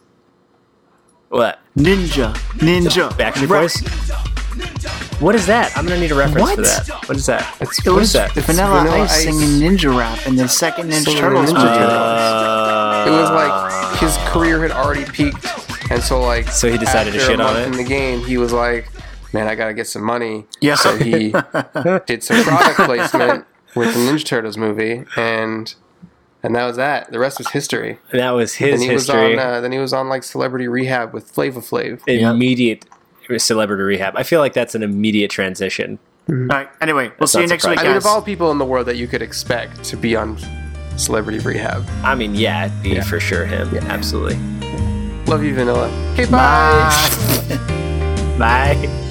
What? 1.29 1.59
Ninja. 1.77 2.35
Ninja. 2.59 3.11
Backstreet 3.11 3.49
Rap. 3.49 3.63
Boys? 3.63 5.21
What 5.21 5.35
is 5.35 5.47
that? 5.47 5.77
I'm 5.77 5.87
gonna 5.87 6.01
need 6.01 6.13
a 6.13 6.15
reference 6.15 6.43
What? 6.43 6.57
for 6.57 6.63
that. 6.63 6.89
What 7.09 7.17
is 7.17 7.27
that? 7.27 7.57
It's, 7.61 7.87
It 7.87 7.91
was 7.91 8.13
that? 8.13 8.37
It's 8.37 8.47
Vanilla, 8.47 8.79
Vanilla 8.83 9.05
Ice, 9.05 9.13
Ice. 9.13 9.23
singing 9.25 9.61
Ninja 9.61 9.97
Rap 9.97 10.27
in 10.27 10.37
the 10.37 10.47
second 10.49 10.91
Ninja 10.91 11.05
Singing 11.05 11.21
Turtles 11.21 11.53
Ninja 11.53 11.65
movie. 13.05 13.11
It 13.11 13.21
was 13.21 13.31
like 13.31 13.99
his 13.99 14.17
career 14.31 14.61
had 14.63 14.73
already 14.73 15.05
peaked, 15.05 15.47
and 15.91 16.03
so 16.03 16.21
like 16.21 16.49
So 16.49 16.71
he 16.71 16.77
decided 16.79 17.13
to 17.13 17.19
after 17.19 17.31
shit 17.33 17.41
a 17.41 17.45
on 17.45 17.55
month 17.55 17.67
it? 17.67 17.71
In 17.73 17.77
the 17.77 17.85
game, 17.85 18.21
he 18.25 18.37
was 18.37 18.53
like, 18.53 18.89
"Man, 19.33 19.47
I 19.49 19.55
gotta 19.55 19.75
get 19.75 19.87
some 19.87 20.03
money." 20.05 20.47
Yeah. 20.61 20.75
So 20.75 20.97
he 20.97 21.31
did 22.07 22.23
some 22.23 22.43
product 22.45 22.77
placement 22.81 23.47
with 23.75 23.95
the 23.95 24.01
Ninja 24.01 24.25
Turtles 24.25 24.57
movie, 24.59 25.05
and 25.17 25.75
and 26.47 26.55
that 26.57 26.65
was 26.67 26.77
that. 26.77 27.11
The 27.13 27.19
rest 27.19 27.39
was 27.39 27.49
history. 27.49 27.99
that 28.13 28.31
was 28.31 28.55
his 28.55 28.75
And 28.75 28.83
he 28.83 28.89
history. 28.89 29.35
was 29.35 29.39
on. 29.39 29.47
Uh, 29.55 29.61
then 29.61 29.73
he 29.73 29.79
was 29.79 29.93
on 29.93 30.09
like 30.09 30.23
Celebrity 30.23 30.69
Rehab 30.69 31.13
with 31.13 31.31
Flava 31.31 31.61
Flav. 31.61 32.01
immediate 32.09 32.87
celebrity 33.39 33.83
rehab. 33.83 34.15
I 34.17 34.23
feel 34.23 34.39
like 34.41 34.53
that's 34.53 34.75
an 34.77 34.83
immediate 34.85 35.31
transition. 35.31 35.99
All 36.29 36.35
right. 36.37 36.69
Anyway, 36.81 37.11
we'll 37.19 37.27
see 37.27 37.39
you 37.41 37.47
not 37.47 37.51
next 37.55 37.67
week, 37.69 37.79
I 37.81 37.83
mean, 37.85 37.97
of 37.97 38.07
all 38.07 38.23
people 38.23 38.51
in 38.53 38.59
the 38.59 38.65
world 38.65 38.87
that 38.87 38.97
you 38.97 39.07
could 39.07 39.21
expect 39.23 39.83
to 39.85 39.97
be 39.97 40.15
on 40.17 40.39
Celebrity 40.97 41.41
Rehab, 41.41 41.85
I 42.05 42.15
mean, 42.15 42.35
yeah, 42.35 42.67
it'd 42.67 42.83
be 42.83 43.01
for 43.03 43.21
sure 43.21 43.45
him. 43.45 43.69
Absolutely. 43.89 44.37
love 45.27 45.43
you, 45.45 45.55
Vanilla. 45.55 45.89
Okay, 46.13 46.25
bye. 46.31 46.89
Bye. 48.39 49.03